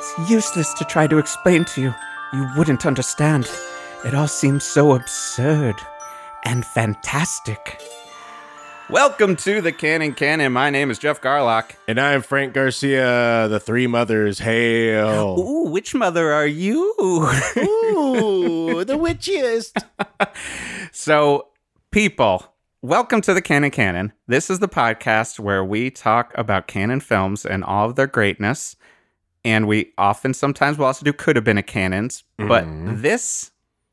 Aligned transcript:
It's 0.00 0.30
useless 0.30 0.72
to 0.78 0.84
try 0.86 1.06
to 1.06 1.18
explain 1.18 1.66
to 1.66 1.82
you. 1.82 1.94
You 2.32 2.48
wouldn't 2.56 2.86
understand. 2.86 3.50
It 4.02 4.14
all 4.14 4.28
seems 4.28 4.64
so 4.64 4.94
absurd 4.94 5.74
and 6.42 6.64
fantastic. 6.64 7.82
Welcome 8.88 9.36
to 9.36 9.60
the 9.60 9.72
Cannon 9.72 10.14
Canon. 10.14 10.54
My 10.54 10.70
name 10.70 10.90
is 10.90 10.98
Jeff 10.98 11.20
Garlock. 11.20 11.72
And 11.86 12.00
I'm 12.00 12.22
Frank 12.22 12.54
Garcia, 12.54 13.46
the 13.50 13.60
Three 13.60 13.86
Mothers. 13.86 14.38
Hail. 14.38 15.38
Ooh, 15.38 15.68
which 15.68 15.94
mother 15.94 16.32
are 16.32 16.46
you? 16.46 16.94
Ooh, 17.58 18.82
the 18.82 18.96
witchiest. 18.96 19.84
so, 20.92 21.48
people, 21.90 22.54
welcome 22.80 23.20
to 23.20 23.34
the 23.34 23.42
Cannon 23.42 23.70
Canon. 23.70 24.14
This 24.26 24.48
is 24.48 24.60
the 24.60 24.66
podcast 24.66 25.38
where 25.38 25.62
we 25.62 25.90
talk 25.90 26.32
about 26.38 26.68
Cannon 26.68 27.00
films 27.00 27.44
and 27.44 27.62
all 27.62 27.90
of 27.90 27.96
their 27.96 28.06
greatness. 28.06 28.76
And 29.44 29.66
we 29.66 29.92
often, 29.96 30.34
sometimes, 30.34 30.76
will 30.78 30.86
also 30.86 31.04
do 31.04 31.12
could 31.12 31.36
have 31.36 31.44
been 31.44 31.58
a 31.58 31.62
canons. 31.62 32.24
But 32.36 32.64
Mhm. 32.64 33.00
this 33.02 33.50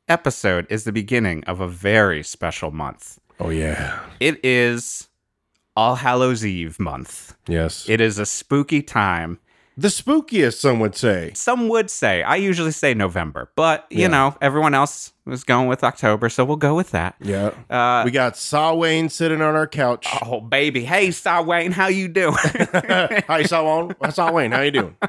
episode 0.08 0.66
is 0.70 0.84
the 0.84 0.92
beginning 0.92 1.44
of 1.44 1.60
a 1.60 1.68
very 1.68 2.22
special 2.22 2.70
month. 2.70 3.18
Oh, 3.40 3.50
yeah. 3.50 3.98
It 4.20 4.44
is 4.44 5.08
All 5.76 5.94
Hallows 5.96 6.44
Eve 6.44 6.78
month. 6.80 7.34
Yes. 7.46 7.88
It 7.88 8.00
is 8.00 8.18
a 8.18 8.26
spooky 8.26 8.82
time. 8.82 9.38
The 9.78 9.88
spookiest, 9.88 10.54
some 10.54 10.80
would 10.80 10.96
say. 10.96 11.30
Some 11.34 11.68
would 11.68 11.88
say, 11.88 12.22
I 12.22 12.34
usually 12.36 12.72
say 12.72 12.94
November, 12.94 13.50
but 13.54 13.86
you 13.90 14.00
Yeah. 14.02 14.08
know, 14.08 14.36
everyone 14.42 14.74
else 14.74 15.12
was 15.24 15.44
going 15.44 15.68
with 15.68 15.84
October, 15.84 16.28
so 16.28 16.44
we'll 16.44 16.56
go 16.56 16.74
with 16.74 16.90
that. 16.90 17.14
Yeah. 17.20 17.50
Uh, 17.70 18.02
we 18.04 18.10
got 18.10 18.36
Saw 18.36 18.74
Wayne 18.74 19.08
sitting 19.08 19.40
on 19.40 19.54
our 19.54 19.66
couch. 19.68 20.06
oh, 20.22 20.40
baby. 20.40 20.84
Hey, 20.84 21.12
Saw 21.12 21.42
Wayne, 21.42 21.70
how 21.72 21.86
you 21.86 22.08
doing? 22.08 22.34
Hi, 22.38 23.44
Saw 23.44 23.84
Wayne. 23.86 24.10
Saw 24.12 24.32
Wayne. 24.32 24.50
How 24.50 24.62
you 24.62 24.70
doing? 24.72 24.96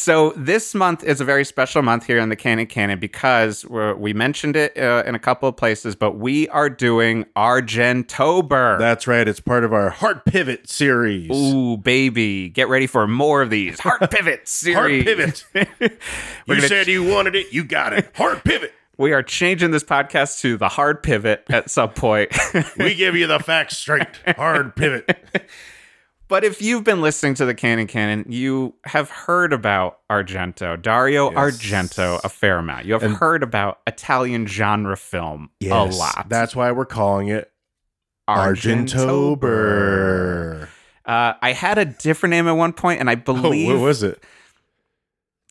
so 0.00 0.32
this 0.36 0.74
month 0.74 1.04
is 1.04 1.20
a 1.20 1.24
very 1.24 1.44
special 1.44 1.82
month 1.82 2.06
here 2.06 2.18
in 2.18 2.30
the 2.30 2.36
Cannon 2.36 2.66
Canon 2.66 2.98
because 2.98 3.64
we're, 3.66 3.94
we 3.94 4.12
mentioned 4.12 4.56
it 4.56 4.76
uh, 4.76 5.04
in 5.06 5.14
a 5.14 5.18
couple 5.18 5.48
of 5.48 5.56
places, 5.56 5.94
but 5.94 6.16
we 6.16 6.48
are 6.48 6.70
doing 6.70 7.26
our 7.36 7.60
Argentober. 7.60 8.78
That's 8.78 9.06
right. 9.06 9.26
It's 9.26 9.40
part 9.40 9.64
of 9.64 9.72
our 9.72 9.90
Hard 9.90 10.24
Pivot 10.24 10.68
series. 10.68 11.30
Ooh, 11.30 11.76
baby, 11.76 12.48
get 12.48 12.68
ready 12.68 12.86
for 12.86 13.06
more 13.06 13.42
of 13.42 13.50
these 13.50 13.80
Hard 13.80 14.10
Pivot 14.10 14.48
series. 14.48 15.04
Pivot. 15.04 15.44
You 16.46 16.60
said 16.62 16.88
you 16.88 17.04
wanted 17.04 17.36
it. 17.36 17.52
You 17.52 17.64
got 17.64 17.92
it. 17.92 18.10
Hard 18.14 18.42
Pivot. 18.42 18.72
We 18.96 19.12
are 19.12 19.22
changing 19.22 19.70
this 19.70 19.84
podcast 19.84 20.40
to 20.40 20.56
the 20.56 20.68
hard 20.68 21.02
pivot 21.02 21.44
at 21.48 21.70
some 21.70 21.90
point. 21.90 22.36
We 22.76 22.94
give 22.94 23.16
you 23.16 23.26
the 23.26 23.38
facts 23.38 23.78
straight. 23.78 24.06
Hard 24.36 24.76
Pivot. 24.76 25.18
But 26.30 26.44
if 26.44 26.62
you've 26.62 26.84
been 26.84 27.02
listening 27.02 27.34
to 27.34 27.44
the 27.44 27.54
Cannon 27.54 27.88
Canon, 27.88 28.24
you 28.28 28.74
have 28.84 29.10
heard 29.10 29.52
about 29.52 29.98
Argento, 30.08 30.80
Dario 30.80 31.30
Yes. 31.32 31.36
Argento, 31.58 32.20
a 32.22 32.28
fair 32.28 32.58
amount. 32.58 32.86
You 32.86 32.92
have 32.96 33.02
heard 33.16 33.42
about 33.42 33.80
Italian 33.86 34.46
genre 34.46 34.96
film 34.96 35.50
a 35.60 35.84
lot. 35.86 36.28
That's 36.28 36.54
why 36.54 36.70
we're 36.70 36.86
calling 36.86 37.28
it 37.28 37.50
Argentober. 38.28 39.40
Argentober. 39.40 40.68
Uh, 41.04 41.32
I 41.42 41.52
had 41.52 41.78
a 41.78 41.84
different 41.84 42.30
name 42.30 42.46
at 42.46 42.52
one 42.52 42.72
point, 42.74 43.00
and 43.00 43.10
I 43.10 43.14
Oh, 43.14 43.16
believe 43.16 43.68
what 43.76 43.82
was 43.84 44.02
it? 44.04 44.22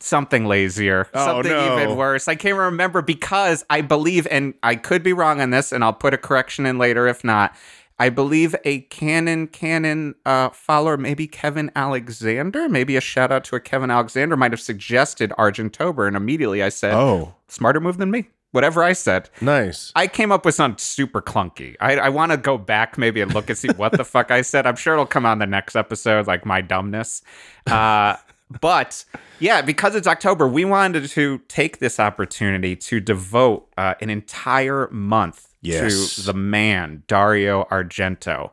something 0.02 0.46
lazier, 0.46 1.10
Oh, 1.14 1.26
something 1.26 1.52
no. 1.52 1.76
even 1.84 1.98
worse. 1.98 2.30
I 2.30 2.36
can't 2.36 2.56
remember 2.58 3.02
because 3.02 3.66
I 3.70 3.82
believe, 3.82 4.26
and 4.32 4.54
I 4.64 4.76
could 4.78 5.04
be 5.04 5.12
wrong 5.12 5.42
on 5.42 5.50
this, 5.50 5.74
and 5.74 5.84
I'll 5.84 5.92
put 5.92 6.14
a 6.14 6.18
correction 6.18 6.66
in 6.66 6.78
later 6.78 7.06
if 7.10 7.22
not. 7.26 7.54
I 8.00 8.10
believe 8.10 8.56
a 8.64 8.82
Cannon 8.82 9.48
Canon 9.48 10.16
uh, 10.26 10.50
follower, 10.50 10.98
maybe 10.98 11.28
Kevin 11.28 11.70
Alexander, 11.76 12.70
maybe 12.70 12.96
a 12.96 13.02
shout 13.02 13.32
out 13.32 13.44
to 13.46 13.58
a 13.58 13.60
Kevin 13.60 13.92
Alexander, 13.92 14.38
might 14.38 14.52
have 14.52 14.62
suggested 14.62 15.32
Argentober, 15.38 16.08
and 16.08 16.16
immediately 16.16 16.64
I 16.64 16.70
said, 16.70 16.94
Oh, 16.94 17.36
smarter 17.50 17.82
move 17.82 17.98
than 17.98 18.10
me. 18.10 18.30
Whatever 18.52 18.84
I 18.84 18.94
said, 18.94 19.30
nice. 19.42 19.92
I 19.96 20.08
came 20.08 20.32
up 20.32 20.44
with 20.44 20.56
something 20.56 20.80
super 20.80 21.22
clunky. 21.22 21.76
I, 21.80 21.98
I 21.98 22.10
want 22.10 22.32
to 22.32 22.38
go 22.38 22.58
back 22.58 22.98
maybe 22.98 23.22
and 23.22 23.32
look 23.32 23.48
and 23.48 23.58
see 23.58 23.68
what 23.68 23.92
the 23.92 24.04
fuck 24.06 24.32
I 24.32 24.42
said. 24.42 24.66
I'm 24.66 24.76
sure 24.76 24.94
it'll 24.94 25.06
come 25.06 25.26
on 25.26 25.38
the 25.38 25.46
next 25.46 25.76
episode, 25.76 26.26
like 26.26 26.48
my 26.48 26.62
dumbness. 26.62 27.22
Uh, 27.68 28.16
but 28.62 29.06
yeah, 29.40 29.62
because 29.62 29.94
it's 29.94 30.08
October, 30.08 30.48
we 30.48 30.66
wanted 30.66 31.08
to 31.10 31.38
take 31.48 31.78
this 31.78 32.00
opportunity 32.00 32.76
to 32.76 33.00
devote 33.00 33.68
uh, 33.78 33.94
an 34.02 34.10
entire 34.10 34.90
month 34.90 35.49
Yes. 35.62 36.16
to 36.16 36.22
the 36.22 36.34
man, 36.34 37.04
Dario 37.08 37.66
Argento, 37.66 38.52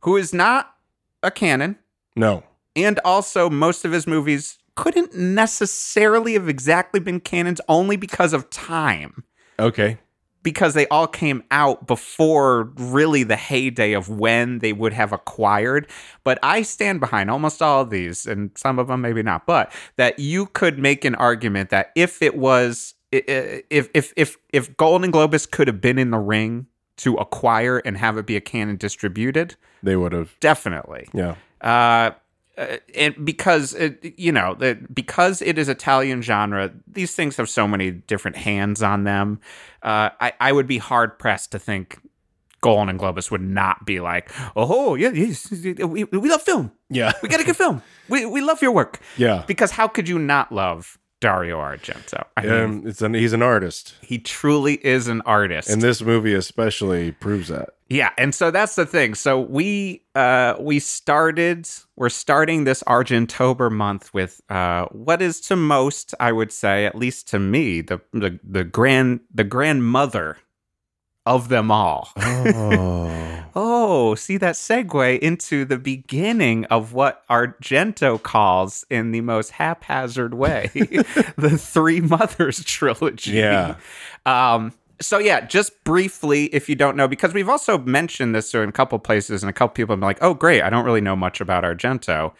who 0.00 0.16
is 0.16 0.34
not 0.34 0.74
a 1.22 1.30
canon. 1.30 1.76
No. 2.16 2.44
And 2.76 2.98
also, 3.04 3.48
most 3.48 3.84
of 3.84 3.92
his 3.92 4.06
movies 4.06 4.58
couldn't 4.76 5.14
necessarily 5.14 6.32
have 6.34 6.48
exactly 6.48 7.00
been 7.00 7.20
canons 7.20 7.60
only 7.68 7.96
because 7.96 8.32
of 8.32 8.50
time 8.50 9.22
Okay. 9.60 9.98
because 10.42 10.74
they 10.74 10.86
all 10.88 11.06
came 11.06 11.44
out 11.52 11.86
before 11.86 12.64
really 12.76 13.22
the 13.22 13.36
heyday 13.36 13.92
of 13.92 14.08
when 14.08 14.58
they 14.58 14.72
would 14.72 14.92
have 14.92 15.12
acquired. 15.12 15.86
But 16.24 16.38
I 16.42 16.62
stand 16.62 16.98
behind 17.00 17.30
almost 17.30 17.62
all 17.62 17.82
of 17.82 17.90
these, 17.90 18.26
and 18.26 18.50
some 18.56 18.78
of 18.80 18.88
them 18.88 19.00
maybe 19.00 19.22
not, 19.22 19.46
but 19.46 19.72
that 19.96 20.18
you 20.18 20.46
could 20.46 20.78
make 20.78 21.04
an 21.04 21.14
argument 21.14 21.70
that 21.70 21.92
if 21.94 22.20
it 22.20 22.36
was, 22.36 22.94
if 23.26 23.88
if 23.92 24.12
if 24.16 24.36
if 24.50 24.76
Golan-Globus 24.76 25.50
could 25.50 25.68
have 25.68 25.80
been 25.80 25.98
in 25.98 26.10
the 26.10 26.18
ring 26.18 26.66
to 26.98 27.14
acquire 27.16 27.78
and 27.78 27.96
have 27.96 28.16
it 28.18 28.26
be 28.26 28.36
a 28.36 28.40
canon 28.40 28.76
distributed, 28.76 29.56
They 29.82 29.96
would 29.96 30.12
have. 30.12 30.34
definitely. 30.40 31.08
Yeah. 31.12 31.34
Uh, 31.60 32.10
uh, 32.56 32.76
and 32.94 33.24
because 33.26 33.74
it, 33.74 34.14
you 34.16 34.30
know 34.30 34.54
that 34.54 34.94
because 34.94 35.42
it 35.42 35.58
is 35.58 35.68
Italian 35.68 36.22
genre, 36.22 36.70
these 36.86 37.12
things 37.14 37.36
have 37.36 37.48
so 37.48 37.66
many 37.66 37.90
different 37.90 38.36
hands 38.36 38.80
on 38.82 39.02
them. 39.04 39.40
Uh, 39.82 40.10
I 40.20 40.32
I 40.40 40.52
would 40.52 40.68
be 40.68 40.78
hard 40.78 41.18
pressed 41.18 41.50
to 41.52 41.58
think 41.58 41.98
Golan-Globus 42.60 43.30
would 43.30 43.42
not 43.42 43.84
be 43.84 43.98
like, 44.00 44.30
oh 44.54 44.94
yeah, 44.94 45.10
yes, 45.10 45.50
we 45.50 46.04
we 46.04 46.28
love 46.30 46.42
film. 46.42 46.70
Yeah. 46.90 47.12
We 47.22 47.28
got 47.28 47.40
a 47.40 47.44
good 47.44 47.56
film. 47.56 47.82
We 48.08 48.24
we 48.24 48.40
love 48.40 48.62
your 48.62 48.70
work. 48.72 49.00
Yeah. 49.16 49.42
Because 49.48 49.72
how 49.72 49.88
could 49.88 50.08
you 50.08 50.18
not 50.20 50.52
love 50.52 50.96
Dario 51.24 51.58
Argento? 51.58 52.22
I 52.36 52.42
mean, 52.42 52.52
Um, 52.52 52.82
it's 52.86 53.00
an, 53.00 53.14
he's 53.14 53.32
an 53.32 53.40
artist, 53.42 53.94
he 54.02 54.18
truly 54.18 54.74
is 54.84 55.08
an 55.08 55.22
artist. 55.24 55.70
and 55.70 55.80
this 55.80 56.02
movie 56.02 56.34
especially 56.34 57.12
proves 57.12 57.48
that. 57.48 57.70
Yeah, 57.88 58.10
and 58.18 58.34
so 58.34 58.50
that's 58.50 58.74
the 58.76 58.84
thing. 58.86 59.14
So 59.14 59.40
we 59.40 60.02
uh 60.14 60.54
we 60.60 60.78
started 60.80 61.66
we're 61.96 62.08
starting 62.10 62.64
this 62.64 62.82
Argentober 62.86 63.70
month 63.70 64.12
with 64.12 64.42
uh 64.50 64.84
what 64.92 65.22
is 65.22 65.40
to 65.48 65.56
most, 65.56 66.14
I 66.20 66.30
would 66.32 66.52
say, 66.52 66.84
at 66.86 66.94
least 66.94 67.28
to 67.28 67.38
me, 67.38 67.80
the 67.80 68.00
the, 68.12 68.38
the 68.42 68.64
grand 68.64 69.20
the 69.34 69.44
grandmother 69.44 70.36
of 71.26 71.48
them 71.48 71.70
all. 71.70 72.08
Oh. 72.16 73.43
Oh, 73.56 74.14
see 74.14 74.36
that 74.38 74.54
segue 74.54 75.18
into 75.20 75.64
the 75.64 75.78
beginning 75.78 76.64
of 76.66 76.92
what 76.92 77.26
Argento 77.28 78.20
calls 78.20 78.84
in 78.90 79.12
the 79.12 79.20
most 79.20 79.52
haphazard 79.52 80.34
way 80.34 80.70
the 80.74 81.56
Three 81.58 82.00
Mothers 82.00 82.64
trilogy. 82.64 83.32
Yeah. 83.32 83.76
Um, 84.26 84.72
so 85.00 85.18
yeah, 85.18 85.40
just 85.42 85.84
briefly, 85.84 86.46
if 86.46 86.68
you 86.68 86.74
don't 86.74 86.96
know, 86.96 87.08
because 87.08 87.34
we've 87.34 87.48
also 87.48 87.78
mentioned 87.78 88.34
this 88.34 88.54
in 88.54 88.68
a 88.68 88.72
couple 88.72 88.98
places, 88.98 89.42
and 89.42 89.50
a 89.50 89.52
couple 89.52 89.74
people 89.74 89.92
have 89.92 90.00
been 90.00 90.06
like, 90.06 90.22
"Oh, 90.22 90.34
great, 90.34 90.62
I 90.62 90.70
don't 90.70 90.84
really 90.84 91.00
know 91.00 91.16
much 91.16 91.40
about 91.40 91.64
Argento." 91.64 92.32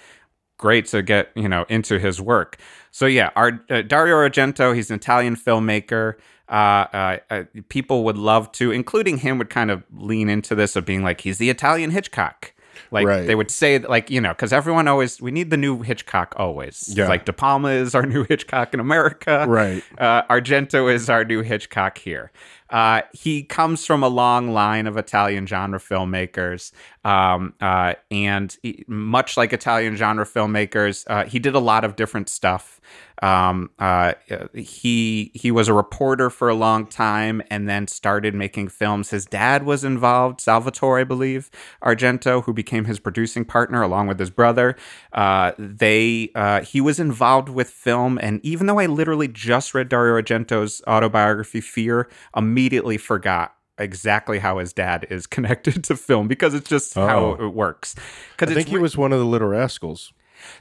Great 0.56 0.86
to 0.86 1.02
get 1.02 1.30
you 1.34 1.48
know 1.48 1.66
into 1.68 1.98
his 1.98 2.20
work. 2.20 2.58
So 2.90 3.06
yeah, 3.06 3.30
our 3.36 3.60
uh, 3.70 3.82
Dario 3.82 4.16
Argento, 4.16 4.74
he's 4.74 4.90
an 4.90 4.96
Italian 4.96 5.36
filmmaker. 5.36 6.14
Uh, 6.48 6.52
uh, 6.92 7.18
uh, 7.30 7.42
people 7.68 8.04
would 8.04 8.18
love 8.18 8.52
to, 8.52 8.70
including 8.70 9.18
him, 9.18 9.38
would 9.38 9.50
kind 9.50 9.70
of 9.70 9.82
lean 9.96 10.28
into 10.28 10.54
this 10.54 10.76
of 10.76 10.84
being 10.84 11.02
like, 11.02 11.22
he's 11.22 11.38
the 11.38 11.50
Italian 11.50 11.90
Hitchcock. 11.90 12.52
Like 12.90 13.06
Right. 13.06 13.26
they 13.26 13.34
would 13.36 13.50
say, 13.52 13.78
like 13.78 14.10
you 14.10 14.20
know, 14.20 14.30
because 14.30 14.52
everyone 14.52 14.88
always 14.88 15.20
we 15.20 15.30
need 15.30 15.50
the 15.50 15.56
new 15.56 15.82
Hitchcock 15.82 16.34
always. 16.36 16.92
Yeah. 16.94 17.08
Like 17.08 17.24
De 17.24 17.32
Palma 17.32 17.68
is 17.68 17.94
our 17.94 18.04
new 18.14 18.24
Hitchcock 18.24 18.74
in 18.74 18.80
America. 18.80 19.46
Right. 19.48 19.82
Uh, 19.96 20.22
Argento 20.24 20.92
is 20.92 21.08
our 21.08 21.24
new 21.24 21.42
Hitchcock 21.42 21.98
here. 21.98 22.32
Uh, 22.70 23.02
he 23.12 23.44
comes 23.44 23.86
from 23.86 24.02
a 24.02 24.08
long 24.08 24.52
line 24.52 24.88
of 24.88 24.96
Italian 24.96 25.46
genre 25.46 25.78
filmmakers, 25.78 26.72
um, 27.04 27.54
uh, 27.60 27.94
and 28.10 28.56
he- 28.62 28.84
much 28.88 29.36
like 29.36 29.52
Italian 29.52 29.94
genre 29.94 30.24
filmmakers, 30.26 31.04
uh, 31.08 31.24
he 31.26 31.38
did 31.38 31.54
a 31.54 31.60
lot 31.60 31.84
of 31.84 31.94
different 31.94 32.28
stuff. 32.28 32.80
Um, 33.24 33.70
uh, 33.78 34.12
he 34.54 35.30
he 35.34 35.50
was 35.50 35.68
a 35.68 35.72
reporter 35.72 36.28
for 36.28 36.48
a 36.50 36.54
long 36.54 36.86
time, 36.86 37.42
and 37.50 37.68
then 37.68 37.86
started 37.86 38.34
making 38.34 38.68
films. 38.68 39.10
His 39.10 39.24
dad 39.24 39.64
was 39.64 39.82
involved, 39.84 40.40
Salvatore, 40.40 40.98
I 41.00 41.04
believe, 41.04 41.50
Argento, 41.82 42.44
who 42.44 42.52
became 42.52 42.84
his 42.84 42.98
producing 42.98 43.44
partner 43.46 43.82
along 43.82 44.08
with 44.08 44.18
his 44.20 44.30
brother. 44.30 44.76
Uh, 45.12 45.52
they 45.58 46.30
uh, 46.34 46.60
he 46.62 46.80
was 46.82 47.00
involved 47.00 47.48
with 47.48 47.70
film, 47.70 48.18
and 48.20 48.40
even 48.44 48.66
though 48.66 48.78
I 48.78 48.86
literally 48.86 49.28
just 49.28 49.72
read 49.74 49.88
Dario 49.88 50.20
Argento's 50.20 50.82
autobiography, 50.86 51.60
Fear, 51.62 52.08
immediately 52.36 52.98
forgot 52.98 53.54
exactly 53.78 54.38
how 54.38 54.58
his 54.58 54.72
dad 54.72 55.06
is 55.10 55.26
connected 55.36 55.82
to 55.84 55.96
film 55.96 56.28
because 56.28 56.52
it's 56.54 56.68
just 56.68 56.94
how 56.94 57.36
Oh. 57.40 57.46
it 57.46 57.54
works. 57.54 57.94
I 57.98 58.02
Because 58.36 58.54
think 58.54 58.68
he 58.68 58.78
was 58.78 58.96
one 58.96 59.12
of 59.12 59.18
the 59.18 59.24
Little 59.24 59.48
Rascals. 59.48 60.12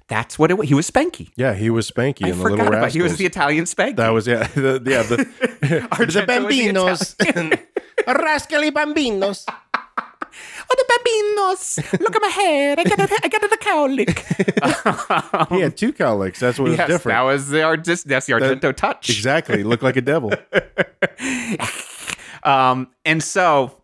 That's 0.07 0.37
what 0.37 0.51
it 0.51 0.55
was. 0.57 0.67
He 0.69 0.75
was 0.75 0.89
Spanky. 0.89 1.31
Yeah, 1.35 1.53
he 1.53 1.69
was 1.69 1.89
Spanky 1.89 2.25
I 2.25 2.29
in 2.29 2.37
the 2.37 2.43
forgot 2.43 2.57
Little 2.57 2.67
about 2.67 2.73
Rascals. 2.83 2.93
he 2.93 3.01
was 3.01 3.17
the 3.17 3.25
Italian 3.25 3.65
Spanky. 3.65 3.95
that 3.97 4.09
was 4.09 4.27
yeah, 4.27 4.47
the, 4.55 4.81
yeah 4.85 5.03
the, 5.03 5.17
the 5.61 5.79
Argento 5.91 6.05
was 6.89 7.15
the 7.15 7.25
bambinos, 7.25 7.57
rascally 8.23 8.71
bambinos. 8.71 9.45
oh, 9.47 10.75
the 10.77 10.85
bambinos! 10.91 11.99
Look 11.99 12.15
at 12.15 12.21
my 12.21 12.27
head. 12.27 12.79
I 12.79 12.83
got 12.83 12.99
a, 12.99 13.19
I 13.23 13.27
got 13.27 13.43
a 13.43 13.57
cowlick. 13.57 15.49
He 15.49 15.61
had 15.61 15.77
two 15.77 15.93
cowlicks. 15.93 16.39
That's 16.39 16.59
what 16.59 16.69
was 16.69 16.77
different. 16.77 17.03
that 17.15 17.21
was 17.21 17.49
the 17.49 17.63
artist. 17.63 18.07
That's 18.07 18.25
the 18.25 18.33
Argento 18.33 18.75
touch. 18.75 19.09
exactly, 19.09 19.63
looked 19.63 19.83
like 19.83 19.97
a 19.97 20.01
devil. 20.01 20.31
Um, 22.43 22.89
and 23.05 23.23
so 23.23 23.81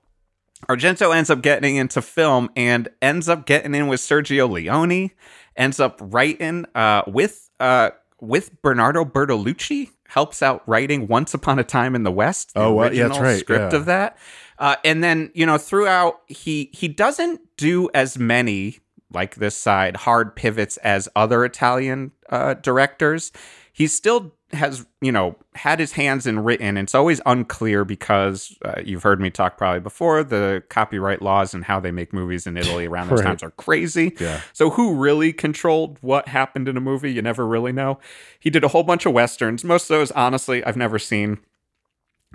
Argento 0.68 1.16
ends 1.16 1.30
up 1.30 1.42
getting 1.42 1.78
into 1.78 2.02
film 2.02 2.50
and 2.56 2.90
ends 3.02 3.30
up 3.30 3.46
getting 3.46 3.74
in 3.74 3.88
with 3.88 4.02
Sergio 4.02 4.50
Leone, 4.50 5.12
ends 5.60 5.80
up 5.80 6.00
writing 6.02 6.66
uh, 6.74 7.04
with 7.06 7.52
uh, 7.60 7.92
with 8.20 8.62
Bernardo 8.62 9.06
Bertolucci, 9.06 9.90
helps 10.08 10.42
out 10.42 10.68
writing 10.68 11.08
Once 11.08 11.34
Upon 11.34 11.60
a 11.60 11.64
Time 11.64 11.94
in 11.94 12.04
the 12.04 12.12
West. 12.12 12.54
The 12.54 12.62
Oh, 12.62 12.74
well, 12.74 12.94
yeah, 12.94 13.10
that's 13.10 13.20
right, 13.20 13.40
Script 13.40 13.74
yeah. 13.74 13.80
of 13.80 13.86
that, 13.86 14.18
uh, 14.58 14.78
and 14.84 15.04
then 15.04 15.30
you 15.36 15.46
know 15.46 15.58
throughout 15.58 16.22
he 16.28 16.70
he 16.74 16.88
doesn't 16.88 17.42
do 17.58 17.90
as 17.94 18.18
many 18.18 18.80
like 19.14 19.36
this 19.36 19.56
side 19.56 19.98
hard 19.98 20.36
pivots 20.36 20.78
as 20.78 21.10
other 21.16 21.46
Italian 21.46 22.12
uh, 22.30 22.56
directors. 22.56 23.32
He 23.72 23.88
still 23.88 24.34
has 24.52 24.86
you 25.02 25.12
know 25.12 25.36
had 25.56 25.80
his 25.80 25.92
hands 25.92 26.26
in 26.26 26.40
written. 26.40 26.76
It's 26.78 26.96
always 26.96 27.22
unclear 27.26 27.86
because 27.86 28.58
uh, 28.66 28.82
you've 28.84 29.04
heard 29.04 29.20
me 29.22 29.30
talk 29.30 29.58
probably 29.58 29.80
before. 29.80 30.24
The 30.24 30.64
copyright 30.70 31.22
laws 31.22 31.54
and 31.54 31.64
how 31.66 31.80
they 31.80 31.92
make 31.92 32.12
movies 32.14 32.48
in 32.48 32.58
Italy 32.58 32.88
around 32.88 33.10
those 33.10 33.20
Right. 33.22 33.28
times 33.28 33.44
are 33.44 33.52
crazy. 33.52 34.16
Yeah. 34.20 34.42
So 34.54 34.72
who 34.72 34.96
really 34.96 35.34
controlled 35.34 35.98
what 36.02 36.28
happened 36.28 36.68
in 36.68 36.78
a 36.78 36.82
movie? 36.82 37.12
You 37.14 37.22
never 37.22 37.46
really 37.46 37.72
know. 37.72 38.00
He 38.40 38.50
did 38.50 38.64
a 38.64 38.70
whole 38.70 38.84
bunch 38.84 39.06
of 39.06 39.14
westerns. 39.14 39.64
Most 39.64 39.84
of 39.84 39.98
those, 39.98 40.12
honestly, 40.12 40.64
I've 40.64 40.78
never 40.78 40.98
seen. 40.98 41.40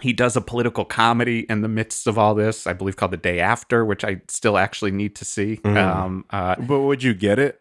He 0.00 0.12
does 0.12 0.37
a 0.37 0.40
political 0.40 0.84
comedy 0.84 1.46
in 1.49 1.60
the 1.62 1.69
midst 1.69 2.06
of 2.08 2.19
all 2.19 2.34
this, 2.34 2.67
I 2.67 2.72
believe 2.72 2.96
called 2.96 3.12
The 3.12 3.17
Day 3.17 3.38
After, 3.38 3.84
which 3.84 4.05
I 4.05 4.22
still 4.28 4.58
actually 4.58 4.90
need 4.90 5.14
to 5.17 5.25
see. 5.25 5.60
Mhm. 5.64 5.76
Um, 5.76 6.25
uh, 6.31 6.56
But 6.60 6.81
would 6.81 7.02
you 7.05 7.14
get 7.14 7.38
it? 7.38 7.60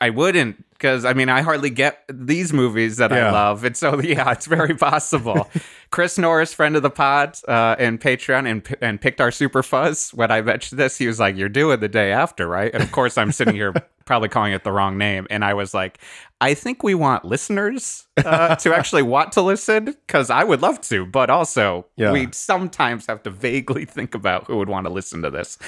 I 0.00 0.10
wouldn't 0.10 0.64
because 0.74 1.04
I 1.04 1.12
mean 1.14 1.28
I 1.28 1.40
hardly 1.42 1.70
get 1.70 2.04
these 2.12 2.52
movies 2.52 2.98
that 2.98 3.12
I 3.12 3.30
love, 3.30 3.64
and 3.64 3.76
so 3.76 4.00
yeah, 4.02 4.30
it's 4.32 4.46
very 4.46 4.74
possible. 4.74 5.50
Chris 5.90 6.18
Norris, 6.18 6.52
friend 6.52 6.74
of 6.76 6.82
the 6.82 6.90
pod, 6.90 7.36
uh, 7.46 7.76
and 7.78 8.00
Patreon, 8.00 8.50
and 8.50 8.76
and 8.80 9.00
picked 9.00 9.20
our 9.20 9.30
super 9.30 9.62
fuzz. 9.62 10.10
When 10.12 10.30
I 10.30 10.40
mentioned 10.42 10.78
this, 10.78 10.98
he 10.98 11.06
was 11.06 11.20
like, 11.20 11.36
"You're 11.36 11.48
doing 11.48 11.80
the 11.80 11.88
day 11.88 12.12
after, 12.12 12.46
right?" 12.48 12.72
And 12.74 12.82
of 12.82 12.90
course, 12.92 13.16
I'm 13.16 13.30
sitting 13.32 13.54
here 13.54 13.72
probably 14.04 14.28
calling 14.28 14.52
it 14.52 14.64
the 14.64 14.72
wrong 14.72 14.98
name, 14.98 15.26
and 15.30 15.44
I 15.44 15.54
was 15.54 15.72
like, 15.72 15.98
"I 16.40 16.54
think 16.54 16.82
we 16.82 16.94
want 16.96 17.24
listeners 17.24 18.06
uh, 18.24 18.56
to 18.56 18.74
actually 18.74 19.02
want 19.02 19.32
to 19.32 19.42
listen 19.42 19.84
because 19.84 20.30
I 20.30 20.42
would 20.42 20.62
love 20.62 20.80
to, 20.82 21.06
but 21.06 21.30
also 21.30 21.86
Yeah. 21.96 22.10
we 22.12 22.28
sometimes 22.32 23.06
have 23.06 23.22
to 23.22 23.30
vaguely 23.30 23.84
think 23.84 24.14
about 24.16 24.46
who 24.48 24.56
would 24.56 24.68
want 24.68 24.86
to 24.88 24.92
listen 24.92 25.22
to 25.22 25.30
this." 25.30 25.58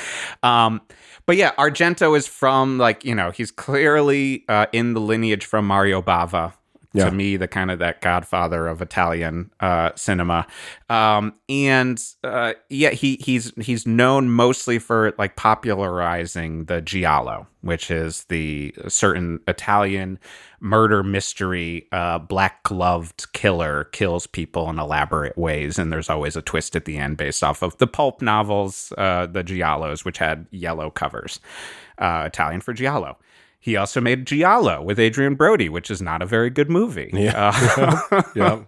Um, 0.43 0.81
but 1.27 1.37
yeah, 1.37 1.53
Argento 1.57 2.17
is 2.17 2.27
from 2.27 2.79
like 2.79 3.05
you 3.05 3.15
know 3.15 3.31
he's 3.31 3.53
clearly 3.53 4.45
uh, 4.49 4.67
in 4.73 4.95
the 4.97 5.01
lineage 5.01 5.45
from 5.45 5.67
Mario 5.67 6.01
Bava. 6.01 6.55
Yeah. 6.93 7.11
To 7.11 7.11
me, 7.11 7.37
the 7.37 7.49
kind 7.49 7.71
of 7.71 7.79
that 7.81 8.01
godfather 8.01 8.67
of 8.67 8.81
Italian 8.81 9.51
uh, 9.61 9.91
cinema, 9.97 10.47
um, 10.89 11.35
and 11.47 12.03
uh, 12.25 12.55
yeah, 12.71 12.91
he 12.91 13.17
he's 13.21 13.53
he's 13.61 13.87
known 13.87 14.31
mostly 14.31 14.79
for 14.79 15.13
like 15.19 15.37
popularizing 15.37 16.65
the 16.67 16.81
giallo, 16.81 17.49
which 17.61 17.91
is 17.91 18.25
the 18.31 18.75
certain 18.89 19.41
Italian 19.47 20.19
murder 20.61 21.03
mystery. 21.03 21.87
Uh, 21.93 22.19
black 22.19 22.63
gloved 22.63 23.31
killer 23.35 23.85
kills 23.93 24.27
people 24.27 24.71
in 24.71 24.79
elaborate 24.79 25.37
ways, 25.37 25.79
and 25.79 25.93
there's 25.93 26.09
always 26.09 26.35
a 26.35 26.41
twist 26.41 26.75
at 26.75 26.87
the 26.87 26.97
end 26.97 27.19
based 27.19 27.45
off 27.45 27.61
of 27.61 27.77
the 27.77 27.87
pulp 27.87 28.23
novels, 28.23 28.91
uh, 28.97 29.27
the 29.27 29.45
giallos, 29.45 30.03
which 30.03 30.17
had 30.17 30.47
yellow 30.51 30.89
covers, 30.89 31.41
uh, 31.99 32.23
Italian 32.27 32.63
for 32.63 32.73
giallo. 32.73 33.19
He 33.67 33.75
also 33.75 34.01
made 34.01 34.29
Giallo 34.29 34.81
with 34.81 35.01
Adrien 35.01 35.35
Brody, 35.35 35.69
which 35.69 35.91
is 35.91 36.01
not 36.01 36.23
a 36.23 36.25
very 36.25 36.51
good 36.51 36.71
movie. 36.71 37.11
Yeah. 37.13 37.53
Uh, 37.77 38.23
Yeah. 38.37 38.61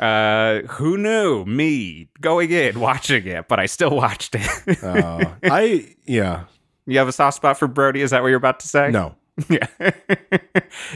uh, 0.02 0.66
who 0.66 0.96
knew? 0.96 1.44
Me 1.44 2.08
going 2.22 2.50
in, 2.50 2.80
watching 2.80 3.26
it, 3.26 3.48
but 3.48 3.60
I 3.60 3.66
still 3.66 3.94
watched 3.94 4.34
it. 4.34 4.82
Uh, 4.82 5.26
I 5.42 5.94
yeah. 6.06 6.44
you 6.86 6.96
have 6.96 7.06
a 7.06 7.12
soft 7.12 7.36
spot 7.36 7.58
for 7.58 7.68
Brody? 7.68 8.00
Is 8.00 8.12
that 8.12 8.22
what 8.22 8.28
you're 8.28 8.38
about 8.38 8.60
to 8.60 8.66
say? 8.66 8.90
No. 8.90 9.14
Yeah. 9.50 9.66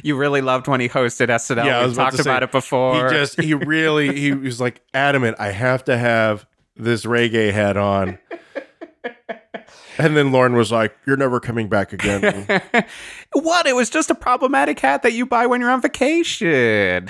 you 0.03 0.17
really 0.17 0.41
loved 0.41 0.67
when 0.67 0.81
he 0.81 0.89
hosted 0.89 1.29
SNL. 1.29 1.67
Yeah, 1.67 1.81
I 1.81 1.87
we 1.87 1.93
about 1.93 2.13
talked 2.13 2.17
say, 2.17 2.23
about 2.23 2.43
it 2.43 2.51
before. 2.51 3.11
He 3.11 3.15
just 3.15 3.39
he 3.39 3.53
really 3.53 4.19
he 4.19 4.33
was 4.33 4.59
like 4.59 4.81
adamant. 4.95 5.37
I 5.39 5.51
have 5.51 5.85
to 5.85 5.99
have 5.99 6.47
this 6.77 7.05
reggae 7.05 7.53
hat 7.53 7.77
on. 7.77 8.19
And 9.99 10.17
then 10.17 10.33
Lauren 10.33 10.55
was 10.55 10.71
like, 10.71 10.97
"You're 11.06 11.17
never 11.17 11.41
coming 11.41 11.69
back 11.69 11.93
again." 11.93 12.62
what? 13.33 13.67
It 13.67 13.75
was 13.75 13.91
just 13.91 14.11
a 14.11 14.15
problematic 14.15 14.79
hat 14.81 15.03
that 15.03 15.12
you 15.12 15.27
buy 15.27 15.47
when 15.47 15.61
you're 15.61 15.71
on 15.71 15.83
vacation. 15.83 17.09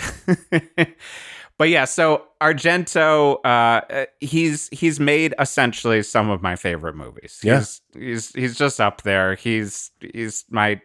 but 1.58 1.69
yeah, 1.69 1.85
so 1.85 2.25
Argento, 2.40 3.44
uh, 3.44 4.06
he's 4.20 4.69
he's 4.73 4.99
made 4.99 5.35
essentially 5.38 6.02
some 6.02 6.31
of 6.31 6.43
my 6.43 6.56
favorite 6.56 6.96
movies. 6.96 7.40
Yeah. 7.43 7.58
He's 7.58 7.81
he's 7.94 8.32
he's 8.32 8.56
just 8.56 8.81
up 8.81 9.02
there. 9.02 9.35
He's 9.35 9.90
he's 10.00 10.44
my 10.50 10.81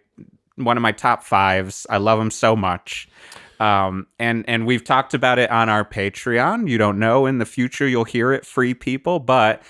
one 0.55 0.77
of 0.77 0.83
my 0.83 0.91
top 0.91 1.23
fives. 1.23 1.87
I 1.89 1.97
love 1.97 2.19
him 2.19 2.31
so 2.31 2.55
much. 2.55 3.07
Um, 3.59 4.07
and 4.19 4.43
and 4.47 4.65
we've 4.65 4.83
talked 4.83 5.13
about 5.13 5.39
it 5.39 5.49
on 5.49 5.69
our 5.69 5.85
Patreon. 5.85 6.69
You 6.69 6.77
don't 6.77 6.99
know 6.99 7.25
in 7.25 7.37
the 7.37 7.45
future 7.45 7.87
you'll 7.87 8.03
hear 8.03 8.33
it, 8.33 8.45
free 8.45 8.73
people, 8.73 9.19
but 9.19 9.63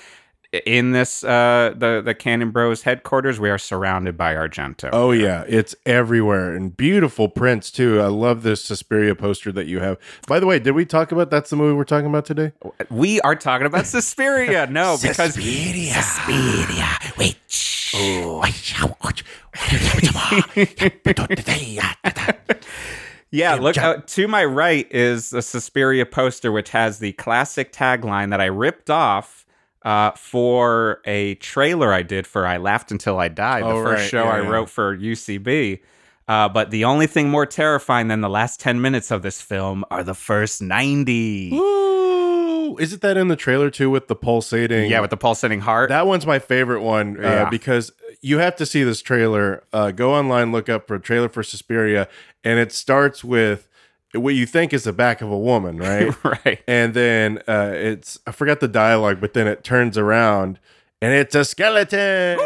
in 0.66 0.92
this 0.92 1.24
uh 1.24 1.74
the 1.76 2.02
the 2.04 2.14
Cannon 2.14 2.52
Bros 2.52 2.84
headquarters, 2.84 3.40
we 3.40 3.50
are 3.50 3.58
surrounded 3.58 4.16
by 4.16 4.36
Argento. 4.36 4.90
oh 4.94 5.12
yeah, 5.12 5.44
it's 5.48 5.76
everywhere 5.86 6.56
and 6.56 6.76
beautiful 6.76 7.28
prints 7.28 7.72
too. 7.72 8.00
I 8.00 8.08
love 8.08 8.44
this 8.44 8.64
Suspiria 8.64 9.16
poster 9.16 9.52
that 9.52 9.66
you 9.66 9.80
have. 9.80 9.98
By 10.28 10.40
the 10.40 10.46
way, 10.46 10.60
did 10.60 10.72
we 10.72 10.86
talk 10.86 11.12
about 11.12 11.32
that's 11.32 11.50
the 11.50 11.56
movie 11.56 11.76
we're 11.76 11.84
talking 11.84 12.08
about 12.08 12.26
today? 12.26 12.52
We 12.90 13.20
are 13.22 13.36
talking 13.36 13.68
about 13.68 13.88
Suspiria. 13.88 14.68
No, 14.74 14.98
because 15.00 15.36
Suspiria. 15.36 15.94
Suspiria. 15.94 16.98
Wait. 17.18 17.38
Shh. 17.48 17.94
yeah, 23.32 23.56
look 23.56 23.78
uh, 23.78 23.98
to 23.98 24.28
my 24.28 24.46
right 24.46 24.92
is 24.92 25.30
the 25.30 25.44
Suspiria 25.44 26.06
poster, 26.06 26.52
which 26.52 26.72
has 26.72 27.00
the 27.00 27.14
classic 27.14 27.72
tagline 27.72 28.32
that 28.32 28.42
I 28.42 28.46
ripped 28.46 28.90
off 28.90 29.43
uh, 29.84 30.12
for 30.12 31.02
a 31.06 31.36
trailer 31.36 31.92
I 31.94 32.02
did 32.04 32.26
for 32.28 32.46
"I 32.48 32.58
Laughed 32.58 32.92
Until 32.92 33.20
I 33.20 33.28
Died," 33.28 33.64
the 33.64 33.68
Oh, 33.68 33.84
first 33.84 34.02
right. 34.02 34.10
show 34.10 34.24
Yeah, 34.26 34.30
I 34.32 34.42
yeah. 34.42 34.50
wrote 34.50 34.70
for 34.70 34.96
UCB. 34.98 35.80
Uh, 36.28 36.48
but 36.48 36.72
the 36.72 36.86
only 36.86 37.06
thing 37.06 37.30
more 37.30 37.46
terrifying 37.46 38.08
than 38.08 38.22
the 38.22 38.30
last 38.30 38.60
ten 38.60 38.80
minutes 38.82 39.12
of 39.12 39.22
this 39.24 39.42
film 39.42 39.84
are 39.92 40.04
the 40.04 40.14
first 40.14 40.62
ninety. 40.62 41.52
Ooh, 41.54 42.78
isn't 42.80 43.02
that 43.02 43.18
in 43.18 43.28
the 43.28 43.36
trailer 43.36 43.70
too 43.70 43.90
with 43.90 44.08
the 44.08 44.16
pulsating? 44.16 44.90
Yeah, 44.90 45.02
with 45.02 45.10
the 45.10 45.18
pulsating 45.18 45.60
heart. 45.62 45.90
That 45.90 46.08
one's 46.08 46.26
my 46.26 46.40
favorite 46.40 46.82
one 46.82 47.18
uh, 47.18 47.22
Yeah. 47.28 47.50
because 47.50 47.92
you 48.22 48.38
have 48.40 48.56
to 48.56 48.66
see 48.66 48.84
this 48.84 49.02
trailer. 49.02 49.64
Uh, 49.74 49.92
go 49.92 50.14
online, 50.14 50.52
look 50.54 50.70
up 50.70 50.88
for 50.88 50.96
a 50.96 51.00
trailer 51.02 51.28
for 51.28 51.44
Suspiria, 51.44 52.08
and 52.44 52.58
it 52.58 52.72
starts 52.72 53.22
with 53.24 53.68
what 54.14 54.36
you 54.36 54.46
think 54.46 54.74
is 54.74 54.84
the 54.84 54.94
back 54.94 55.22
of 55.22 55.32
a 55.32 55.38
woman, 55.38 55.78
right? 55.80 56.24
right. 56.24 56.60
and 56.68 56.94
then 56.94 57.40
uh, 57.48 57.72
it's 57.74 58.20
I 58.28 58.32
forgot 58.32 58.60
the 58.60 58.68
dialogue, 58.68 59.20
but 59.20 59.34
then 59.34 59.48
it 59.48 59.64
turns 59.64 59.98
around 59.98 60.60
and 61.02 61.14
it's 61.14 61.36
a 61.36 61.46
skeleton. 61.46 62.40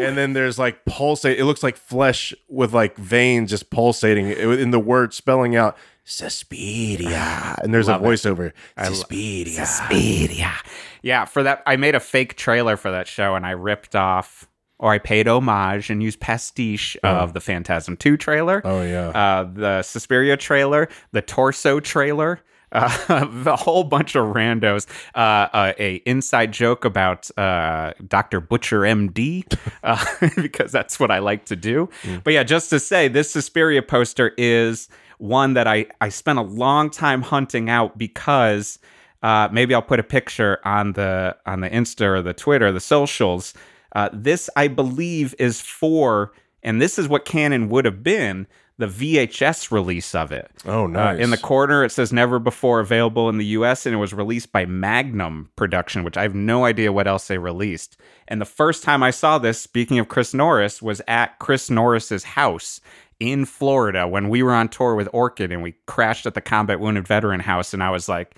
And 0.00 0.16
then 0.16 0.32
there's 0.32 0.60
like 0.60 0.84
pulsate. 0.84 1.40
It 1.40 1.44
looks 1.44 1.62
like 1.64 1.76
flesh 1.76 2.32
with 2.48 2.72
like 2.72 2.96
veins 2.96 3.50
just 3.50 3.68
pulsating 3.68 4.28
in 4.28 4.70
the 4.70 4.78
word 4.78 5.12
spelling 5.12 5.56
out 5.56 5.76
Suspiria. 6.04 7.56
And 7.62 7.74
there's 7.74 7.88
Love 7.88 8.02
a 8.02 8.04
voiceover. 8.04 8.52
Suspiria. 8.82 9.66
Suspiria. 9.66 10.54
Yeah, 11.02 11.24
for 11.24 11.42
that, 11.42 11.62
I 11.66 11.76
made 11.76 11.94
a 11.94 12.00
fake 12.00 12.36
trailer 12.36 12.76
for 12.76 12.90
that 12.90 13.06
show, 13.06 13.34
and 13.34 13.44
I 13.44 13.50
ripped 13.50 13.94
off, 13.94 14.48
or 14.78 14.92
I 14.92 14.98
paid 14.98 15.26
homage 15.28 15.90
and 15.90 16.02
used 16.02 16.20
pastiche 16.20 16.96
of 17.02 17.32
the 17.32 17.40
Phantasm 17.40 17.96
Two 17.96 18.16
trailer, 18.16 18.62
Oh 18.64 18.82
yeah. 18.82 19.08
uh, 19.10 19.44
the 19.52 19.82
Suspiria 19.82 20.36
trailer, 20.36 20.88
the 21.12 21.22
Torso 21.22 21.80
trailer. 21.80 22.40
Uh, 22.70 23.24
the 23.44 23.56
whole 23.56 23.82
bunch 23.82 24.14
of 24.14 24.26
randos. 24.34 24.86
Uh, 25.14 25.48
uh, 25.54 25.72
a 25.78 25.94
inside 26.04 26.52
joke 26.52 26.84
about 26.84 27.30
uh, 27.38 27.94
Dr. 28.06 28.40
Butcher 28.42 28.80
MD, 28.82 29.42
uh, 29.82 30.04
because 30.42 30.70
that's 30.70 31.00
what 31.00 31.10
I 31.10 31.18
like 31.18 31.46
to 31.46 31.56
do. 31.56 31.88
But 32.24 32.34
yeah, 32.34 32.42
just 32.42 32.68
to 32.68 32.78
say, 32.78 33.08
this 33.08 33.30
Suspiria 33.30 33.80
poster 33.82 34.34
is 34.36 34.90
one 35.16 35.54
that 35.54 35.66
I 35.66 35.86
I 36.02 36.10
spent 36.10 36.38
a 36.38 36.42
long 36.42 36.90
time 36.90 37.22
hunting 37.22 37.70
out 37.70 37.96
because 37.96 38.78
uh, 39.22 39.48
maybe 39.50 39.74
I'll 39.74 39.80
put 39.80 39.98
a 39.98 40.04
picture 40.04 40.58
on 40.62 40.92
the 40.92 41.38
on 41.46 41.60
the 41.60 41.70
Insta 41.70 42.02
or 42.02 42.20
the 42.20 42.34
Twitter, 42.34 42.70
the 42.70 42.80
socials. 42.80 43.54
Uh, 43.94 44.08
this 44.12 44.50
I 44.56 44.68
believe 44.68 45.34
is 45.38 45.60
for 45.60 46.32
and 46.62 46.82
this 46.82 46.98
is 46.98 47.08
what 47.08 47.24
canon 47.24 47.68
would 47.68 47.84
have 47.84 48.02
been 48.02 48.46
the 48.78 48.86
VHS 48.86 49.72
release 49.72 50.14
of 50.14 50.30
it. 50.30 50.50
Oh, 50.66 50.84
Uh, 50.84 50.86
nice. 50.88 51.20
in 51.20 51.30
the 51.30 51.36
corner, 51.36 51.82
it 51.84 51.90
says 51.90 52.12
never 52.12 52.38
before 52.38 52.78
available 52.78 53.28
in 53.28 53.36
the 53.38 53.44
US, 53.46 53.86
and 53.86 53.94
it 53.94 53.98
was 53.98 54.12
released 54.14 54.52
by 54.52 54.66
Magnum 54.66 55.50
Production, 55.56 56.04
which 56.04 56.16
I 56.16 56.22
have 56.22 56.34
no 56.34 56.64
idea 56.64 56.92
what 56.92 57.08
else 57.08 57.26
they 57.28 57.38
released. 57.38 57.96
And 58.28 58.40
the 58.40 58.44
first 58.44 58.82
time 58.84 59.02
I 59.02 59.10
saw 59.10 59.38
this, 59.38 59.60
speaking 59.60 59.98
of 59.98 60.08
Chris 60.08 60.32
Norris, 60.32 60.80
was 60.80 61.00
at 61.08 61.38
Chris 61.40 61.70
Norris's 61.70 62.22
house 62.24 62.80
in 63.18 63.44
Florida 63.46 64.06
when 64.06 64.28
we 64.28 64.44
were 64.44 64.52
on 64.54 64.68
tour 64.68 64.94
with 64.94 65.08
Orchid 65.12 65.50
and 65.50 65.60
we 65.62 65.74
crashed 65.86 66.24
at 66.26 66.34
the 66.34 66.40
Combat 66.40 66.78
Wounded 66.78 67.06
Veteran 67.08 67.40
House. 67.40 67.74
And 67.74 67.82
I 67.82 67.90
was 67.90 68.08
like, 68.08 68.36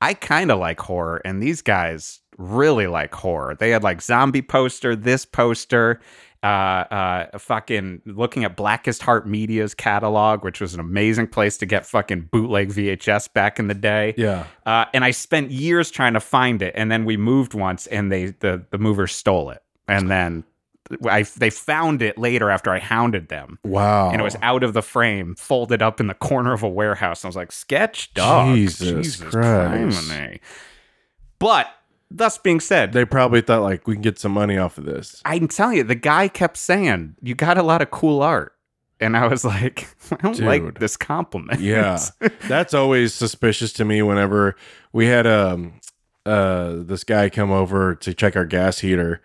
I 0.00 0.14
kind 0.14 0.50
of 0.52 0.58
like 0.60 0.78
horror, 0.80 1.20
and 1.24 1.42
these 1.42 1.60
guys 1.62 2.20
really 2.38 2.86
like 2.86 3.14
horror. 3.14 3.54
They 3.54 3.70
had 3.70 3.82
like 3.82 4.02
zombie 4.02 4.42
poster, 4.42 4.96
this 4.96 5.24
poster, 5.24 6.00
uh, 6.42 6.46
uh, 6.46 7.38
fucking 7.38 8.02
looking 8.04 8.44
at 8.44 8.56
Blackest 8.56 9.02
Heart 9.02 9.28
Media's 9.28 9.74
catalog, 9.74 10.44
which 10.44 10.60
was 10.60 10.74
an 10.74 10.80
amazing 10.80 11.28
place 11.28 11.56
to 11.58 11.66
get 11.66 11.86
fucking 11.86 12.28
bootleg 12.32 12.70
VHS 12.70 13.32
back 13.32 13.58
in 13.58 13.68
the 13.68 13.74
day. 13.74 14.14
yeah. 14.16 14.46
Uh, 14.66 14.86
and 14.92 15.04
I 15.04 15.12
spent 15.12 15.50
years 15.50 15.90
trying 15.90 16.14
to 16.14 16.20
find 16.20 16.60
it, 16.62 16.72
and 16.76 16.90
then 16.90 17.04
we 17.04 17.16
moved 17.16 17.54
once, 17.54 17.86
and 17.86 18.10
they 18.10 18.26
the 18.26 18.64
the 18.70 18.78
movers 18.78 19.12
stole 19.12 19.50
it, 19.50 19.62
and 19.86 20.10
then 20.10 20.44
I 21.08 21.22
they 21.22 21.50
found 21.50 22.02
it 22.02 22.18
later 22.18 22.50
after 22.50 22.70
I 22.70 22.78
hounded 22.78 23.28
them. 23.28 23.58
Wow. 23.64 24.10
And 24.10 24.20
it 24.20 24.24
was 24.24 24.36
out 24.42 24.62
of 24.62 24.72
the 24.72 24.82
frame, 24.82 25.34
folded 25.36 25.82
up 25.82 26.00
in 26.00 26.06
the 26.06 26.14
corner 26.14 26.52
of 26.52 26.62
a 26.62 26.68
warehouse. 26.68 27.22
And 27.22 27.28
I 27.28 27.30
was 27.30 27.36
like, 27.36 27.52
sketch 27.52 28.12
dog. 28.14 28.56
Jesus 28.56 29.16
Christ. 29.16 29.34
criminy. 29.34 30.40
But 31.38 31.68
thus 32.16 32.38
being 32.38 32.60
said, 32.60 32.92
They 32.92 33.04
probably 33.04 33.40
thought 33.40 33.62
like 33.62 33.86
we 33.86 33.94
can 33.94 34.02
get 34.02 34.18
some 34.18 34.32
money 34.32 34.56
off 34.58 34.78
of 34.78 34.84
this. 34.84 35.20
I'm 35.24 35.48
telling 35.48 35.78
you, 35.78 35.84
the 35.84 35.94
guy 35.94 36.28
kept 36.28 36.56
saying, 36.56 37.16
You 37.22 37.34
got 37.34 37.58
a 37.58 37.62
lot 37.62 37.82
of 37.82 37.90
cool 37.90 38.22
art. 38.22 38.54
And 39.00 39.16
I 39.16 39.26
was 39.26 39.44
like, 39.44 39.88
I 40.12 40.16
don't 40.16 40.36
Dude. 40.36 40.46
like 40.46 40.78
this 40.78 40.96
compliment. 40.96 41.60
Yeah. 41.60 41.98
That's 42.48 42.72
always 42.74 43.12
suspicious 43.14 43.72
to 43.74 43.84
me 43.84 44.00
whenever 44.02 44.54
we 44.92 45.06
had 45.06 45.26
um 45.26 45.80
uh 46.24 46.74
this 46.76 47.02
guy 47.02 47.28
come 47.28 47.50
over 47.50 47.96
to 47.96 48.14
check 48.14 48.36
our 48.36 48.44
gas 48.46 48.78
heater. 48.78 49.20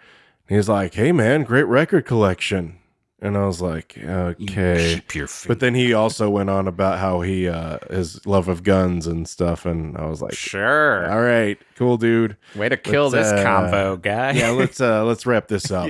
He's 0.50 0.68
like, 0.70 0.94
"Hey 0.96 1.12
man, 1.12 1.44
great 1.44 1.66
record 1.66 2.06
collection." 2.06 2.80
And 3.20 3.36
I 3.36 3.48
was 3.48 3.62
like, 3.62 3.98
"Okay." 3.98 4.94
Keep 4.96 5.16
your 5.16 5.28
feet. 5.28 5.48
But 5.48 5.60
then 5.60 5.74
he 5.74 5.92
also 5.92 6.30
went 6.30 6.52
on 6.52 6.68
about 6.68 7.00
how 7.00 7.22
he 7.22 7.48
uh 7.48 7.80
his 7.90 8.24
love 8.28 8.48
of 8.48 8.62
guns 8.62 9.08
and 9.08 9.28
stuff 9.28 9.66
and 9.66 9.98
I 9.98 10.06
was 10.06 10.22
like, 10.22 10.36
sure. 10.36 11.10
"All 11.12 11.22
right, 11.22 11.58
cool 11.76 11.98
dude. 11.98 12.38
Way 12.56 12.70
to 12.70 12.78
kill 12.78 13.10
let's, 13.10 13.32
this 13.32 13.40
uh, 13.40 13.44
combo, 13.44 13.98
guy. 13.98 14.34
Yeah, 14.34 14.52
let's 14.52 14.80
uh 14.80 15.04
let's 15.04 15.26
wrap 15.26 15.48
this 15.48 15.72
up." 15.72 15.90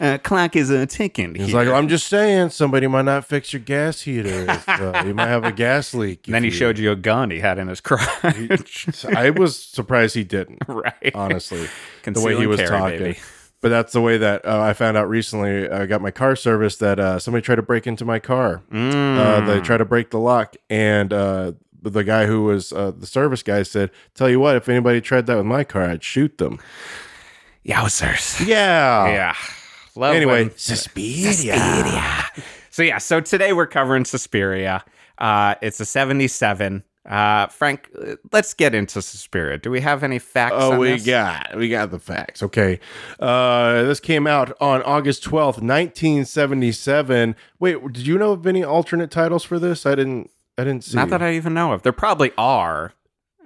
uh, 0.00 0.18
clock 0.18 0.54
is 0.54 0.70
a 0.70 0.86
ticking. 0.86 1.34
He's 1.34 1.48
here. 1.48 1.56
like, 1.56 1.66
"I'm 1.66 1.88
just 1.88 2.06
saying 2.06 2.50
somebody 2.50 2.86
might 2.86 3.04
not 3.06 3.24
fix 3.24 3.52
your 3.52 3.62
gas 3.62 4.02
heater. 4.02 4.48
If, 4.48 4.68
uh, 4.68 5.02
you 5.04 5.14
might 5.14 5.26
have 5.26 5.42
a 5.42 5.50
gas 5.50 5.92
leak." 5.94 6.28
And 6.28 6.34
then 6.36 6.44
he 6.44 6.50
you- 6.50 6.54
showed 6.54 6.78
you 6.78 6.92
a 6.92 6.96
gun 6.96 7.32
he 7.32 7.40
had 7.40 7.58
in 7.58 7.66
his 7.66 7.80
crotch. 7.80 9.04
I 9.06 9.30
was 9.30 9.60
surprised 9.60 10.14
he 10.14 10.22
didn't. 10.22 10.62
right. 10.68 11.10
honestly, 11.16 11.66
the 12.04 12.20
way 12.20 12.36
he 12.36 12.46
was 12.46 12.60
talking. 12.60 12.98
baby. 12.98 13.18
But 13.60 13.70
that's 13.70 13.92
the 13.92 14.00
way 14.00 14.18
that 14.18 14.44
uh, 14.46 14.60
I 14.60 14.72
found 14.72 14.96
out 14.96 15.08
recently. 15.08 15.68
I 15.68 15.86
got 15.86 16.00
my 16.00 16.12
car 16.12 16.36
serviced 16.36 16.78
that 16.80 17.00
uh, 17.00 17.18
somebody 17.18 17.42
tried 17.42 17.56
to 17.56 17.62
break 17.62 17.86
into 17.88 18.04
my 18.04 18.20
car. 18.20 18.62
Mm. 18.70 19.18
Uh, 19.18 19.40
they 19.46 19.60
tried 19.60 19.78
to 19.78 19.84
break 19.84 20.10
the 20.10 20.18
lock, 20.20 20.54
and 20.70 21.12
uh, 21.12 21.52
the 21.82 22.04
guy 22.04 22.26
who 22.26 22.44
was 22.44 22.72
uh, 22.72 22.92
the 22.96 23.06
service 23.06 23.42
guy 23.42 23.64
said, 23.64 23.90
"Tell 24.14 24.30
you 24.30 24.38
what, 24.38 24.54
if 24.56 24.68
anybody 24.68 25.00
tried 25.00 25.26
that 25.26 25.36
with 25.36 25.46
my 25.46 25.64
car, 25.64 25.82
I'd 25.90 26.04
shoot 26.04 26.38
them." 26.38 26.60
Yowzers. 27.66 28.46
Yeah. 28.46 29.08
Yeah. 29.08 29.34
Love 29.96 30.14
Anyway, 30.14 30.44
when- 30.44 30.56
Suspiria. 30.56 32.24
So 32.70 32.82
yeah, 32.84 32.98
so 32.98 33.20
today 33.20 33.52
we're 33.52 33.66
covering 33.66 34.04
Suspiria. 34.04 34.84
Uh, 35.18 35.56
it's 35.60 35.80
a 35.80 35.84
77. 35.84 36.84
Uh, 37.08 37.46
Frank, 37.46 37.90
let's 38.32 38.52
get 38.52 38.74
into 38.74 39.00
Suspiria. 39.00 39.56
Do 39.56 39.70
we 39.70 39.80
have 39.80 40.04
any 40.04 40.18
facts? 40.18 40.56
Oh, 40.58 40.78
we 40.78 40.90
this? 40.90 41.06
got 41.06 41.56
we 41.56 41.70
got 41.70 41.90
the 41.90 41.98
facts. 41.98 42.42
Okay, 42.42 42.80
uh, 43.18 43.82
this 43.84 43.98
came 43.98 44.26
out 44.26 44.54
on 44.60 44.82
August 44.82 45.22
twelfth, 45.22 45.62
nineteen 45.62 46.26
seventy 46.26 46.70
seven. 46.70 47.34
Wait, 47.58 47.78
did 47.92 48.06
you 48.06 48.18
know 48.18 48.32
of 48.32 48.46
any 48.46 48.62
alternate 48.62 49.10
titles 49.10 49.42
for 49.42 49.58
this? 49.58 49.86
I 49.86 49.94
didn't. 49.94 50.30
I 50.58 50.64
didn't 50.64 50.84
see. 50.84 50.96
Not 50.96 51.08
that 51.10 51.22
I 51.22 51.32
even 51.34 51.54
know 51.54 51.72
of. 51.72 51.82
There 51.82 51.92
probably 51.92 52.32
are. 52.36 52.92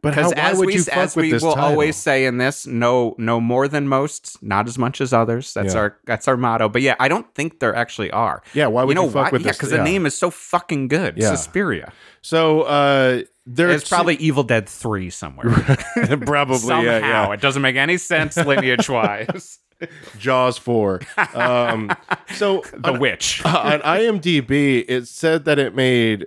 But 0.03 0.15
how, 0.15 0.33
as 0.33 0.59
we, 0.59 0.75
you 0.75 0.85
as 0.91 1.15
we 1.15 1.33
will 1.33 1.39
title? 1.55 1.59
always 1.59 1.97
say 1.97 2.27
in 2.27 2.37
this, 2.39 2.67
no, 2.67 3.15
no 3.19 3.41
more 3.41 3.69
than 3.69 3.87
most, 3.87 4.43
not 4.43 4.67
as 4.67 4.77
much 4.77 5.01
as 5.01 5.13
others. 5.13 5.55
That's 5.55 5.75
Yeah. 5.75 5.81
our 5.81 5.97
that's 6.05 6.27
our 6.29 6.37
motto. 6.37 6.69
But 6.69 6.83
yeah, 6.83 6.97
I 6.99 7.09
don't 7.09 7.33
think 7.35 7.61
there 7.61 7.75
actually 7.75 8.11
are. 8.11 8.43
Yeah, 8.53 8.67
why 8.67 8.83
would 8.83 8.91
you 8.91 8.95
know 8.97 9.05
you 9.05 9.13
fuck 9.13 9.27
why? 9.27 9.31
with 9.31 9.43
yeah, 9.43 9.49
this? 9.51 9.57
because 9.59 9.71
Yeah. 9.71 9.79
the 9.79 9.85
name 9.85 10.05
is 10.05 10.17
so 10.17 10.31
fucking 10.31 10.89
good. 10.89 11.17
Yeah. 11.17 11.31
Suspiria. 11.35 11.93
So 12.21 12.63
uh, 12.63 13.23
there's 13.47 13.89
probably 13.89 14.17
Evil 14.17 14.43
Dead 14.43 14.69
Three 14.69 15.09
somewhere. 15.11 15.51
probably 16.27 16.59
Somehow 16.59 16.83
yeah, 16.83 16.99
yeah. 16.99 17.33
it 17.33 17.41
doesn't 17.41 17.63
make 17.63 17.77
any 17.77 17.97
sense 17.97 18.37
lineage 18.37 18.89
wise. 18.89 19.59
Jaws 20.19 20.59
four. 20.59 21.01
Um, 21.35 21.91
so 22.35 22.63
the 22.73 22.93
on, 22.93 23.01
witch. 23.01 23.45
on 23.45 23.81
IMDb, 23.81 24.85
it 24.87 25.09
said 25.09 25.45
that 25.47 25.59
it 25.59 25.75
made 25.75 26.27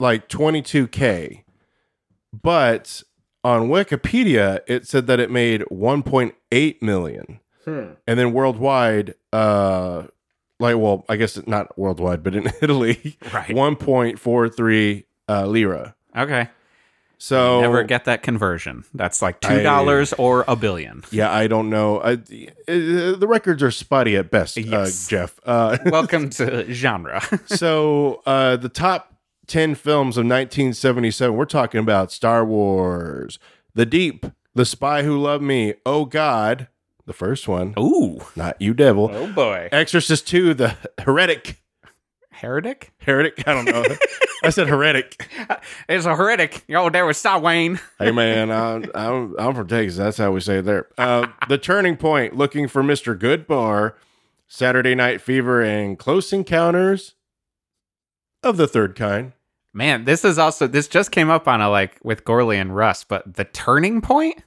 like 0.00 0.28
22k, 0.28 1.44
but 2.42 3.02
on 3.48 3.68
Wikipedia, 3.68 4.60
it 4.66 4.86
said 4.86 5.06
that 5.06 5.18
it 5.20 5.30
made 5.30 5.62
1.8 5.70 6.82
million, 6.82 7.40
and 7.66 7.96
then 8.06 8.32
worldwide, 8.32 9.14
uh, 9.32 10.04
like 10.60 10.76
well, 10.76 11.04
I 11.08 11.16
guess 11.16 11.38
not 11.46 11.78
worldwide, 11.78 12.22
but 12.22 12.34
in 12.34 12.46
Italy, 12.62 13.16
Right. 13.32 13.48
1.43 13.48 15.04
uh, 15.28 15.46
lira. 15.46 15.94
Okay. 16.16 16.48
So 17.20 17.60
Never 17.60 17.82
get 17.82 18.04
that 18.04 18.22
conversion. 18.22 18.84
That's 18.94 19.20
like 19.20 19.40
two 19.40 19.60
dollars 19.62 20.12
or 20.12 20.44
a 20.46 20.54
billion. 20.54 21.02
Yeah, 21.10 21.32
I 21.32 21.48
don't 21.48 21.68
know. 21.68 22.00
I, 22.00 22.12
uh, 22.12 22.16
the 23.18 23.26
records 23.28 23.60
are 23.62 23.72
spotty 23.72 24.16
at 24.16 24.30
best, 24.30 24.56
Yes. 24.56 25.06
uh, 25.06 25.10
Jeff. 25.10 25.40
Uh, 25.44 25.78
Welcome 25.86 26.30
to 26.30 26.72
genre. 26.72 27.20
so 27.46 28.22
uh, 28.24 28.56
the 28.56 28.68
top 28.68 29.14
10 29.48 29.74
films 29.74 30.16
of 30.16 30.22
1977, 30.24 31.34
we're 31.36 31.44
talking 31.44 31.80
about 31.80 32.12
Star 32.12 32.44
Wars, 32.44 33.38
The 33.74 33.86
Deep, 33.86 34.26
The 34.54 34.64
Spy 34.64 35.02
Who 35.02 35.18
Loved 35.18 35.42
Me, 35.42 35.74
Oh 35.84 36.04
God, 36.04 36.68
the 37.06 37.12
first 37.12 37.48
one, 37.48 37.74
Ooh. 37.78 38.20
not 38.36 38.60
You 38.60 38.74
Devil, 38.74 39.10
Oh 39.12 39.32
boy. 39.32 39.68
Exorcist 39.72 40.26
2, 40.28 40.54
The 40.54 40.76
Heretic. 40.98 41.62
Heretic? 42.30 42.92
Heretic? 42.98 43.42
I 43.48 43.54
don't 43.54 43.64
know. 43.64 43.82
I 44.44 44.50
said 44.50 44.68
heretic. 44.68 45.28
It's 45.88 46.06
a 46.06 46.14
heretic. 46.14 46.62
Yo, 46.68 46.88
there 46.90 47.04
was 47.04 47.16
Saw 47.16 47.40
Wayne. 47.40 47.80
Hey 47.98 48.12
man, 48.12 48.52
I'm, 48.52 48.84
I'm 48.94 49.34
I'm 49.36 49.54
from 49.56 49.66
Texas. 49.66 49.96
That's 49.96 50.18
how 50.18 50.30
we 50.30 50.38
say 50.38 50.58
it 50.58 50.62
there. 50.62 50.86
Uh, 50.96 51.26
the 51.48 51.58
Turning 51.58 51.96
Point, 51.96 52.36
Looking 52.36 52.68
for 52.68 52.84
Mr. 52.84 53.18
Goodbar, 53.18 53.94
Saturday 54.46 54.94
Night 54.94 55.20
Fever, 55.20 55.60
and 55.60 55.98
Close 55.98 56.32
Encounters 56.32 57.14
of 58.44 58.56
the 58.56 58.68
Third 58.68 58.94
Kind. 58.94 59.32
Man, 59.72 60.04
this 60.04 60.24
is 60.24 60.38
also 60.38 60.66
this 60.66 60.88
just 60.88 61.10
came 61.10 61.30
up 61.30 61.46
on 61.46 61.60
a 61.60 61.68
like 61.68 61.98
with 62.02 62.24
Gorley 62.24 62.58
and 62.58 62.74
Russ, 62.74 63.04
but 63.04 63.34
the 63.34 63.44
turning 63.44 64.00
point? 64.00 64.42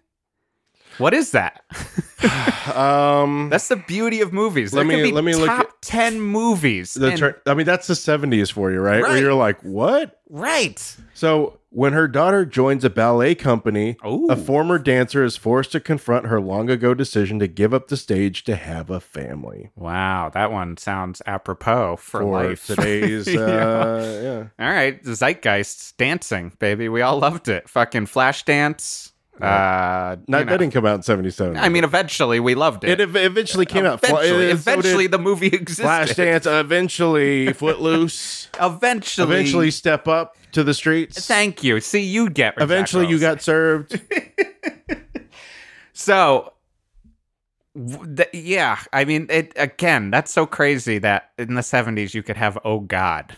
What 0.98 1.14
is 1.14 1.32
that? 1.32 1.64
Um, 2.76 3.50
That's 3.50 3.68
the 3.68 3.76
beauty 3.78 4.22
of 4.22 4.32
movies. 4.32 4.72
Let 4.74 4.88
there 4.88 5.04
me- 5.04 5.12
let 5.12 5.24
me 5.24 5.34
look 5.34 5.48
top 5.48 5.74
ten 5.82 6.22
movies. 6.22 6.94
the 6.94 7.08
and- 7.10 7.18
turn. 7.18 7.34
I 7.48 7.56
mean, 7.56 7.66
that's 7.66 7.88
the 7.88 7.96
'70s 7.96 8.52
for 8.52 8.72
you, 8.72 8.80
right? 8.80 9.02
Where 9.02 9.12
Right. 9.14 9.20
you're 9.22 9.34
like, 9.34 9.60
what? 9.64 10.20
right. 10.30 10.96
So 11.16 11.58
when 11.72 11.94
her 11.94 12.08
daughter 12.08 12.46
joins 12.46 12.84
a 12.86 12.90
ballet 12.92 13.34
company, 13.34 13.98
Ooh. 14.06 14.28
a 14.30 14.36
former 14.36 14.78
dancer 14.78 15.24
is 15.24 15.36
forced 15.38 15.72
to 15.74 15.80
confront 15.80 16.28
her 16.28 16.40
long 16.40 16.70
ago 16.70 16.94
decision 16.94 17.40
to 17.40 17.48
give 17.48 17.74
up 17.74 17.88
the 17.88 17.98
stage 17.98 18.44
to 18.44 18.56
have 18.56 18.90
a 18.92 19.00
family. 19.00 19.72
Wow, 19.76 20.30
that 20.34 20.52
one 20.52 20.78
sounds 20.78 21.22
apropos 21.26 21.96
for, 21.98 22.20
For 22.22 22.24
life. 22.26 22.66
today's, 22.68 23.28
Yeah. 23.28 23.40
uh, 23.42 24.20
yeah. 24.60 24.66
All 24.66 24.72
right, 24.74 25.04
Zeitgeist 25.04 25.98
dancing, 25.98 26.52
baby. 26.60 26.88
We 26.90 27.02
all 27.02 27.18
loved 27.20 27.48
it. 27.50 27.68
Fucking 27.68 28.06
flash 28.06 28.44
dance. 28.46 29.11
Uh, 29.44 30.16
you 30.20 30.24
know. 30.32 30.38
that 30.44 30.58
didn't 30.58 30.72
come 30.72 30.86
out 30.86 30.96
in 30.96 31.04
'77. 31.04 31.58
I 31.58 31.70
mean, 31.70 31.84
eventually 31.84 32.40
we 32.40 32.56
loved 32.56 32.84
It 32.84 33.00
it. 33.00 33.02
ev- 33.02 33.16
eventually 33.16 33.66
came 33.66 33.86
out. 33.86 34.04
Eventually, 34.04 34.52
uh, 34.52 34.58
so 34.58 34.72
eventually 34.72 35.08
the 35.08 35.20
movie 35.20 35.48
existed. 35.54 35.86
Flashdance. 35.86 36.60
Eventually, 36.60 37.54
Footloose. 37.54 38.50
Eventually, 38.62 39.34
eventually, 39.36 39.72
Step 39.72 40.08
Up 40.08 40.36
to 40.52 40.64
the 40.64 40.74
Streets. 40.74 41.26
Thank 41.28 41.64
you. 41.64 41.80
See, 41.80 42.02
you 42.04 42.30
get. 42.30 42.56
Eventually, 42.58 43.08
you 43.08 43.20
got 43.20 43.42
served. 43.42 44.00
So, 45.94 46.54
th- 47.76 48.30
yeah, 48.34 48.80
I 48.94 49.06
mean, 49.06 49.28
it 49.30 49.52
again. 49.56 50.10
That's 50.10 50.32
so 50.32 50.46
crazy 50.46 50.98
that 51.00 51.32
in 51.38 51.54
the 51.56 51.62
'70s 51.62 52.14
you 52.14 52.24
could 52.24 52.38
have 52.38 52.58
"Oh 52.64 52.80
God," 52.80 53.38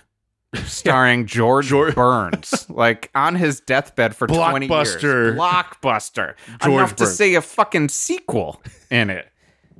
starring 0.65 1.25
George, 1.25 1.67
George- 1.67 1.95
Burns, 1.95 2.69
like 2.69 3.09
on 3.15 3.35
his 3.35 3.59
deathbed 3.61 4.15
for 4.15 4.27
20 4.27 4.67
years. 4.67 4.95
Blockbuster. 4.97 6.35
George 6.61 6.73
Enough 6.73 6.95
to 6.97 7.03
Burns. 7.05 7.15
see 7.17 7.35
a 7.35 7.41
fucking 7.41 7.89
sequel 7.89 8.61
in 8.89 9.09
it. 9.09 9.27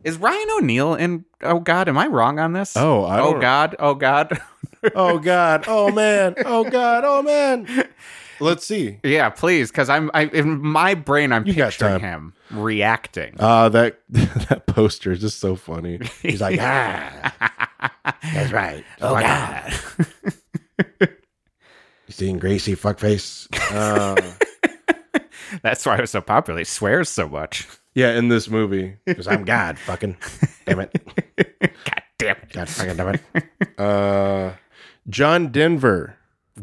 Is 0.03 0.17
Ryan 0.17 0.47
O'Neal 0.57 0.95
in? 0.95 1.23
Oh 1.41 1.59
God, 1.59 1.87
am 1.87 1.97
I 1.97 2.07
wrong 2.07 2.37
on 2.39 2.53
this? 2.53 2.75
Oh, 2.75 3.03
I 3.05 3.19
oh 3.21 3.39
God, 3.39 3.75
oh 3.79 3.95
God. 3.95 4.39
Oh 4.95 5.17
God! 5.17 5.63
Oh 5.65 5.89
man! 5.93 6.35
Oh 6.45 6.69
God! 6.69 7.05
Oh 7.05 7.21
man! 7.23 7.87
Let's 8.41 8.65
see. 8.65 8.99
yeah, 9.01 9.29
please, 9.29 9.71
because 9.71 9.87
I'm 9.87 10.11
I, 10.13 10.23
in 10.25 10.61
my 10.61 10.93
brain. 10.93 11.31
I'm 11.31 11.47
You 11.47 11.53
picturing 11.53 12.01
him 12.01 12.33
reacting. 12.51 13.33
Uh 13.39 13.69
that 13.69 13.99
that 14.09 14.65
poster 14.67 15.13
is 15.13 15.21
just 15.21 15.39
so 15.39 15.55
funny. 15.55 16.01
He's 16.21 16.41
like, 16.41 16.59
ah, 16.61 17.53
That's 18.33 18.51
right. 18.51 18.83
oh 19.01 19.17
God. 19.21 19.73
you 21.01 21.07
seeing 22.09 22.39
Gracie 22.39 22.75
fuckface? 22.75 23.47
Uh, 23.73 24.15
That's 25.61 25.85
why 25.85 25.95
it 25.97 26.01
was 26.01 26.11
so 26.11 26.21
popular. 26.21 26.59
He 26.59 26.65
swears 26.65 27.09
so 27.09 27.27
much. 27.27 27.67
yeah, 27.95 28.17
in 28.17 28.27
this 28.27 28.49
movie. 28.49 28.97
Because 29.05 29.27
I'm 29.27 29.45
God. 29.45 29.77
Fucking. 29.79 30.17
Damn 30.65 30.79
it. 30.81 30.91
God 31.85 32.03
damn 32.17 32.35
it. 32.37 32.51
God 32.51 32.69
fucking 32.69 32.97
damn 32.97 33.15
it. 33.15 33.79
Uh, 33.79 34.53
John 35.09 35.51
Denver 35.51 36.17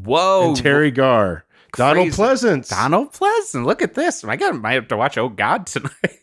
Whoa. 0.05 0.49
and 0.49 0.57
Teri 0.57 0.93
Garr, 0.95 1.45
Donald 1.75 2.13
Crazy. 2.13 2.23
Pleasence, 2.23 2.69
Donald 2.69 3.13
Pleasant. 3.13 3.65
Look 3.67 3.83
at 3.83 3.95
this. 3.95 4.25
I 4.25 4.37
got 4.37 4.55
might 4.57 4.73
have 4.75 4.89
to 4.89 4.97
watch 4.97 5.19
Oh 5.19 5.29
God 5.29 5.67
tonight. 5.67 6.19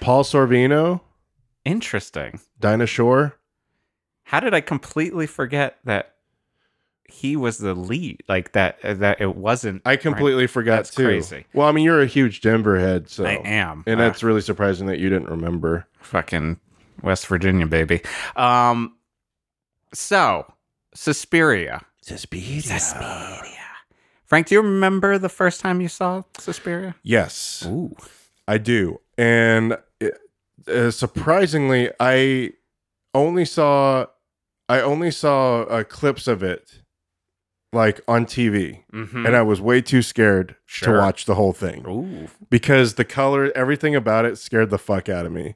Paul 0.00 0.24
Sorvino, 0.24 1.00
Interesting. 1.64 2.40
Dinah 2.58 2.86
Shore. 2.86 3.34
How 4.24 4.40
did 4.40 4.54
I 4.54 4.60
completely 4.60 5.26
forget 5.26 5.78
that 5.84 6.11
he 7.12 7.36
was 7.36 7.58
the 7.58 7.74
lead? 7.74 8.22
Like 8.28 8.52
that 8.52 8.78
that 8.82 9.20
it 9.20 9.36
wasn't 9.36 9.82
I 9.84 9.96
completely 9.96 10.46
forgot 10.46 10.76
That's 10.76 10.94
too. 10.94 11.04
crazy. 11.04 11.46
Well, 11.54 11.68
I 11.68 11.72
mean, 11.72 11.84
you're 11.84 12.00
a 12.02 12.06
huge 12.06 12.40
Denver 12.40 12.78
head, 12.78 13.08
so 13.08 13.24
I 13.24 13.40
am. 13.44 13.84
and 13.86 14.00
Uh, 14.00 14.04
that's 14.08 14.22
really 14.22 14.40
surprising 14.40 14.86
that 14.88 14.98
you 14.98 15.08
didn't 15.08 15.28
remember. 15.28 15.86
fucking 16.00 16.58
West 17.02 17.26
Virginia, 17.26 17.66
baby. 17.66 18.00
Um 18.36 18.96
so 19.94 20.52
Suspiria. 20.94 21.82
Suspiria. 22.02 23.48
Frank, 24.26 24.46
do 24.46 24.54
you 24.54 24.62
remember 24.62 25.18
the 25.18 25.28
first 25.28 25.60
time 25.60 25.80
you 25.80 25.88
saw 25.88 26.22
Suspiria? 26.38 26.94
Yes, 27.02 27.64
Ooh. 27.68 27.94
I 28.48 28.58
do, 28.58 29.00
and 29.18 29.76
it, 30.00 30.18
uh, 30.66 30.90
surprisingly, 30.90 31.90
I 32.00 32.52
only 33.14 33.44
saw 33.44 34.06
I 34.68 34.80
only 34.80 35.10
saw 35.10 35.62
uh, 35.62 35.84
clips 35.84 36.26
of 36.26 36.42
it, 36.42 36.81
like 37.72 38.00
on 38.06 38.26
TV, 38.26 38.82
Mm-hmm. 38.92 39.24
and 39.26 39.34
I 39.36 39.42
was 39.42 39.60
way 39.60 39.80
too 39.80 40.02
scared 40.02 40.56
Sure. 40.66 40.94
to 40.94 40.98
watch 41.00 41.24
the 41.24 41.34
whole 41.34 41.52
thing. 41.52 41.84
Ooh. 41.88 42.28
because 42.50 42.94
the 42.94 43.04
color, 43.04 43.50
everything 43.56 43.94
about 43.96 44.24
it 44.24 44.36
scared 44.38 44.70
the 44.70 44.78
fuck 44.78 45.08
out 45.08 45.24
of 45.26 45.32
me. 45.32 45.54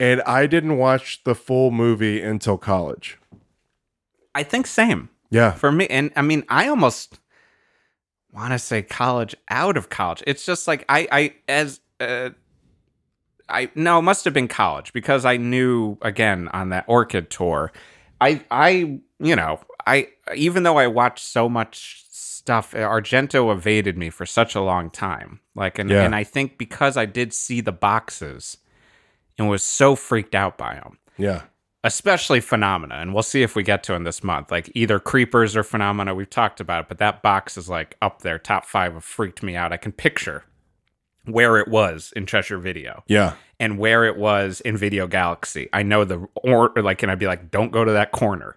And 0.00 0.22
I 0.22 0.46
didn't 0.46 0.76
watch 0.78 1.22
the 1.24 1.34
full 1.34 1.70
movie 1.70 2.20
until 2.22 2.56
college. 2.58 3.18
I 4.34 4.42
think 4.42 4.66
same. 4.66 5.08
Yeah. 5.32 5.52
for 5.52 5.70
me 5.70 5.86
and 5.86 6.10
i 6.16 6.22
mean 6.22 6.42
i 6.48 6.66
almost 6.66 7.20
want 8.32 8.52
to 8.52 8.58
say 8.58 8.82
college 8.82 9.36
out 9.48 9.76
of 9.76 9.88
college 9.88 10.24
it's 10.26 10.44
just 10.44 10.66
like 10.66 10.84
i 10.88 11.06
i 11.12 11.34
as 11.48 11.78
uh 12.00 12.30
i 13.48 13.70
no 13.76 14.00
it 14.00 14.02
must 14.02 14.24
have 14.24 14.34
been 14.34 14.48
college 14.48 14.92
because 14.92 15.24
i 15.24 15.36
knew 15.36 15.96
again 16.02 16.48
on 16.52 16.70
that 16.70 16.84
orchid 16.88 17.30
tour 17.30 17.70
i 18.20 18.42
i 18.50 18.98
you 19.20 19.36
know 19.36 19.60
i 19.86 20.08
even 20.34 20.62
though 20.62 20.76
i 20.78 20.86
watched 20.86 21.24
so 21.24 21.48
much 21.48 22.04
stuff 22.10 22.74
uh, 22.74 22.78
argento 22.78 23.52
evaded 23.52 23.96
me 23.98 24.10
for 24.10 24.24
such 24.26 24.54
a 24.54 24.60
long 24.60 24.90
time 24.90 25.40
like 25.54 25.78
and, 25.78 25.90
Yeah. 25.90 26.02
and 26.04 26.14
i 26.14 26.24
think 26.24 26.58
because 26.58 26.96
i 26.96 27.06
did 27.06 27.32
see 27.32 27.60
the 27.60 27.72
boxes 27.72 28.56
and 29.38 29.48
was 29.48 29.62
so 29.62 29.94
freaked 29.96 30.34
out 30.34 30.56
by 30.58 30.74
them 30.74 30.98
Yeah. 31.18 31.42
especially 31.84 32.40
phenomena 32.40 32.96
and 32.96 33.14
we'll 33.14 33.22
see 33.22 33.42
if 33.42 33.54
we 33.56 33.62
get 33.62 33.82
to 33.84 33.94
in 33.94 34.04
this 34.04 34.22
month 34.24 34.50
like 34.50 34.70
either 34.74 34.98
creepers 34.98 35.56
or 35.56 35.62
phenomena 35.62 36.14
we've 36.14 36.28
talked 36.30 36.60
about 36.60 36.82
it 36.84 36.88
but 36.88 36.98
that 36.98 37.22
box 37.22 37.56
is 37.56 37.68
like 37.68 37.96
up 38.02 38.22
there 38.22 38.38
top 38.38 38.64
five 38.64 38.94
of 38.96 39.04
freaked 39.04 39.42
me 39.42 39.54
out 39.56 39.72
i 39.72 39.76
can 39.76 39.92
picture 39.92 40.44
where 41.26 41.58
it 41.58 41.68
was 41.68 42.12
in 42.16 42.24
cheshire 42.26 42.58
video 42.58 43.04
Yeah. 43.06 43.34
and 43.58 43.78
where 43.78 44.04
it 44.06 44.16
was 44.16 44.60
in 44.62 44.76
video 44.76 45.06
galaxy 45.06 45.68
i 45.72 45.82
know 45.82 46.04
the 46.04 46.26
or 46.42 46.72
like 46.76 47.02
and 47.02 47.12
i'd 47.12 47.18
be 47.18 47.26
like 47.26 47.50
don't 47.50 47.70
go 47.72 47.84
to 47.84 47.92
that 47.92 48.12
corner 48.12 48.56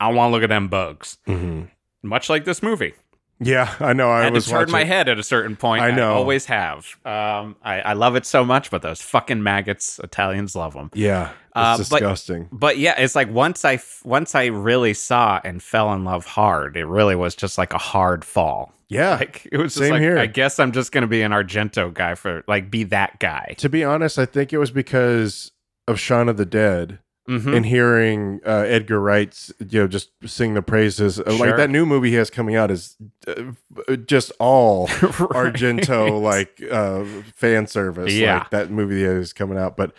i 0.00 0.10
want 0.12 0.28
to 0.28 0.32
look 0.32 0.42
at 0.42 0.48
them 0.48 0.68
bugs 0.68 1.18
hmm 1.26 1.62
much 2.02 2.28
like 2.28 2.44
this 2.44 2.62
movie 2.62 2.94
Yeah. 3.38 3.74
I 3.80 3.92
know. 3.92 4.08
I, 4.10 4.20
I 4.20 4.24
had 4.24 4.32
was 4.34 4.44
to 4.44 4.50
turn 4.50 4.58
watching. 4.60 4.72
my 4.72 4.84
head 4.84 5.08
at 5.08 5.18
a 5.18 5.22
certain 5.24 5.56
point 5.56 5.82
I 5.82 5.90
know. 5.90 6.12
I 6.12 6.16
always 6.16 6.46
have 6.46 6.86
um 7.04 7.56
I, 7.62 7.80
I 7.80 7.92
love 7.94 8.14
it 8.16 8.24
so 8.26 8.44
much 8.44 8.70
but 8.70 8.82
those 8.82 9.00
fucking 9.00 9.42
maggots 9.42 9.98
italians 10.02 10.54
love 10.56 10.74
them 10.74 10.90
Yeah. 10.94 11.30
It's 11.30 11.56
Uh, 11.56 11.76
disgusting. 11.76 12.48
but 12.50 12.78
yeah, 12.78 12.94
it's 12.98 13.14
like 13.14 13.30
once 13.30 13.64
I 13.64 13.78
once 14.04 14.34
I 14.34 14.46
really 14.46 14.94
saw 14.94 15.38
and 15.44 15.62
fell 15.62 15.92
in 15.92 16.02
love 16.04 16.24
hard, 16.24 16.76
it 16.78 16.86
really 16.86 17.14
was 17.14 17.34
just 17.34 17.58
like 17.58 17.74
a 17.74 17.78
hard 17.78 18.24
fall. 18.24 18.72
yeah. 18.88 19.16
Like 19.20 19.46
it 19.52 19.58
was 19.58 19.74
just 19.74 19.84
Same 19.84 19.92
like 19.92 20.00
here. 20.00 20.18
I 20.18 20.26
guess 20.26 20.58
I'm 20.58 20.72
just 20.72 20.92
gonna 20.92 21.06
be 21.08 21.20
an 21.22 21.30
Argento 21.32 21.92
guy 21.92 22.14
for 22.14 22.42
like 22.48 22.70
be 22.70 22.84
that 22.84 23.18
guy. 23.20 23.54
to 23.58 23.68
be 23.68 23.84
honest, 23.84 24.18
I 24.18 24.24
think 24.24 24.52
it 24.54 24.58
was 24.58 24.70
because 24.70 25.52
of 25.86 26.00
Shaun 26.00 26.28
of 26.30 26.36
the 26.38 26.46
Dead 26.46 27.00
Mhm. 27.28 27.56
and 27.56 27.64
hearing 27.66 28.40
uh, 28.44 28.64
Edgar 28.66 29.00
Wright's, 29.00 29.52
you 29.68 29.80
know, 29.80 29.86
just 29.86 30.10
sing 30.26 30.54
the 30.54 30.62
praises. 30.62 31.20
Uh, 31.20 31.36
Sure. 31.36 31.46
Like 31.46 31.56
that 31.56 31.70
new 31.70 31.86
movie 31.86 32.10
he 32.10 32.16
has 32.16 32.30
coming 32.30 32.56
out 32.56 32.70
is 32.72 32.96
uh, 33.28 33.94
just 34.06 34.32
all 34.40 34.86
Right. 35.02 35.54
Argento 35.54 36.20
like 36.20 36.60
uh 36.70 37.04
fan 37.36 37.68
service. 37.68 38.12
Yeah. 38.12 38.38
Like 38.38 38.50
that 38.50 38.70
movie 38.72 39.04
that 39.04 39.14
is 39.16 39.32
coming 39.32 39.56
out. 39.56 39.76
But 39.76 39.92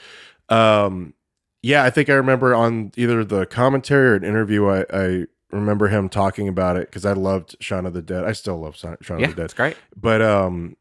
um 0.50 1.14
yeah, 1.62 1.84
I 1.86 1.90
think 1.92 2.10
I 2.10 2.14
remember 2.16 2.54
on 2.54 2.92
either 2.98 3.24
the 3.24 3.46
commentary 3.46 4.10
or 4.10 4.16
an 4.16 4.26
interview 4.26 4.68
I, 4.68 4.86
I 4.94 5.26
remember 5.52 5.88
him 5.88 6.10
talking 6.10 6.50
about 6.50 6.76
it 6.76 6.90
because 6.90 7.06
I 7.06 7.14
loved 7.14 7.56
Shaun 7.62 7.86
of 7.86 7.94
the 7.94 8.02
Dead. 8.02 8.26
I 8.26 8.34
still 8.34 8.60
love 8.60 8.76
Shaun 8.76 8.98
Shaun 9.02 9.20
Yeah, 9.20 9.28
of 9.28 9.32
the 9.36 9.42
Dead. 9.44 9.46
it's 9.46 9.54
great. 9.54 9.78
But 9.96 10.22
um 10.22 10.76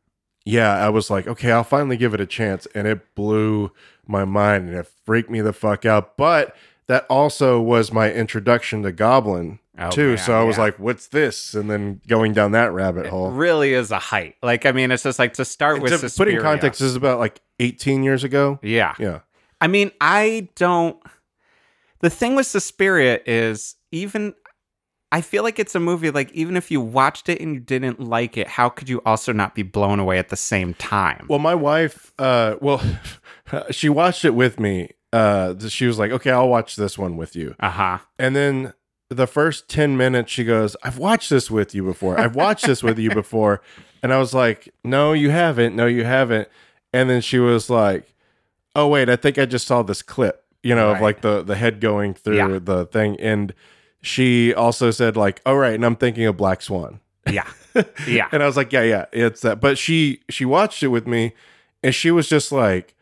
yeah, 0.44 0.72
I 0.74 0.88
was 0.88 1.08
like, 1.08 1.28
okay, 1.28 1.52
I'll 1.52 1.62
finally 1.62 1.96
give 1.96 2.14
it 2.14 2.20
a 2.20 2.26
chance. 2.26 2.66
And 2.74 2.88
it 2.88 3.14
blew 3.14 3.70
my 4.06 4.24
mind 4.24 4.68
and 4.68 4.76
it 4.76 4.88
freaked 5.04 5.30
me 5.30 5.40
the 5.40 5.52
fuck 5.52 5.84
out. 5.84 6.16
But 6.16 6.54
that 6.86 7.06
also 7.08 7.60
was 7.60 7.92
my 7.92 8.12
introduction 8.12 8.82
to 8.82 8.92
Goblin 8.92 9.58
Oh, 9.78 9.90
too. 9.90 10.08
man, 10.10 10.18
so 10.18 10.38
I 10.38 10.42
was 10.44 10.58
like, 10.58 10.78
what's 10.78 11.06
this? 11.08 11.54
And 11.54 11.70
then 11.70 12.02
going 12.06 12.34
down 12.34 12.52
that 12.52 12.72
rabbit 12.72 13.06
It 13.06 13.10
hole. 13.10 13.30
really 13.30 13.72
is 13.72 13.90
a 13.90 13.98
height. 13.98 14.36
Like 14.42 14.66
I 14.66 14.72
mean, 14.72 14.90
it's 14.90 15.02
just 15.02 15.18
like 15.18 15.34
to 15.34 15.44
start 15.46 15.76
And 15.76 15.82
with 15.84 16.00
to 16.00 16.10
put 16.10 16.28
in 16.28 16.40
context, 16.40 16.80
this 16.80 16.90
is 16.90 16.96
about 16.96 17.18
like 17.18 17.40
18 17.58 18.02
years 18.02 18.22
ago. 18.22 18.58
Yeah. 18.62 18.94
Yeah. 18.98 19.20
I 19.60 19.68
mean, 19.68 19.90
I 20.00 20.48
don't. 20.56 20.98
The 22.00 22.10
thing 22.10 22.34
with 22.34 22.46
Suspiria 22.46 23.20
is 23.24 23.76
even. 23.92 24.34
I 25.10 25.20
feel 25.20 25.42
like 25.42 25.58
it's 25.58 25.74
a 25.74 25.80
movie 25.80 26.10
like 26.10 26.32
even 26.32 26.56
if 26.56 26.70
you 26.70 26.80
watched 26.80 27.28
it 27.28 27.38
and 27.40 27.52
you 27.54 27.60
didn't 27.60 28.00
like 28.00 28.38
it, 28.38 28.48
how 28.48 28.70
could 28.70 28.88
you 28.88 29.02
also 29.04 29.30
not 29.32 29.54
be 29.54 29.62
blown 29.62 30.00
away 30.00 30.18
at 30.18 30.30
the 30.30 30.36
same 30.36 30.72
time? 30.74 31.26
Well, 31.28 31.38
my 31.38 31.54
wife, 31.54 32.14
uh, 32.18 32.56
well, 32.62 32.80
she 33.70 33.88
watched 33.88 34.24
it 34.24 34.34
with 34.34 34.58
me. 34.60 34.90
Uh, 35.12 35.54
she 35.68 35.86
was 35.86 35.98
like, 35.98 36.10
okay, 36.10 36.30
I'll 36.30 36.48
watch 36.48 36.76
this 36.76 36.96
one 36.98 37.16
with 37.16 37.36
you. 37.36 37.54
Uh 37.60 37.70
huh. 37.70 37.98
And 38.18 38.34
then 38.34 38.72
the 39.10 39.26
first 39.26 39.68
10 39.68 39.96
minutes, 39.96 40.30
she 40.32 40.42
goes, 40.44 40.74
I've 40.82 40.96
watched 40.98 41.28
this 41.28 41.50
with 41.50 41.74
you 41.74 41.84
before. 41.84 42.18
I've 42.18 42.34
watched 42.34 42.66
this 42.66 42.82
with 42.82 42.98
you 42.98 43.10
before. 43.14 43.60
And 44.02 44.12
I 44.12 44.18
was 44.18 44.32
like, 44.32 44.72
no, 44.82 45.12
you 45.12 45.30
haven't. 45.30 45.76
No, 45.76 45.86
you 45.86 46.04
haven't. 46.04 46.48
And 46.94 47.10
then 47.10 47.20
she 47.20 47.38
was 47.38 47.68
like, 47.68 48.14
oh, 48.74 48.88
wait, 48.88 49.08
I 49.10 49.16
think 49.16 49.38
I 49.38 49.44
just 49.44 49.66
saw 49.66 49.82
this 49.82 50.00
clip, 50.02 50.44
you 50.62 50.74
know, 50.74 50.92
of 50.92 51.00
like 51.02 51.20
the, 51.20 51.42
the 51.42 51.56
head 51.56 51.80
going 51.80 52.14
through 52.14 52.36
Yeah. 52.36 52.58
the 52.58 52.86
thing. 52.86 53.20
And 53.20 53.52
she 54.00 54.52
also 54.54 54.90
said, 54.90 55.14
like, 55.16 55.42
all 55.44 55.56
right. 55.58 55.74
And 55.74 55.84
I'm 55.84 55.96
thinking 55.96 56.24
of 56.24 56.36
Black 56.38 56.62
Swan. 56.62 57.00
Yeah. 57.30 57.48
Yeah. 58.06 58.28
And 58.32 58.42
I 58.42 58.46
was 58.46 58.56
like, 58.58 58.70
yeah, 58.72 58.82
yeah, 58.82 59.06
it's 59.12 59.40
that. 59.42 59.58
But 59.58 59.78
she 59.78 60.20
she 60.28 60.44
watched 60.44 60.82
it 60.82 60.88
with 60.88 61.06
me, 61.06 61.32
and 61.82 61.94
she 61.94 62.10
was 62.10 62.28
just 62.28 62.52
like, 62.52 62.94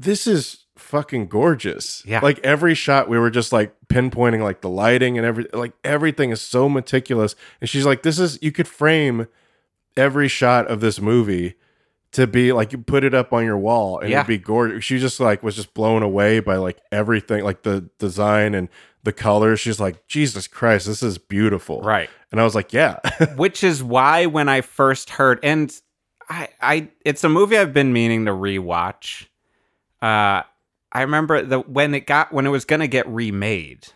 this 0.00 0.26
is 0.26 0.64
fucking 0.76 1.26
gorgeous. 1.26 2.02
Yeah. 2.06 2.20
Like 2.22 2.38
every 2.44 2.74
shot, 2.74 3.08
we 3.08 3.18
were 3.18 3.30
just 3.30 3.52
like 3.52 3.74
pinpointing 3.88 4.42
like 4.42 4.60
the 4.60 4.68
lighting 4.68 5.18
and 5.18 5.26
every 5.26 5.46
like 5.52 5.72
everything 5.84 6.30
is 6.30 6.40
so 6.40 6.68
meticulous. 6.68 7.34
And 7.60 7.68
she's 7.68 7.84
like, 7.86 8.02
this 8.02 8.18
is 8.18 8.38
you 8.42 8.52
could 8.52 8.68
frame 8.68 9.26
every 9.96 10.28
shot 10.28 10.68
of 10.68 10.80
this 10.80 11.00
movie 11.00 11.54
to 12.12 12.26
be 12.26 12.52
like 12.52 12.72
you 12.72 12.78
put 12.78 13.04
it 13.04 13.12
up 13.12 13.32
on 13.32 13.44
your 13.44 13.58
wall 13.58 13.98
and 13.98 14.08
Yeah. 14.10 14.18
it'd 14.20 14.28
be 14.28 14.38
gorgeous. 14.38 14.84
She 14.84 14.98
just 14.98 15.18
like 15.20 15.42
was 15.42 15.56
just 15.56 15.74
blown 15.74 16.02
away 16.02 16.40
by 16.40 16.56
like 16.56 16.78
everything, 16.92 17.42
like 17.44 17.62
the 17.64 17.90
design 17.98 18.54
and 18.54 18.68
the 19.02 19.12
colors. 19.12 19.60
She's 19.60 19.80
like, 19.80 20.06
Jesus 20.06 20.46
Christ, 20.46 20.86
this 20.86 21.02
is 21.02 21.18
beautiful. 21.18 21.82
Right. 21.82 22.08
And 22.30 22.40
I 22.40 22.44
was 22.44 22.54
like, 22.54 22.72
yeah. 22.72 22.98
Which 23.36 23.64
is 23.64 23.82
why 23.82 24.26
when 24.26 24.48
I 24.48 24.60
first 24.60 25.10
heard 25.10 25.40
and 25.42 25.74
I 26.30 26.48
I 26.60 26.88
it's 27.04 27.24
a 27.24 27.28
movie 27.28 27.58
I've 27.58 27.72
been 27.74 27.92
meaning 27.92 28.26
to 28.26 28.32
rewatch. 28.32 29.26
Uh 30.02 30.42
I 30.92 31.02
remember 31.02 31.42
the 31.42 31.60
when 31.60 31.94
it 31.94 32.06
got 32.06 32.32
when 32.32 32.46
it 32.46 32.50
was 32.50 32.64
going 32.64 32.80
to 32.80 32.88
get 32.88 33.06
remade. 33.08 33.88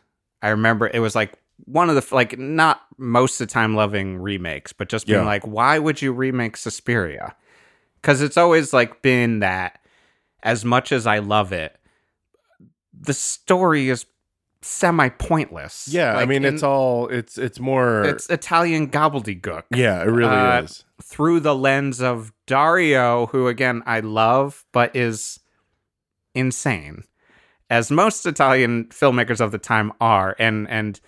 I 0.43 0.49
remember 0.51 0.91
it 0.93 0.99
was 1.01 1.15
like 1.15 1.33
one 1.65 1.89
of 1.89 1.95
the 1.97 2.15
like 2.15 2.39
not 2.39 2.83
most 2.99 3.41
of 3.41 3.49
the 3.49 3.53
time 3.53 3.75
loving 3.75 4.19
remakes, 4.19 4.73
but 4.73 4.89
just 4.89 5.07
being 5.07 5.21
Yeah. 5.21 5.27
like 5.27 5.47
why 5.47 5.79
would 5.79 6.03
you 6.03 6.13
remake 6.13 6.57
Suspiria? 6.57 7.35
Cuz 8.03 8.21
it's 8.21 8.37
always 8.37 8.73
like 8.73 9.01
been 9.03 9.39
that 9.41 9.79
as 10.43 10.65
much 10.65 10.91
as 10.93 11.07
I 11.07 11.19
love 11.21 11.53
it, 11.53 11.77
the 12.99 13.15
story 13.15 13.89
is 13.89 14.05
semi 14.61 15.09
pointless. 15.09 15.89
Yeah, 15.91 16.17
I 16.17 16.25
mean, 16.27 16.45
it's 16.45 16.63
all 16.63 17.09
it's 17.09 17.39
it's 17.39 17.59
more. 17.61 18.05
it's 18.05 18.29
Italian 18.29 18.89
gobbledygook. 18.91 19.63
yeah, 19.75 20.03
it 20.03 20.07
really 20.07 20.29
uh, 20.31 20.63
is. 20.63 20.85
through 21.03 21.41
the 21.41 21.55
lens 21.55 22.01
of 22.01 22.33
Dario, 22.47 23.27
who 23.27 23.47
again 23.49 23.83
I 23.87 24.01
love, 24.01 24.65
but 24.73 24.95
is 24.97 25.41
insane, 26.35 27.05
as 27.71 27.91
most 27.91 28.27
Italian 28.27 28.85
filmmakers 28.87 29.41
of 29.41 29.53
the 29.53 29.59
time 29.59 29.93
are. 30.01 30.37
And 30.39 30.69
and 30.69 31.01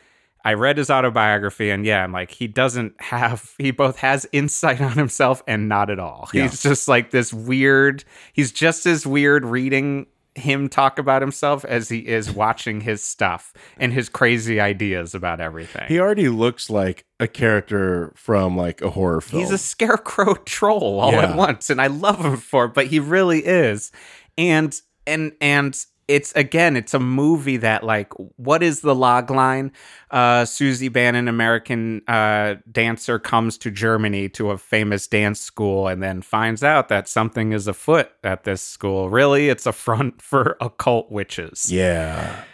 I 0.44 0.52
read 0.54 0.76
his 0.76 0.90
autobiography, 0.90 1.70
and 1.70 1.87
yeah, 1.87 2.04
and 2.04 2.12
like 2.12 2.30
he 2.30 2.46
doesn't 2.46 3.00
have 3.00 3.54
he 3.58 3.70
both 3.70 3.98
has 3.98 4.26
insight 4.32 4.80
on 4.80 4.92
himself 4.92 5.42
and 5.46 5.68
not 5.68 5.90
at 5.90 5.98
all. 5.98 6.28
Yeah. 6.34 6.42
He's 6.42 6.62
just 6.62 6.87
like 6.88 7.10
this 7.10 7.32
weird. 7.32 8.04
He's 8.32 8.52
just 8.52 8.84
as 8.87 9.06
weird 9.06 9.44
reading 9.44 10.06
him 10.37 10.68
talk 10.68 10.98
about 10.98 11.22
himself 11.22 11.64
as 11.64 11.88
he 11.88 12.00
is 12.00 12.28
watching 12.28 12.80
his 12.80 13.04
stuff 13.04 13.52
and 13.78 13.92
his 13.92 14.08
crazy 14.08 14.58
ideas 14.58 15.14
about 15.14 15.40
everything. 15.40 15.87
He 15.87 16.00
already 16.00 16.28
looks 16.28 16.68
like 16.68 17.04
a 17.20 17.28
character 17.28 18.12
from 18.16 18.56
like 18.56 18.82
a 18.82 18.90
horror 18.90 19.20
film. 19.20 19.40
He's 19.42 19.52
a 19.52 19.58
scarecrow 19.58 20.34
troll 20.44 20.98
all 20.98 21.12
Yeah. 21.12 21.30
at 21.30 21.37
once, 21.37 21.70
and 21.70 21.80
I 21.80 21.87
love 21.87 22.18
him 22.24 22.37
for 22.37 22.64
it, 22.64 22.74
but 22.74 22.88
he 22.88 22.98
really 22.98 23.46
is. 23.46 23.92
And 24.37 24.74
and 25.07 25.33
and 25.40 25.77
it's 26.07 26.33
again, 26.33 26.77
it's 26.77 26.93
a 26.93 27.01
movie 27.01 27.57
that 27.59 27.83
like, 27.83 28.12
what 28.37 28.62
is 28.62 28.81
the 28.81 28.95
log 28.95 29.31
line? 29.31 29.73
Uh, 30.11 30.45
Suzy 30.45 30.88
Bannion, 30.88 31.29
American 31.29 32.03
uh, 32.09 32.57
dancer, 32.71 33.19
comes 33.19 33.57
to 33.59 33.71
Germany 33.71 34.29
to 34.31 34.51
a 34.51 34.59
famous 34.59 35.07
dance 35.07 35.40
school, 35.40 35.88
and 35.88 36.03
then 36.03 36.21
finds 36.23 36.62
out 36.62 36.88
that 36.88 37.09
something 37.09 37.53
is 37.53 37.67
afoot 37.67 38.11
at 38.23 38.45
this 38.45 38.61
school. 38.61 39.09
Really, 39.09 39.49
it's 39.49 39.67
a 39.67 39.73
front 39.73 40.21
for 40.23 40.57
occult 40.61 41.11
witches. 41.11 41.71
yeah. 41.73 42.45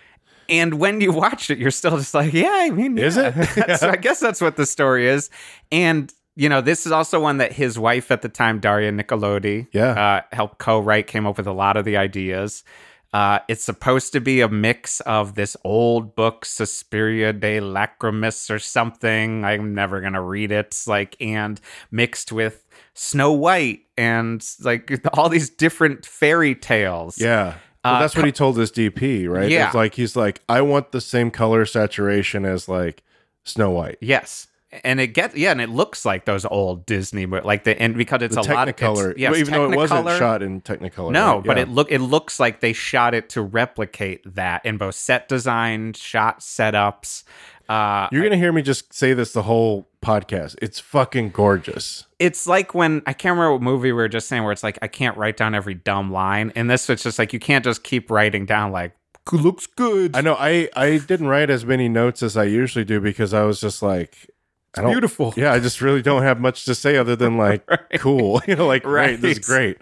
And 0.49 0.81
when 0.81 1.01
you 1.01 1.13
watch 1.13 1.49
it, 1.49 1.59
you're 1.59 1.71
still 1.71 1.97
just 1.97 2.13
like, 2.13 2.33
yeah, 2.33 2.51
I 2.51 2.71
mean, 2.71 2.99
Is 2.99 3.17
yeah. 3.17 3.33
it? 3.37 3.83
I 3.85 3.95
guess 3.95 4.19
that's 4.19 4.41
what 4.41 4.57
the 4.57 4.67
story 4.67 5.07
is. 5.07 5.31
And 5.71 6.13
you 6.41 6.49
know, 6.49 6.61
this 6.63 6.87
is 6.87 6.93
also 6.93 7.21
one 7.21 7.37
that 7.37 7.53
his 7.53 7.79
wife 7.79 8.11
at 8.11 8.23
the 8.23 8.29
time, 8.31 8.61
Daria 8.61 8.91
Nicolodi, 8.93 9.67
Yeah. 9.73 9.91
uh, 9.93 10.21
helped 10.35 10.59
co-write, 10.59 11.07
came 11.07 11.27
up 11.27 11.37
with 11.37 11.47
a 11.47 11.53
lot 11.53 11.77
of 11.77 11.85
the 11.85 11.99
ideas. 11.99 12.65
Uh, 13.13 13.41
it's 13.49 13.63
supposed 13.65 14.13
to 14.15 14.21
be 14.21 14.41
a 14.41 14.49
mix 14.49 15.01
of 15.01 15.35
this 15.35 15.57
old 15.65 16.15
book, 16.15 16.45
Suspiria 16.47 17.33
de 17.35 17.61
Lacrimis 17.61 18.49
or 18.51 18.59
something. 18.59 19.45
I'm 19.45 19.75
never 19.75 20.01
gonna 20.01 20.23
read 20.23 20.51
it. 20.51 20.81
Like, 20.87 21.17
and 21.21 21.61
mixed 21.91 22.33
with 22.33 22.65
Snow 22.95 23.33
White 23.33 23.81
and 23.99 24.43
like 24.63 24.91
all 25.13 25.29
these 25.29 25.51
different 25.51 26.07
fairy 26.07 26.55
tales. 26.55 27.21
Yeah. 27.21 27.55
Well, 27.85 27.95
Uh, 27.97 28.01
that's 28.01 28.17
what 28.17 28.25
he 28.27 28.33
told 28.33 28.57
his 28.57 28.71
DP, 28.73 29.27
right? 29.29 29.51
Yeah. 29.51 29.67
It's 29.67 29.75
like 29.75 29.95
he's 29.95 30.15
like, 30.17 30.41
I 30.49 30.61
want 30.63 30.93
the 30.93 31.01
same 31.01 31.31
color 31.31 31.67
saturation 31.67 32.45
as 32.45 32.69
like 32.69 33.03
Snow 33.45 33.71
White. 33.71 33.99
Yes. 34.01 34.47
And 34.85 35.01
it 35.01 35.09
gets 35.09 35.35
yeah, 35.35 35.51
and 35.51 35.61
it 35.61 35.69
looks 35.69 36.05
like 36.05 36.27
those 36.27 36.45
old 36.45 36.87
Disney, 36.87 37.27
like 37.27 37.65
the 37.65 37.81
and 37.83 37.97
because 37.97 38.23
it's 38.23 38.37
The 38.37 38.43
a 38.43 38.55
lot 38.55 38.69
of 38.69 38.77
Technicolor, 38.77 39.11
it's, 39.11 39.19
yes, 39.19 39.31
well, 39.33 39.41
even 39.41 39.55
though 39.55 39.73
it 39.73 39.77
wasn't 39.77 40.09
shot 40.11 40.43
in 40.43 40.61
Technicolor. 40.61 41.11
No, 41.11 41.37
right? 41.37 41.45
but 41.45 41.57
Yeah. 41.57 41.63
it 41.65 41.69
look 41.71 41.91
it 41.91 41.99
looks 41.99 42.39
like 42.39 42.61
they 42.61 42.73
shot 42.73 43.13
it 43.13 43.29
to 43.31 43.43
replicate 43.43 44.23
that 44.37 44.65
in 44.65 44.77
both 44.79 44.95
set 44.95 45.29
design, 45.29 45.93
shot 45.95 46.39
setups. 46.41 47.25
Uh, 47.69 48.09
You're 48.13 48.23
gonna 48.23 48.37
hear 48.37 48.53
me 48.53 48.63
just 48.63 48.93
say 48.93 49.13
this 49.13 49.33
the 49.33 49.43
whole 49.43 49.89
podcast. 50.05 50.57
It's 50.63 50.79
fucking 50.79 51.31
gorgeous. 51.31 52.07
it's 52.21 52.47
like 52.47 52.73
when 52.75 53.03
I 53.07 53.13
can't 53.13 53.35
remember 53.37 53.53
what 53.55 53.63
movie 53.63 53.89
we 53.89 53.93
were 53.93 54.09
just 54.09 54.29
saying 54.29 54.43
where 54.45 54.53
it's 54.53 54.63
like 54.63 54.79
I 54.83 54.89
can't 54.89 55.17
write 55.17 55.37
down 55.37 55.55
every 55.55 55.75
dumb 55.75 56.13
line. 56.13 56.53
And 56.55 56.71
this 56.71 56.89
it's 56.89 57.03
just 57.03 57.19
like 57.19 57.33
you 57.33 57.41
can't 57.41 57.65
just 57.65 57.83
keep 57.83 58.09
writing 58.11 58.47
down 58.47 58.71
like 58.71 58.93
looks 59.33 59.67
good. 59.67 60.17
I 60.17 60.21
know. 60.21 60.37
I 60.39 60.69
I 60.77 60.99
didn't 60.99 61.27
write 61.29 61.51
as 61.51 61.65
many 61.65 61.89
notes 61.89 62.23
as 62.23 62.37
I 62.37 62.45
usually 62.45 62.85
do 62.85 63.01
because 63.01 63.33
I 63.35 63.43
was 63.43 63.61
just 63.61 63.83
like, 63.83 64.31
I 64.77 64.83
don't. 64.83 64.93
beautiful. 64.93 65.35
Yeah, 65.37 65.53
I 65.53 65.59
just 65.61 65.81
really 65.81 66.03
don't 66.03 66.23
have 66.23 66.41
much 66.41 66.65
to 66.67 66.75
say 66.75 66.97
other 66.97 67.17
than 67.17 67.37
like 67.37 67.69
cool. 67.99 68.41
You 68.49 68.57
know, 68.57 68.67
like 68.67 68.85
right. 68.85 69.21
This 69.21 69.39
is 69.39 69.47
great. 69.47 69.79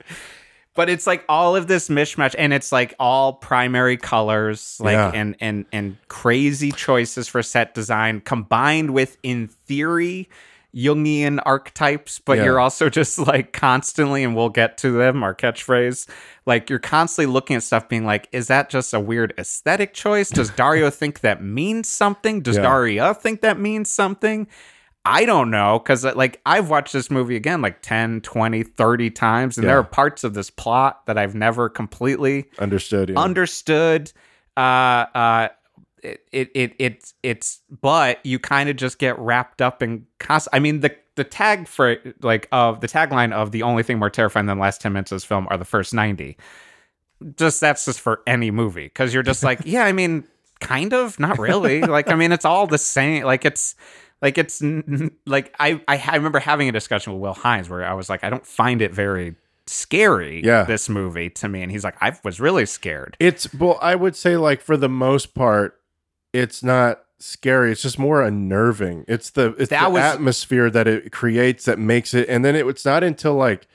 but 0.74 0.88
it's 0.88 1.06
like 1.06 1.24
all 1.28 1.56
of 1.56 1.66
this 1.66 1.88
mishmash 1.88 2.34
and 2.38 2.52
it's 2.52 2.70
like 2.72 2.94
all 2.98 3.32
primary 3.34 3.96
colors 3.96 4.78
like 4.80 4.92
Yeah. 4.94 5.10
and 5.14 5.36
and 5.40 5.66
and 5.72 5.96
crazy 6.08 6.72
choices 6.72 7.28
for 7.28 7.42
set 7.42 7.74
design 7.74 8.20
combined 8.20 8.90
with 8.92 9.18
in 9.22 9.48
theory 9.48 10.28
Jungian 10.74 11.40
archetypes, 11.46 12.18
but 12.18 12.36
Yeah. 12.38 12.44
you're 12.44 12.60
also 12.60 12.88
just 12.90 13.18
like 13.18 13.52
constantly, 13.54 14.22
and 14.22 14.36
we'll 14.36 14.50
get 14.50 14.76
to 14.78 14.90
them, 14.92 15.22
our 15.22 15.34
catchphrase. 15.34 16.06
Like 16.44 16.68
you're 16.70 16.78
constantly 16.78 17.32
looking 17.32 17.56
at 17.56 17.62
stuff 17.62 17.88
being 17.88 18.04
like, 18.04 18.28
is 18.32 18.48
that 18.48 18.68
just 18.68 18.92
a 18.92 19.00
weird 19.00 19.32
aesthetic 19.38 19.94
choice? 19.94 20.28
Does 20.28 20.50
Dario 20.50 20.90
think 20.90 21.20
that 21.20 21.42
means 21.42 21.88
something? 21.88 22.42
Does 22.42 22.56
Yeah. 22.56 22.62
Daria 22.64 23.14
think 23.14 23.40
that 23.40 23.58
means 23.58 23.90
something? 23.90 24.46
I 25.04 25.24
don't 25.24 25.50
know 25.50 25.78
because 25.78 26.04
like 26.04 26.40
I've 26.44 26.68
watched 26.68 26.92
this 26.92 27.10
movie 27.10 27.36
again 27.36 27.62
like 27.62 27.80
10, 27.82 28.20
20, 28.20 28.62
30 28.62 29.10
times 29.10 29.56
and 29.56 29.66
there 29.66 29.78
are 29.78 29.84
parts 29.84 30.22
of 30.24 30.34
this 30.34 30.50
plot 30.50 31.06
that 31.06 31.16
I've 31.16 31.34
never 31.34 31.68
completely 31.68 32.46
Understood. 32.58 33.10
Yeah. 33.10 33.18
understood 33.18 34.12
uh 34.56 34.60
uh 35.14 35.48
it 36.02 36.20
it, 36.32 36.50
it 36.54 36.74
it's 36.78 37.14
it's 37.22 37.60
but 37.80 38.24
you 38.24 38.38
kind 38.38 38.68
of 38.68 38.76
just 38.76 38.98
get 38.98 39.18
wrapped 39.18 39.62
up 39.62 39.82
in 39.82 40.06
cost 40.18 40.48
i 40.52 40.58
mean 40.58 40.80
the 40.80 40.94
the 41.14 41.24
tag 41.24 41.66
for 41.66 41.96
like 42.22 42.48
of 42.52 42.80
the 42.80 42.86
tagline 42.88 43.32
of 43.32 43.50
the 43.52 43.62
only 43.62 43.82
thing 43.82 43.98
more 43.98 44.10
terrifying 44.10 44.46
than 44.46 44.58
the 44.58 44.62
last 44.62 44.80
10 44.80 44.92
minutes 44.92 45.12
of 45.12 45.16
this 45.16 45.24
film 45.24 45.46
are 45.50 45.56
the 45.56 45.64
first 45.64 45.94
90 45.94 46.36
just 47.36 47.60
that's 47.60 47.84
just 47.84 48.00
for 48.00 48.20
any 48.26 48.50
movie 48.50 48.84
because 48.84 49.14
you're 49.14 49.22
just 49.22 49.42
like 49.42 49.60
yeah 49.64 49.84
i 49.84 49.92
mean 49.92 50.24
kind 50.60 50.92
of 50.92 51.18
not 51.20 51.38
really 51.38 51.82
like 51.82 52.10
i 52.10 52.14
mean 52.14 52.32
it's 52.32 52.44
all 52.44 52.66
the 52.66 52.78
same 52.78 53.24
like 53.24 53.44
it's 53.44 53.74
like 54.22 54.38
it's 54.38 54.62
like 55.26 55.54
I, 55.58 55.80
I 55.88 56.02
I 56.06 56.16
remember 56.16 56.38
having 56.40 56.68
a 56.68 56.72
discussion 56.72 57.12
with 57.12 57.22
Will 57.22 57.34
Hines 57.34 57.68
where 57.68 57.84
I 57.84 57.94
was 57.94 58.08
like 58.08 58.24
I 58.24 58.30
don't 58.30 58.46
find 58.46 58.82
it 58.82 58.92
very 58.92 59.36
scary 59.66 60.42
Yeah. 60.44 60.64
this 60.64 60.88
movie 60.88 61.28
to 61.30 61.48
me 61.48 61.62
and 61.62 61.70
he's 61.70 61.84
like 61.84 61.96
I 62.00 62.16
was 62.24 62.40
really 62.40 62.66
scared 62.66 63.16
It's 63.20 63.52
well, 63.54 63.78
I 63.82 63.94
would 63.94 64.16
say 64.16 64.36
like 64.36 64.60
for 64.62 64.76
the 64.76 64.88
most 64.88 65.34
part, 65.34 65.80
it's 66.32 66.62
not 66.62 67.02
scary. 67.18 67.72
It's 67.72 67.82
just 67.82 67.98
more 67.98 68.22
unnerving. 68.22 69.04
It's 69.08 69.30
the 69.30 69.54
it's 69.58 69.70
That 69.70 69.84
the 69.84 69.90
was- 69.90 70.02
atmosphere 70.02 70.70
that 70.70 70.86
it 70.88 71.12
creates 71.12 71.64
that 71.66 71.78
makes 71.78 72.14
it, 72.14 72.28
and 72.28 72.44
then 72.44 72.54
it, 72.56 72.66
it's 72.66 72.84
not 72.84 73.02
until 73.04 73.34
like, 73.34 73.66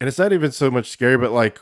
and 0.00 0.08
it's 0.08 0.18
not 0.18 0.32
even 0.32 0.50
so 0.52 0.70
much 0.70 0.90
scary, 0.90 1.16
but 1.18 1.32
like, 1.32 1.58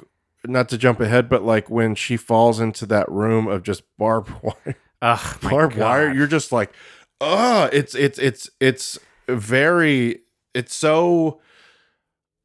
not 0.46 0.68
to 0.70 0.78
jump 0.78 1.00
ahead, 1.00 1.28
but 1.28 1.42
like 1.44 1.70
when 1.70 1.94
she 1.94 2.16
falls 2.16 2.60
into 2.60 2.84
that 2.86 3.08
room 3.10 3.46
of 3.48 3.62
just 3.62 3.82
barbed 3.96 4.30
wire, 4.42 4.76
Ugh, 5.00 5.40
barbed 5.40 5.76
wire, 5.76 6.12
you're 6.12 6.26
just 6.26 6.52
like, 6.52 6.72
oh, 7.22 7.70
it's 7.72 7.94
it's 7.94 8.18
it's 8.18 8.50
it's 8.60 8.98
very, 9.28 10.20
it's 10.54 10.74
so. 10.74 11.40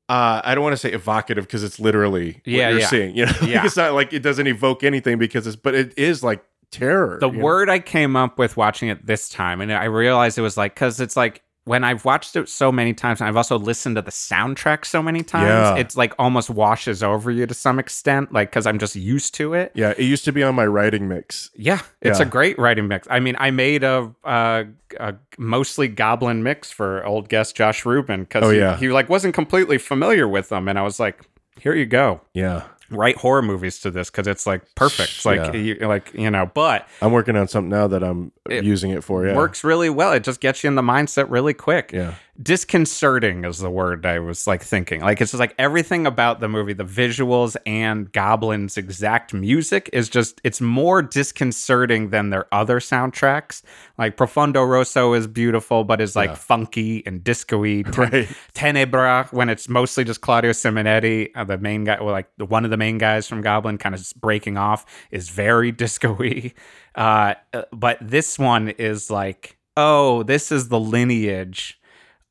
Uh, 0.09 0.39
I 0.45 0.55
don't 0.55 0.63
want 0.63 0.71
to 0.73 0.77
say 0.77 0.93
evocative 0.93 1.45
because 1.45 1.63
it's 1.63 1.81
literally 1.81 2.33
what 2.35 2.47
Yeah, 2.47 2.69
you're 2.69 2.79
yeah. 2.79 2.87
seeing. 2.87 3.15
You 3.17 3.25
know, 3.25 3.33
Yeah. 3.45 3.65
it's 3.65 3.75
not 3.75 3.93
like 3.93 4.13
it 4.13 4.21
doesn't 4.23 4.47
evoke 4.47 4.83
anything 4.85 5.17
because 5.17 5.45
it's, 5.45 5.57
but 5.57 5.75
it 5.75 5.97
is 5.97 6.23
like 6.23 6.45
terror. 6.71 7.17
the 7.19 7.29
you 7.29 7.37
know? 7.37 7.43
word 7.43 7.69
I 7.69 7.79
came 7.79 8.15
up 8.15 8.39
with 8.39 8.55
watching 8.55 8.87
it 8.87 9.05
this 9.05 9.27
time, 9.27 9.59
and 9.59 9.73
I 9.73 9.83
realized 9.85 10.37
it 10.37 10.41
was 10.43 10.55
like 10.55 10.75
because 10.75 11.01
it's 11.01 11.17
like 11.17 11.41
when 11.67 11.83
I've 11.83 12.05
watched 12.05 12.35
it 12.35 12.47
so 12.49 12.71
many 12.71 12.93
times, 12.93 13.19
and 13.19 13.27
I've 13.27 13.35
also 13.35 13.59
listened 13.59 13.97
to 13.97 14.01
the 14.01 14.11
soundtrack 14.11 14.85
so 14.85 15.03
many 15.03 15.21
times, 15.21 15.47
Yeah. 15.47 15.75
it's 15.75 15.97
like 15.97 16.13
almost 16.17 16.49
washes 16.49 17.03
over 17.03 17.29
you 17.29 17.45
to 17.45 17.53
some 17.53 17.77
extent, 17.77 18.31
like 18.33 18.49
because 18.49 18.65
I'm 18.65 18.79
just 18.79 18.95
used 18.95 19.33
to 19.35 19.53
it. 19.53 19.71
Yeah, 19.75 19.91
it 19.97 20.03
used 20.03 20.23
to 20.25 20.31
be 20.31 20.43
on 20.43 20.55
my 20.55 20.65
writing 20.65 21.07
mix. 21.07 21.51
Yeah, 21.55 21.81
it's 22.01 22.19
Yeah. 22.19 22.25
a 22.25 22.29
great 22.29 22.57
writing 22.57 22.87
mix. 22.87 23.07
I 23.11 23.19
mean, 23.19 23.35
I 23.39 23.51
made 23.51 23.83
a, 23.83 24.09
a, 24.23 24.65
a 24.99 25.15
mostly 25.37 25.87
goblin 25.89 26.41
mix 26.41 26.71
for 26.71 27.05
old 27.05 27.27
guest 27.29 27.55
Josh 27.55 27.85
Rubin 27.85 28.21
because 28.23 28.43
Oh, 28.45 28.49
he, 28.51 28.59
yeah. 28.59 28.77
he 28.77 28.87
like 28.89 29.09
wasn't 29.09 29.33
completely 29.33 29.77
familiar 29.77 30.27
with 30.27 30.49
them, 30.49 30.67
and 30.69 30.79
I 30.79 30.83
was 30.83 30.99
like, 30.99 31.19
here 31.59 31.73
you 31.75 31.85
go. 31.85 32.21
Yeah, 32.33 32.63
Write 32.89 33.17
horror 33.17 33.41
movies 33.41 33.79
to 33.81 33.91
this 33.91 34.09
because 34.09 34.27
it's 34.27 34.47
like 34.47 34.61
perfect. 34.75 35.09
It's 35.09 35.25
like 35.25 35.53
Yeah. 35.53 35.59
you, 35.59 35.75
like 35.87 36.13
you 36.13 36.31
know, 36.31 36.45
but 36.53 36.87
I'm 37.01 37.11
working 37.11 37.35
on 37.35 37.47
something 37.47 37.69
now 37.69 37.87
that 37.87 38.03
I'm 38.03 38.31
using 38.49 38.91
it 38.91 39.03
for. 39.03 39.25
Yeah, 39.25 39.33
It 39.33 39.35
works 39.35 39.63
really 39.63 39.89
well. 39.89 40.13
It 40.13 40.23
just 40.23 40.39
gets 40.39 40.63
you 40.63 40.69
in 40.69 40.75
the 40.75 40.81
mindset 40.81 41.25
really 41.29 41.53
quick. 41.53 41.91
Yeah, 41.93 42.13
Disconcerting 42.41 43.45
is 43.45 43.59
the 43.59 43.69
word 43.69 44.05
I 44.05 44.19
was 44.19 44.45
like 44.47 44.61
thinking. 44.63 45.01
Like 45.01 45.21
it's 45.21 45.31
just 45.31 45.39
like 45.39 45.55
everything 45.57 46.05
about 46.05 46.39
the 46.39 46.47
movie, 46.47 46.73
the 46.73 46.83
visuals 46.83 47.55
and 47.65 48.11
Goblin's 48.11 48.77
exact 48.77 49.33
music 49.33 49.89
is 49.91 50.07
just 50.07 50.39
it's 50.43 50.61
more 50.61 51.01
disconcerting 51.01 52.09
than 52.11 52.29
their 52.29 52.45
other 52.53 52.79
soundtracks. 52.79 53.63
Like 53.97 54.17
Profondo 54.17 54.63
Rosso 54.63 55.13
is 55.13 55.25
beautiful, 55.27 55.83
but 55.83 55.99
is 55.99 56.15
like 56.15 56.29
Yeah. 56.29 56.35
funky 56.35 57.03
and 57.05 57.23
disco-y. 57.23 57.81
Ten- 57.91 57.93
right. 58.11 58.27
Tenebrae, 58.53 59.25
when 59.31 59.49
it's 59.49 59.67
mostly 59.67 60.03
just 60.03 60.21
Claudio 60.21 60.51
Simonetti, 60.51 61.29
uh, 61.35 61.43
the 61.43 61.57
main 61.57 61.85
guy, 61.85 61.97
well, 62.01 62.11
like 62.11 62.29
the 62.37 62.45
one 62.45 62.65
of 62.65 62.71
the 62.71 62.77
main 62.77 62.97
guys 62.97 63.27
from 63.27 63.41
Goblin, 63.41 63.77
kind 63.77 63.95
of 63.95 64.05
breaking 64.21 64.57
off, 64.57 64.85
is 65.11 65.29
very 65.29 65.71
disco-y. 65.83 66.53
Uh, 66.95 67.33
uh, 67.53 67.63
but 67.71 67.97
this 68.01 68.37
one 68.37 68.69
is 68.69 69.09
like, 69.09 69.57
oh, 69.75 70.23
this 70.23 70.51
is 70.51 70.69
the 70.69 70.79
lineage 70.79 71.76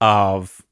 of 0.01 0.63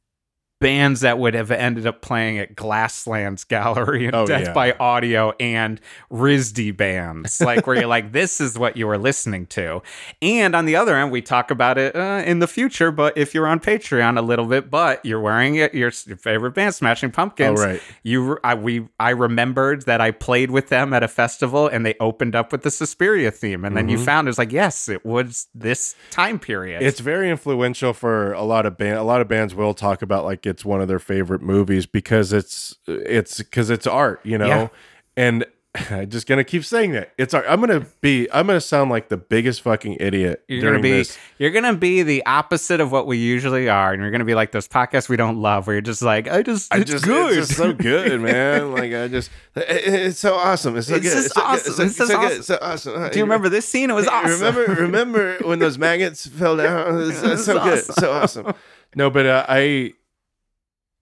bands 0.65 1.03
that 1.03 1.19
would 1.19 1.35
have 1.35 1.51
ended 1.51 1.87
up 1.87 2.01
playing 2.01 2.39
at 2.39 2.57
Glasslands 2.57 3.47
Gallery 3.47 4.07
and 4.07 4.15
Oh, 4.15 4.27
Death 4.27 4.47
yeah. 4.47 4.53
by 4.55 4.73
Audio 4.73 5.35
and 5.39 5.79
RISD 6.11 6.75
bands, 6.75 7.39
like 7.43 7.67
where 7.67 7.77
you're 7.77 7.87
like, 7.87 8.13
this 8.13 8.41
is 8.41 8.59
what 8.59 8.75
you 8.75 8.87
were 8.87 8.97
listening 8.97 9.45
to. 9.49 9.83
And 10.23 10.57
on 10.57 10.65
the 10.65 10.77
other 10.77 10.97
end, 10.97 11.13
we 11.13 11.21
talk 11.21 11.51
about 11.51 11.77
it 11.77 11.95
uh, 11.95 12.23
in 12.25 12.39
the 12.39 12.47
future, 12.47 12.91
but 12.91 13.19
if 13.19 13.35
you're 13.35 13.47
on 13.47 13.61
Patreon 13.61 14.17
a 14.17 14.23
little 14.23 14.47
bit, 14.47 14.71
but 14.71 15.05
you're 15.05 15.21
wearing 15.21 15.57
it, 15.57 15.75
your, 15.75 15.93
your 16.07 16.17
favorite 16.17 16.53
band, 16.55 16.75
Smashing 16.75 17.11
Pumpkins. 17.11 17.61
Oh, 17.61 17.67
right. 17.67 17.83
You, 18.03 18.39
I, 18.43 18.55
we, 18.55 18.89
I 18.99 19.11
remembered 19.11 19.83
that 19.83 20.01
I 20.01 20.13
played 20.13 20.51
with 20.51 20.71
them 20.71 20.95
at 20.95 21.03
a 21.03 21.09
festival 21.09 21.69
and 21.69 21.85
they 21.85 21.95
opened 22.01 22.35
up 22.35 22.53
with 22.53 22.63
the 22.63 22.71
Suspiria 22.71 23.31
theme. 23.31 23.67
And 23.67 23.77
then 23.77 23.91
you 23.91 23.99
found 23.99 24.29
it 24.29 24.31
was 24.31 24.39
like, 24.39 24.53
yes, 24.53 24.89
it 24.89 25.05
was 25.05 25.47
this 25.55 25.95
time 26.11 26.39
period. 26.39 26.83
It's 26.83 27.01
very 27.01 27.29
influential 27.31 27.93
for 27.93 28.33
a 28.33 28.45
lot 28.45 28.65
of 28.65 28.79
band. 28.79 28.97
A 28.97 29.03
lot 29.03 29.21
of 29.21 29.29
bands 29.29 29.55
will 29.55 29.75
talk 29.75 30.01
about 30.01 30.25
like 30.25 30.47
it's 30.55 30.65
one 30.65 30.81
of 30.81 30.87
their 30.89 31.01
favorite 31.01 31.43
movies 31.43 31.85
because 31.87 32.33
it's 32.33 32.77
it's 32.87 33.39
because 33.39 33.71
it's 33.71 33.87
art, 33.89 34.21
you 34.25 34.39
know. 34.39 34.47
Yeah. 34.47 34.69
And 35.17 35.45
I'm 35.91 36.09
just 36.09 36.29
gonna 36.29 36.45
keep 36.45 36.65
saying 36.65 36.93
that 36.93 37.13
it's 37.19 37.35
art. 37.35 37.47
I'm 37.49 37.59
gonna 37.59 37.85
be. 38.01 38.29
I'm 38.33 38.47
gonna 38.47 38.61
sound 38.61 38.93
like 38.93 39.09
the 39.09 39.17
biggest 39.17 39.61
fucking 39.63 39.97
idiot 39.99 40.45
You're 40.47 40.63
gonna 40.63 40.81
be 40.81 40.93
this. 40.93 41.19
you're 41.37 41.51
gonna 41.51 41.75
be 41.75 42.05
the 42.05 42.25
opposite 42.27 42.79
of 42.81 42.93
what 42.93 43.09
we 43.09 43.17
usually 43.17 43.69
are, 43.69 43.93
and 43.93 44.01
you're 44.01 44.13
gonna 44.13 44.25
be 44.25 44.37
like 44.37 44.53
those 44.53 44.69
podcasts 44.69 45.09
we 45.09 45.17
don't 45.17 45.39
love, 45.43 45.67
where 45.67 45.75
you're 45.75 45.81
just 45.81 46.01
like, 46.01 46.29
I 46.29 46.43
just 46.43 46.73
I 46.73 46.79
it's 46.79 46.93
just, 46.93 47.05
good. 47.05 47.37
It's 47.37 47.49
just 47.49 47.59
so 47.59 47.73
good, 47.73 48.21
man. 48.31 48.71
Like 48.71 48.95
I 48.95 49.09
just, 49.09 49.33
it- 49.57 49.65
it's 50.07 50.21
so 50.21 50.35
awesome. 50.37 50.77
It's 50.77 50.87
so 50.87 50.95
It's 50.95 51.07
good. 51.07 51.13
just 51.13 51.27
it's 51.27 51.35
so 51.35 51.41
good. 51.41 51.47
awesome. 51.49 51.67
It's 51.67 51.77
so, 51.77 51.83
It's 51.83 51.97
just 51.97 52.47
so 52.47 52.55
awesome. 52.61 52.85
So 52.87 52.95
awesome. 52.95 53.11
Do 53.11 53.19
you 53.19 53.25
remember 53.25 53.49
this 53.49 53.67
scene? 53.67 53.91
It 53.91 53.95
was 53.95 54.07
awesome. 54.07 54.55
Remember, 54.55 54.75
remember 54.83 55.39
when 55.39 55.59
those 55.59 55.77
maggots 55.77 56.25
fell 56.25 56.57
down? 56.57 57.11
It's, 57.11 57.45
so 57.45 57.61
good, 57.65 57.83
so 57.85 58.13
awesome. 58.13 58.55
No, 58.95 59.11
but 59.11 59.27
uh, 59.27 59.45
I, 59.49 59.95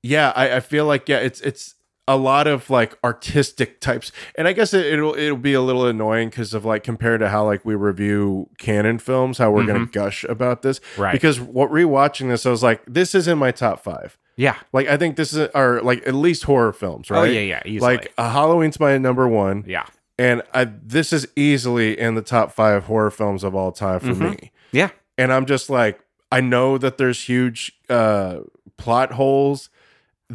yeah, 0.02 0.32
I, 0.34 0.56
I 0.56 0.60
feel 0.60 0.86
like 0.86 1.08
yeah, 1.08 1.18
it's 1.18 1.40
it's 1.40 1.74
a 2.08 2.16
lot 2.16 2.46
of 2.48 2.68
like 2.68 2.98
artistic 3.04 3.80
types, 3.80 4.10
and 4.36 4.48
I 4.48 4.52
guess 4.52 4.74
it, 4.74 4.84
it'll 4.86 5.14
it'll 5.14 5.36
be 5.36 5.54
a 5.54 5.60
little 5.62 5.86
annoying 5.86 6.30
because 6.30 6.52
of 6.54 6.64
like 6.64 6.82
compared 6.82 7.20
to 7.20 7.28
how 7.28 7.44
like 7.44 7.64
we 7.64 7.74
review 7.74 8.48
canon 8.58 8.98
films, 8.98 9.38
how 9.38 9.50
we're 9.52 9.64
gonna 9.66 9.86
gush 9.86 10.24
about 10.24 10.62
this, 10.62 10.80
Mm-hmm. 10.80 11.02
Right. 11.02 11.12
Because 11.12 11.40
what 11.40 11.70
rewatching 11.70 12.28
this, 12.28 12.44
I 12.46 12.50
was 12.50 12.62
like, 12.62 12.82
this 12.86 13.14
is 13.14 13.28
in 13.28 13.38
my 13.38 13.52
top 13.52 13.80
five. 13.80 14.18
yeah. 14.36 14.56
Like 14.72 14.88
I 14.88 14.96
think 14.96 15.16
this 15.16 15.32
is 15.32 15.48
are 15.54 15.80
like 15.82 16.06
at 16.06 16.14
least 16.14 16.42
horror 16.44 16.72
films, 16.72 17.10
right? 17.10 17.20
Oh 17.20 17.24
yeah, 17.24 17.40
yeah. 17.40 17.62
Easily. 17.64 17.96
Like 17.96 18.12
uh, 18.18 18.30
Halloween's 18.32 18.80
my 18.80 18.98
number 18.98 19.28
one. 19.28 19.64
yeah, 19.66 19.86
And 20.18 20.42
I, 20.52 20.64
this 20.64 21.12
is 21.12 21.28
easily 21.36 21.98
in 21.98 22.16
the 22.16 22.22
top 22.22 22.50
five 22.52 22.84
horror 22.84 23.10
films 23.12 23.44
of 23.44 23.54
all 23.54 23.70
time 23.72 24.00
for 24.00 24.06
Mm-hmm. 24.08 24.30
me. 24.30 24.52
yeah. 24.72 24.90
And 25.18 25.32
I'm 25.32 25.46
just 25.46 25.70
like, 25.70 26.00
I 26.32 26.40
know 26.40 26.78
that 26.78 26.96
there's 26.98 27.22
huge 27.22 27.72
uh, 27.90 28.38
plot 28.76 29.12
holes. 29.12 29.68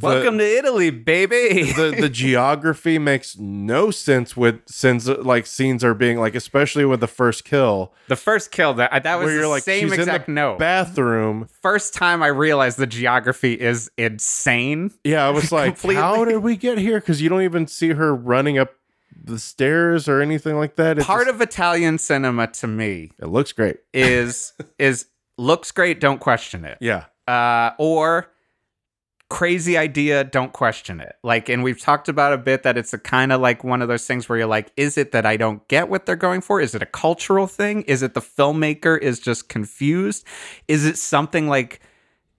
Welcome 0.02 0.38
to 0.38 0.44
Italy, 0.46 0.90
baby. 0.90 1.72
the 1.72 1.96
the 2.00 2.10
geography 2.24 3.00
makes 3.00 3.38
no 3.38 3.92
sense 3.92 4.36
with 4.38 4.60
since 4.68 5.08
like 5.08 5.46
scenes 5.46 5.84
are 5.84 5.94
being 5.94 6.20
like, 6.20 6.36
especially 6.36 6.86
with 6.86 7.00
the 7.00 7.08
first 7.08 7.46
kill, 7.46 7.94
the 8.08 8.16
first 8.16 8.52
kill 8.52 8.74
that 8.76 9.04
that 9.04 9.16
was 9.20 9.34
the 9.34 9.48
like, 9.48 9.64
same 9.64 9.92
exact 9.92 10.28
note. 10.28 10.60
bathroom. 10.60 11.48
First 11.62 11.94
time 11.94 12.22
I 12.24 12.28
realized 12.28 12.78
the 12.78 12.88
geography 12.88 13.54
is 13.54 13.90
insane. 13.98 14.92
Yeah, 15.04 15.26
I 15.26 15.30
was 15.32 15.52
like, 15.52 15.80
how 15.82 16.26
did 16.26 16.38
we 16.40 16.58
get 16.58 16.78
here? 16.78 17.00
Because 17.00 17.22
you 17.22 17.30
don't 17.30 17.42
even 17.44 17.68
see 17.68 17.90
her 17.90 18.14
running 18.16 18.58
up 18.58 18.74
the 19.24 19.40
stairs 19.40 20.08
or 20.08 20.22
anything 20.22 20.56
like 20.58 20.76
that. 20.76 20.98
It's 20.98 21.08
Part 21.08 21.26
just- 21.26 21.36
of 21.36 21.42
Italian 21.42 21.98
cinema 21.98 22.48
to 22.48 22.68
me 22.68 23.12
it 23.20 23.28
looks 23.28 23.52
great. 23.52 23.78
is 23.94 24.54
is 24.78 25.08
looks 25.38 25.72
great, 25.72 26.00
don't 26.00 26.20
question 26.20 26.66
it. 26.66 26.78
Yeah. 26.82 27.06
uh, 27.28 27.72
or 27.78 28.28
crazy 29.30 29.78
idea, 29.78 30.24
don't 30.24 30.54
question 30.54 31.00
it. 31.00 31.16
Like, 31.24 31.50
and 31.50 31.64
we've 31.64 31.80
talked 31.80 32.08
about 32.08 32.34
a 32.34 32.38
bit 32.38 32.64
that 32.64 32.78
it's 32.78 32.94
a 32.94 32.98
kind 32.98 33.32
of 33.32 33.42
like 33.42 33.64
one 33.64 33.82
of 33.82 33.88
those 33.88 34.06
things 34.06 34.30
where 34.30 34.38
you're 34.38 34.48
like, 34.48 34.72
is 34.78 34.98
it 34.98 35.12
that 35.12 35.26
I 35.26 35.38
don't 35.38 35.68
get 35.68 35.90
what 35.90 36.06
they're 36.06 36.16
going 36.16 36.42
for? 36.42 36.62
Is 36.62 36.74
it 36.74 36.82
a 36.82 36.88
cultural 36.88 37.48
thing? 37.48 37.82
Is 37.84 38.04
it 38.04 38.14
the 38.14 38.22
filmmaker 38.22 38.98
is 39.00 39.20
just 39.20 39.50
confused? 39.50 40.26
Is 40.68 40.86
it 40.86 40.98
something 40.98 41.48
like 41.48 41.82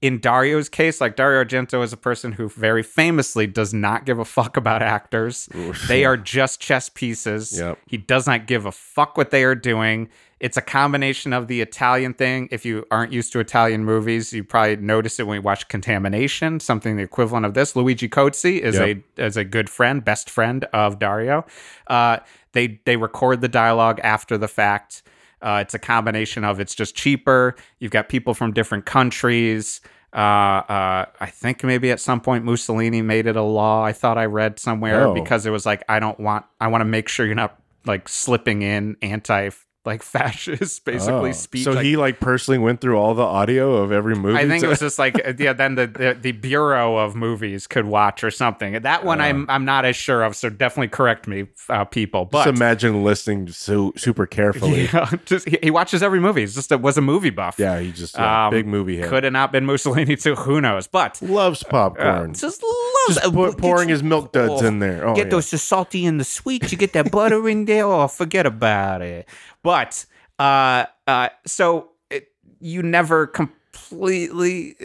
in 0.00 0.20
Dario's 0.20 0.68
case, 0.68 1.00
like 1.00 1.16
Dario 1.16 1.42
Argento 1.42 1.82
is 1.82 1.92
a 1.92 1.96
person 1.96 2.32
who 2.32 2.48
very 2.48 2.82
famously 2.82 3.46
does 3.46 3.74
not 3.74 4.06
give 4.06 4.18
a 4.18 4.24
fuck 4.24 4.56
about 4.56 4.80
actors. 4.80 5.48
They 5.88 6.04
are 6.04 6.16
just 6.16 6.60
chess 6.60 6.88
pieces. 6.88 7.58
Yep. 7.58 7.78
He 7.86 7.96
does 7.96 8.26
not 8.26 8.46
give 8.46 8.64
a 8.64 8.72
fuck 8.72 9.16
what 9.16 9.30
they 9.30 9.42
are 9.42 9.56
doing. 9.56 10.08
It's 10.40 10.56
a 10.56 10.62
combination 10.62 11.32
of 11.32 11.48
the 11.48 11.60
Italian 11.60 12.14
thing. 12.14 12.48
If 12.52 12.64
you 12.64 12.86
aren't 12.90 13.12
used 13.12 13.32
to 13.32 13.40
Italian 13.40 13.84
movies, 13.84 14.32
you 14.32 14.44
probably 14.44 14.76
notice 14.76 15.18
it 15.18 15.26
when 15.26 15.36
you 15.36 15.42
watch 15.42 15.66
Contamination, 15.68 16.60
something 16.60 16.96
the 16.96 17.02
equivalent 17.02 17.44
of 17.44 17.54
this. 17.54 17.74
Luigi 17.74 18.08
Cozzi 18.08 18.60
is 18.60 18.76
Yep. 18.76 18.98
a 19.18 19.24
is 19.26 19.36
a 19.36 19.44
good 19.44 19.68
friend, 19.68 20.04
best 20.04 20.30
friend 20.30 20.64
of 20.72 20.98
Dario. 21.00 21.44
Uh, 21.88 22.18
they 22.52 22.80
they 22.84 22.96
record 22.96 23.40
the 23.40 23.48
dialogue 23.48 24.00
after 24.04 24.38
the 24.38 24.48
fact. 24.48 25.02
Uh, 25.42 25.58
it's 25.62 25.74
a 25.74 25.78
combination 25.78 26.44
of 26.44 26.60
it's 26.60 26.74
just 26.74 26.94
cheaper. 26.94 27.54
You've 27.80 27.92
got 27.92 28.08
people 28.08 28.34
from 28.34 28.52
different 28.52 28.86
countries. 28.86 29.80
Uh, 30.12 30.16
uh, 30.16 31.04
I 31.20 31.26
think 31.26 31.62
maybe 31.62 31.90
at 31.90 32.00
some 32.00 32.20
point 32.20 32.44
Mussolini 32.44 33.02
made 33.02 33.26
it 33.26 33.36
a 33.36 33.42
law. 33.42 33.84
I 33.84 33.92
thought 33.92 34.16
I 34.18 34.24
read 34.24 34.58
somewhere 34.58 35.04
Oh. 35.08 35.14
because 35.14 35.46
it 35.46 35.50
was 35.50 35.66
like 35.66 35.82
I 35.88 35.98
don't 36.00 36.18
want. 36.20 36.44
I 36.60 36.68
want 36.68 36.80
to 36.80 36.86
make 36.86 37.08
sure 37.08 37.26
you're 37.26 37.34
not 37.34 37.58
like 37.86 38.08
slipping 38.08 38.62
in 38.62 38.96
anti 39.02 39.50
like 39.88 40.02
fascist 40.14 40.84
basically 40.84 41.30
Oh. 41.30 41.32
speech. 41.32 41.64
So 41.64 41.72
like, 41.72 41.84
he 41.84 41.96
like 41.96 42.20
personally 42.20 42.58
went 42.58 42.80
through 42.80 42.96
all 42.96 43.14
the 43.14 43.22
audio 43.22 43.74
of 43.76 43.90
every 43.90 44.14
movie. 44.14 44.38
I 44.38 44.46
think 44.46 44.60
to- 44.60 44.66
it 44.66 44.70
was 44.70 44.78
just 44.80 44.98
like 44.98 45.16
uh, 45.26 45.32
yeah. 45.38 45.52
Then 45.52 45.74
the, 45.74 45.86
the 45.88 46.16
the 46.20 46.32
bureau 46.32 46.96
of 46.96 47.16
movies 47.16 47.66
could 47.66 47.86
watch 47.86 48.22
or 48.22 48.30
something. 48.30 48.80
That 48.82 49.04
one 49.04 49.20
I'm 49.20 49.46
I'm 49.50 49.64
not 49.64 49.84
as 49.84 49.96
sure 49.96 50.22
of. 50.22 50.36
So 50.36 50.48
definitely 50.50 50.88
correct 50.88 51.26
me, 51.26 51.46
uh, 51.68 51.84
people. 51.84 52.26
But 52.26 52.44
just 52.44 52.56
imagine 52.56 53.02
listening 53.02 53.48
so 53.48 53.92
super 53.96 54.26
carefully. 54.26 54.82
Yeah, 54.84 55.08
yeah, 55.12 55.18
just 55.24 55.48
he, 55.48 55.58
he 55.62 55.70
watches 55.70 56.02
every 56.02 56.20
movie. 56.20 56.42
He's 56.42 56.54
just 56.54 56.70
a, 56.70 56.78
was 56.78 56.96
a 56.98 57.02
movie 57.02 57.30
buff. 57.30 57.56
Yeah, 57.58 57.80
he 57.80 57.90
just 57.92 58.16
yeah, 58.16 58.46
Um, 58.46 58.52
big 58.52 58.66
movie 58.66 58.98
head. 58.98 59.08
Could 59.08 59.24
have 59.24 59.32
not 59.32 59.50
been 59.52 59.64
Mussolini 59.66 60.14
too. 60.16 60.34
Who 60.34 60.60
knows? 60.60 60.86
But 60.86 61.20
Loves 61.22 61.64
uh, 61.64 61.68
popcorn. 61.68 62.34
just 62.34 62.62
loves 62.62 62.87
just 63.08 63.24
uh, 63.24 63.30
pour- 63.30 63.52
pouring 63.52 63.88
you- 63.88 63.94
his 63.94 64.02
milk 64.02 64.32
duds 64.32 64.62
oh, 64.62 64.66
in 64.66 64.78
there. 64.78 65.06
Oh, 65.06 65.14
get 65.14 65.26
yeah. 65.26 65.30
those 65.30 65.50
the 65.50 65.58
salty 65.58 66.06
and 66.06 66.20
the 66.20 66.24
sweet. 66.24 66.70
You 66.70 66.78
get 66.78 66.92
that 66.92 67.10
butter 67.10 67.48
in 67.48 67.64
there. 67.64 67.84
Oh, 67.84 68.08
forget 68.08 68.46
about 68.46 69.02
it. 69.02 69.28
But 69.62 70.04
uh, 70.38 70.86
uh, 71.06 71.28
so 71.46 71.90
it, 72.10 72.28
you 72.60 72.82
never 72.82 73.26
completely. 73.26 74.76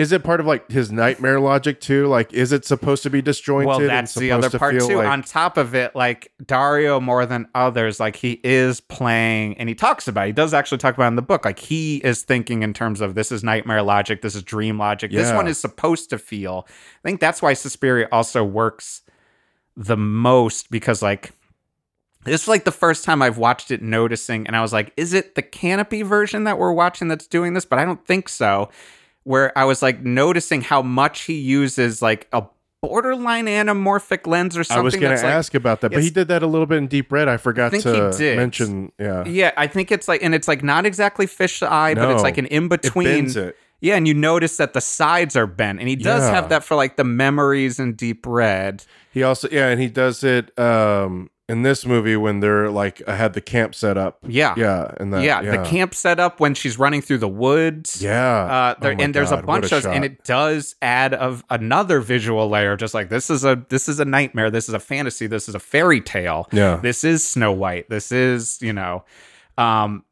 Is 0.00 0.12
it 0.12 0.24
part 0.24 0.40
of 0.40 0.46
like 0.46 0.70
his 0.70 0.90
nightmare 0.90 1.38
logic 1.40 1.80
too? 1.80 2.06
Like, 2.06 2.32
is 2.32 2.52
it 2.52 2.64
supposed 2.64 3.02
to 3.02 3.10
be 3.10 3.20
disjointed? 3.20 3.68
Well, 3.68 3.80
and 3.80 3.90
that's 3.90 4.14
the 4.14 4.32
other 4.32 4.48
part 4.58 4.72
too. 4.80 4.96
like- 4.96 5.06
On 5.08 5.22
top 5.22 5.56
of 5.58 5.74
it, 5.74 5.94
like 5.94 6.32
Dario 6.44 7.00
more 7.00 7.26
than 7.26 7.46
others, 7.54 8.00
like 8.00 8.16
he 8.16 8.40
is 8.42 8.80
playing, 8.80 9.58
and 9.58 9.68
he 9.68 9.74
talks 9.74 10.08
about. 10.08 10.24
It, 10.24 10.26
he 10.28 10.32
does 10.32 10.54
actually 10.54 10.78
talk 10.78 10.94
about 10.94 11.08
in 11.08 11.16
the 11.16 11.22
book. 11.22 11.44
Like 11.44 11.58
he 11.58 11.98
is 11.98 12.22
thinking 12.22 12.62
in 12.62 12.72
terms 12.72 13.00
of 13.00 13.14
this 13.14 13.30
is 13.30 13.44
nightmare 13.44 13.82
logic, 13.82 14.22
this 14.22 14.34
is 14.34 14.42
dream 14.42 14.78
logic. 14.78 15.10
This 15.12 15.28
one 15.36 15.46
is 15.48 15.58
supposed 15.58 16.08
to 16.10 16.18
feel. 16.18 16.66
I 16.68 17.08
think 17.08 17.20
that's 17.20 17.42
why 17.42 17.52
Suspiria 17.52 18.08
also 18.10 18.42
works 18.42 19.02
the 19.76 19.96
most 19.96 20.70
because 20.70 21.02
like 21.02 21.32
this 22.24 22.42
is 22.42 22.48
like 22.48 22.64
the 22.64 22.72
first 22.72 23.04
time 23.04 23.22
I've 23.22 23.38
watched 23.38 23.70
it 23.70 23.80
noticing, 23.82 24.46
and 24.46 24.54
I 24.56 24.60
was 24.62 24.72
like, 24.72 24.92
is 24.96 25.12
it 25.14 25.34
the 25.34 25.42
canopy 25.42 26.02
version 26.02 26.44
that 26.44 26.58
we're 26.58 26.72
watching 26.72 27.08
that's 27.08 27.26
doing 27.26 27.54
this? 27.54 27.64
But 27.64 27.78
I 27.78 27.84
don't 27.84 28.04
think 28.06 28.28
so. 28.28 28.70
Where 29.24 29.56
I 29.56 29.64
was 29.64 29.82
like 29.82 30.02
noticing 30.02 30.62
how 30.62 30.82
much 30.82 31.22
he 31.22 31.34
uses 31.34 32.00
like 32.00 32.26
a 32.32 32.44
borderline 32.82 33.46
anamorphic 33.46 34.26
lens 34.26 34.56
or 34.56 34.64
something. 34.64 34.80
I 34.80 34.82
was 34.82 34.96
going 34.96 35.14
to 35.16 35.22
like, 35.22 35.32
ask 35.32 35.54
about 35.54 35.82
that, 35.82 35.92
but 35.92 36.02
he 36.02 36.10
did 36.10 36.28
that 36.28 36.42
a 36.42 36.46
little 36.46 36.66
bit 36.66 36.78
in 36.78 36.86
Deep 36.86 37.12
Red. 37.12 37.28
I 37.28 37.36
forgot 37.36 37.70
think 37.70 37.84
to 37.84 38.36
mention. 38.36 38.92
Yeah, 38.98 39.24
Yeah, 39.26 39.52
I 39.56 39.66
think 39.66 39.92
it's 39.92 40.08
like, 40.08 40.22
and 40.22 40.34
it's 40.34 40.48
like 40.48 40.62
not 40.62 40.86
exactly 40.86 41.26
fish 41.26 41.62
eye, 41.62 41.94
but 41.94 42.10
it's 42.10 42.22
like 42.22 42.38
an 42.38 42.46
in 42.46 42.68
between. 42.68 43.30
Yeah, 43.82 43.96
and 43.96 44.06
you 44.06 44.12
notice 44.12 44.58
that 44.58 44.74
the 44.74 44.80
sides 44.82 45.36
are 45.36 45.46
bent, 45.46 45.80
and 45.80 45.88
he 45.88 45.96
does 45.96 46.22
Yeah. 46.22 46.34
have 46.34 46.50
that 46.50 46.64
for 46.64 46.74
like 46.74 46.96
the 46.96 47.04
memories 47.04 47.80
in 47.80 47.94
Deep 47.94 48.26
Red. 48.26 48.84
He 49.10 49.22
also 49.22 49.48
yeah, 49.50 49.68
and 49.68 49.80
he 49.80 49.88
does 49.88 50.22
it 50.22 50.58
um 50.58 51.30
in 51.50 51.62
this 51.62 51.84
movie 51.84 52.16
when 52.16 52.40
they're 52.40 52.70
like 52.70 53.02
I 53.08 53.16
had 53.16 53.32
the 53.34 53.40
camp 53.40 53.74
set 53.74 53.98
up. 53.98 54.18
Yeah, 54.26 54.54
Yeah, 54.56 54.94
and 54.98 55.12
that, 55.12 55.22
yeah, 55.22 55.42
the 55.42 55.64
camp 55.68 55.94
set 55.94 56.18
up 56.20 56.40
when 56.40 56.54
she's 56.54 56.78
running 56.78 57.02
through 57.02 57.18
the 57.18 57.28
woods. 57.28 58.02
Yeah, 58.02 58.14
Uh, 58.44 58.74
there, 58.80 58.92
Oh 58.92 59.02
and 59.02 59.14
there's 59.14 59.32
a 59.32 59.36
God, 59.36 59.46
bunch 59.46 59.72
of, 59.72 59.82
shot. 59.82 59.94
and 59.94 60.04
it 60.04 60.24
does 60.24 60.76
add 60.80 61.12
of 61.14 61.44
another 61.50 62.00
visual 62.00 62.48
layer. 62.48 62.76
Just 62.76 62.94
like 62.94 63.08
this 63.08 63.28
is 63.30 63.44
a 63.44 63.64
this 63.68 63.88
is 63.88 64.00
a 64.00 64.04
nightmare. 64.04 64.50
This 64.50 64.68
is 64.68 64.74
a 64.74 64.80
fantasy. 64.80 65.26
This 65.26 65.48
is 65.48 65.54
a 65.54 65.60
fairy 65.60 66.00
tale. 66.00 66.48
Yeah. 66.52 66.76
This 66.76 67.04
is 67.04 67.26
Snow 67.26 67.52
White. 67.52 67.88
This 67.90 68.12
is 68.12 68.58
you 68.62 68.72
know, 68.72 69.04
um, 69.58 70.04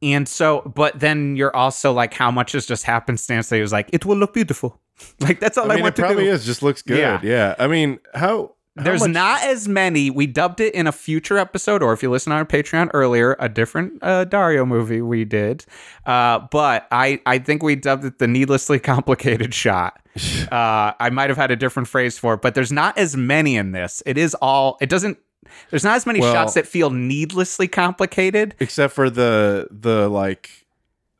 and 0.00 0.28
so, 0.28 0.62
but 0.74 0.98
then 1.00 1.36
you're 1.36 1.54
also 1.54 1.92
like, 1.92 2.14
how 2.14 2.30
much 2.30 2.54
is 2.54 2.66
just 2.66 2.84
happenstance? 2.84 3.48
That 3.48 3.56
he 3.56 3.62
was 3.62 3.72
like, 3.72 3.90
it 3.92 4.04
will 4.06 4.16
look 4.16 4.32
beautiful. 4.34 4.80
like 5.20 5.40
that's 5.40 5.58
all 5.58 5.70
I, 5.70 5.74
I 5.74 5.76
mean, 5.76 5.82
want 5.82 5.94
it 5.94 5.96
to 5.96 6.02
probably 6.02 6.24
do. 6.24 6.30
is. 6.30 6.46
Just 6.46 6.62
looks 6.62 6.82
good. 6.82 6.98
Yeah. 6.98 7.20
Yeah. 7.22 7.54
I 7.58 7.66
mean, 7.66 7.98
how 8.14 8.54
There's 8.84 9.00
much- 9.00 9.10
not 9.10 9.42
as 9.42 9.68
many. 9.68 10.10
We 10.10 10.26
dubbed 10.26 10.60
it 10.60 10.74
in 10.74 10.86
a 10.86 10.92
future 10.92 11.38
episode, 11.38 11.82
or 11.82 11.92
if 11.92 12.02
you 12.02 12.10
listen 12.10 12.32
on 12.32 12.38
our 12.38 12.44
Patreon 12.44 12.90
earlier, 12.94 13.36
a 13.38 13.48
different 13.48 13.98
uh, 14.02 14.24
Dario 14.24 14.64
movie 14.66 15.00
we 15.02 15.24
did. 15.24 15.64
Uh, 16.06 16.40
but 16.50 16.86
I, 16.90 17.20
I 17.26 17.38
think 17.38 17.62
we 17.62 17.76
dubbed 17.76 18.04
it 18.04 18.18
the 18.18 18.28
needlessly 18.28 18.78
complicated 18.92 19.54
shot. 19.54 20.00
Uh, 20.50 20.92
I 20.98 21.10
might 21.10 21.30
have 21.30 21.36
had 21.36 21.50
a 21.50 21.56
different 21.56 21.86
phrase 21.88 22.18
for 22.18 22.34
it, 22.34 22.42
but 22.42 22.54
there's 22.54 22.72
not 22.72 22.96
as 22.98 23.14
many 23.16 23.56
in 23.56 23.70
this. 23.72 24.02
It 24.06 24.16
is 24.18 24.34
all. 24.40 24.76
It 24.80 24.88
doesn't. 24.88 25.18
There's 25.70 25.84
not 25.84 25.94
as 25.96 26.06
many 26.06 26.20
Well- 26.20 26.32
shots 26.32 26.54
that 26.54 26.66
feel 26.66 26.90
needlessly 26.90 27.68
complicated. 27.68 28.54
except 28.58 28.94
for 28.94 29.10
the 29.10 29.68
the 29.70 30.08
like 30.08 30.66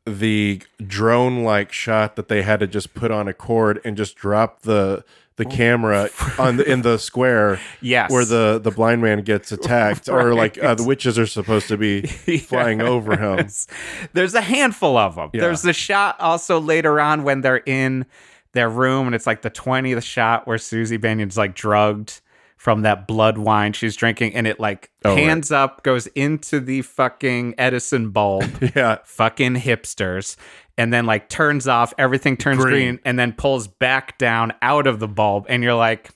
the 0.05 0.61
drone 0.85 1.43
like 1.43 1.71
shot 1.71 2.15
that 2.15 2.27
they 2.27 2.41
had 2.41 2.59
to 2.61 2.67
just 2.67 2.93
put 2.93 3.11
on 3.11 3.27
a 3.27 3.33
cord 3.33 3.79
and 3.85 3.95
just 3.95 4.15
drop 4.15 4.63
the 4.63 5.03
the 5.39 5.45
camera 5.45 6.09
on 6.37 6.57
the, 6.57 6.71
in 6.71 6.83
the 6.83 6.97
square 6.99 7.59
Yes. 7.81 8.11
where 8.11 8.25
the 8.25 8.59
the 8.61 8.69
blind 8.71 9.01
man 9.01 9.21
gets 9.23 9.51
attacked 9.51 10.07
or 10.07 10.35
like 10.35 10.61
uh, 10.63 10.75
the 10.75 10.83
witches 10.91 11.17
are 11.17 11.25
supposed 11.25 11.67
to 11.69 11.77
be 11.77 12.03
flying 12.03 12.81
over 12.81 13.17
him 13.17 13.47
There's 14.13 14.35
a 14.35 14.41
handful 14.41 14.97
of 14.97 15.15
them. 15.15 15.31
Yeah. 15.33 15.41
There's 15.41 15.63
the 15.63 15.73
shot 15.73 16.19
also 16.19 16.59
later 16.59 16.99
on 17.01 17.23
when 17.23 17.41
they're 17.41 17.63
in 17.65 18.05
their 18.51 18.69
room, 18.69 19.05
and 19.05 19.15
it's 19.15 19.27
like 19.27 19.41
the 19.43 19.51
20th 19.51 20.03
shot 20.03 20.45
where 20.47 20.57
Suzy 20.57 20.97
Bannion's 20.97 21.37
like 21.37 21.55
drugged 21.55 22.19
from 22.57 22.81
that 22.81 23.07
blood 23.07 23.37
wine 23.37 23.71
she's 23.73 23.95
drinking, 23.95 24.35
and 24.35 24.45
it 24.45 24.59
like 24.59 24.89
Oh, 25.05 25.15
right. 25.15 25.23
hands 25.23 25.49
up, 25.51 25.81
goes 25.83 26.07
into 26.07 26.59
the 26.59 26.81
fucking 26.81 27.55
Edison 27.57 28.09
bulb. 28.09 28.43
yeah 28.75 28.97
fucking 29.05 29.55
hipsters. 29.55 30.35
And 30.79 30.91
then 30.93 31.05
like 31.05 31.27
turns 31.29 31.67
off, 31.67 31.93
everything 31.97 32.37
turns 32.37 32.63
green. 32.63 32.71
Green. 32.71 32.99
and 33.05 33.19
then 33.19 33.33
pulls 33.33 33.67
back 33.67 34.17
down 34.17 34.53
out 34.61 34.87
of 34.87 34.99
the 34.99 35.07
bulb, 35.09 35.45
and 35.49 35.61
you're 35.61 35.73
like, 35.75 36.09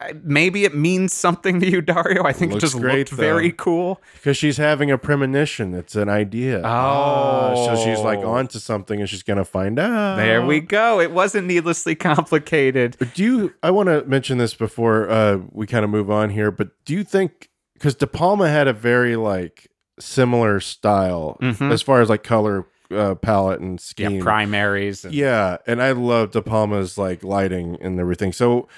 "Uh, 0.00 0.12
maybe 0.24 0.64
it 0.64 0.74
means 0.74 1.12
something 1.12 1.60
to 1.60 1.70
you, 1.70 1.80
Dario. 1.82 2.24
I 2.24 2.32
think 2.32 2.52
Looks 2.52 2.64
it 2.64 2.66
just 2.68 2.80
great, 2.80 3.10
looked 3.10 3.10
very 3.10 3.52
cool. 3.52 4.00
because 4.14 4.36
she's 4.36 4.56
having 4.56 4.90
a 4.90 4.96
premonition 4.98 5.74
it's 5.74 5.94
an 5.94 6.08
idea 6.08 6.62
Oh. 6.64 7.66
so 7.66 7.84
she's 7.84 8.00
like 8.00 8.20
onto 8.20 8.58
something 8.58 8.98
and 9.00 9.08
she's 9.08 9.22
gonna 9.22 9.44
find 9.44 9.78
out 9.78 10.16
There 10.16 10.44
we 10.44 10.60
go. 10.60 11.00
It 11.00 11.10
wasn't 11.12 11.46
needlessly 11.46 11.94
complicated. 11.94 12.96
do 13.14 13.22
you 13.24 13.54
i 13.62 13.70
want 13.70 13.88
to 13.88 14.04
mention 14.06 14.38
this 14.38 14.54
before 14.54 15.08
uh 15.10 15.38
we 15.52 15.66
kind 15.66 15.84
of 15.84 15.90
move 15.90 16.10
on 16.10 16.30
here 16.30 16.50
but 16.50 16.68
do 16.84 16.92
you 16.94 17.04
think 17.04 17.48
because 17.74 17.94
de 17.94 18.06
palma 18.06 18.48
had 18.48 18.68
a 18.68 18.72
very 18.72 19.16
like 19.16 19.68
similar 19.98 20.60
style 20.60 21.38
Mhm. 21.40 21.70
as 21.72 21.80
far 21.82 22.00
as 22.02 22.08
like 22.10 22.22
color 22.22 22.66
uh, 22.90 23.14
palette 23.16 23.60
and 23.60 23.78
Yeah, 23.80 23.84
scheme 23.84 24.20
primaries. 24.22 25.04
and- 25.04 25.14
yeah 25.14 25.58
and 25.66 25.82
i 25.82 25.92
love 25.92 26.30
de 26.32 26.42
palma's 26.42 26.96
like 26.98 27.22
lighting 27.24 27.76
and 27.80 27.98
everything 27.98 28.32
so 28.32 28.68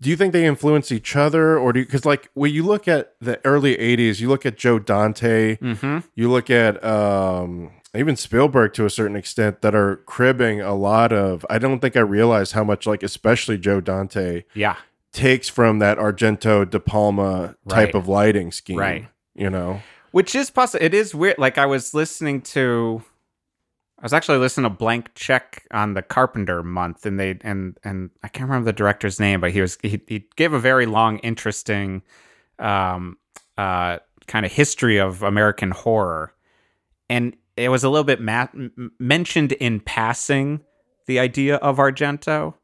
do 0.00 0.10
you 0.10 0.16
think 0.16 0.32
they 0.32 0.44
influence 0.46 0.90
each 0.90 1.14
other 1.14 1.56
or 1.58 1.72
do 1.72 1.80
you 1.80 1.86
because 1.86 2.04
like 2.04 2.28
when 2.34 2.52
you 2.52 2.64
look 2.64 2.88
at 2.88 3.14
the 3.20 3.40
early 3.46 3.76
80s 3.76 4.20
you 4.20 4.28
look 4.28 4.44
at 4.44 4.56
joe 4.56 4.78
dante 4.78 5.56
Mhm. 5.58 6.04
you 6.14 6.30
look 6.30 6.50
at 6.50 6.82
um 6.84 7.70
even 7.94 8.14
Spielberg 8.14 8.72
to 8.74 8.84
a 8.84 8.90
certain 8.90 9.16
extent 9.16 9.62
that 9.62 9.74
are 9.74 9.96
cribbing 10.06 10.60
a 10.60 10.74
lot 10.76 11.12
of 11.12 11.44
I 11.50 11.58
don't 11.58 11.80
think 11.80 11.96
I 11.96 12.00
realized 12.00 12.52
how 12.52 12.62
much 12.62 12.86
like 12.86 13.02
especially 13.02 13.58
Joe 13.58 13.80
Dante 13.80 14.44
Yeah. 14.54 14.76
takes 15.12 15.48
from 15.48 15.80
that 15.80 15.98
Argento 15.98 16.70
De 16.70 16.78
Palma 16.78 17.56
type 17.68 17.86
Right. 17.86 17.94
of 17.96 18.06
lighting 18.06 18.52
scheme. 18.52 18.78
Right. 18.78 19.08
You 19.34 19.50
know. 19.50 19.80
Which 20.12 20.36
is 20.36 20.50
possible. 20.50 20.84
It 20.84 20.94
is 20.94 21.16
weird. 21.16 21.38
Like 21.38 21.58
I 21.58 21.66
was 21.66 21.92
listening 21.92 22.42
to, 22.54 23.02
I 24.00 24.02
was 24.02 24.14
actually 24.14 24.38
listening 24.38 24.70
to 24.70 24.74
Blank 24.74 25.14
Check 25.14 25.66
on 25.72 25.92
the 25.92 26.00
Carpenter 26.00 26.62
month, 26.62 27.04
and 27.04 27.20
they 27.20 27.38
and 27.42 27.76
and 27.84 28.08
I 28.22 28.28
can't 28.28 28.48
remember 28.48 28.64
the 28.64 28.72
director's 28.72 29.20
name, 29.20 29.42
but 29.42 29.50
he 29.50 29.60
was 29.60 29.76
he, 29.82 30.00
he 30.06 30.26
gave 30.36 30.54
a 30.54 30.58
very 30.58 30.86
long, 30.86 31.18
interesting, 31.18 32.00
um, 32.58 33.18
uh, 33.58 33.98
kind 34.26 34.46
of 34.46 34.52
history 34.52 34.98
of 34.98 35.22
American 35.22 35.70
horror, 35.70 36.32
and 37.10 37.36
it 37.58 37.68
was 37.68 37.84
a 37.84 37.90
little 37.90 38.04
bit 38.04 38.22
ma- 38.22 38.46
mentioned 38.98 39.52
in 39.52 39.80
passing 39.80 40.60
the 41.06 41.18
idea 41.18 41.56
of 41.56 41.76
Argento. 41.76 42.54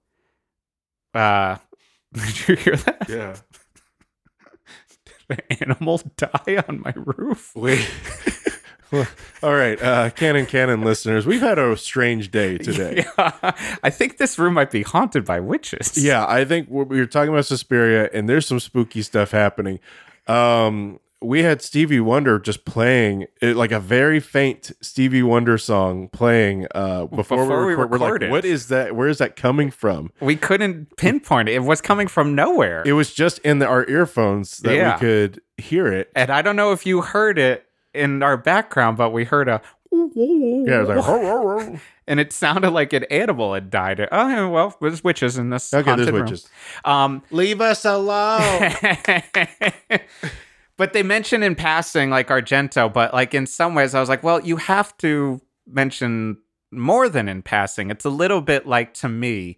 Uh, 1.12 1.57
did 2.14 2.49
you 2.49 2.57
hear 2.57 2.77
that? 2.77 3.07
Yeah. 3.11 3.37
Did 5.29 5.42
an 5.51 5.57
animal 5.61 6.01
die 6.16 6.64
on 6.68 6.81
my 6.81 6.94
roof. 6.96 7.53
Wait. 7.55 7.90
All 9.42 9.55
right, 9.55 9.81
uh 9.83 10.11
Cannon 10.11 10.46
Canon 10.46 10.83
listeners, 10.83 11.27
we've 11.27 11.40
had 11.40 11.59
a 11.59 11.77
strange 11.77 12.31
day 12.31 12.59
today. 12.59 13.05
Yeah, 13.16 13.53
I 13.83 13.90
think 13.90 14.18
this 14.18 14.38
room 14.38 14.55
might 14.55 14.70
be 14.70 14.83
haunted 14.83 15.25
by 15.25 15.40
witches. 15.40 15.96
Yeah, 16.03 16.27
I 16.29 16.44
think 16.44 16.68
we 16.70 16.85
we 16.85 16.99
were 16.99 17.07
talking 17.07 17.33
about 17.33 17.46
Suspiria, 17.46 18.09
and 18.12 18.29
there's 18.29 18.46
some 18.46 18.61
spooky 18.61 19.03
stuff 19.03 19.31
happening. 19.33 19.81
Um, 20.27 21.01
we 21.22 21.42
had 21.42 21.62
Stevie 21.62 21.99
Wonder 22.01 22.38
just 22.38 22.64
playing 22.66 23.27
it, 23.40 23.57
like 23.57 23.72
a 23.72 23.81
very 23.81 24.20
faint 24.20 24.70
Stevie 24.83 25.22
Wonder 25.22 25.57
song 25.57 26.09
playing 26.09 26.66
uh, 26.75 27.07
before, 27.07 27.38
Before 27.38 27.61
we 27.61 27.66
we, 27.66 27.70
record. 27.72 27.90
We're 27.90 27.99
like, 27.99 28.05
recorded. 28.12 28.31
what 28.31 28.44
is 28.44 28.68
that? 28.68 28.94
Where 28.94 29.09
is 29.09 29.18
that 29.18 29.35
coming 29.35 29.70
from? 29.70 30.12
we 30.20 30.37
couldn't 30.37 30.94
pinpoint 30.96 31.49
it. 31.49 31.55
It 31.55 31.62
was 31.64 31.81
coming 31.81 32.07
from 32.07 32.35
nowhere. 32.35 32.83
It 32.85 32.92
was 32.92 33.14
just 33.14 33.38
in 33.40 33.61
the, 33.61 33.66
our 33.66 33.88
earphones 33.88 34.59
that 34.59 34.75
Yeah. 34.75 34.94
we 34.94 35.01
could 35.01 35.40
hear 35.57 35.87
it. 35.87 36.11
and 36.14 36.31
I 36.31 36.42
don't 36.42 36.55
know 36.57 36.72
if 36.72 36.85
you 36.85 37.01
heard 37.01 37.38
it 37.38 37.65
in 37.96 38.22
our 38.22 38.37
background, 38.37 38.96
but 38.96 39.11
we 39.11 39.24
heard 39.24 39.48
a 39.48 39.61
Yeah, 40.66 40.76
it 40.76 40.87
was 40.87 40.88
like, 40.88 40.98
and 42.06 42.20
it 42.20 42.32
sounded 42.32 42.70
like 42.70 42.92
an 42.92 43.04
animal 43.04 43.54
had 43.54 43.70
died. 43.70 44.06
Oh 44.12 44.48
well, 44.48 44.76
there's 44.80 45.02
witches 45.02 45.38
in 45.38 45.50
this. 45.50 45.72
okay, 45.72 45.82
there's 45.82 45.96
haunted 45.98 46.14
room. 46.14 46.24
witches. 46.24 46.48
Um, 46.85 47.22
Leave 47.30 47.61
us 47.61 47.85
alone. 47.85 48.72
but 50.76 50.92
they 50.92 51.02
mention 51.02 51.42
in 51.42 51.54
passing 51.54 52.11
like 52.11 52.28
Argento, 52.28 52.92
but 52.92 53.14
like 53.14 53.35
in 53.35 53.46
some 53.46 53.74
ways 53.74 53.94
I 53.94 54.00
was 54.00 54.09
like, 54.09 54.22
well, 54.22 54.40
you 54.40 54.56
have 54.56 54.96
to 54.98 55.40
mention 55.66 56.38
more 56.70 57.09
than 57.09 57.28
in 57.28 57.42
passing. 57.42 57.90
It's 57.90 58.04
a 58.04 58.11
little 58.11 58.40
bit 58.40 58.66
like 58.66 58.94
to 58.94 59.09
me, 59.09 59.56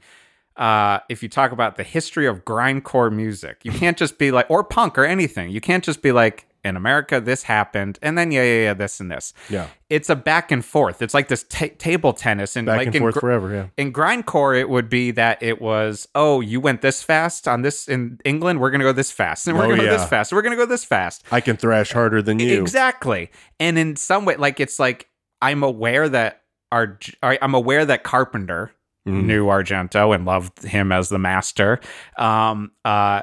uh, 0.57 0.99
if 1.09 1.23
you 1.23 1.29
talk 1.29 1.53
about 1.53 1.77
the 1.77 1.85
history 1.85 2.27
of 2.27 2.45
grindcore 2.45 3.13
music, 3.13 3.61
you 3.63 3.73
can't 3.73 3.97
just 3.97 4.19
be 4.19 4.31
like 4.31 4.51
or 4.51 4.65
punk 4.65 4.99
or 4.99 5.05
anything. 5.05 5.51
You 5.51 5.61
can't 5.61 5.85
just 5.85 6.03
be 6.03 6.13
like 6.13 6.48
in 6.65 6.77
America 6.77 7.21
this 7.21 7.45
happened 7.45 7.99
and 8.03 8.19
then 8.19 8.31
yeah 8.33 8.43
yeah 8.43 8.63
yeah 8.63 8.75
this 8.75 9.01
and 9.01 9.11
this. 9.11 9.33
yeah, 9.49 9.69
It's 9.91 10.11
a 10.11 10.17
back 10.17 10.51
and 10.51 10.65
forth. 10.65 11.01
It's 11.03 11.15
like 11.15 11.29
this 11.29 11.45
ta 11.49 11.67
table 11.79 12.13
tennis 12.13 12.57
and 12.57 12.67
back 12.67 12.79
like 12.79 12.87
and 12.89 12.97
in 12.97 13.01
forth 13.03 13.15
gr- 13.15 13.21
forever. 13.21 13.55
Yeah, 13.55 13.67
in 13.77 13.93
grindcore 13.93 14.59
it 14.59 14.69
would 14.69 14.89
be 14.89 15.11
that 15.13 15.43
it 15.43 15.61
was 15.61 16.09
oh 16.15 16.41
you 16.41 16.61
went 16.61 16.83
this 16.83 17.03
fast 17.03 17.47
on 17.49 17.63
this 17.63 17.89
in 17.89 18.19
england 18.25 18.61
we're 18.61 18.71
gonna 18.71 18.85
go 18.85 18.93
this 18.93 19.11
fast 19.13 19.47
and 19.47 19.57
we're 19.57 19.65
Oh, 19.67 19.71
gonna 19.71 19.83
go 19.85 19.91
this 19.99 20.09
fast 20.09 20.33
we're 20.33 20.43
gonna 20.43 20.57
go 20.57 20.67
this 20.67 20.85
fast 20.85 21.23
I 21.31 21.41
can 21.41 21.57
thrash 21.57 21.93
harder 21.93 22.21
than 22.23 22.39
you. 22.39 22.61
exactly 22.61 23.31
and 23.61 23.79
in 23.79 23.97
some 23.97 24.25
way 24.25 24.37
like 24.37 24.61
it's 24.61 24.79
like 24.79 25.09
i'm 25.41 25.63
aware 25.63 26.09
that 26.09 26.43
our 26.73 26.99
i'm 27.23 27.55
aware 27.55 27.85
that 27.87 28.03
carpenter 28.05 28.73
Mhm. 29.07 29.25
knew 29.25 29.47
argento 29.47 30.15
and 30.15 30.27
loved 30.27 30.63
him 30.65 30.93
as 30.93 31.09
the 31.09 31.19
master 31.19 31.81
um 32.19 32.73
uh 32.85 33.23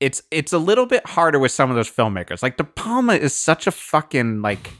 it's 0.00 0.22
it's 0.30 0.52
a 0.52 0.58
little 0.58 0.86
bit 0.86 1.06
harder 1.06 1.38
with 1.38 1.52
some 1.52 1.70
of 1.70 1.76
those 1.76 1.90
filmmakers 1.90 2.42
like 2.42 2.56
de 2.56 2.64
palma 2.64 3.14
is 3.14 3.32
such 3.32 3.66
a 3.66 3.70
fucking 3.70 4.42
like 4.42 4.72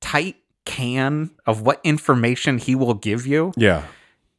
tight 0.00 0.36
can 0.64 1.30
of 1.46 1.62
what 1.62 1.80
information 1.84 2.58
he 2.58 2.74
will 2.74 2.94
give 2.94 3.26
you 3.26 3.52
Yeah, 3.56 3.84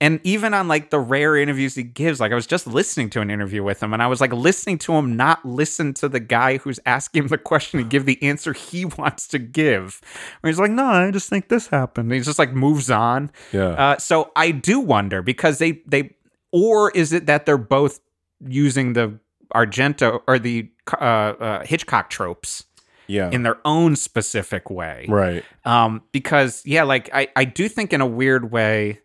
and 0.04 0.20
even 0.26 0.54
on 0.54 0.68
like 0.68 0.90
the 0.90 1.00
rare 1.00 1.38
interviews 1.38 1.76
he 1.76 1.84
gives, 1.84 2.20
like 2.20 2.34
I 2.34 2.36
was 2.36 2.46
just 2.46 2.68
listening 2.68 3.10
to 3.12 3.22
an 3.22 3.32
interview 3.32 3.64
with 3.64 3.82
him 3.82 3.94
and 3.94 4.04
I 4.04 4.08
was 4.08 4.20
like 4.20 4.34
listening 4.34 4.78
to 4.80 4.94
him 4.96 5.16
not 5.16 5.46
listen 5.46 5.94
to 5.94 6.10
the 6.10 6.20
guy 6.20 6.58
who's 6.58 6.78
asking 6.86 7.24
him 7.24 7.28
the 7.30 7.38
question 7.38 7.80
and 7.80 7.90
give 7.90 8.06
the 8.06 8.22
answer 8.22 8.52
he 8.52 8.84
wants 8.98 9.30
to 9.30 9.40
give. 9.40 10.02
Where 10.42 10.52
he's 10.52 10.60
like, 10.60 10.72
no, 10.72 10.84
I 10.84 11.10
just 11.12 11.30
think 11.30 11.48
this 11.48 11.68
happened. 11.68 12.12
And 12.12 12.20
he 12.20 12.20
just 12.20 12.38
like 12.38 12.52
moves 12.52 12.92
on. 12.92 13.32
yeah. 13.54 13.70
Uh, 13.70 13.98
so 13.98 14.30
I 14.36 14.52
do 14.52 14.82
wonder 14.82 15.22
because 15.22 15.60
they, 15.60 15.82
they, 15.86 16.18
or 16.52 16.92
is 16.92 17.14
it 17.14 17.28
that 17.28 17.46
they're 17.46 17.58
both 17.58 18.02
using 18.46 18.92
the 18.92 19.18
Argento 19.54 20.22
or 20.28 20.40
the 20.40 20.70
uh, 20.94 20.96
uh, 20.96 21.66
Hitchcock 21.66 22.10
tropes 22.10 22.66
yeah. 23.08 23.30
in 23.32 23.44
their 23.44 23.58
own 23.66 23.96
specific 23.96 24.70
way? 24.70 25.06
right. 25.10 25.44
um 25.66 26.02
because 26.12 26.62
yeah 26.66 26.84
like 26.84 27.10
i 27.14 27.28
i 27.36 27.46
do 27.46 27.68
think 27.68 27.94
in 27.94 28.02
a 28.02 28.08
weird 28.08 28.52
way 28.52 29.00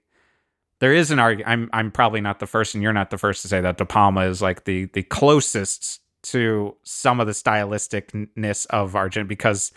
there 0.81 0.93
is 0.93 1.11
an 1.11 1.19
argument 1.19 1.49
i'm 1.49 1.71
i'm 1.73 1.91
probably 1.91 2.21
not 2.21 2.39
the 2.39 2.47
first 2.47 2.75
and 2.75 2.83
you're 2.83 2.93
not 2.93 3.11
the 3.11 3.19
first 3.19 3.43
to 3.43 3.49
say 3.49 3.61
that 3.61 3.77
de 3.77 3.85
palma 3.85 4.23
is 4.23 4.41
like 4.41 4.65
the 4.65 4.87
the 4.95 5.03
closest 5.03 6.01
to 6.23 6.77
some 6.83 7.21
of 7.21 7.27
the 7.27 7.33
stylisticness 7.33 8.67
of 8.71 8.97
argent 8.97 9.29
because 9.29 9.73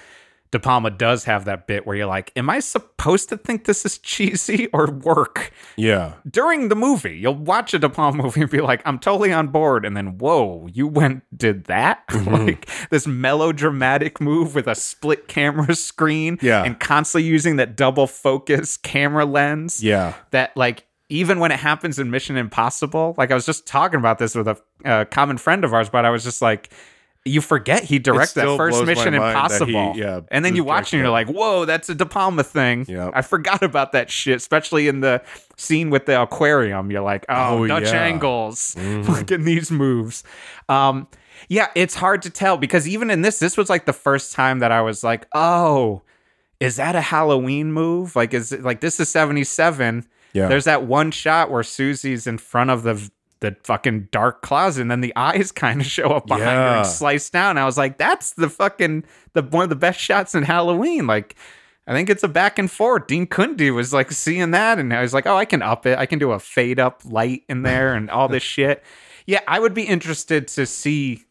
de 0.52 0.60
palma 0.60 0.90
does 0.90 1.24
have 1.24 1.46
that 1.46 1.66
bit 1.66 1.86
where 1.88 1.96
you're 1.96 2.06
like 2.06 2.32
am 2.36 2.50
i 2.50 2.60
supposed 2.60 3.30
to 3.30 3.38
think 3.38 3.66
this 3.66 3.86
is 3.86 3.98
cheesy 3.98 4.68
or 4.74 4.92
work 4.92 5.52
Yeah. 5.78 6.14
during 6.30 6.68
the 6.68 6.76
movie 6.76 7.18
you'll 7.18 7.36
watch 7.36 7.74
a 7.74 7.80
de 7.80 7.90
palma 7.90 8.24
movie 8.24 8.42
and 8.42 8.50
be 8.52 8.62
like 8.62 8.82
i'm 8.86 9.00
totally 9.00 9.32
on 9.32 9.48
board 9.48 9.86
and 9.86 9.96
then 9.96 10.18
whoa 10.18 10.68
you 10.72 10.88
went 10.88 11.24
did 11.38 11.66
that 11.66 12.04
like 12.28 12.70
this 12.90 13.08
melodramatic 13.08 14.22
move 14.22 14.54
with 14.56 14.68
a 14.68 14.76
split 14.76 15.28
camera 15.28 15.74
screen 15.90 16.38
Yeah. 16.42 16.64
and 16.64 16.80
constantly 16.80 17.28
using 17.28 17.56
that 17.56 17.76
double 17.76 18.08
focus 18.08 18.78
camera 18.78 19.26
lens 19.26 19.84
Yeah. 19.84 20.14
that 20.32 20.56
like 20.56 20.86
even 21.10 21.40
when 21.40 21.52
it 21.52 21.60
happens 21.60 22.00
in 22.00 22.10
Mission 22.10 22.38
Impossible, 22.38 23.16
like 23.18 23.32
I 23.32 23.34
was 23.34 23.46
just 23.46 23.68
talking 23.68 24.00
about 24.00 24.18
this 24.18 24.34
with 24.34 24.48
a 24.48 24.58
uh, 24.86 25.04
common 25.04 25.38
friend 25.38 25.66
of 25.66 25.74
ours, 25.74 25.90
but 25.90 26.06
I 26.06 26.10
was 26.10 26.24
just 26.24 26.42
like, 26.42 26.72
you 27.24 27.40
forget 27.42 27.84
he 27.84 28.00
directed 28.00 28.42
that 28.42 28.58
first 28.58 28.84
Mission 28.84 29.14
that 29.14 29.22
he- 29.22 29.28
Impossible. 29.30 29.94
yeah, 29.96 30.22
and 30.32 30.44
then 30.44 30.56
you 30.56 30.64
watch 30.64 30.92
it 30.92 30.98
and 30.98 31.04
you're 31.04 31.12
like, 31.12 31.28
whoa, 31.28 31.66
that's 31.66 31.88
a 31.90 31.96
De 31.96 32.06
Palma 32.06 32.44
thing. 32.44 32.86
Yep. 32.88 33.12
I 33.14 33.22
forgot 33.22 33.62
about 33.62 33.92
that 33.92 34.10
shit, 34.10 34.38
especially 34.38 34.88
in 34.88 35.02
the 35.02 35.22
scene 35.56 35.90
with 35.92 36.08
the 36.08 36.20
aquarium. 36.22 36.90
You're 36.90 37.02
like, 37.04 37.26
oh, 37.30 37.60
Oh, 37.64 37.68
Dutch 37.68 37.84
yeah. 37.84 37.90
Mm-hmm. 38.10 38.14
angles. 38.14 38.76
Look 38.78 39.32
at 39.32 39.42
these 39.42 39.70
moves. 39.72 40.24
Um, 40.68 41.08
yeah, 41.48 41.68
it's 41.76 41.96
hard 41.96 42.22
to 42.24 42.30
tell 42.30 42.58
because 42.58 42.88
even 42.88 43.10
in 43.12 43.22
this, 43.22 43.40
this 43.40 43.56
was 43.58 43.70
like 43.70 43.86
the 43.86 43.94
first 43.94 44.34
time 44.34 44.60
that 44.60 44.72
I 44.72 44.82
was 44.82 45.04
like, 45.04 45.28
oh, 45.36 46.02
is 46.60 46.76
that 46.78 46.96
a 46.96 47.02
Halloween 47.02 47.72
move? 47.74 48.16
Like, 48.16 48.34
is 48.34 48.52
it 48.52 48.64
like 48.64 48.82
this 48.82 49.00
is 49.00 49.10
77? 49.10 50.08
Yeah. 50.34 50.48
There's 50.48 50.66
that 50.66 50.84
one 50.84 51.12
shot 51.12 51.52
where 51.52 51.64
Suzy's 51.64 52.26
in 52.26 52.38
front 52.38 52.70
of 52.70 52.84
the 52.84 53.10
the 53.42 53.58
fucking 53.64 54.08
dark 54.12 54.42
closet, 54.42 54.82
and 54.82 54.92
then 54.92 55.02
the 55.02 55.14
eyes 55.16 55.52
kind 55.52 55.82
of 55.82 55.88
show 55.88 56.10
up 56.12 56.28
behind 56.28 56.44
her 56.46 56.78
and 56.78 56.88
slice 56.88 57.30
down. 57.30 57.58
I 57.58 57.66
was 57.66 57.78
like, 57.78 57.98
that's 57.98 58.34
the 58.34 58.50
fucking 58.50 59.04
the 59.34 59.44
one 59.44 59.64
of 59.64 59.70
the 59.70 59.76
best 59.76 60.00
shots 60.00 60.34
in 60.34 60.44
Halloween. 60.44 61.06
Like, 61.06 61.36
I 61.86 61.94
think 61.94 62.10
it's 62.10 62.24
a 62.24 62.30
back 62.30 62.58
and 62.58 62.72
forth. 62.72 63.08
Dean 63.08 63.28
Cundey 63.28 63.74
was 63.74 63.92
like 63.92 64.12
seeing 64.12 64.52
that, 64.52 64.80
and 64.80 64.94
I 64.94 65.02
was 65.02 65.14
like, 65.14 65.26
oh, 65.26 65.36
I 65.36 65.46
can 65.46 65.62
up 65.62 65.86
it. 65.86 65.98
I 65.98 66.06
can 66.06 66.20
do 66.20 66.32
a 66.32 66.40
fade 66.40 66.80
up 66.80 67.02
light 67.04 67.44
in 67.50 67.64
there 67.64 67.94
and 67.94 68.10
all 68.10 68.30
this 68.30 68.44
shit. 68.44 68.84
Yeah, 69.26 69.42
I 69.48 69.60
would 69.60 69.74
be 69.74 69.84
interested 69.84 70.48
to 70.50 70.66
see 70.66 71.26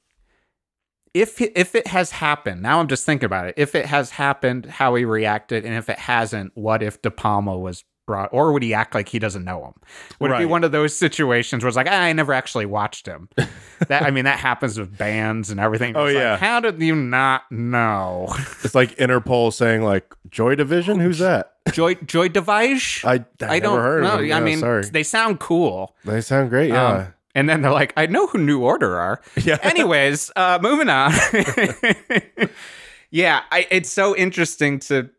if 1.15 1.41
if 1.41 1.75
it 1.75 1.87
has 1.89 2.11
happened. 2.11 2.63
Now 2.63 2.81
I'm 2.81 2.89
just 2.89 3.07
thinking 3.07 3.27
about 3.27 3.49
it. 3.49 3.55
If 3.57 3.75
it 3.75 3.87
has 3.87 4.11
happened, 4.11 4.67
how 4.67 4.95
he 4.95 5.05
reacted, 5.05 5.65
and 5.65 5.75
if 5.75 5.89
it 5.89 5.99
hasn't, 5.99 6.57
what 6.57 6.83
if 6.83 7.01
De 7.03 7.11
Palma 7.11 7.57
was 7.57 7.85
brought, 8.11 8.29
or 8.33 8.53
would 8.53 8.65
he 8.65 8.75
act 8.75 8.93
like 8.93 9.09
he 9.09 9.21
doesn't 9.21 9.45
know 9.45 9.65
him? 9.65 9.75
Would 10.19 10.33
it 10.33 10.39
be 10.39 10.45
one 10.45 10.65
of 10.65 10.73
those 10.73 10.97
situations 10.97 11.63
where 11.63 11.69
it's 11.69 11.77
like, 11.77 11.87
"Ah, 11.89 12.03
I 12.03 12.13
never 12.13 12.33
actually 12.33 12.67
watched 12.67 13.07
him? 13.07 13.29
that 13.89 14.03
I 14.03 14.11
mean, 14.11 14.25
that 14.25 14.41
happens 14.41 14.77
with 14.77 14.99
bands 14.99 15.51
and 15.51 15.61
everything. 15.61 15.97
Oh, 15.97 16.07
It's 16.07 16.15
like, 16.17 16.21
yeah. 16.21 16.37
how 16.37 16.59
did 16.59 16.83
you 16.83 16.97
not 16.97 17.51
know? 17.53 18.27
It's 18.65 18.75
like 18.75 18.97
Interpol 18.97 19.53
saying 19.53 19.83
like 19.83 20.13
Joy 20.29 20.57
Division. 20.57 20.99
Who's 20.99 21.19
that? 21.21 21.55
Joy 21.73 21.95
Joy 21.95 22.29
Device? 22.29 23.05
I, 23.05 23.25
I, 23.43 23.61
don't 23.61 23.77
never 23.77 23.83
heard 23.83 24.05
them. 24.05 24.33
I 24.33 24.41
mean, 24.41 24.59
sorry. 24.59 24.85
they 24.87 25.05
sound 25.05 25.39
cool. 25.39 25.95
They 26.05 26.21
sound 26.21 26.51
great. 26.51 26.71
Yeah. 26.71 26.89
Um, 26.89 27.15
and 27.37 27.49
then 27.49 27.63
they're 27.63 27.71
like, 27.71 27.93
I 27.97 28.07
know 28.07 28.27
who 28.27 28.39
New 28.39 28.63
Order 28.63 28.99
are. 28.99 29.21
Yeah. 29.41 29.59
Anyways, 29.63 30.33
uh, 30.35 30.59
moving 30.61 30.89
on. 30.89 31.13
yeah, 33.11 33.43
I, 33.53 33.69
it's 33.71 33.91
so 33.91 34.17
interesting 34.17 34.81
to 34.81 35.11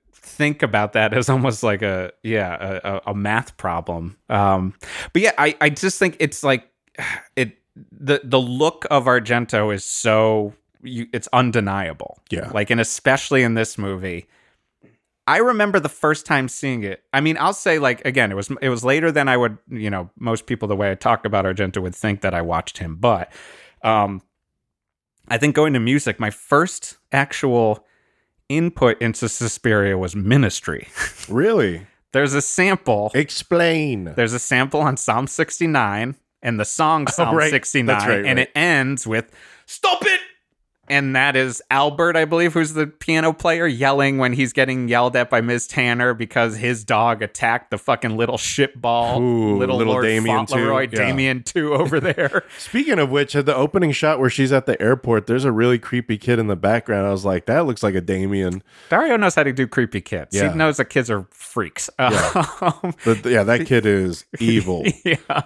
think 0.42 0.64
about 0.64 0.94
that 0.94 1.14
as 1.14 1.30
almost 1.30 1.62
like 1.62 1.84
a 1.84 2.12
yeah 2.24 2.58
a, 2.60 2.96
a, 2.96 3.02
a 3.12 3.14
math 3.14 3.58
problem. 3.58 4.18
Um, 4.28 4.74
but 5.14 5.22
yeah, 5.22 5.34
I, 5.38 5.56
I 5.62 5.70
just 5.70 6.00
think 6.00 6.18
it's 6.20 6.44
like 6.44 6.68
it 7.36 7.60
the 7.92 8.22
the 8.24 8.40
look 8.40 8.88
of 8.90 9.06
Argento 9.06 9.72
is 9.74 9.86
so 9.86 10.56
you, 10.82 11.06
it's 11.14 11.30
undeniable. 11.32 12.20
Yeah. 12.32 12.50
like 12.52 12.72
and 12.72 12.82
especially 12.82 13.44
in 13.44 13.54
this 13.54 13.78
movie. 13.78 14.28
I 15.28 15.38
remember 15.38 15.80
the 15.80 15.88
first 15.88 16.26
time 16.26 16.50
seeing 16.50 16.84
it. 16.84 17.04
I 17.14 17.22
mean, 17.22 17.38
I'll 17.40 17.54
say 17.54 17.78
like 17.78 18.04
again, 18.04 18.32
it 18.32 18.36
was 18.36 18.50
it 18.62 18.70
was 18.70 18.84
later 18.84 19.12
than 19.12 19.30
I 19.30 19.38
would, 19.38 19.60
you 19.70 19.92
know, 19.92 20.10
most 20.20 20.48
people 20.48 20.68
the 20.68 20.76
way 20.76 20.90
I 20.90 20.96
talk 20.96 21.24
about 21.24 21.46
Argento 21.46 21.84
would 21.84 21.96
think 21.96 22.22
that 22.22 22.34
I 22.34 22.42
watched 22.42 22.80
him, 22.80 22.96
but 22.96 23.32
um 23.84 24.24
I 25.28 25.38
think 25.38 25.56
going 25.56 25.74
to 25.74 25.80
music, 25.80 26.20
my 26.20 26.32
first 26.32 26.98
actual 27.12 27.86
input 28.58 29.02
into 29.02 29.30
Suspiria 29.30 29.98
was 29.98 30.16
Ministry. 30.16 30.88
really? 31.30 31.88
There's 32.12 32.34
a 32.34 32.42
sample. 32.42 33.12
Explain. 33.14 34.14
There's 34.16 34.34
a 34.34 34.40
sample 34.40 34.82
on 34.82 34.98
Psalm 34.98 35.28
69 35.28 36.16
and 36.42 36.60
the 36.60 36.66
song 36.66 37.06
oh, 37.08 37.12
Psalm 37.12 37.36
Oh, 37.36 37.38
right. 37.38 37.52
69 37.52 37.86
That's 37.86 38.06
right, 38.08 38.26
and 38.26 38.38
right. 38.38 38.48
it 38.48 38.52
ends 38.56 39.08
with 39.08 39.32
stop 39.66 40.04
it 40.06 40.20
and 40.92 41.16
that 41.16 41.36
is 41.36 41.62
Albert, 41.72 42.16
I 42.16 42.26
believe, 42.26 42.54
who's 42.54 42.74
the 42.74 42.86
piano 42.86 43.34
player, 43.34 43.66
yelling 43.66 44.18
when 44.20 44.34
he's 44.34 44.54
getting 44.54 44.88
yelled 44.88 45.16
at 45.16 45.30
by 45.30 45.42
Ms. 45.42 45.66
Tanner 45.68 46.14
because 46.14 46.58
his 46.58 46.84
dog 46.84 47.24
attacked 47.24 47.72
the 47.72 47.78
fucking 47.78 48.18
little 48.18 48.38
shitball, 48.38 49.20
Ooh, 49.20 49.58
little, 49.58 49.78
little 49.78 49.94
Lord 49.94 50.04
Damien 50.06 50.46
too. 50.46 50.54
Fauntleroy, 50.54 50.82
Yeah. 50.92 51.00
Damien 51.08 51.44
too 51.44 51.74
over 51.74 52.00
there. 52.00 52.44
Speaking 52.60 53.00
of 53.00 53.10
which, 53.10 53.36
at 53.36 53.46
the 53.46 53.56
opening 53.56 53.92
shot 53.92 54.20
where 54.20 54.30
she's 54.30 54.52
at 54.52 54.66
the 54.68 54.80
airport, 54.82 55.26
there's 55.28 55.46
a 55.46 55.52
really 55.52 55.80
creepy 55.80 56.18
kid 56.18 56.38
in 56.38 56.48
the 56.48 56.56
background. 56.56 57.08
I 57.08 57.12
was 57.12 57.26
like, 57.26 57.46
that 57.48 57.66
looks 57.66 57.82
like 57.82 57.96
a 57.96 58.02
Damien. 58.02 58.62
Dario 58.90 59.16
knows 59.18 59.34
how 59.36 59.44
to 59.44 59.54
do 59.54 59.66
creepy 59.68 60.02
kids. 60.02 60.36
Yeah. 60.36 60.52
He 60.52 60.58
knows 60.58 60.78
that 60.78 60.86
kids 60.86 61.10
are 61.10 61.26
freaks. 61.32 61.90
Um, 62.00 62.94
But 63.06 63.26
yeah, 63.26 63.44
that 63.44 63.66
kid 63.66 63.86
is 63.86 64.26
evil. 64.40 64.84
yeah 65.06 65.44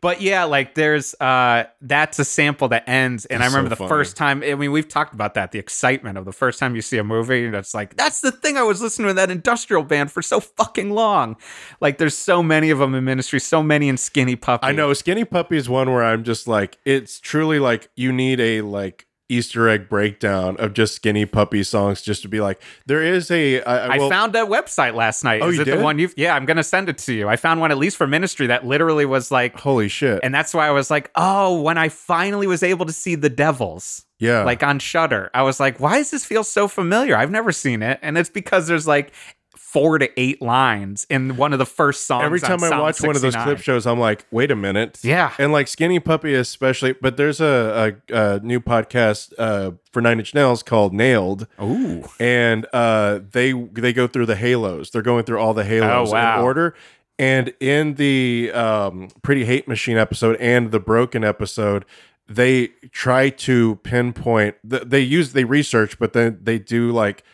but 0.00 0.20
yeah 0.20 0.44
like 0.44 0.74
there's 0.74 1.14
uh 1.20 1.64
that's 1.80 2.18
a 2.18 2.24
sample 2.24 2.68
that 2.68 2.88
ends 2.88 3.24
and 3.26 3.42
i 3.42 3.46
remember 3.46 3.66
so 3.66 3.70
the 3.70 3.76
funny. 3.76 3.88
first 3.88 4.16
time 4.16 4.42
i 4.42 4.54
mean 4.54 4.70
we've 4.82 4.88
talked 4.88 5.14
about 5.14 5.34
that 5.34 5.52
the 5.52 5.58
excitement 5.58 6.18
of 6.18 6.24
the 6.24 6.32
first 6.32 6.58
time 6.58 6.74
you 6.74 6.82
see 6.82 6.98
a 6.98 7.04
movie 7.04 7.48
that's 7.50 7.74
like 7.74 7.96
that's 7.96 8.20
the 8.20 8.32
thing 8.32 8.56
i 8.56 8.62
was 8.62 8.82
listening 8.82 9.08
to 9.08 9.14
that 9.14 9.30
industrial 9.30 9.82
band 9.82 10.10
for 10.10 10.22
so 10.22 10.40
fucking 10.40 10.90
long 10.90 11.36
like 11.80 11.98
there's 11.98 12.16
so 12.16 12.42
many 12.42 12.70
of 12.70 12.78
them 12.78 12.94
in 12.94 13.04
ministry 13.04 13.38
so 13.38 13.62
many 13.62 13.88
in 13.88 13.96
skinny 13.96 14.34
puppy 14.34 14.62
I 14.62 14.72
know 14.72 14.92
Skinny 14.94 15.24
Puppy 15.24 15.56
is 15.56 15.68
one 15.68 15.90
where 15.90 16.04
I'm 16.04 16.24
just 16.24 16.46
like, 16.46 16.78
it's 16.84 17.20
truly 17.20 17.58
like 17.58 17.90
you 17.96 18.12
need 18.12 18.40
a 18.40 18.62
like 18.62 19.06
Easter 19.28 19.68
egg 19.68 19.88
breakdown 19.88 20.56
of 20.58 20.74
just 20.74 20.94
Skinny 20.94 21.26
Puppy 21.26 21.62
songs 21.62 22.02
just 22.02 22.22
to 22.22 22.28
be 22.28 22.40
like, 22.40 22.62
there 22.86 23.02
is 23.02 23.30
a. 23.30 23.62
I, 23.62 23.94
I 23.94 23.98
well, 23.98 24.10
found 24.10 24.36
a 24.36 24.40
website 24.40 24.94
last 24.94 25.24
night. 25.24 25.42
Oh, 25.42 25.48
Is 25.48 25.56
you 25.56 25.62
it 25.62 25.64
the 25.64 25.82
one 25.82 25.98
you've? 25.98 26.14
Yeah, 26.16 26.36
I'm 26.36 26.44
gonna 26.44 26.62
send 26.62 26.88
it 26.88 26.98
to 26.98 27.14
you. 27.14 27.28
I 27.28 27.36
found 27.36 27.60
one 27.60 27.70
at 27.70 27.78
least 27.78 27.96
for 27.96 28.06
ministry 28.06 28.46
that 28.48 28.66
literally 28.66 29.06
was 29.06 29.30
like, 29.30 29.58
Holy 29.58 29.88
shit! 29.88 30.20
and 30.22 30.34
that's 30.34 30.54
why 30.54 30.68
I 30.68 30.70
was 30.70 30.90
like, 30.90 31.10
oh, 31.14 31.60
when 31.60 31.78
I 31.78 31.88
finally 31.88 32.46
was 32.46 32.62
able 32.62 32.86
to 32.86 32.92
see 32.92 33.14
the 33.14 33.30
Devils, 33.30 34.04
yeah, 34.22 34.44
like 34.44 34.62
on 34.62 34.78
Shudder. 34.78 35.30
I 35.34 35.42
was 35.42 35.58
like, 35.60 35.80
why 35.80 35.98
does 35.98 36.10
this 36.10 36.24
feel 36.24 36.44
so 36.44 36.68
familiar? 36.68 37.16
I've 37.16 37.30
never 37.30 37.52
seen 37.52 37.82
it, 37.82 37.98
and 38.02 38.16
it's 38.16 38.30
because 38.30 38.66
there's 38.66 38.86
like 38.86 39.12
four 39.56 39.98
to 39.98 40.08
eight 40.20 40.42
lines 40.42 41.06
in 41.08 41.34
one 41.38 41.54
of 41.54 41.58
the 41.58 41.64
first 41.64 42.06
songs. 42.06 42.24
every 42.24 42.40
time 42.40 42.62
I 42.62 42.68
Psalm 42.68 42.80
watch 42.80 43.00
one 43.00 43.16
of 43.16 43.22
those 43.22 43.34
clip 43.34 43.58
shows, 43.58 43.86
I'm 43.86 43.98
like, 43.98 44.26
wait 44.30 44.50
a 44.50 44.56
minute. 44.56 44.98
Yeah. 45.02 45.32
And 45.38 45.50
like 45.50 45.66
Skinny 45.66 45.98
Puppy, 45.98 46.34
especially, 46.34 46.92
but 46.92 47.16
there's 47.16 47.40
a, 47.40 47.94
a, 48.10 48.14
a 48.36 48.40
new 48.40 48.60
podcast 48.60 49.32
uh, 49.38 49.70
for 49.90 50.02
Nine 50.02 50.18
Inch 50.18 50.34
Nails 50.34 50.62
called 50.62 50.92
Nailed. 50.92 51.46
Ooh, 51.60 52.04
and 52.20 52.66
uh, 52.74 53.20
they 53.30 53.52
they 53.52 53.94
go 53.94 54.06
through 54.06 54.26
the 54.26 54.36
halos. 54.36 54.90
They're 54.90 55.00
going 55.00 55.24
through 55.24 55.38
all 55.38 55.54
the 55.54 55.64
halos 55.64 56.10
Oh, 56.10 56.12
wow. 56.12 56.38
in 56.38 56.44
order. 56.44 56.74
And 57.18 57.54
in 57.60 57.94
the 57.94 58.50
um, 58.52 59.08
Pretty 59.22 59.44
Hate 59.44 59.68
Machine 59.68 59.96
episode 59.96 60.36
and 60.36 60.70
the 60.70 60.80
Broken 60.80 61.24
episode, 61.24 61.84
they 62.28 62.68
try 62.92 63.30
to 63.30 63.76
pinpoint. 63.76 64.56
They 64.64 65.00
use 65.00 65.32
they 65.32 65.44
research, 65.44 65.98
but 65.98 66.12
then 66.12 66.38
they 66.42 66.58
do 66.58 66.90
like 66.92 67.24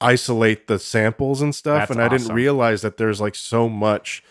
isolate 0.00 0.66
the 0.66 0.78
samples 0.78 1.40
and 1.40 1.54
stuff. 1.54 1.88
That's 1.88 1.90
and 1.92 2.02
I 2.02 2.08
didn't 2.08 2.34
realize 2.34 2.82
that 2.82 2.96
there's 2.96 3.20
like 3.20 3.34
so 3.34 3.68
much 3.68 4.22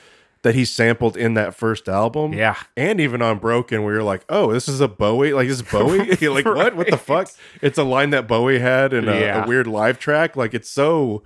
that 0.43 0.55
he 0.55 0.65
sampled 0.65 1.15
in 1.15 1.35
that 1.35 1.55
first 1.55 1.87
album. 1.87 2.33
yeah. 2.33 2.55
And 2.75 2.99
even 2.99 3.21
on 3.21 3.39
Broken, 3.39 3.81
where 3.83 3.93
you're 3.93 4.03
like, 4.03 4.25
oh, 4.27 4.51
this 4.51 4.67
is 4.67 4.81
a 4.81 4.89
Bowie, 4.89 5.33
like 5.33 5.47
this 5.47 5.61
is 5.61 5.71
Bowie. 5.71 5.99
Like, 6.27 6.43
what? 6.45 6.75
What 6.75 6.89
the 6.89 6.97
fuck? 6.97 7.29
It's 7.61 7.77
a 7.77 7.83
line 7.83 8.09
that 8.09 8.27
Bowie 8.27 8.59
had 8.59 8.91
in 8.93 9.07
a, 9.07 9.19
Yeah. 9.19 9.45
a 9.45 9.47
weird 9.47 9.67
live 9.67 9.99
track. 9.99 10.35
Like 10.35 10.53
it's 10.53 10.69
so, 10.69 11.23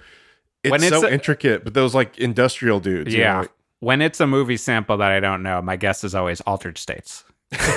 it's, 0.63 0.71
When 0.71 0.83
it's 0.83 0.89
so 0.89 1.07
a- 1.07 1.09
intricate. 1.11 1.63
But 1.63 1.73
those 1.73 1.95
like 1.95 2.17
industrial 2.19 2.79
dudes. 2.79 3.11
you 3.13 3.21
Yeah. 3.21 3.41
know, 3.41 3.47
When 3.79 4.01
it's 4.03 4.19
a 4.19 4.27
movie 4.27 4.55
sample 4.57 4.97
that 4.97 5.11
I 5.11 5.19
don't 5.19 5.41
know, 5.41 5.63
my 5.63 5.77
guess 5.77 6.03
is 6.03 6.13
always 6.13 6.39
altered 6.41 6.77
states. 6.77 7.23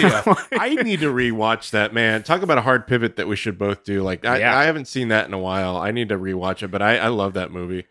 Yeah. 0.01 0.23
I 0.53 0.75
need 0.83 1.01
to 1.01 1.13
rewatch 1.13 1.71
that, 1.71 1.93
man. 1.95 2.23
Talk 2.23 2.43
about 2.43 2.59
a 2.59 2.63
hard 2.63 2.87
pivot 2.87 3.17
that 3.17 3.29
we 3.29 3.37
should 3.37 3.59
both 3.59 3.85
do. 3.85 4.03
Like 4.03 4.25
I, 4.25 4.39
Yeah. 4.41 4.57
I 4.59 4.65
haven't 4.65 4.87
seen 4.87 5.09
that 5.09 5.27
in 5.27 5.35
a 5.35 5.39
while. 5.39 5.77
I 5.77 5.91
need 5.91 6.09
to 6.09 6.19
rewatch 6.19 6.63
it, 6.63 6.69
but 6.71 6.83
I, 6.83 6.97
I 6.99 7.09
love 7.09 7.35
that 7.35 7.51
movie. 7.53 7.87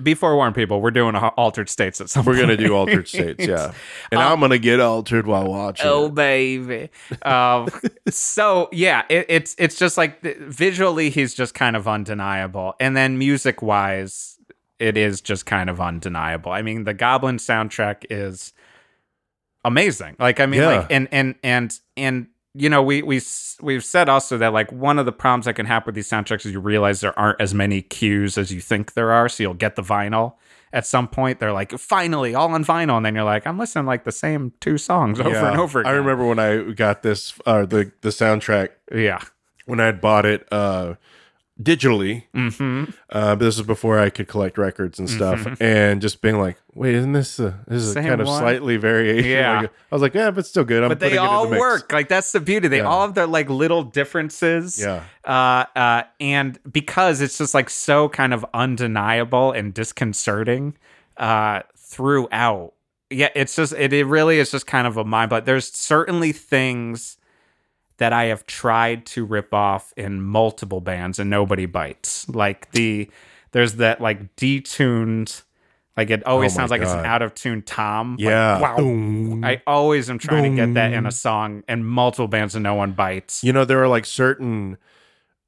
Be 0.00 0.14
forewarned, 0.14 0.54
people. 0.54 0.80
We're 0.80 0.92
doing 0.92 1.16
altered 1.16 1.68
states 1.68 2.00
at 2.00 2.08
some 2.08 2.24
We're 2.24 2.34
point. 2.34 2.42
gonna 2.42 2.56
do 2.56 2.76
altered 2.76 3.08
states, 3.08 3.44
yeah. 3.44 3.72
And 4.12 4.20
I'm 4.20 4.38
gonna 4.38 4.56
get 4.56 4.78
altered 4.78 5.26
while 5.26 5.46
watching. 5.48 5.84
Oh 5.88 6.06
it. 6.06 6.14
baby. 6.14 6.90
Um, 7.22 7.68
so 8.08 8.68
yeah, 8.70 9.02
it, 9.08 9.26
it's 9.28 9.56
it's 9.58 9.74
just 9.76 9.96
like 9.98 10.22
visually 10.22 11.10
he's 11.10 11.34
just 11.34 11.54
kind 11.54 11.74
of 11.74 11.88
undeniable, 11.88 12.74
and 12.78 12.96
then 12.96 13.18
music 13.18 13.62
wise, 13.62 14.38
it 14.78 14.96
is 14.96 15.20
just 15.20 15.44
kind 15.44 15.68
of 15.68 15.80
undeniable. 15.80 16.52
I 16.52 16.62
mean, 16.62 16.84
the 16.84 16.94
Goblin 16.94 17.38
soundtrack 17.38 18.04
is 18.10 18.52
amazing. 19.64 20.16
Like 20.18 20.40
I 20.40 20.46
mean, 20.46 20.60
Yeah. 20.60 20.66
like 20.78 20.86
and 20.90 21.08
and 21.12 21.34
and 21.42 21.78
and 21.96 22.26
you 22.54 22.68
know 22.68 22.82
we 22.82 23.02
we 23.02 23.20
we've 23.62 23.84
said 23.84 24.08
also 24.08 24.38
that 24.38 24.52
like 24.52 24.70
one 24.72 24.98
of 24.98 25.06
the 25.06 25.12
problems 25.12 25.44
that 25.46 25.54
can 25.54 25.66
happen 25.66 25.86
with 25.86 25.94
these 25.94 26.08
soundtracks 26.08 26.46
is 26.46 26.52
you 26.52 26.60
realize 26.60 27.00
there 27.00 27.16
aren't 27.18 27.40
as 27.40 27.54
many 27.54 27.82
cues 27.82 28.36
as 28.38 28.52
you 28.52 28.60
think 28.60 28.94
there 28.94 29.12
are. 29.12 29.28
So 29.28 29.42
you'll 29.42 29.54
get 29.54 29.76
the 29.76 29.82
vinyl. 29.82 30.34
At 30.72 30.86
some 30.86 31.08
point, 31.08 31.40
they're 31.40 31.52
like, 31.52 31.72
finally, 31.80 32.32
all 32.32 32.52
on 32.54 32.64
vinyl. 32.64 32.96
And 32.96 33.04
then 33.04 33.16
you're 33.16 33.24
like, 33.24 33.44
I'm 33.44 33.58
listening 33.58 33.86
like 33.86 34.04
the 34.04 34.12
same 34.12 34.52
two 34.60 34.78
songs 34.78 35.18
over 35.18 35.30
Yeah. 35.30 35.50
and 35.50 35.60
over 35.60 35.80
again. 35.80 35.92
I 35.92 35.96
remember 35.96 36.24
when 36.28 36.38
I 36.38 36.70
got 36.72 37.02
this, 37.02 37.34
uh, 37.44 37.66
the 37.66 37.90
the 38.02 38.10
soundtrack 38.10 38.68
Yeah. 38.92 39.18
when 39.66 39.80
I 39.80 39.86
had 39.86 40.00
bought 40.00 40.26
it 40.26 40.46
uh 40.52 40.94
digitally. 41.60 42.24
hmm 42.32 42.84
Uh, 43.10 43.34
but 43.36 43.40
this 43.40 43.58
was 43.58 43.66
before 43.66 43.98
I 43.98 44.08
could 44.10 44.28
collect 44.28 44.56
records 44.56 44.98
and 44.98 45.08
stuff, 45.10 45.46
and 45.60 46.00
just 46.00 46.20
being 46.22 46.38
like, 46.38 46.56
"Wait, 46.74 46.94
isn't 46.94 47.12
this 47.12 47.38
a, 47.38 47.58
this 47.66 47.82
is 47.82 47.94
a 47.96 47.98
Mm-hmm. 48.00 48.08
Kind 48.08 48.20
of 48.20 48.28
slightly 48.28 48.76
variation?" 48.76 49.30
Yeah. 49.30 49.60
Like, 49.62 49.70
I 49.90 49.94
was 49.94 50.02
like, 50.02 50.14
"Yeah, 50.14 50.30
but 50.30 50.46
still 50.46 50.64
good." 50.64 50.82
I'm 50.82 50.88
But 50.88 51.00
they 51.00 51.06
putting 51.10 51.18
it 51.20 51.22
in 51.24 51.28
all 51.28 51.46
the 51.48 51.58
work. 51.58 51.92
Like 51.92 52.08
that's 52.08 52.32
the 52.32 52.40
beauty. 52.40 52.68
They 52.68 52.78
Yeah. 52.78 52.84
all 52.84 53.02
have 53.06 53.14
their 53.14 53.26
like 53.26 53.50
little 53.50 53.82
differences. 53.82 54.80
Yeah, 54.80 55.02
uh, 55.24 55.64
uh, 55.78 56.02
and 56.20 56.58
because 56.70 57.20
it's 57.20 57.36
just 57.38 57.52
like 57.54 57.68
so 57.70 58.08
kind 58.08 58.32
of 58.32 58.46
undeniable 58.54 59.52
and 59.52 59.74
disconcerting 59.74 60.76
uh, 61.16 61.62
throughout. 61.76 62.72
Yeah, 63.10 63.28
it's 63.34 63.56
just 63.56 63.72
it, 63.72 63.92
it 63.92 64.04
really 64.06 64.38
is 64.38 64.50
just 64.52 64.66
kind 64.66 64.86
of 64.86 64.96
a 64.96 65.04
mind. 65.04 65.30
But 65.30 65.44
there's 65.44 65.70
certainly 65.72 66.32
things 66.32 67.16
that 68.00 68.12
I 68.12 68.24
have 68.24 68.44
tried 68.46 69.06
to 69.06 69.24
rip 69.24 69.54
off 69.54 69.92
in 69.96 70.20
multiple 70.22 70.80
bands 70.80 71.18
and 71.18 71.30
nobody 71.30 71.66
bites. 71.66 72.28
Like 72.28 72.70
the 72.72 73.08
there's 73.52 73.74
that 73.76 74.00
like 74.00 74.34
detuned. 74.36 75.42
Like 75.96 76.08
it 76.10 76.24
always 76.24 76.52
Oh 76.52 76.54
my 76.54 76.56
sounds 76.62 76.70
like 76.70 76.82
it's 76.82 76.92
an 76.92 77.04
out 77.04 77.20
of 77.20 77.34
tune 77.34 77.62
tom. 77.62 78.12
Like, 78.12 78.20
yeah. 78.20 78.58
wow. 78.60 78.76
Boom. 78.76 79.44
I 79.44 79.60
always 79.66 80.08
am 80.08 80.18
trying 80.18 80.44
to 80.50 80.56
get 80.66 80.74
that 80.74 80.92
in 80.92 81.04
a 81.04 81.12
song 81.12 81.62
and 81.68 81.86
multiple 81.86 82.28
bands 82.28 82.54
and 82.54 82.62
no 82.62 82.74
one 82.74 82.92
bites. 82.92 83.44
you 83.44 83.52
know, 83.52 83.64
there 83.64 83.82
are 83.82 83.88
like 83.88 84.06
certain 84.06 84.78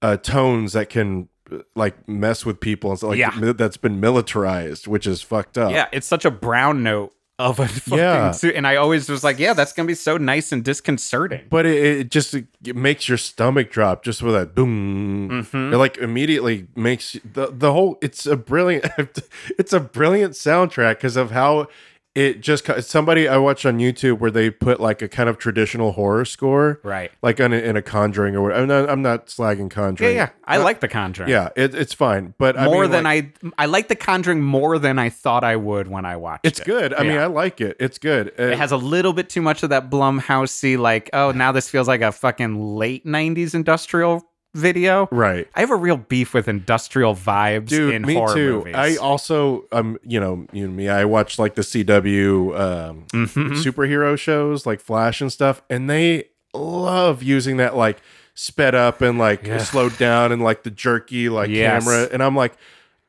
uh, 0.03 0.17
tones 0.19 0.75
that 0.75 0.89
can 0.91 1.29
like 1.75 2.07
mess 2.09 2.45
with 2.45 2.61
people, 2.61 2.91
and 2.91 2.99
so 2.99 3.09
like 3.09 3.19
Yeah. 3.19 3.53
that's 3.57 3.77
been 3.77 4.01
militarized, 4.01 4.87
which 4.87 5.07
is 5.07 5.23
fucked 5.23 5.57
up. 5.57 5.71
Yeah, 5.73 5.87
it's 5.93 6.07
such 6.07 6.25
a 6.25 6.31
brown 6.31 6.83
note 6.83 7.15
of 7.43 7.61
a 7.61 7.69
fucking 7.69 7.99
Yeah. 7.99 8.31
suit. 8.33 8.55
And 8.55 8.67
I 8.67 8.77
always 8.77 9.09
was 9.09 9.23
like, 9.25 9.39
yeah, 9.39 9.53
that's 9.53 9.73
gonna 9.73 9.87
be 9.87 9.95
so 9.95 10.17
nice 10.17 10.53
and 10.53 10.65
disconcerting. 10.65 11.43
But 11.51 11.67
it, 11.67 11.85
it 11.85 12.11
just 12.11 12.35
it 12.35 12.77
makes 12.77 13.09
your 13.09 13.19
stomach 13.19 13.71
drop 13.71 14.05
just 14.05 14.23
with 14.23 14.35
that 14.35 14.55
boom. 14.55 15.29
Mhm. 15.31 15.73
It 15.73 15.77
like 15.79 15.99
immediately 15.99 16.67
makes 16.77 17.17
the 17.25 17.49
the 17.53 17.73
whole. 17.73 17.99
It's 18.01 18.27
a 18.27 18.37
brilliant. 18.37 18.87
It's 19.59 19.73
a 19.73 19.81
brilliant 19.81 20.33
soundtrack 20.35 20.97
because 20.97 21.17
of 21.17 21.31
how 21.31 21.69
it 22.15 22.41
just. 22.41 22.67
Somebody 22.83 23.27
I 23.29 23.37
watched 23.39 23.65
on 23.67 23.79
YouTube 23.79 24.19
where 24.19 24.31
they 24.31 24.51
put 24.51 24.81
like 24.81 25.01
a 25.03 25.09
kind 25.09 25.29
of 25.29 25.39
traditional 25.39 25.93
horror 25.93 26.25
score, 26.25 26.81
Right. 26.83 27.11
like 27.23 27.41
on 27.41 27.53
a, 27.53 27.57
in 27.57 27.77
a 27.77 27.83
Conjuring 27.83 28.37
or 28.37 28.43
what. 28.43 28.53
I'm 28.57 28.69
not, 28.69 28.89
I'm 28.91 29.03
not 29.03 29.27
slagging 29.29 29.71
Conjuring. 29.71 30.15
yeah. 30.15 30.31
I 30.45 30.59
like 30.59 30.81
the 30.81 30.89
Conjuring. 30.89 31.31
Yeah, 31.31 31.49
it, 31.57 31.75
it's 31.75 31.95
fine, 31.95 32.35
but 32.39 32.59
I 32.59 32.67
More 32.67 32.83
mean, 32.83 32.91
than 32.91 33.05
like, 33.05 33.37
I 33.59 33.63
I 33.63 33.67
like 33.67 33.89
the 33.89 33.97
Conjuring 33.97 34.43
more 34.43 34.79
than 34.79 34.99
I 34.99 35.09
thought 35.09 35.45
I 35.45 35.57
would 35.57 35.89
when 35.89 36.05
I 36.05 36.17
watched 36.17 36.45
it. 36.45 36.49
It's 36.49 36.61
it. 36.61 36.67
good. 36.67 36.93
I 36.95 37.03
mean, 37.05 37.17
I 37.19 37.27
like 37.27 37.61
it. 37.61 37.77
It's 37.81 37.99
good. 37.99 38.33
Uh, 38.39 38.45
It 38.45 38.59
has 38.59 38.73
a 38.73 38.77
little 38.77 39.13
bit 39.13 39.29
too 39.31 39.41
much 39.43 39.63
of 39.63 39.71
that 39.71 39.89
Blumhousey, 39.91 40.77
like, 40.79 41.09
oh, 41.13 41.31
now 41.33 41.53
this 41.53 41.69
feels 41.71 41.89
like 41.89 42.03
a 42.03 42.13
fucking 42.13 42.61
late 42.77 43.07
'90s 43.07 43.55
industrial 43.55 44.23
video. 44.55 45.09
right. 45.11 45.49
I 45.55 45.61
have 45.61 45.71
a 45.71 45.77
real 45.77 45.97
beef 45.97 46.35
with 46.35 46.49
industrial 46.49 47.15
vibes 47.15 47.69
Dude, 47.69 47.95
in 47.95 48.03
me 48.03 48.15
horror 48.15 48.35
too. 48.35 48.53
movies. 48.59 48.75
I 48.77 48.97
also, 48.97 49.65
um, 49.73 49.99
you 50.05 50.21
know, 50.21 50.47
you 50.53 50.65
and 50.67 50.77
me. 50.77 50.89
I 50.89 51.05
watch 51.05 51.39
like 51.39 51.55
the 51.55 51.63
CW 51.63 52.55
um, 52.59 53.05
Mhm. 53.13 53.63
superhero 53.63 54.19
shows, 54.19 54.67
like 54.67 54.81
Flash 54.81 55.21
and 55.21 55.33
stuff, 55.33 55.63
and 55.71 55.89
they 55.89 56.25
love 56.55 57.23
using 57.23 57.57
that 57.57 57.77
like 57.77 57.99
sped 58.35 58.75
up 58.75 59.01
and 59.01 59.19
like 59.19 59.47
Yeah. 59.47 59.59
slowed 59.59 59.97
down 59.99 60.33
and 60.33 60.43
like 60.43 60.63
the 60.65 60.71
jerky 60.71 61.29
like 61.29 61.49
Yes. 61.51 61.85
camera. 61.85 62.09
And 62.13 62.23
I'm 62.23 62.37
like, 62.37 62.53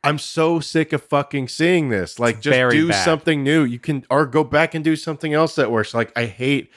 I'm 0.06 0.18
so 0.20 0.60
sick 0.60 0.92
of 0.92 1.02
fucking 1.02 1.48
seeing 1.48 1.88
this. 1.88 2.20
Like, 2.20 2.42
just 2.42 2.54
very 2.54 2.76
do 2.76 2.90
bad. 2.90 3.06
something 3.06 3.42
new. 3.42 3.64
You 3.64 3.80
can 3.80 4.06
or 4.10 4.26
go 4.26 4.44
back 4.44 4.74
and 4.76 4.84
do 4.84 4.98
something 4.98 5.34
else 5.34 5.56
that 5.56 5.72
works. 5.72 5.94
Like, 5.94 6.12
I 6.18 6.26
hate. 6.26 6.70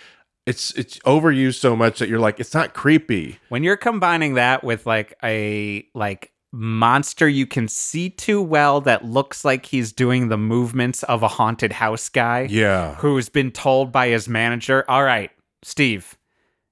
It's 0.47 0.71
it's 0.73 0.99
overused 1.01 1.57
so 1.57 1.75
much 1.75 1.99
that 1.99 2.09
you're 2.09 2.21
like, 2.21 2.39
it's 2.41 2.55
not 2.55 2.73
creepy. 2.73 3.39
when 3.49 3.63
you're 3.65 3.77
combining 3.77 4.35
that 4.35 4.63
with 4.63 4.87
like 4.87 5.15
a 5.25 5.85
like 5.95 6.33
monster 6.53 7.29
you 7.29 7.47
can 7.47 7.69
see 7.69 8.09
too 8.09 8.41
well 8.41 8.81
that 8.81 9.05
looks 9.05 9.45
like 9.45 9.67
he's 9.67 9.93
doing 9.93 10.29
the 10.29 10.39
movements 10.39 11.03
of 11.03 11.23
a 11.23 11.29
haunted 11.29 11.73
house 11.73 12.09
guy 12.09 12.47
Yeah. 12.49 12.95
who's 12.95 13.29
been 13.29 13.51
told 13.51 13.93
by 13.93 14.09
his 14.09 14.27
manager 14.29 14.83
all 14.89 15.03
right 15.05 15.31
steve 15.63 16.17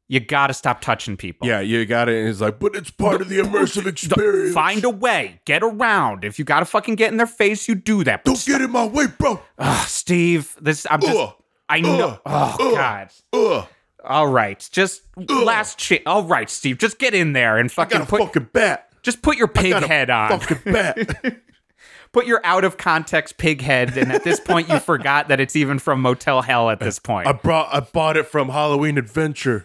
you 0.09 0.20
gotta 0.20 0.55
stop 0.55 0.81
touching 0.81 1.16
people 1.18 1.47
Yeah, 1.49 1.61
you 1.61 1.85
got 1.87 2.09
it. 2.09 2.16
And 2.20 2.29
it's 2.29 2.41
like, 2.41 2.61
but 2.61 2.77
it's 2.77 2.91
part 2.91 3.20
of 3.20 3.29
the 3.29 3.39
immersive 3.39 3.87
experience. 3.87 4.55
find 4.55 4.85
a 4.85 4.91
way 4.91 5.41
get 5.45 5.62
around 5.62 6.25
if 6.25 6.39
you 6.39 6.45
gotta 6.47 6.64
fucking 6.66 6.95
get 6.95 7.11
in 7.11 7.18
their 7.18 7.27
face 7.27 7.68
you 7.68 7.75
do 7.75 8.05
that 8.05 8.25
Don't 8.25 8.43
get 8.47 8.62
in 8.62 8.70
my 8.70 8.87
way, 8.87 9.07
bro. 9.18 9.41
Ugh, 9.59 9.89
steve 9.89 10.57
this 10.62 10.87
i'm 10.91 11.01
just 11.01 11.16
Ugh, 11.18 11.35
i 11.69 11.81
know 11.81 12.19
ugh, 12.27 12.57
oh 12.61 12.69
ugh. 12.71 12.75
god 12.75 13.09
ugh. 13.33 13.67
all 14.05 14.27
right 14.29 14.69
just 14.73 15.03
last 15.29 15.81
shit 15.81 16.03
all 16.07 16.25
right 16.25 16.51
steve 16.51 16.79
just 16.79 16.99
get 16.99 17.15
in 17.15 17.33
there 17.33 17.57
and 17.59 17.71
fucking 17.73 18.07
put 18.07 18.21
fucking 18.21 18.49
bat. 18.53 18.89
just 19.03 19.23
put 19.23 19.37
your 19.37 19.49
pig 19.49 19.73
head 19.85 20.11
on 20.11 20.39
Fucking 20.41 20.73
bat. 20.73 21.37
put 22.12 22.27
your 22.27 22.41
out 22.45 22.62
of 22.65 22.77
context 22.77 23.39
pig 23.39 23.61
head 23.61 23.97
and 23.99 24.12
at 24.12 24.23
this 24.23 24.39
point 24.39 24.69
you 24.69 24.79
forgot 24.79 25.27
that 25.29 25.41
it's 25.41 25.57
even 25.57 25.81
from 25.81 26.01
motel 26.01 26.43
hell 26.43 26.71
at 26.71 26.79
this 26.79 27.01
point 27.01 27.27
I 27.27 27.33
brought. 27.33 27.75
I 27.75 27.81
bought 27.81 28.17
it 28.17 28.27
from 28.27 28.51
Halloween 28.51 28.99
Adventure. 28.99 29.65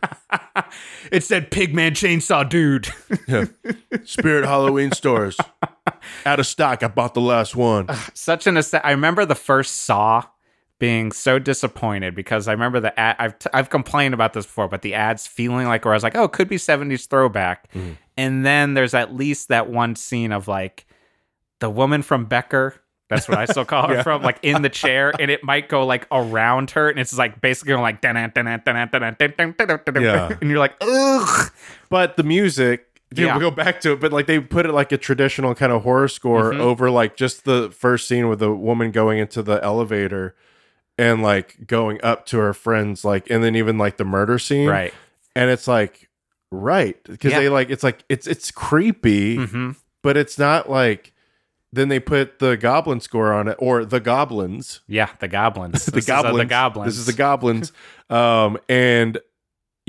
it 1.11 1.23
said 1.23 1.51
pigman 1.51 1.91
chainsaw 1.91 2.47
dude 2.49 2.89
Yeah. 3.27 3.45
Spirit 4.03 4.45
Halloween 4.45 4.91
stores. 4.93 5.37
Out 6.25 6.39
of 6.39 6.47
stock. 6.47 6.81
I 6.81 6.87
bought 6.87 7.13
the 7.13 7.21
last 7.21 7.55
one. 7.55 7.87
such 8.15 8.47
an 8.47 8.57
assa- 8.57 8.83
i 8.85 8.91
remember 8.91 9.25
the 9.25 9.35
first 9.35 9.75
saw 9.83 10.23
being 10.79 11.11
so 11.11 11.39
disappointed 11.39 12.15
because 12.15 12.47
i 12.47 12.51
remember 12.51 12.79
the 12.79 12.97
ad 12.99 13.15
i've, 13.19 13.37
t- 13.37 13.49
I've 13.53 13.69
complained 13.69 14.13
about 14.13 14.33
this 14.33 14.45
before 14.45 14.67
but 14.67 14.81
the 14.81 14.93
ads 14.93 15.27
feeling 15.27 15.67
like 15.67 15.85
where 15.85 15.93
i 15.93 15.97
was 15.97 16.03
like 16.03 16.15
oh 16.15 16.23
it 16.23 16.31
could 16.31 16.47
be 16.49 16.57
70s 16.57 17.07
throwback 17.07 17.69
and 18.17 18.45
then 18.45 18.73
there's 18.73 18.93
at 18.93 19.13
least 19.13 19.49
that 19.49 19.69
one 19.69 19.95
scene 19.95 20.31
of 20.31 20.47
like 20.47 20.85
the 21.59 21.69
woman 21.69 22.01
from 22.01 22.25
becker 22.25 22.75
that's 23.09 23.27
what 23.27 23.39
I 23.39 23.45
still 23.45 23.65
call 23.65 23.87
her 23.87 23.93
Yeah. 23.95 24.03
from, 24.03 24.21
like 24.21 24.37
in 24.43 24.61
the 24.61 24.69
chair, 24.69 25.11
and 25.19 25.31
it 25.31 25.43
might 25.43 25.67
go 25.67 25.83
like 25.83 26.05
around 26.11 26.69
her, 26.69 26.91
and 26.91 26.99
it's 26.99 27.17
like 27.17 27.41
basically 27.41 27.69
going 27.71 27.81
like, 27.81 27.97
and 28.03 28.15
you're 30.47 30.59
like, 30.59 30.75
ugh. 30.79 31.51
But 31.89 32.17
the 32.17 32.23
music. 32.23 32.85
Dude, 33.11 33.25
Yeah. 33.25 33.35
we'll 33.37 33.49
go 33.49 33.55
back 33.55 33.81
to 33.81 33.93
it, 33.93 33.99
but 33.99 34.13
like 34.13 34.27
they 34.27 34.39
put 34.39 34.67
it 34.67 34.73
like 34.73 34.91
a 34.91 34.97
traditional 34.99 35.55
kind 35.55 35.71
of 35.71 35.81
horror 35.81 36.07
score 36.07 36.51
Mhm. 36.53 36.59
over 36.59 36.91
like 36.91 37.15
just 37.15 37.45
the 37.45 37.71
first 37.71 38.07
scene 38.07 38.29
with 38.29 38.37
the 38.37 38.53
woman 38.53 38.91
going 38.91 39.17
into 39.17 39.41
the 39.41 39.59
elevator 39.63 40.35
and 40.99 41.23
like 41.23 41.65
going 41.65 41.99
up 42.03 42.25
to 42.27 42.37
her 42.37 42.53
friends, 42.53 43.03
like, 43.05 43.29
and 43.29 43.43
then 43.43 43.55
even 43.55 43.77
like 43.77 43.97
the 43.97 44.05
murder 44.05 44.37
scene. 44.37 44.67
Right. 44.69 44.93
and 45.35 45.49
it's 45.49 45.67
like 45.67 46.09
right 46.51 47.01
because 47.03 47.31
Yeah. 47.31 47.39
they 47.39 47.49
like 47.49 47.69
it's 47.69 47.83
like 47.83 48.03
it's 48.09 48.25
it's 48.27 48.49
creepy 48.51 49.37
hmm 49.45 49.71
but 50.01 50.17
it's 50.17 50.37
not 50.39 50.69
like 50.69 51.13
then 51.71 51.89
they 51.89 51.99
put 51.99 52.39
the 52.39 52.57
goblin 52.57 52.99
score 52.99 53.31
on 53.31 53.47
it 53.47 53.55
or 53.59 53.85
the 53.85 53.99
goblins 53.99 54.79
Yeah, 54.87 55.09
the 55.19 55.27
goblins. 55.27 55.85
the 55.85 55.91
This 55.91 56.05
is, 56.05 56.09
uh, 56.09 56.21
goblins 56.23 56.37
the 56.39 56.45
goblins. 56.45 56.85
this 56.93 56.97
is 56.97 57.05
the 57.05 57.13
goblins 57.13 57.71
um 58.09 58.57
and 58.67 59.19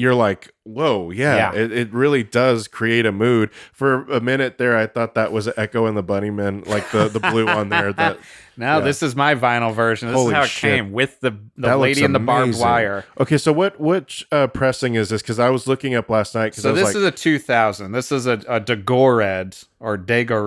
you're 0.00 0.14
like 0.14 0.50
whoa 0.64 1.10
yeah, 1.10 1.52
Yeah. 1.52 1.60
It, 1.60 1.72
it 1.72 1.92
really 1.92 2.22
does 2.22 2.68
create 2.68 3.04
a 3.06 3.12
mood 3.12 3.50
for 3.72 4.04
a 4.10 4.20
minute 4.20 4.56
there 4.58 4.76
i 4.76 4.86
thought 4.86 5.14
that 5.14 5.32
was 5.32 5.48
echo 5.56 5.86
and 5.86 5.96
the 5.96 6.02
bunnymen 6.04 6.66
like 6.66 6.90
the 6.90 7.08
the 7.08 7.20
blue 7.20 7.46
on 7.48 7.68
there 7.68 7.92
that 8.02 8.18
No, 8.56 8.78
Yeah. 8.78 8.80
this 8.80 9.02
is 9.02 9.16
my 9.16 9.34
vinyl 9.34 9.74
version. 9.74 10.08
This 10.08 10.16
Holy 10.16 10.32
is 10.32 10.36
how 10.36 10.42
it 10.42 10.48
shit. 10.48 10.70
came 10.76 10.92
with 10.92 11.18
the 11.20 11.30
the 11.56 11.68
That 11.68 11.78
lady 11.78 12.04
in 12.04 12.12
the 12.12 12.18
barbed 12.18 12.58
wire. 12.58 13.04
okay 13.18 13.38
so 13.38 13.52
what 13.52 13.80
which 13.80 14.26
uh 14.32 14.46
pressing 14.48 14.94
is 14.94 15.08
this 15.08 15.22
because 15.22 15.38
i 15.38 15.48
was 15.50 15.66
looking 15.66 15.94
up 15.94 16.08
last 16.10 16.34
night 16.34 16.54
So 16.54 16.68
i 16.68 16.72
was 16.72 16.80
this 16.80 16.88
like 16.94 16.96
is 16.96 17.04
a 17.04 17.10
2000. 17.10 17.92
This 17.92 18.12
is 18.12 18.26
a, 18.26 18.34
a 18.48 18.60
Dagored 18.60 19.64
or 19.80 19.96
Dago 19.98 20.44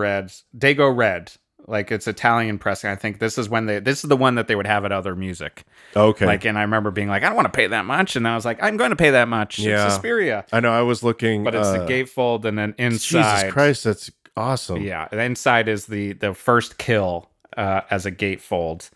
Red. 0.95 1.31
Like 1.67 1.91
it's 1.91 2.07
Italian 2.07 2.57
pressing. 2.59 2.89
I 2.89 2.95
think 2.95 3.19
this 3.19 3.37
is 3.37 3.47
when 3.49 3.65
they 3.65 3.79
this 3.79 4.03
is 4.03 4.09
the 4.09 4.17
one 4.17 4.35
that 4.35 4.47
they 4.47 4.55
would 4.55 4.67
have 4.67 4.85
at 4.85 4.91
other 4.91 5.15
music. 5.15 5.63
okay 5.95 6.25
Like 6.25 6.45
and 6.45 6.57
I 6.57 6.61
remember 6.61 6.91
being 6.91 7.07
like, 7.07 7.23
I 7.23 7.27
don't 7.27 7.35
want 7.35 7.45
to 7.51 7.57
pay 7.57 7.67
that 7.67 7.85
much. 7.85 8.15
And 8.15 8.27
I 8.27 8.35
was 8.35 8.45
like, 8.45 8.61
I'm 8.61 8.77
going 8.77 8.89
to 8.89 8.95
pay 8.95 9.11
that 9.11 9.27
much. 9.27 9.59
Yeah. 9.59 9.85
It's 9.85 9.93
Suspiria. 9.93 10.45
i 10.51 10.59
know 10.59 10.73
i 10.73 10.81
was 10.81 11.03
looking 11.03 11.43
But 11.43 11.55
it's 11.55 11.67
uh, 11.67 11.79
the 11.79 11.85
gatefold 11.85 12.45
and 12.45 12.57
then 12.57 12.75
inside. 12.77 13.41
Jesus 13.41 13.53
Christ, 13.53 13.83
that's 13.85 14.11
awesome. 14.35 14.81
Yeah, 14.81 15.07
and 15.11 15.19
inside 15.21 15.67
is 15.67 15.85
the 15.85 16.13
the 16.13 16.33
first 16.33 16.77
kill 16.77 17.29
uh, 17.55 17.81
as 17.89 18.05
a 18.05 18.11
gatefold. 18.11 18.89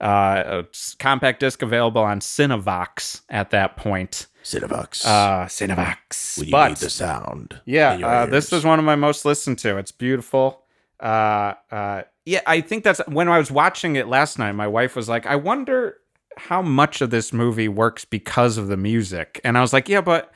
Uh, 0.00 0.62
it's 0.64 0.94
compact 0.94 1.40
disc 1.40 1.62
available 1.62 2.02
on 2.02 2.20
Cinevox 2.20 3.22
at 3.30 3.50
that 3.50 3.76
point. 3.76 4.26
Cinevox. 4.42 5.06
Uh, 5.06 5.46
Cinevox. 5.46 6.38
when 6.38 6.46
you 6.46 6.52
but 6.52 6.68
need 6.68 6.76
the 6.78 6.90
sound. 6.90 7.60
yeah, 7.64 7.94
uh, 8.06 8.26
this 8.26 8.52
is 8.52 8.64
one 8.64 8.78
of 8.78 8.84
my 8.84 8.96
most 8.96 9.24
listened 9.24 9.58
to. 9.60 9.78
It's 9.78 9.92
beautiful. 9.92 10.62
Uh, 11.00 11.54
uh, 11.70 12.02
yeah, 12.26 12.40
I 12.46 12.60
think 12.60 12.84
that's 12.84 13.00
when 13.08 13.28
I 13.28 13.38
was 13.38 13.50
watching 13.50 13.96
it 13.96 14.08
last 14.08 14.38
night. 14.38 14.52
My 14.52 14.66
wife 14.68 14.96
was 14.96 15.08
like, 15.08 15.26
"I 15.26 15.36
wonder 15.36 15.98
how 16.36 16.62
much 16.62 17.00
of 17.00 17.10
this 17.10 17.32
movie 17.32 17.68
works 17.68 18.04
because 18.04 18.58
of 18.58 18.68
the 18.68 18.76
music," 18.76 19.40
and 19.44 19.56
I 19.58 19.60
was 19.60 19.72
like, 19.72 19.88
"Yeah, 19.88 20.00
but 20.00 20.32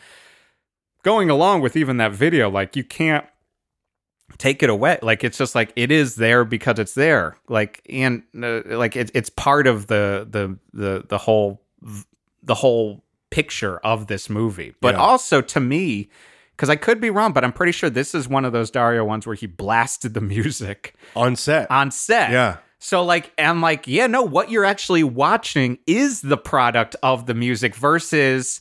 going 1.03 1.31
along 1.31 1.61
with 1.63 1.77
even 1.77 1.97
that 1.99 2.13
video, 2.13 2.51
like 2.51 2.77
you 2.77 2.85
can't." 2.85 3.27
take 4.37 4.63
it 4.63 4.69
away 4.69 4.99
like 5.03 5.25
it's 5.25 5.39
just 5.39 5.55
like 5.55 5.73
it 5.75 5.91
is 5.91 6.17
there 6.17 6.45
because 6.45 6.79
it's 6.79 6.93
there 6.95 7.37
like 7.49 7.81
and 7.89 8.23
uh, 8.41 8.61
like 8.67 8.95
it, 8.95 9.11
it's 9.15 9.31
part 9.31 9.67
of 9.67 9.87
the 9.87 10.29
the 10.31 10.57
the 10.75 11.03
the 11.09 11.17
whole 11.19 11.63
the 12.43 12.55
whole 12.55 13.03
picture 13.31 13.79
of 13.79 14.07
this 14.07 14.29
movie 14.29 14.75
but 14.83 14.95
Yeah. 14.95 15.01
also 15.01 15.41
to 15.41 15.59
me 15.61 16.11
because 16.59 16.69
I 16.69 16.75
could 16.75 17.01
be 17.01 17.09
wrong, 17.09 17.33
but 17.33 17.45
I'm 17.45 17.53
pretty 17.53 17.71
sure 17.71 17.89
this 17.89 18.17
is 18.17 18.29
one 18.29 18.45
of 18.45 18.53
those 18.53 18.69
Dario 18.69 19.05
ones 19.05 19.29
where 19.29 19.37
he 19.37 19.47
blasted 19.47 20.13
the 20.15 20.21
music 20.35 20.97
on 21.15 21.37
set. 21.37 21.71
on 21.71 21.93
set. 21.93 22.33
yeah. 22.33 22.57
So 22.81 23.05
like 23.05 23.33
I'm 23.39 23.61
like, 23.61 23.87
yeah, 23.87 24.09
no, 24.09 24.23
what 24.23 24.51
you're 24.51 24.65
actually 24.65 25.05
watching 25.05 25.79
is 25.87 26.21
the 26.21 26.37
product 26.37 26.97
of 27.03 27.27
the 27.27 27.35
music 27.35 27.75
versus 27.77 28.61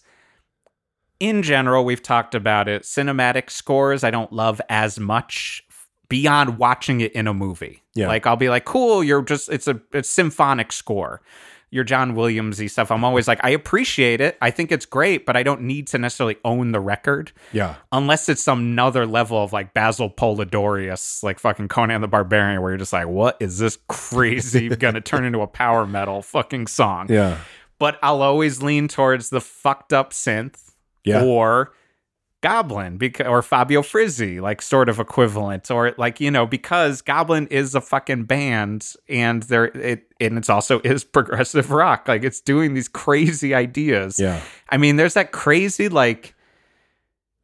in 1.20 1.42
general, 1.42 1.84
we've 1.84 2.04
talked 2.04 2.36
about 2.36 2.68
it. 2.68 2.84
Cinematic 2.84 3.50
scores 3.50 4.04
I 4.04 4.12
don't 4.12 4.32
love 4.32 4.62
as 4.70 5.00
much 5.00 5.64
beyond 6.10 6.60
watching 6.60 7.02
it 7.02 7.12
in 7.14 7.28
a 7.28 7.34
movie. 7.34 7.84
Yeah. 7.96 8.08
Like 8.08 8.28
I'll 8.28 8.36
be 8.36 8.50
like, 8.50 8.66
cool, 8.66 9.04
you're 9.04 9.24
just 9.24 9.50
it's 9.50 9.68
a 9.68 9.82
it's 9.92 10.10
symphonic 10.10 10.72
score. 10.72 11.22
Your 11.70 11.84
John 11.84 12.16
Williamsy 12.16 12.70
stuff. 12.70 12.92
I'm 12.92 13.04
always 13.04 13.28
like, 13.28 13.40
I 13.44 13.50
appreciate 13.50 14.22
it. 14.22 14.38
I 14.42 14.52
think 14.52 14.72
it's 14.72 14.86
great, 14.86 15.26
but 15.26 15.36
I 15.36 15.44
don't 15.44 15.62
need 15.64 15.88
to 15.88 15.98
necessarily 15.98 16.38
own 16.46 16.72
the 16.72 16.80
record 16.80 17.34
Yeah. 17.52 17.76
unless 17.92 18.30
it's 18.30 18.42
some 18.42 18.60
another 18.60 19.06
level 19.06 19.44
of 19.44 19.52
like 19.52 19.74
Basil 19.74 20.10
Poledouris, 20.10 21.24
like 21.24 21.40
fucking 21.40 21.68
Conan 21.68 22.00
the 22.02 22.08
Barbarian, 22.08 22.62
where 22.62 22.72
you're 22.72 22.78
just 22.78 22.94
like, 22.94 23.08
what 23.08 23.36
is 23.42 23.60
this 23.60 23.78
crazy 23.90 24.70
gonna 24.76 25.02
turn 25.02 25.26
into 25.26 25.42
a 25.42 25.48
power 25.48 25.86
metal 25.86 26.22
fucking 26.22 26.68
song? 26.68 27.08
Yeah. 27.10 27.38
But 27.80 28.00
I'll 28.02 28.22
always 28.22 28.64
lean 28.64 28.88
towards 28.88 29.30
the 29.30 29.42
fucked 29.42 29.92
up 29.92 30.12
synth 30.12 30.72
Yeah. 31.04 31.22
or 31.24 31.74
Goblin 32.42 32.98
because 32.98 33.26
or 33.28 33.42
Fabio 33.42 33.82
Frizzi, 33.82 34.40
like 34.40 34.62
sort 34.62 34.90
of 34.90 35.00
equivalent, 35.00 35.72
or 35.72 35.94
like 35.98 36.20
you 36.22 36.30
know 36.30 36.46
because 36.46 37.02
Goblin 37.02 37.48
is 37.48 37.74
a 37.74 37.82
fucking 37.82 38.24
band 38.26 38.94
and 39.10 39.42
there 39.44 39.66
it 39.66 40.07
and 40.20 40.38
it's 40.38 40.50
also 40.50 40.80
is 40.84 41.04
progressive 41.04 41.72
rock, 41.72 42.08
like 42.08 42.24
it's 42.24 42.42
doing 42.42 42.74
these 42.74 42.88
crazy 42.88 43.54
ideas. 43.54 44.20
Yeah. 44.20 44.42
I 44.70 44.78
mean, 44.78 44.96
there's 44.96 45.16
that 45.16 45.32
crazy 45.32 45.90
like 45.90 46.36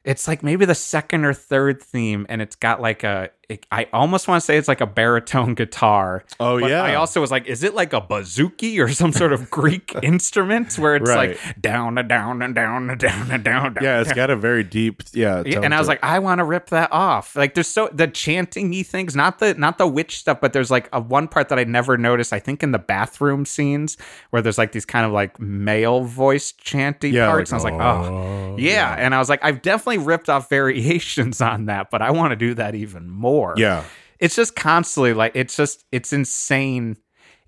it's 0.03 0.27
like 0.27 0.43
maybe 0.43 0.65
the 0.65 0.75
second 0.75 1.25
or 1.25 1.33
third 1.33 1.81
theme, 1.81 2.25
and 2.29 2.41
it's 2.41 2.55
got 2.55 2.81
like 2.81 3.03
a. 3.03 3.29
It, 3.53 3.65
I 3.71 3.87
almost 3.93 4.27
want 4.27 4.41
to 4.41 4.45
say 4.45 4.57
it's 4.57 4.67
like 4.67 4.81
a 4.81 4.87
baritone 4.87 5.53
guitar. 5.61 6.23
Oh 6.39 6.59
but 6.59 6.69
yeah. 6.69 6.83
I 6.83 6.95
also 6.95 7.19
was 7.21 7.31
like, 7.31 7.45
is 7.45 7.63
it 7.63 7.73
like 7.73 7.93
a 7.93 8.01
bouzouki 8.01 8.79
or 8.79 8.87
some 8.89 9.11
sort 9.11 9.33
of 9.33 9.49
Greek 9.51 9.93
instrument 10.01 10.77
where 10.79 10.95
it's 10.95 11.09
Right. 11.09 11.37
like 11.37 11.61
down 11.61 11.97
and 11.97 12.07
down 12.07 12.41
and 12.41 12.55
down 12.55 12.89
and 12.89 12.99
down 12.99 13.31
and 13.31 13.43
down? 13.43 13.77
yeah, 13.81 13.99
it's 13.99 14.09
it's 14.09 14.15
got 14.15 14.29
a 14.29 14.35
very 14.35 14.63
deep 14.63 15.01
yeah. 15.13 15.43
yeah, 15.45 15.61
and 15.61 15.73
I 15.73 15.79
was 15.79 15.87
like, 15.87 16.03
I 16.03 16.19
want 16.19 16.39
to 16.39 16.43
rip 16.45 16.67
that 16.69 16.91
off. 16.91 17.35
Like, 17.35 17.55
there's 17.55 17.67
so 17.67 17.89
the 17.91 18.07
chanting-y 18.07 18.83
things, 18.83 19.15
not 19.15 19.39
the 19.39 19.53
not 19.55 19.77
the 19.77 19.87
witch 19.87 20.17
stuff, 20.19 20.39
but 20.39 20.53
there's 20.53 20.71
like 20.71 20.87
a 20.93 20.99
one 20.99 21.27
part 21.27 21.49
that 21.49 21.59
I 21.59 21.63
never 21.63 21.97
noticed. 21.97 22.31
I 22.33 22.39
think 22.39 22.63
in 22.63 22.71
the 22.71 22.79
bathroom 22.79 23.45
scenes 23.45 23.97
where 24.29 24.41
there's 24.41 24.57
like 24.57 24.71
these 24.71 24.85
kind 24.85 25.05
of 25.05 25.11
like 25.11 25.39
male 25.39 26.01
voice 26.03 26.51
chanty 26.53 27.09
yeah, 27.11 27.27
parts. 27.27 27.51
and 27.51 27.55
I 27.55 27.57
was 27.57 27.63
like, 27.63 27.81
oh, 27.81 28.05
oh 28.53 28.55
yeah. 28.57 28.95
And 28.97 29.13
I 29.15 29.19
was 29.19 29.29
like, 29.29 29.43
I've 29.43 29.61
definitely 29.61 29.99
ripped 29.99 30.29
off 30.29 30.49
variations 30.49 31.41
on 31.51 31.65
that, 31.65 31.89
but 31.91 32.01
I 32.01 32.11
want 32.11 32.31
to 32.31 32.35
do 32.35 32.53
that 32.55 32.75
even 32.75 33.09
more. 33.09 33.42
Yeah. 33.57 33.83
It's 34.19 34.35
just 34.35 34.55
constantly 34.55 35.13
like 35.13 35.33
it's 35.35 35.55
just 35.55 35.85
it's 35.91 36.13
insane. 36.13 36.97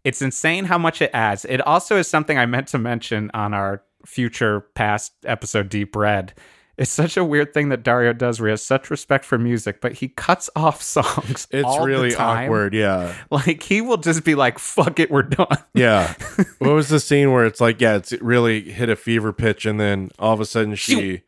It's 0.04 0.22
insane 0.22 0.66
how 0.66 0.78
much 0.78 1.02
it 1.02 1.10
adds. 1.14 1.46
It 1.46 1.62
also 1.62 1.98
is 1.98 2.08
something 2.08 2.38
I 2.38 2.46
meant 2.46 2.68
to 2.70 2.78
mention 2.78 3.32
on 3.34 3.54
our 3.54 3.82
future 4.06 4.62
past 4.76 5.14
episode 5.26 5.70
Deep 5.70 5.96
Red. 5.96 6.34
It's 6.78 6.92
such 6.92 7.16
a 7.16 7.24
weird 7.24 7.54
thing 7.54 7.70
that 7.70 7.84
Dario 7.84 8.12
does 8.12 8.42
where 8.42 8.50
he 8.50 8.52
has 8.52 8.62
such 8.62 8.90
respect 8.92 9.24
for 9.24 9.38
music, 9.38 9.80
but 9.80 9.94
he 9.94 10.10
cuts 10.10 10.50
off 10.56 10.82
songs. 10.82 11.48
It's 11.50 11.80
really 11.80 12.14
awkward. 12.14 12.74
Yeah. 12.74 13.16
Like 13.32 13.64
he 13.64 13.80
will 13.82 13.98
just 13.98 14.26
be 14.26 14.36
like, 14.36 14.60
fuck 14.60 15.00
it, 15.00 15.10
we're 15.10 15.24
done. 15.24 15.48
Yeah. 15.74 16.14
what 16.60 16.72
was 16.74 16.90
the 16.90 17.00
scene 17.00 17.32
where 17.32 17.46
it's 17.46 17.62
like, 17.62 17.80
yeah, 17.82 17.96
it's 17.96 18.12
it 18.12 18.22
really 18.22 18.62
hit 18.72 18.90
a 18.90 18.96
fever 18.96 19.32
pitch 19.34 19.66
and 19.66 19.80
then 19.80 20.12
all 20.20 20.34
of 20.34 20.40
a 20.40 20.46
sudden 20.46 20.76
she 20.76 21.22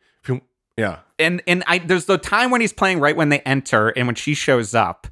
yeah. 0.78 1.00
and 1.18 1.42
and 1.46 1.62
I 1.66 1.78
there's 1.78 2.06
the 2.06 2.16
time 2.16 2.50
when 2.50 2.62
he's 2.62 2.72
playing 2.72 3.00
right 3.00 3.14
when 3.14 3.28
they 3.28 3.40
enter 3.40 3.88
and 3.90 4.06
when 4.08 4.14
she 4.14 4.32
shows 4.32 4.74
up 4.74 5.06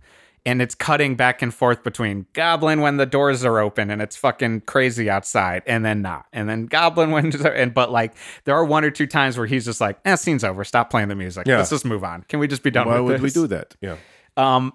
and 0.46 0.62
it's 0.62 0.76
cutting 0.76 1.16
back 1.16 1.42
and 1.42 1.52
forth 1.52 1.82
between 1.82 2.24
Goblin 2.32 2.80
when 2.80 2.96
the 2.98 3.04
doors 3.06 3.44
are 3.44 3.58
open 3.58 3.90
and 3.90 4.00
it's 4.00 4.16
fucking 4.16 4.60
crazy 4.62 5.10
outside 5.10 5.62
and 5.66 5.84
then 5.84 6.00
not 6.02 6.26
and 6.32 6.48
then 6.48 6.66
Goblin 6.66 7.10
when 7.12 7.34
and 7.46 7.74
but 7.74 7.90
like 7.90 8.14
there 8.44 8.54
are 8.54 8.64
one 8.64 8.84
or 8.84 8.90
two 8.90 9.06
times 9.06 9.36
where 9.36 9.46
he's 9.46 9.64
just 9.66 9.80
like 9.80 9.98
eh 10.06 10.16
scene's 10.16 10.44
over 10.44 10.64
stop 10.64 10.88
playing 10.88 11.08
the 11.08 11.16
music 11.16 11.46
Yeah. 11.46 11.58
let's 11.58 11.70
just 11.70 11.84
move 11.84 12.04
on 12.04 12.22
can 12.28 12.38
we 12.40 12.48
just 12.48 12.62
be 12.62 12.70
done 12.70 12.86
Why 12.88 13.00
would 13.00 13.20
we 13.20 13.26
this? 13.26 13.34
do 13.34 13.46
that? 13.48 13.74
Yeah. 13.82 13.96
um 14.36 14.72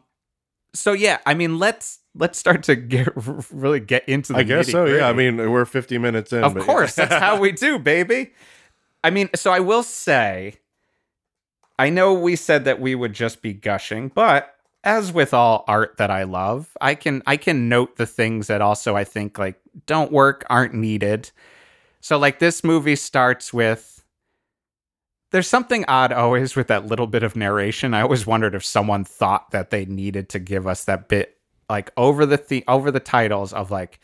so 0.75 0.93
yeah 0.93 1.19
I 1.25 1.33
mean 1.33 1.57
let's 1.57 1.99
let's 2.15 2.37
start 2.37 2.63
to 2.63 2.75
get 2.75 3.07
really 3.51 3.79
get 3.79 4.07
into 4.09 4.33
the 4.33 4.39
I 4.39 4.43
guess 4.43 4.69
so. 4.69 4.85
Yeah. 4.85 5.07
I 5.07 5.13
mean, 5.13 5.37
we're 5.49 5.63
50 5.63 5.97
minutes 5.97 6.33
in. 6.33 6.43
Of 6.43 6.57
course, 6.57 6.95
that's 6.95 7.13
how 7.23 7.39
we 7.39 7.53
do, 7.53 7.79
baby. 7.79 8.33
I 9.01 9.09
mean, 9.11 9.29
so 9.33 9.51
I 9.51 9.61
will 9.61 9.81
say, 9.83 10.55
I 11.81 11.89
know 11.89 12.13
we 12.13 12.35
said 12.35 12.65
that 12.65 12.79
we 12.79 12.93
would 12.93 13.13
just 13.13 13.41
be 13.41 13.53
gushing, 13.53 14.09
but 14.09 14.55
as 14.83 15.11
with 15.11 15.33
all 15.33 15.63
art 15.67 15.97
that 15.97 16.11
I 16.11 16.23
love, 16.23 16.69
I 16.79 16.93
can 16.95 17.23
I 17.25 17.37
can 17.37 17.69
note 17.69 17.95
the 17.97 18.05
things 18.05 18.47
that 18.47 18.61
also 18.61 18.95
I 18.95 19.03
think 19.03 19.39
like 19.39 19.59
don't 19.87 20.11
work, 20.11 20.45
aren't 20.49 20.75
needed. 20.75 21.31
So 21.99 22.19
like 22.19 22.37
this 22.37 22.63
movie 22.63 22.95
starts 22.95 23.51
with 23.51 24.03
there's 25.31 25.47
something 25.47 25.85
odd 25.87 26.11
always 26.11 26.55
with 26.55 26.67
that 26.67 26.85
little 26.85 27.07
bit 27.07 27.23
of 27.23 27.35
narration. 27.35 27.93
I 27.95 28.01
always 28.01 28.27
wondered 28.27 28.53
if 28.53 28.63
someone 28.65 29.03
thought 29.03 29.49
that 29.51 29.71
they 29.71 29.85
needed 29.85 30.29
to 30.29 30.39
give 30.39 30.67
us 30.67 30.83
that 30.85 31.07
bit 31.07 31.37
like 31.69 31.91
over 31.97 32.25
the, 32.27 32.37
the 32.37 32.63
over 32.67 32.91
the 32.91 32.99
titles 32.99 33.53
of 33.53 33.71
like 33.71 34.01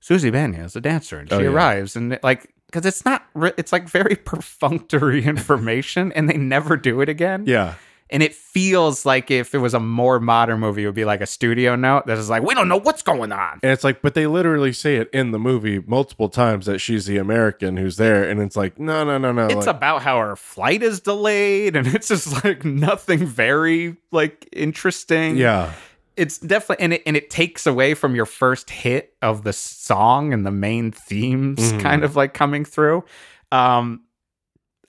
Suzy 0.00 0.30
Bannion 0.30 0.64
is 0.64 0.76
a 0.76 0.80
dancer 0.80 1.18
and 1.18 1.30
oh, 1.32 1.38
she 1.38 1.46
Oh, 1.46 1.50
yeah. 1.50 1.54
arrives 1.54 1.94
and 1.96 2.18
like 2.22 2.54
because 2.68 2.86
it's 2.86 3.04
not 3.04 3.24
it's 3.56 3.72
like 3.72 3.88
very 3.88 4.14
perfunctory 4.24 5.24
information 5.24 6.12
and 6.12 6.28
they 6.28 6.36
never 6.36 6.76
do 6.76 7.00
it 7.00 7.08
again 7.08 7.44
Yeah. 7.46 7.74
and 8.10 8.22
it 8.22 8.34
feels 8.34 9.04
like 9.06 9.30
if 9.30 9.54
it 9.54 9.58
was 9.58 9.74
a 9.74 9.80
more 9.80 10.18
modern 10.20 10.60
movie 10.60 10.82
it 10.82 10.86
would 10.86 10.94
be 10.94 11.04
like 11.04 11.20
a 11.20 11.26
studio 11.26 11.76
note 11.76 12.06
that 12.06 12.18
is 12.18 12.28
like 12.28 12.42
we 12.42 12.54
don't 12.54 12.68
know 12.68 12.78
what's 12.80 13.02
going 13.02 13.30
on 13.32 13.60
And 13.62 13.70
it's 13.72 13.84
like, 13.84 14.02
but 14.02 14.14
they 14.14 14.26
literally 14.26 14.72
say 14.72 14.96
it 14.96 15.08
in 15.12 15.30
the 15.30 15.38
movie 15.38 15.78
multiple 15.86 16.28
times 16.28 16.66
that 16.66 16.78
she's 16.80 17.06
the 17.06 17.18
American 17.18 17.76
who's 17.76 17.96
there. 17.96 18.28
And 18.28 18.40
it's 18.40 18.56
like, 18.56 18.78
no, 18.78 19.04
no, 19.04 19.18
no, 19.18 19.32
no. 19.32 19.46
it's 19.46 19.66
like, 19.66 19.76
about 19.76 20.02
how 20.02 20.18
her 20.18 20.36
flight 20.36 20.82
is 20.82 21.00
delayed 21.00 21.76
and 21.76 21.86
it's 21.86 22.08
just 22.08 22.44
like 22.44 22.64
nothing 22.88 23.24
very 23.26 23.96
like 24.10 24.48
interesting 24.52 25.36
yeah. 25.36 25.72
It's 26.18 26.38
definitely 26.38 26.82
and 26.84 26.92
it, 26.94 27.02
and 27.06 27.16
it 27.16 27.30
takes 27.30 27.66
away 27.66 27.94
from 27.94 28.14
your 28.14 28.26
first 28.26 28.70
hit 28.70 29.14
of 29.22 29.44
the 29.44 29.52
song 29.52 30.32
and 30.32 30.44
the 30.44 30.50
main 30.50 30.90
themes 30.92 31.72
Mhm. 31.72 31.80
kind 31.80 32.04
of 32.04 32.16
like 32.16 32.34
coming 32.34 32.64
through 32.64 33.04
um 33.52 34.02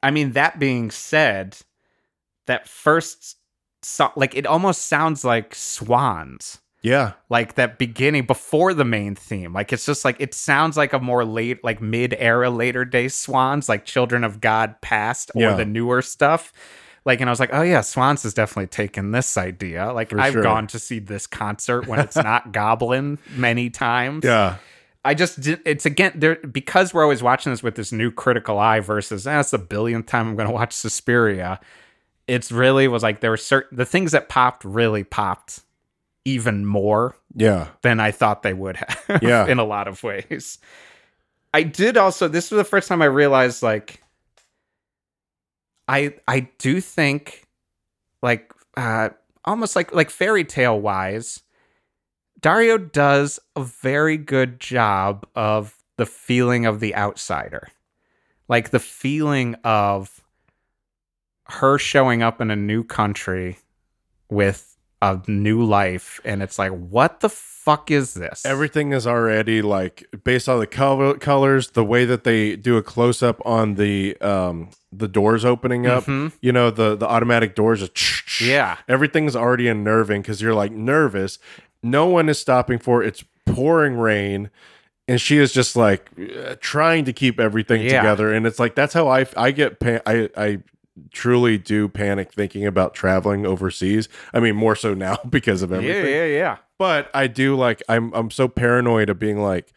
i 0.04 0.12
mean 0.12 0.32
that 0.34 0.60
being 0.60 0.92
said 0.92 1.58
that 2.48 2.68
first 2.68 3.38
song 3.82 4.12
like 4.16 4.36
it 4.36 4.46
almost 4.46 4.88
sounds 4.88 5.24
like 5.24 5.56
swans 5.56 6.60
Yeah. 6.82 7.14
like 7.30 7.56
that 7.56 7.78
beginning 7.78 8.26
before 8.26 8.74
the 8.74 8.86
main 8.86 9.16
theme 9.16 9.54
like 9.54 9.72
it's 9.72 9.86
just 9.86 10.04
like 10.04 10.18
it 10.20 10.34
sounds 10.34 10.76
like 10.78 10.94
a 10.94 11.00
more 11.00 11.24
late 11.26 11.64
like 11.64 11.82
mid-era 11.82 12.50
later 12.50 12.84
day 12.86 13.08
swans 13.08 13.70
like 13.70 13.86
children 13.86 14.24
of 14.24 14.42
god 14.42 14.82
past 14.82 15.32
or 15.36 15.42
Yeah. 15.44 15.56
the 15.56 15.66
newer 15.66 16.02
stuff 16.02 16.52
like 17.10 17.20
and 17.22 17.30
i 17.30 17.32
was 17.32 17.40
like 17.40 17.50
oh 17.54 17.62
yeah 17.62 17.82
swans 17.82 18.24
has 18.24 18.34
definitely 18.34 18.68
taken 18.68 19.12
this 19.12 19.36
idea 19.38 19.92
like 19.92 20.10
For 20.12 20.20
i've 20.20 20.34
sure. 20.34 20.44
gone 20.44 20.68
to 20.68 20.80
see 20.80 21.00
this 21.00 21.28
concert 21.28 21.88
when 21.88 22.00
it's 22.00 22.16
not 22.16 22.52
goblin 22.54 23.18
many 23.36 23.70
times 23.70 24.24
Yeah. 24.24 24.56
i 25.04 25.14
just 25.14 25.42
did 25.42 25.60
it's 25.66 25.86
again 25.86 26.14
there 26.16 26.36
because 26.38 26.94
we're 26.94 27.04
always 27.04 27.22
watching 27.24 27.52
this 27.52 27.62
with 27.64 27.76
this 27.76 27.92
new 27.92 28.12
critical 28.12 28.58
eye 28.60 28.80
versus 28.80 29.28
eh, 29.28 29.32
that's 29.36 29.52
the 29.52 29.58
billionth 29.58 30.06
time 30.06 30.28
i'm 30.30 30.36
going 30.36 30.48
to 30.48 30.54
watch 30.54 30.72
suspiria 30.74 31.60
it's 32.28 32.52
really 32.52 32.88
was 32.88 33.02
like 33.04 33.22
there 33.22 33.32
were 33.32 33.38
certain 33.38 33.76
the 33.78 33.86
things 33.86 34.12
that 34.12 34.30
popped 34.30 34.64
really 34.64 35.04
popped 35.04 35.62
even 36.26 36.64
more 36.66 37.16
Yeah. 37.34 37.70
than 37.82 38.00
I 38.00 38.12
thought 38.12 38.44
they 38.44 38.54
would 38.54 38.76
have. 38.76 39.20
Yeah. 39.24 39.48
in 39.52 39.58
a 39.58 39.64
lot 39.64 39.88
of 39.88 40.04
ways. 40.04 40.60
I 41.56 41.64
did 41.64 41.98
also. 41.98 42.28
This 42.28 42.52
was 42.52 42.58
the 42.60 42.64
first 42.66 42.88
time 42.88 43.02
I 43.02 43.06
realized, 43.06 43.64
like, 43.64 44.04
I 45.90 46.14
I 46.28 46.42
do 46.60 46.80
think, 46.80 47.48
like, 48.22 48.54
uh, 48.78 49.10
almost 49.44 49.76
like 49.76 49.94
like 49.94 50.12
fairy 50.12 50.46
tale 50.46 50.80
wise, 50.80 51.42
Dario 52.40 52.78
does 52.78 53.40
a 53.56 53.64
very 53.64 54.16
good 54.16 54.60
job 54.60 55.26
of 55.36 55.76
the 55.98 56.06
feeling 56.06 56.66
of 56.68 56.80
the 56.80 56.96
outsider, 56.96 57.70
like 58.48 58.70
the 58.70 58.80
feeling 58.80 59.56
of 59.64 60.24
her 61.46 61.80
showing 61.80 62.22
up 62.22 62.40
in 62.40 62.52
a 62.52 62.56
new 62.56 62.84
country 62.84 63.58
with 64.30 64.78
a 65.02 65.20
new 65.28 65.64
life 65.64 66.20
and 66.26 66.44
it's 66.44 66.60
like 66.60 66.72
what 66.72 67.22
the 67.22 67.30
fuck 67.30 67.90
is 67.92 68.14
this 68.16 68.46
Everything 68.46 68.92
is 68.94 69.06
already 69.08 69.62
like 69.62 70.06
based 70.24 70.50
on 70.50 70.60
the 70.60 70.68
color, 70.68 71.14
colors, 71.18 71.72
the 71.72 71.84
way 71.86 72.04
that 72.06 72.24
they 72.24 72.56
do 72.56 72.78
a 72.78 72.84
close 72.84 73.22
up 73.24 73.42
on 73.46 73.76
the 73.76 74.18
um 74.22 74.70
the 74.92 75.08
doors 75.08 75.46
opening 75.46 75.86
up. 75.86 76.06
Mhm. 76.06 76.34
You 76.42 76.52
know 76.52 76.72
the 76.72 76.96
the 76.96 77.08
automatic 77.08 77.54
doors. 77.56 77.84
Are 77.84 77.90
Yeah. 78.44 78.78
everything's 78.88 79.36
already 79.36 79.68
unnerving 79.68 80.22
because 80.22 80.42
you're 80.42 80.56
like 80.56 80.72
nervous. 80.72 81.38
No 81.84 82.08
one 82.08 82.28
is 82.28 82.40
stopping 82.40 82.80
for 82.80 83.04
it. 83.04 83.08
It's 83.08 83.24
pouring 83.46 83.98
rain, 83.98 84.50
and 85.08 85.22
she 85.22 85.38
is 85.38 85.54
just 85.54 85.76
like 85.76 86.10
uh, 86.20 86.56
trying 86.60 87.06
to 87.06 87.14
keep 87.14 87.40
everything 87.40 87.82
Yeah. 87.84 88.02
together. 88.02 88.34
And 88.34 88.46
it's 88.48 88.60
like 88.60 88.74
that's 88.76 88.94
how 88.94 89.08
I 89.08 89.26
I 89.38 89.52
get 89.52 89.80
pa- 89.80 90.02
I 90.06 90.30
I 90.36 90.60
truly 91.12 91.58
do 91.58 91.88
panic 91.88 92.32
thinking 92.34 92.66
about 92.66 92.94
traveling 92.94 93.46
overseas. 93.46 94.10
I 94.34 94.40
mean, 94.40 94.56
more 94.56 94.76
so 94.76 94.94
now 94.94 95.18
because 95.30 95.62
of 95.62 95.72
everything. 95.72 96.06
yeah, 96.06 96.26
yeah. 96.26 96.38
Yeah. 96.38 96.58
But 96.78 97.10
I 97.14 97.28
do 97.28 97.56
like 97.56 97.84
I'm 97.90 98.14
I'm 98.14 98.32
so 98.32 98.48
paranoid 98.48 99.10
of 99.10 99.20
being 99.20 99.42
like 99.42 99.72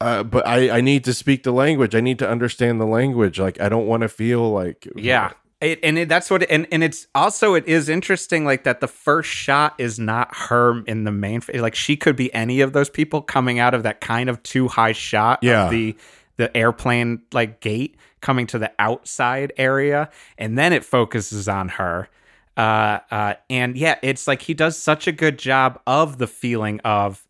uh, 0.00 0.22
but 0.22 0.46
I, 0.46 0.68
I 0.76 0.80
need 0.82 1.04
to 1.04 1.14
speak 1.14 1.42
the 1.42 1.52
language. 1.52 1.94
I 1.94 2.00
need 2.00 2.18
to 2.18 2.28
understand 2.28 2.78
the 2.80 2.84
language. 2.86 3.40
Like 3.40 3.58
I 3.60 3.70
don't 3.70 3.86
want 3.86 4.02
to 4.02 4.08
feel 4.08 4.50
like 4.52 4.86
Yeah. 4.94 5.32
It, 5.62 5.80
and 5.82 5.96
it, 5.96 6.10
that's 6.10 6.28
what 6.30 6.42
and 6.50 6.66
and 6.70 6.84
it's 6.84 7.06
also 7.14 7.54
it 7.54 7.66
is 7.66 7.88
interesting 7.88 8.44
like 8.44 8.64
that 8.64 8.80
the 8.80 8.86
first 8.88 9.30
shot 9.30 9.74
is 9.78 9.98
not 9.98 10.36
her 10.36 10.82
in 10.84 11.04
the 11.04 11.10
main 11.12 11.40
like 11.54 11.74
she 11.74 11.96
could 11.96 12.14
be 12.14 12.32
any 12.34 12.60
of 12.60 12.74
those 12.74 12.90
people 12.90 13.22
coming 13.22 13.58
out 13.58 13.72
of 13.72 13.82
that 13.84 14.02
kind 14.02 14.28
of 14.28 14.42
too 14.42 14.68
high 14.68 14.92
shot 14.92 15.38
Yeah. 15.40 15.64
of 15.64 15.70
the 15.70 15.96
the 16.36 16.54
airplane 16.54 17.22
like 17.32 17.60
gate 17.60 17.96
coming 18.20 18.46
to 18.46 18.58
the 18.58 18.72
outside 18.78 19.52
area 19.56 20.10
and 20.38 20.56
then 20.58 20.72
it 20.72 20.84
focuses 20.84 21.48
on 21.48 21.68
her 21.68 22.08
uh 22.56 22.98
uh 23.10 23.34
and 23.50 23.76
yeah 23.76 23.96
it's 24.02 24.26
like 24.26 24.42
he 24.42 24.54
does 24.54 24.76
such 24.78 25.06
a 25.06 25.12
good 25.12 25.38
job 25.38 25.78
of 25.86 26.18
the 26.18 26.26
feeling 26.26 26.80
of 26.80 27.26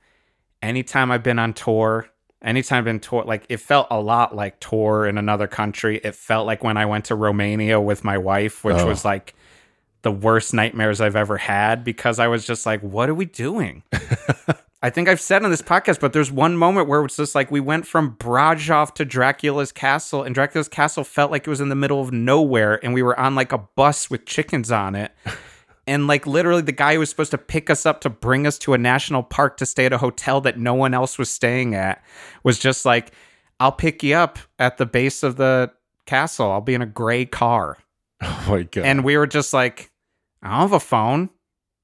anytime 0.63 1.13
I've 1.13 1.23
been 1.23 1.39
on 1.39 1.53
tour, 1.53 2.09
anytime 2.43 2.79
I've 2.79 2.85
been 2.85 2.99
tour, 3.01 3.25
like 3.25 3.45
it 3.49 3.59
felt 3.59 3.87
a 3.91 4.01
lot 4.01 4.35
like 4.35 4.59
tour 4.59 5.07
in 5.07 5.19
another 5.19 5.47
country. 5.47 6.01
It 6.03 6.15
felt 6.15 6.47
like 6.47 6.65
when 6.65 6.77
I 6.77 6.87
went 6.87 7.05
to 7.07 7.15
Romania 7.15 7.81
with 7.81 8.05
my 8.05 8.19
wife, 8.19 8.65
which 8.65 8.77
Oh. 8.77 8.87
was 8.87 9.05
like 9.05 9.35
the 10.03 10.11
worst 10.11 10.55
nightmares 10.55 11.01
I've 11.01 11.15
ever 11.17 11.37
had 11.37 11.85
because 11.85 12.19
I 12.19 12.27
was 12.29 12.47
just 12.47 12.65
like, 12.67 12.81
what 12.81 13.09
are 13.09 13.15
we 13.15 13.27
doing? 13.27 13.83
I 14.87 14.91
think 14.91 15.09
I've 15.09 15.21
said 15.21 15.43
on 15.43 15.51
this 15.51 15.63
podcast, 15.63 15.99
but 15.99 16.13
there's 16.13 16.31
one 16.31 16.57
moment 16.57 16.87
where 16.87 17.05
it's 17.05 17.17
just 17.17 17.35
like 17.35 17.51
we 17.51 17.59
went 17.59 17.89
from 17.89 18.15
Brasov 18.15 18.95
to 18.95 19.05
Dracula's 19.05 19.73
castle, 19.73 20.23
and 20.23 20.33
Dracula's 20.33 20.69
castle 20.69 21.03
felt 21.03 21.33
like 21.33 21.45
it 21.45 21.51
was 21.51 21.61
in 21.61 21.71
the 21.71 21.75
middle 21.75 22.01
of 22.01 22.13
nowhere, 22.13 22.79
and 22.85 22.95
we 22.95 23.03
were 23.03 23.19
on 23.19 23.35
like 23.35 23.51
a 23.51 23.59
bus 23.59 24.09
with 24.09 24.27
chickens 24.27 24.71
on 24.71 24.95
it. 24.95 25.11
And 25.89 26.09
like 26.09 26.27
literally, 26.27 26.63
the 26.63 26.73
guy 26.73 26.95
who 26.95 26.99
was 26.99 27.11
supposed 27.11 27.31
to 27.31 27.39
pick 27.39 27.71
us 27.71 27.87
up 27.87 28.01
to 28.01 28.11
bring 28.11 28.45
us 28.45 28.59
to 28.59 28.75
a 28.75 28.79
national 28.79 29.23
park 29.23 29.57
to 29.59 29.67
stay 29.67 29.87
at 29.87 29.93
a 29.93 29.99
hotel 29.99 30.41
that 30.41 30.59
no 30.59 30.75
one 30.75 30.95
else 30.95 31.17
was 31.17 31.31
staying 31.31 31.77
at 31.77 32.03
was 32.43 32.59
just 32.59 32.85
like, 32.85 33.13
I'll 33.61 33.71
pick 33.71 34.03
you 34.03 34.17
up 34.17 34.41
at 34.59 34.79
the 34.79 34.87
base 34.87 35.23
of 35.23 35.37
the 35.37 35.71
castle. 36.05 36.51
I'll 36.51 36.61
be 36.61 36.75
in 36.75 36.83
a 36.83 36.87
gray 36.87 37.25
car. 37.25 37.79
Oh 38.21 38.47
my 38.49 38.63
god. 38.65 38.85
And 38.85 39.05
we 39.05 39.17
were 39.17 39.29
just 39.29 39.53
like, 39.53 39.93
I 40.43 40.49
don't 40.49 40.63
have 40.63 40.73
a 40.73 40.81
phone. 40.81 41.31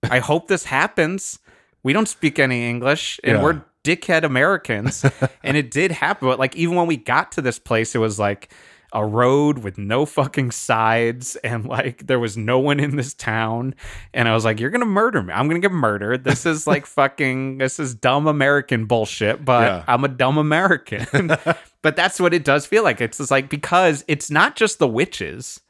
I 0.03 0.19
hope 0.19 0.49
this 0.49 0.65
happens. 0.65 1.39
We 1.83 1.93
don't 1.93 2.09
speak 2.09 2.39
any 2.39 2.69
English 2.69 3.19
and 3.25 3.37
Yeah. 3.39 3.43
we're 3.43 3.63
dickhead 3.85 4.23
Americans. 4.25 5.05
and 5.43 5.57
it 5.57 5.71
did 5.71 5.91
happen. 5.93 6.29
But 6.29 6.39
like, 6.39 6.55
even 6.57 6.77
when 6.77 6.87
we 6.87 6.97
got 6.97 7.33
to 7.33 7.43
this 7.43 7.59
place, 7.59 7.95
it 7.95 7.99
was 7.99 8.19
like 8.19 8.53
a 8.95 9.05
road 9.05 9.59
with 9.59 9.79
no 9.79 10.05
fucking 10.05 10.51
sides 10.51 11.35
and 11.37 11.65
like 11.65 12.07
there 12.07 12.19
was 12.19 12.37
no 12.37 12.59
one 12.59 12.79
in 12.79 12.95
this 12.97 13.15
town. 13.15 13.75
And 14.13 14.29
I 14.29 14.35
was 14.35 14.45
like, 14.45 14.61
You're 14.61 14.71
going 14.71 14.81
to 14.83 14.87
murder 14.87 15.23
me. 15.23 15.33
I'm 15.33 15.49
going 15.49 15.61
to 15.61 15.67
get 15.67 15.75
murdered. 15.75 16.25
This 16.25 16.45
is 16.47 16.67
like 16.67 16.87
fucking, 17.01 17.59
this 17.59 17.81
is 17.81 17.95
dumb 17.95 18.27
American 18.27 18.85
bullshit, 18.85 19.45
but 19.45 19.63
Yeah. 19.63 19.85
I'm 19.89 20.05
a 20.05 20.09
dumb 20.09 20.37
American. 20.39 21.07
but 21.83 21.97
that's 21.97 22.21
what 22.21 22.35
it 22.35 22.45
does 22.45 22.67
feel 22.67 22.83
like. 22.85 23.01
It's 23.01 23.19
just 23.19 23.31
like, 23.31 23.49
because 23.49 24.05
it's 24.09 24.31
not 24.31 24.57
just 24.57 24.79
the 24.79 24.89
witches 24.89 25.61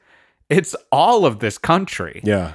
it's 0.50 0.74
all 0.90 1.24
of 1.24 1.38
this 1.38 1.56
country. 1.56 2.20
yeah. 2.24 2.54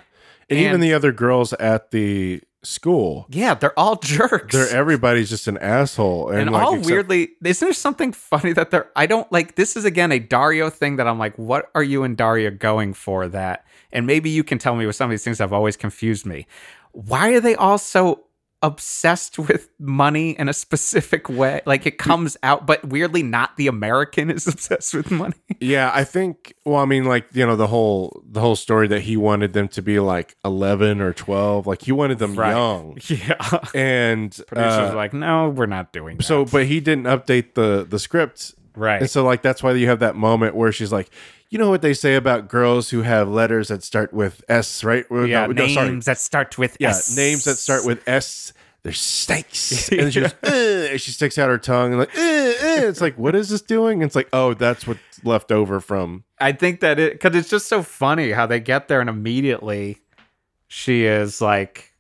And, 0.52 0.60
even 0.60 0.82
the 0.82 0.94
other 0.94 1.12
girls 1.12 1.52
at 1.54 1.90
the 1.90 2.42
school, 2.64 3.26
Yeah, 3.30 3.54
they're 3.54 3.78
all 3.78 3.96
jerks. 4.04 4.54
they're 4.54 4.70
everybody's 4.76 5.30
just 5.30 5.48
an 5.48 5.58
asshole. 5.60 6.30
And, 6.30 6.42
and 6.42 6.52
like, 6.52 6.64
all 6.64 6.74
except- 6.76 6.90
weirdly, 6.92 7.30
isn't 7.44 7.66
there 7.66 7.74
something 7.74 8.12
funny 8.14 8.52
that 8.54 8.72
they're? 8.72 8.90
I 8.96 9.06
don't 9.06 9.32
like. 9.32 9.56
This 9.56 9.76
is 9.78 9.86
again 9.86 10.12
a 10.12 10.20
Dario 10.20 10.70
thing 10.70 10.96
that 10.98 11.08
I'm 11.08 11.20
like, 11.20 11.36
what 11.38 11.70
are 11.76 11.84
you 11.84 12.04
and 12.04 12.18
Dario 12.18 12.52
going 12.52 12.94
for? 12.94 13.28
That, 13.28 13.66
and 13.92 14.06
maybe 14.08 14.30
you 14.30 14.44
can 14.44 14.58
tell 14.58 14.76
me 14.76 14.86
with 14.86 14.96
some 14.96 15.06
of 15.10 15.12
these 15.12 15.24
things 15.24 15.38
that 15.38 15.46
have 15.46 15.54
always 15.54 15.78
confused 15.78 16.26
me. 16.26 16.48
Why 16.92 17.30
are 17.34 17.40
they 17.40 17.56
all 17.56 17.78
so 17.78 18.24
obsessed 18.64 19.38
with 19.38 19.70
money 19.80 20.32
in 20.32 20.50
a 20.50 20.54
specific 20.54 21.30
way? 21.30 21.62
Like 21.66 21.86
it 21.86 21.98
comes 21.98 22.38
out, 22.44 22.66
but 22.68 22.84
weirdly, 22.86 23.24
not 23.24 23.56
the 23.58 23.68
American 23.68 24.30
is 24.32 24.48
obsessed 24.54 24.94
with 24.94 25.12
money. 25.12 25.34
Yeah, 25.60 25.92
I 25.94 26.04
think. 26.04 26.54
Well, 26.66 26.78
I 26.82 26.86
mean, 26.86 27.06
like 27.06 27.28
you 27.34 27.46
know, 27.46 27.56
the 27.56 27.68
whole 27.68 28.22
the 28.30 28.40
whole 28.42 28.56
story 28.56 28.88
that 28.90 29.02
he 29.02 29.18
wanted 29.18 29.54
them 29.54 29.68
to 29.70 29.82
be 29.82 30.00
like 30.00 30.36
eleven 30.46 31.02
or 31.02 31.14
twelve, 31.14 31.68
like 31.68 31.82
he 31.84 31.92
wanted 31.92 32.20
them 32.20 32.36
Right. 32.36 32.52
young, 32.52 32.98
Yeah, 33.08 33.60
and 33.74 34.32
producers 34.48 34.92
uh, 34.92 34.96
like, 34.96 35.14
no, 35.14 35.50
we're 35.50 35.66
not 35.66 35.94
doing 35.94 36.18
that. 36.18 36.24
so, 36.24 36.46
but 36.46 36.66
he 36.66 36.80
didn't 36.80 37.06
update 37.06 37.54
the 37.54 37.86
the 37.90 38.00
script, 38.00 38.54
right. 38.76 39.02
and 39.02 39.10
so 39.10 39.24
like 39.24 39.42
that's 39.42 39.64
why 39.64 39.72
you 39.74 39.88
have 39.88 40.00
that 40.00 40.16
moment 40.16 40.56
where 40.56 40.72
she's 40.72 40.92
like, 40.92 41.10
you 41.50 41.58
know 41.58 41.70
what 41.70 41.82
they 41.82 41.94
say 41.94 42.16
about 42.16 42.48
girls 42.48 42.90
who 42.90 43.02
have 43.04 43.30
letters 43.30 43.70
that 43.70 43.84
start 43.84 44.14
with 44.14 44.44
S, 44.50 44.84
right? 44.84 45.06
Yeah, 45.10 45.18
no, 45.18 45.48
no, 45.48 45.54
names 45.54 45.74
sorry. 45.74 46.00
that 46.00 46.18
start 46.18 46.58
with 46.58 46.78
yeah, 46.80 46.90
S. 46.90 47.16
names 47.16 47.44
that 47.46 47.56
start 47.56 47.86
with 47.86 48.08
S. 48.08 48.54
They're 48.84 48.94
snakes, 48.94 49.90
and 49.92 50.14
she 50.14 50.22
goes, 50.22 50.34
uh, 50.44 50.90
and 50.92 51.02
she 51.02 51.12
sticks 51.12 51.38
out 51.38 51.50
her 51.50 51.58
tongue, 51.58 51.92
and 51.94 52.00
like, 52.00 52.16
"Ugh, 52.18 52.56
ugh." 52.62 52.84
it's 52.84 53.02
like, 53.02 53.18
what 53.18 53.36
is 53.36 53.50
this 53.50 53.62
doing? 53.62 54.02
And 54.02 54.08
it's 54.08 54.16
like, 54.16 54.30
oh, 54.32 54.54
that's 54.54 54.88
what's 54.88 55.02
left 55.24 55.52
over 55.52 55.80
from 55.80 56.24
I 56.40 56.52
think 56.52 56.80
that 56.82 57.00
it 57.00 57.14
because 57.14 57.36
it's 57.36 57.50
just 57.50 57.68
so 57.68 57.82
funny 57.84 58.32
how 58.32 58.46
they 58.46 58.60
get 58.60 58.88
there 58.88 59.02
and 59.02 59.10
immediately 59.10 59.98
she 60.68 61.06
is 61.06 61.42
like, 61.42 61.94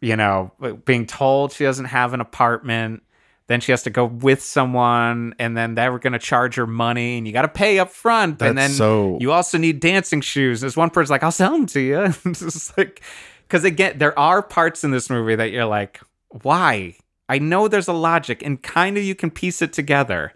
you 0.00 0.16
know, 0.16 0.52
being 0.84 1.06
told 1.06 1.52
she 1.52 1.64
doesn't 1.64 1.86
have 1.86 2.14
an 2.14 2.20
apartment. 2.20 3.02
Then 3.46 3.60
she 3.60 3.72
has 3.72 3.82
to 3.82 3.90
go 3.90 4.06
with 4.06 4.42
someone, 4.42 5.34
and 5.38 5.56
then 5.56 5.74
they're 5.74 5.98
going 5.98 6.14
to 6.14 6.18
charge 6.18 6.54
her 6.54 6.66
money, 6.66 7.18
and 7.18 7.26
you 7.26 7.32
got 7.32 7.42
to 7.42 7.48
pay 7.48 7.78
up 7.78 7.90
front. 7.90 8.40
and 8.40 8.56
then 8.56 8.70
so- 8.70 9.18
you 9.20 9.32
also 9.32 9.58
need 9.58 9.80
dancing 9.80 10.22
shoes. 10.22 10.60
There's 10.60 10.76
one 10.76 10.90
person's 10.90 11.10
like, 11.10 11.22
"I'll 11.22 11.30
sell 11.30 11.52
them 11.52 11.66
to 11.66 11.80
you." 11.80 12.00
it's 12.24 12.40
just 12.40 12.78
like 12.78 13.02
because 13.46 13.64
again, 13.64 13.98
there 13.98 14.18
are 14.18 14.42
parts 14.42 14.82
in 14.82 14.90
this 14.92 15.10
movie 15.10 15.36
that 15.36 15.50
you're 15.50 15.66
like, 15.66 16.00
"Why?" 16.42 16.96
I 17.28 17.38
know 17.38 17.68
there's 17.68 17.88
a 17.88 17.92
logic, 17.92 18.42
and 18.42 18.62
kind 18.62 18.96
of 18.96 19.04
you 19.04 19.14
can 19.14 19.30
piece 19.30 19.60
it 19.62 19.72
together, 19.72 20.32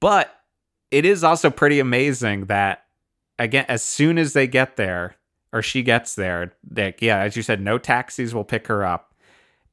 but 0.00 0.34
it 0.90 1.04
is 1.04 1.24
also 1.24 1.50
pretty 1.50 1.80
amazing 1.80 2.46
that 2.46 2.84
again 3.38 3.64
as 3.68 3.82
soon 3.82 4.18
as 4.18 4.32
they 4.32 4.46
get 4.46 4.76
there 4.76 5.16
or 5.52 5.62
she 5.62 5.82
gets 5.82 6.14
there 6.14 6.52
like 6.70 7.02
yeah 7.02 7.18
as 7.18 7.36
you 7.36 7.42
said 7.42 7.60
no 7.60 7.78
taxis 7.78 8.32
will 8.34 8.44
pick 8.44 8.66
her 8.68 8.84
up 8.84 9.13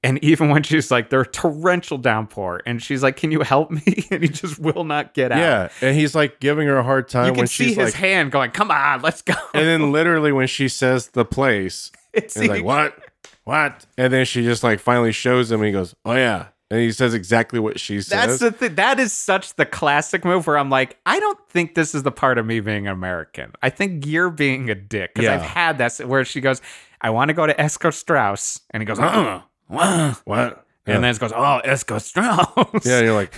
and 0.04 0.24
even 0.24 0.50
when 0.50 0.64
she's 0.64 0.90
like 0.92 1.10
there's 1.10 1.28
torrential 1.32 1.98
downpour 1.98 2.62
and 2.66 2.82
she's 2.82 3.04
like 3.04 3.16
can 3.18 3.32
you 3.32 3.42
help 3.42 3.70
me 3.72 4.06
and 4.12 4.24
he 4.24 4.30
just 4.30 4.58
will 4.60 4.84
not 4.84 5.14
get 5.14 5.32
out 5.32 5.38
Yeah, 5.40 5.70
and 5.88 5.96
he's 5.96 6.16
like 6.16 6.40
giving 6.40 6.68
her 6.68 6.78
a 6.78 6.84
hard 6.84 7.08
time 7.08 7.26
you 7.28 7.32
can 7.34 7.38
when 7.40 7.48
see 7.48 7.68
she's 7.70 7.76
his 7.78 7.86
like, 7.86 7.94
hand 7.94 8.32
going 8.32 8.52
come 8.52 8.72
on 8.72 9.02
let's 9.02 9.22
go 9.22 9.34
and 9.54 9.66
then 9.68 9.92
literally 9.92 10.32
when 10.32 10.48
she 10.48 10.68
says 10.68 11.08
the 11.10 11.26
place, 11.26 11.92
it's 12.14 12.40
he's 12.40 12.50
like, 12.50 12.64
"What? 12.64 12.98
What?" 13.44 13.86
And 13.98 14.12
then 14.12 14.26
she 14.26 14.44
just 14.44 14.64
like 14.64 14.80
finally 14.80 15.12
shows 15.12 15.52
him, 15.52 15.60
and 15.62 15.68
he 15.68 15.72
goes, 15.72 15.96
"Oh 16.06 16.14
yeah," 16.14 16.48
and 16.70 16.80
he 16.80 16.92
says 16.92 17.14
exactly 17.14 17.60
what 17.60 17.80
she 17.80 18.02
says. 18.02 18.10
that's 18.10 18.40
the 18.40 18.52
thing 18.52 18.76
that 18.76 19.00
is 19.00 19.12
such 19.14 19.56
the 19.56 19.66
classic 19.66 20.24
move 20.26 20.48
where 20.48 20.58
i'm 20.58 20.70
like 20.70 20.98
i 21.06 21.20
don't 21.20 21.40
think 21.50 21.76
this 21.76 21.94
is 21.96 22.04
the 22.04 22.12
part 22.12 22.38
of 22.38 22.46
me 22.46 22.60
being 22.62 22.88
american 22.88 23.52
i 23.62 23.70
think 23.70 24.06
you're 24.06 24.30
being 24.30 24.70
a 24.70 24.76
dick 24.76 25.14
because 25.14 25.26
Yeah. 25.26 25.36
i've 25.36 25.42
had 25.42 25.78
that 25.80 26.00
where 26.08 26.24
she 26.24 26.40
goes 26.42 26.62
i 27.02 27.10
want 27.10 27.28
to 27.30 27.34
go 27.34 27.46
to 27.46 27.54
Escherstrasse 27.54 28.62
and 28.72 28.82
he 28.82 28.86
goes 28.86 29.00
uh, 29.00 29.42
uh, 29.72 30.14
what? 30.26 30.66
And 30.86 31.04
then 31.04 31.12
it 31.16 31.20
goes, 31.20 31.32
oh, 31.32 31.62
Escherstrasse. 31.66 32.86
yeah, 32.86 33.02
you're 33.02 33.14
like, 33.14 33.34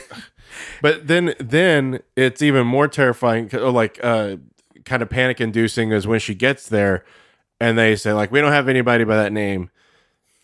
but 0.82 1.08
then 1.08 1.34
then 1.40 2.00
it's 2.16 2.42
even 2.42 2.66
more 2.66 2.88
terrifying, 2.88 3.50
or 3.54 3.72
like 3.72 4.00
uh, 4.04 4.38
kind 4.86 5.02
of 5.02 5.10
panic 5.10 5.40
inducing, 5.42 5.92
is 5.92 6.08
when 6.08 6.20
she 6.20 6.34
gets 6.36 6.68
there, 6.70 7.04
and 7.60 7.78
they 7.78 7.96
say 7.96 8.14
like, 8.14 8.32
"We 8.32 8.42
don't 8.42 8.52
have 8.52 8.68
anybody 8.70 9.04
by 9.04 9.16
that 9.18 9.32
name." 9.34 9.70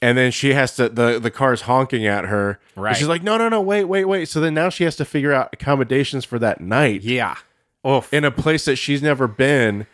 And 0.01 0.17
then 0.17 0.31
she 0.31 0.53
has 0.53 0.75
to 0.77 0.87
the 0.89 1.19
the 1.19 1.31
car's 1.31 1.61
honking 1.61 2.05
at 2.07 2.25
her. 2.25 2.59
And 2.75 2.83
Right. 2.85 2.95
she's 2.95 3.07
like, 3.09 3.21
no, 3.21 3.37
no, 3.37 3.49
no, 3.49 3.59
wait, 3.59 3.83
wait, 3.83 4.05
wait. 4.05 4.29
So 4.29 4.39
then 4.39 4.53
now 4.53 4.69
she 4.69 4.85
has 4.85 4.95
to 4.95 5.03
figure 5.03 5.33
out 5.33 5.49
accommodations 5.51 6.23
for 6.23 6.39
that 6.39 6.61
night. 6.61 7.01
Yeah. 7.01 7.35
Oh, 7.83 8.05
in 8.11 8.23
a 8.23 8.31
place 8.31 8.63
that 8.65 8.77
she's 8.77 9.01
never 9.01 9.27
been 9.27 9.87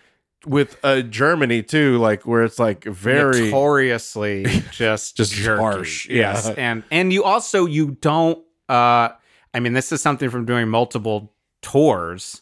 with 0.46 0.78
uh 0.84 1.02
Germany 1.02 1.64
too, 1.64 1.98
like 1.98 2.24
where 2.26 2.44
it's 2.44 2.60
like 2.60 2.84
very 2.84 3.46
notoriously 3.52 4.46
just 4.72 5.18
Just 5.18 5.34
jerky. 5.34 5.60
harsh, 5.62 6.10
Yes, 6.10 6.48
yeah. 6.48 6.54
and 6.58 6.84
and 6.92 7.12
you 7.14 7.24
also 7.24 7.66
you 7.66 7.98
don't. 8.02 8.40
uh 8.70 9.10
I 9.54 9.60
mean, 9.62 9.74
this 9.74 9.92
is 9.92 10.02
something 10.02 10.30
from 10.30 10.46
doing 10.46 10.68
multiple 10.68 11.34
tours. 11.62 12.42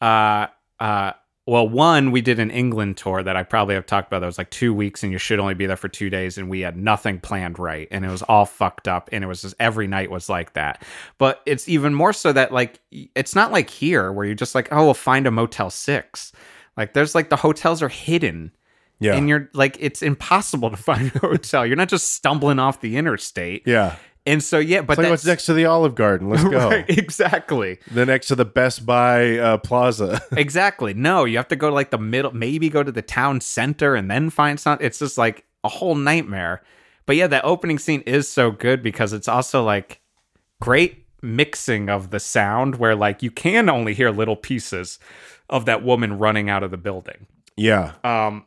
Uh, 0.00 0.46
uh. 0.78 1.12
Well, 1.46 1.68
one 1.68 2.12
we 2.12 2.20
did 2.20 2.38
an 2.38 2.50
England 2.52 2.96
tour 2.96 3.24
that 3.24 3.34
I 3.34 3.42
probably 3.42 3.74
have 3.74 3.86
talked 3.86 4.06
about. 4.06 4.20
That 4.20 4.26
was 4.26 4.38
like 4.38 4.50
two 4.50 4.72
weeks, 4.72 5.02
and 5.02 5.10
you 5.10 5.18
should 5.18 5.40
only 5.40 5.54
be 5.54 5.66
there 5.66 5.76
for 5.76 5.88
two 5.88 6.08
days, 6.08 6.38
and 6.38 6.48
we 6.48 6.60
had 6.60 6.76
nothing 6.76 7.18
planned 7.18 7.58
right, 7.58 7.88
and 7.90 8.04
it 8.04 8.08
was 8.10 8.22
all 8.22 8.44
fucked 8.46 8.86
up, 8.86 9.08
and 9.10 9.24
it 9.24 9.26
was 9.26 9.42
just 9.42 9.56
every 9.58 9.88
night 9.88 10.12
was 10.12 10.28
like 10.28 10.52
that. 10.52 10.82
But 11.18 11.40
it's 11.46 11.68
even 11.68 11.92
more 11.92 12.12
so 12.12 12.32
that 12.32 12.52
like 12.52 12.78
it's 13.16 13.34
not 13.34 13.50
like 13.50 13.68
here 13.68 14.12
where 14.12 14.26
you're 14.26 14.34
just 14.36 14.54
like, 14.54 14.68
oh, 14.70 14.84
we'll 14.84 14.94
find 14.94 15.26
a 15.26 15.30
Motel 15.32 15.70
Six. 15.70 16.30
Like 16.76 16.94
there's 16.94 17.14
like 17.14 17.28
the 17.28 17.36
hotels 17.36 17.82
are 17.82 17.88
hidden 17.88 18.52
yeah. 19.00 19.14
and 19.14 19.28
you're 19.28 19.50
like 19.54 19.76
it's 19.80 20.02
impossible 20.02 20.70
to 20.70 20.76
find 20.76 21.10
a 21.16 21.18
hotel 21.18 21.66
you're 21.66 21.76
not 21.76 21.88
just 21.88 22.12
stumbling 22.12 22.58
off 22.58 22.80
the 22.80 22.96
interstate 22.96 23.62
yeah. 23.66 23.96
And 24.26 24.44
so 24.44 24.58
yeah, 24.58 24.82
but 24.82 24.92
It's 24.92 24.98
like 24.98 25.10
what's 25.10 25.24
next 25.24 25.46
to 25.46 25.54
the 25.54 25.64
Olive 25.64 25.94
Garden? 25.94 26.28
Let's 26.28 26.44
go. 26.44 26.50
Right, 26.70 26.84
exactly. 26.90 27.78
Then 27.90 28.08
next 28.08 28.28
to 28.28 28.34
the 28.34 28.44
Best 28.44 28.84
Buy 28.84 29.38
uh, 29.38 29.56
Plaza. 29.58 30.20
Exactly. 30.36 30.92
No, 30.92 31.24
you 31.24 31.38
have 31.38 31.48
to 31.48 31.56
go 31.56 31.70
to 31.70 31.74
like 31.74 31.90
the 31.90 31.98
middle, 31.98 32.30
maybe 32.32 32.68
go 32.68 32.82
to 32.82 32.92
the 32.92 33.02
town 33.02 33.40
center 33.40 33.94
and 33.94 34.10
then 34.10 34.28
find 34.28 34.60
something. 34.60 34.86
It's 34.86 34.98
just 34.98 35.16
like 35.16 35.46
a 35.64 35.68
whole 35.68 35.94
nightmare. 35.94 36.62
But 37.06 37.16
yeah, 37.16 37.28
that 37.28 37.46
opening 37.46 37.78
scene 37.78 38.02
is 38.02 38.28
so 38.28 38.50
good 38.50 38.82
because 38.82 39.14
it's 39.14 39.26
also 39.26 39.64
like 39.64 40.02
great 40.60 41.06
mixing 41.22 41.88
of 41.88 42.10
the 42.10 42.20
sound 42.20 42.76
where 42.76 42.94
like 42.94 43.22
you 43.22 43.30
can 43.30 43.68
only 43.70 43.94
hear 43.94 44.10
little 44.10 44.36
pieces 44.36 44.98
of 45.50 45.66
that 45.66 45.82
woman 45.82 46.16
running 46.18 46.48
out 46.48 46.62
of 46.62 46.70
the 46.70 46.78
building. 46.78 47.26
yeah. 47.56 47.92
Um 48.04 48.46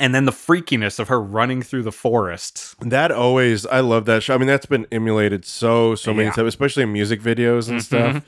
and 0.00 0.14
then 0.14 0.26
the 0.26 0.32
freakiness 0.32 1.00
of 1.00 1.08
her 1.08 1.20
running 1.20 1.60
through 1.60 1.82
the 1.82 1.90
forest. 1.92 2.76
That 2.80 3.10
always, 3.10 3.66
I 3.66 3.80
love 3.80 4.04
that 4.04 4.22
show. 4.22 4.32
I 4.34 4.38
mean, 4.38 4.46
that's 4.46 4.64
been 4.66 4.86
emulated 4.92 5.44
so, 5.44 5.96
so 5.96 6.14
many 6.14 6.26
Yeah. 6.28 6.34
times, 6.34 6.46
especially 6.48 6.84
in 6.84 6.92
music 6.92 7.20
videos 7.20 7.68
and 7.68 7.80
Mhm. 7.80 7.82
stuff, 7.82 8.24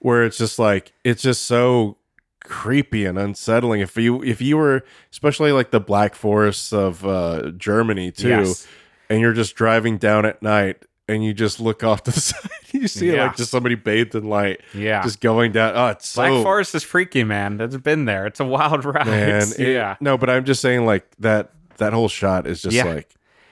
where 0.00 0.24
it's 0.24 0.36
just 0.36 0.58
like, 0.58 0.92
it's 1.04 1.22
just 1.22 1.44
so 1.44 1.96
creepy 2.42 3.04
and 3.06 3.18
unsettling. 3.20 3.80
If 3.80 3.96
you, 3.96 4.20
if 4.24 4.40
you 4.40 4.56
were, 4.56 4.82
especially 5.12 5.52
like 5.52 5.70
the 5.70 5.78
Black 5.78 6.16
Forests 6.16 6.72
of 6.72 7.06
uh, 7.06 7.52
Germany 7.56 8.10
too, 8.10 8.28
Yes. 8.28 8.66
and 9.08 9.20
you're 9.20 9.32
just 9.32 9.54
driving 9.54 9.98
down 9.98 10.26
at 10.26 10.42
night 10.42 10.82
and 11.14 11.24
you 11.24 11.32
just 11.34 11.60
look 11.60 11.82
off 11.84 12.02
to 12.04 12.10
the 12.10 12.20
side, 12.20 12.50
you 12.72 12.88
see 12.88 13.12
Yeah. 13.12 13.26
like 13.26 13.36
just 13.36 13.50
somebody 13.50 13.74
bathed 13.74 14.14
in 14.14 14.24
light, 14.28 14.60
Yeah. 14.74 15.02
just 15.02 15.20
going 15.20 15.52
down. 15.52 15.74
Oh, 15.76 15.88
it's 15.88 16.08
so 16.08 16.22
Black 16.22 16.42
Forest 16.42 16.74
is 16.74 16.82
freaky, 16.82 17.24
man. 17.24 17.56
That's 17.58 17.76
been 17.76 18.04
there. 18.06 18.26
It's 18.26 18.40
a 18.40 18.44
wild 18.44 18.84
ride. 18.86 19.06
man. 19.06 19.42
it- 19.58 19.58
yeah. 19.58 19.96
no, 20.00 20.16
but 20.18 20.28
I'm 20.30 20.44
just 20.44 20.60
saying 20.60 20.84
like 20.86 21.06
that. 21.20 21.50
That 21.78 21.94
whole 21.94 22.08
shot 22.08 22.46
is 22.46 22.62
just 22.62 22.76
Yeah. 22.76 22.84
like, 22.84 23.08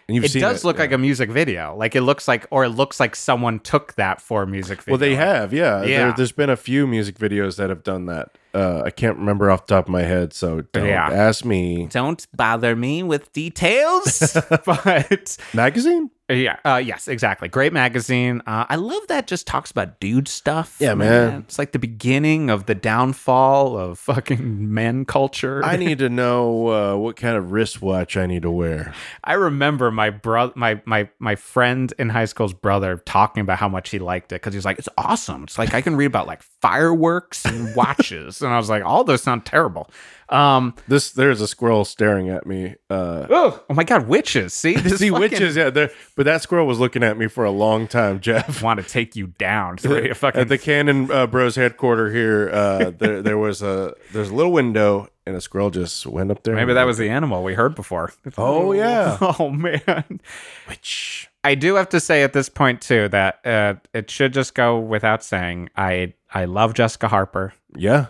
and 0.07 0.15
you've 0.15 0.25
it 0.25 0.39
does 0.39 0.63
look 0.63 0.77
yeah. 0.77 0.83
like 0.83 0.93
a 0.93 0.99
music 0.99 1.31
video. 1.31 1.75
Like 1.75 1.97
it 1.97 2.03
looks 2.03 2.29
like, 2.29 2.47
or 2.51 2.65
it 2.65 2.69
looks 2.69 3.01
like 3.01 3.17
someone 3.17 3.59
took 3.61 3.95
that 3.95 4.21
for 4.21 4.43
a 4.43 4.47
music 4.47 4.83
video. 4.83 4.93
Well, 4.93 4.99
they 4.99 5.15
have, 5.17 5.53
yeah. 5.53 5.83
Yeah. 5.83 5.99
There, 6.05 6.13
there's 6.19 6.31
been 6.33 6.51
a 6.51 6.57
few 6.57 6.87
music 6.87 7.17
videos 7.19 7.57
that 7.57 7.71
have 7.71 7.83
done 7.83 8.07
that. 8.07 8.29
Uh, 8.55 8.83
I 8.85 8.91
can't 8.91 9.17
remember 9.19 9.51
off 9.51 9.67
the 9.67 9.75
top 9.77 9.87
of 9.87 9.91
my 9.93 10.03
head, 10.03 10.33
so 10.33 10.63
don't 10.73 10.87
Yeah. 10.87 11.09
ask 11.11 11.45
me. 11.45 11.87
Don't 11.87 12.27
bother 12.35 12.75
me 12.75 13.03
with 13.03 13.33
details. 13.33 14.37
but 14.67 15.37
Magazine? 15.55 16.11
yeah, 16.29 16.57
uh, 16.65 16.77
yes, 16.77 17.09
exactly. 17.09 17.49
Great 17.49 17.73
magazine. 17.73 18.41
Uh, 18.47 18.65
I 18.69 18.77
love 18.77 19.05
that. 19.09 19.27
Just 19.27 19.49
talks 19.49 19.73
about 19.73 19.99
dude 19.99 20.29
stuff. 20.29 20.77
Yeah, 20.79 20.95
man. 20.95 21.41
It's 21.41 21.59
like 21.59 21.73
the 21.73 21.81
beginning 21.81 22.51
of 22.51 22.67
the 22.67 22.75
downfall 22.77 23.77
of 23.77 23.99
fucking 23.99 24.73
men 24.73 25.05
culture. 25.07 25.61
I 25.65 25.77
need 25.85 25.99
to 25.99 26.09
know 26.09 26.69
uh, 26.69 26.97
what 26.97 27.17
kind 27.17 27.37
of 27.37 27.51
wristwatch 27.51 28.17
I 28.17 28.27
need 28.27 28.43
to 28.43 28.51
wear. 28.51 28.95
I 29.25 29.33
remember 29.35 29.91
my 29.91 30.11
brother, 30.11 30.53
my 30.55 30.81
my 30.85 31.09
my 31.19 31.35
friend 31.35 31.93
in 31.99 32.11
high 32.11 32.27
school's 32.27 32.55
brother 32.55 33.03
talking 33.05 33.41
about 33.41 33.59
how 33.59 33.69
much 33.69 33.91
he 33.91 33.99
liked 33.99 34.31
it 34.31 34.37
because 34.37 34.55
he's 34.55 34.65
like, 34.65 34.79
"It's 34.79 34.89
awesome. 34.97 35.43
It's 35.45 35.59
like 35.59 35.75
I 35.75 35.81
can 35.81 35.97
read 35.97 36.07
about 36.07 36.29
like 36.29 36.43
fireworks 36.61 37.45
and 37.45 37.75
watches," 37.75 38.43
and 38.43 38.53
I 38.53 38.57
was 38.59 38.69
like, 38.71 38.85
"All 38.85 39.05
those 39.05 39.23
sound 39.23 39.45
terrible." 39.47 39.91
Um, 40.29 40.75
This 40.87 41.11
there's 41.11 41.41
a 41.41 41.49
squirrel 41.49 41.85
staring 41.85 42.29
at 42.29 42.47
me. 42.47 42.77
Uh, 42.89 43.27
oh, 43.31 43.65
oh 43.69 43.75
my 43.75 43.83
god, 43.83 44.07
witches! 44.07 44.53
See, 44.55 44.77
see 44.97 45.11
fucking- 45.11 45.13
witches, 45.21 45.57
yeah. 45.57 45.71
There, 45.71 45.91
but 46.17 46.25
that 46.27 46.41
squirrel 46.43 46.67
was 46.67 46.79
looking 46.79 47.03
at 47.03 47.19
me 47.19 47.27
for 47.27 47.45
a 47.45 47.51
long 47.51 47.89
time, 47.89 48.21
Jeff. 48.27 48.63
want 48.63 48.81
to 48.81 48.87
take 48.87 49.17
you 49.17 49.29
down. 49.39 49.77
To 49.79 50.15
fucking 50.15 50.41
At 50.41 50.49
the 50.49 50.59
Cannon 50.59 51.11
uh, 51.11 51.27
Bros 51.27 51.57
headquarter 51.57 52.13
here, 52.13 52.49
uh, 52.53 52.91
there 52.99 53.23
there 53.23 53.39
was 53.39 53.61
a 53.63 53.95
there's 54.13 54.31
a 54.31 54.35
little 54.35 54.53
window, 54.53 55.09
and 55.27 55.35
a 55.35 55.41
squirrel 55.41 55.71
just 55.71 56.07
went 56.07 56.31
up 56.31 56.45
there. 56.45 56.55
Maybe 56.55 56.75
that 56.75 56.85
was 56.87 56.99
the 56.99 57.09
animal 57.09 57.43
we 57.43 57.55
heard 57.55 57.75
before. 57.75 58.13
Oh, 58.39 58.71
yeah. 58.73 59.19
Oh 59.21 59.51
man. 59.51 60.21
witch. 60.69 61.29
I 61.43 61.55
do 61.57 61.75
have 61.77 61.89
to 61.89 61.99
say 62.01 62.23
at 62.23 62.35
this 62.35 62.49
point 62.49 62.83
too 62.83 63.09
that 63.09 63.45
uh, 63.45 63.75
it 63.95 64.11
should 64.11 64.33
just 64.33 64.55
go 64.55 64.79
without 64.79 65.25
saying. 65.25 65.71
I 65.77 66.13
I 66.33 66.45
love 66.45 66.75
Jessica 66.75 67.09
Harper, 67.09 67.53
Yeah, 67.77 68.01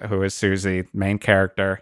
uh, 0.00 0.06
who 0.08 0.22
is 0.22 0.34
Suzy, 0.34 0.84
main 0.92 1.18
character. 1.18 1.80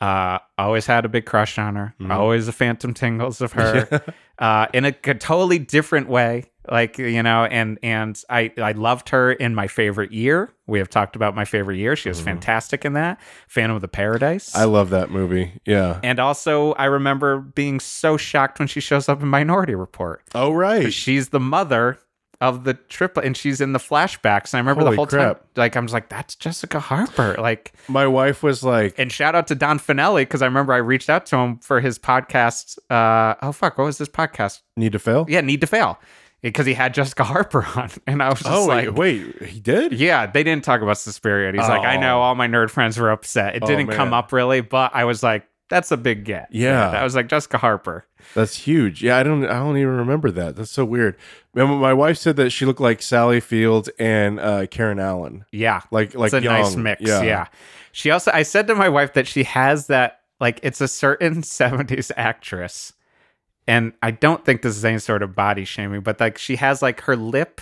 Uh, 0.00 0.38
always 0.56 0.86
had 0.86 1.04
a 1.04 1.08
big 1.08 1.26
crush 1.26 1.58
on 1.58 1.74
her. 1.74 1.92
Mm-hmm. 2.00 2.12
Always 2.12 2.46
a 2.46 2.52
phantom 2.52 2.94
tingles 2.94 3.40
of 3.40 3.52
her, 3.54 4.00
uh, 4.38 4.66
in 4.72 4.84
a 4.84 4.92
totally 4.92 5.58
different 5.58 6.08
way. 6.08 6.44
Like 6.70 6.98
you 6.98 7.22
know, 7.22 7.46
and 7.46 7.78
and 7.82 8.22
I 8.28 8.52
I 8.58 8.72
loved 8.72 9.08
her 9.08 9.32
in 9.32 9.54
my 9.54 9.68
favorite 9.68 10.12
year. 10.12 10.52
We 10.66 10.78
have 10.80 10.90
talked 10.90 11.16
about 11.16 11.34
my 11.34 11.46
favorite 11.46 11.78
year. 11.78 11.96
She 11.96 12.10
was 12.10 12.20
fantastic 12.20 12.84
in 12.84 12.92
that. 12.92 13.18
Phantom 13.48 13.74
of 13.74 13.80
the 13.80 13.88
Paradise. 13.88 14.50
Mm-hmm. 14.50 14.60
I 14.60 14.64
love 14.64 14.90
that 14.90 15.10
movie. 15.10 15.52
Yeah. 15.64 15.98
and 16.04 16.20
also, 16.20 16.72
I 16.74 16.84
remember 16.84 17.38
being 17.38 17.80
so 17.80 18.18
shocked 18.18 18.58
when 18.58 18.68
she 18.68 18.80
shows 18.80 19.08
up 19.08 19.22
in 19.22 19.28
Minority 19.28 19.74
Report. 19.74 20.22
Oh 20.34 20.52
right. 20.52 20.92
She's 20.92 21.30
the 21.30 21.40
mother 21.40 21.98
of 22.40 22.62
the 22.64 22.74
triplet, 22.74 23.24
and 23.26 23.36
she's 23.36 23.60
in 23.60 23.72
the 23.72 23.78
flashbacks. 23.80 24.52
And 24.52 24.58
I 24.58 24.58
remember 24.60 24.82
Holy 24.82 24.92
the 24.92 24.96
whole 24.96 25.06
crap. 25.06 25.36
time, 25.38 25.44
like 25.56 25.76
I 25.76 25.80
was 25.80 25.92
like, 25.92 26.08
"That's 26.08 26.34
Jessica 26.36 26.78
Harper." 26.80 27.34
Like, 27.38 27.72
My 27.88 28.06
wife 28.06 28.42
was 28.42 28.62
like, 28.62 28.94
and 28.98 29.10
shout 29.10 29.34
out 29.34 29.46
to 29.48 29.54
Don 29.54 29.78
Finelli 29.80 30.22
because 30.22 30.40
I 30.42 30.46
remember 30.46 30.72
I 30.72 30.76
reached 30.76 31.10
out 31.10 31.26
to 31.26 31.36
him 31.36 31.58
for 31.58 31.80
his 31.80 31.98
podcast. 31.98 32.78
Uh, 32.90 33.34
oh 33.42 33.52
fuck, 33.52 33.76
what 33.78 33.84
was 33.84 33.98
this 33.98 34.08
podcast? 34.08 34.60
"Need 34.76 34.92
to 34.92 34.98
fail." 35.00 35.26
Yeah, 35.28 35.40
Need 35.40 35.60
to 35.62 35.66
Fail, 35.66 35.98
because 36.40 36.64
he 36.66 36.74
had 36.74 36.94
Jessica 36.94 37.24
Harper 37.24 37.66
on, 37.74 37.90
and 38.06 38.22
I 38.22 38.28
was 38.28 38.38
just 38.38 38.50
Oh 38.50 38.66
like, 38.66 38.94
wait, 38.96 39.42
he 39.42 39.58
did. 39.58 39.92
yeah, 39.92 40.26
they 40.26 40.44
didn't 40.44 40.62
talk 40.64 40.80
about 40.80 40.98
Suspiria. 40.98 41.48
And 41.48 41.58
he's 41.58 41.68
like, 41.68 41.84
I 41.84 41.96
know 41.96 42.18
Oh. 42.18 42.22
all 42.22 42.34
my 42.36 42.46
nerd 42.46 42.70
friends 42.70 42.98
were 42.98 43.10
upset. 43.10 43.56
It 43.56 43.64
Oh, 43.64 43.66
didn't 43.66 43.88
come 43.88 44.14
up 44.14 44.32
really, 44.32 44.60
but 44.60 44.92
I 44.94 45.04
was 45.04 45.24
like, 45.24 45.47
that's 45.68 45.90
a 45.90 45.96
big 45.96 46.24
get. 46.24 46.48
Yeah. 46.50 46.90
I 46.90 47.04
was 47.04 47.14
like, 47.14 47.28
Jessica 47.28 47.58
Harper. 47.58 48.04
That's 48.34 48.54
huge. 48.56 49.02
Yeah, 49.02 49.18
I 49.18 49.22
don't. 49.22 49.44
I 49.44 49.54
don't 49.54 49.76
even 49.76 49.96
remember 49.96 50.30
that. 50.32 50.56
That's 50.56 50.70
so 50.70 50.84
weird. 50.84 51.16
Remember, 51.54 51.76
my 51.80 51.94
wife 51.94 52.18
said 52.18 52.36
that 52.36 52.50
she 52.50 52.66
looked 52.66 52.80
like 52.80 53.00
Sally 53.00 53.40
Fields 53.40 53.88
and 53.98 54.38
uh, 54.40 54.66
Karen 54.66 54.98
Allen. 54.98 55.44
Yeah. 55.50 55.82
Like, 55.90 56.14
like 56.14 56.32
it's 56.32 56.34
a 56.34 56.40
nice 56.40 56.74
young. 56.74 56.82
mix. 56.82 57.02
Yeah. 57.02 57.46
She 57.92 58.10
also, 58.10 58.30
I 58.32 58.42
said 58.42 58.66
to 58.68 58.74
my 58.74 58.88
wife 58.88 59.14
that 59.14 59.26
she 59.26 59.44
has 59.44 59.86
that, 59.86 60.20
like, 60.40 60.60
it's 60.62 60.80
a 60.80 60.88
certain 60.88 61.36
70s 61.42 62.12
actress. 62.16 62.92
And 63.66 63.92
I 64.02 64.12
don't 64.12 64.44
think 64.44 64.62
this 64.62 64.76
is 64.76 64.84
any 64.84 64.98
sort 64.98 65.22
of 65.22 65.34
body 65.34 65.64
shaming, 65.64 66.00
but 66.02 66.20
like, 66.20 66.38
she 66.38 66.56
has 66.56 66.80
like 66.80 67.02
her 67.02 67.16
lip. 67.16 67.60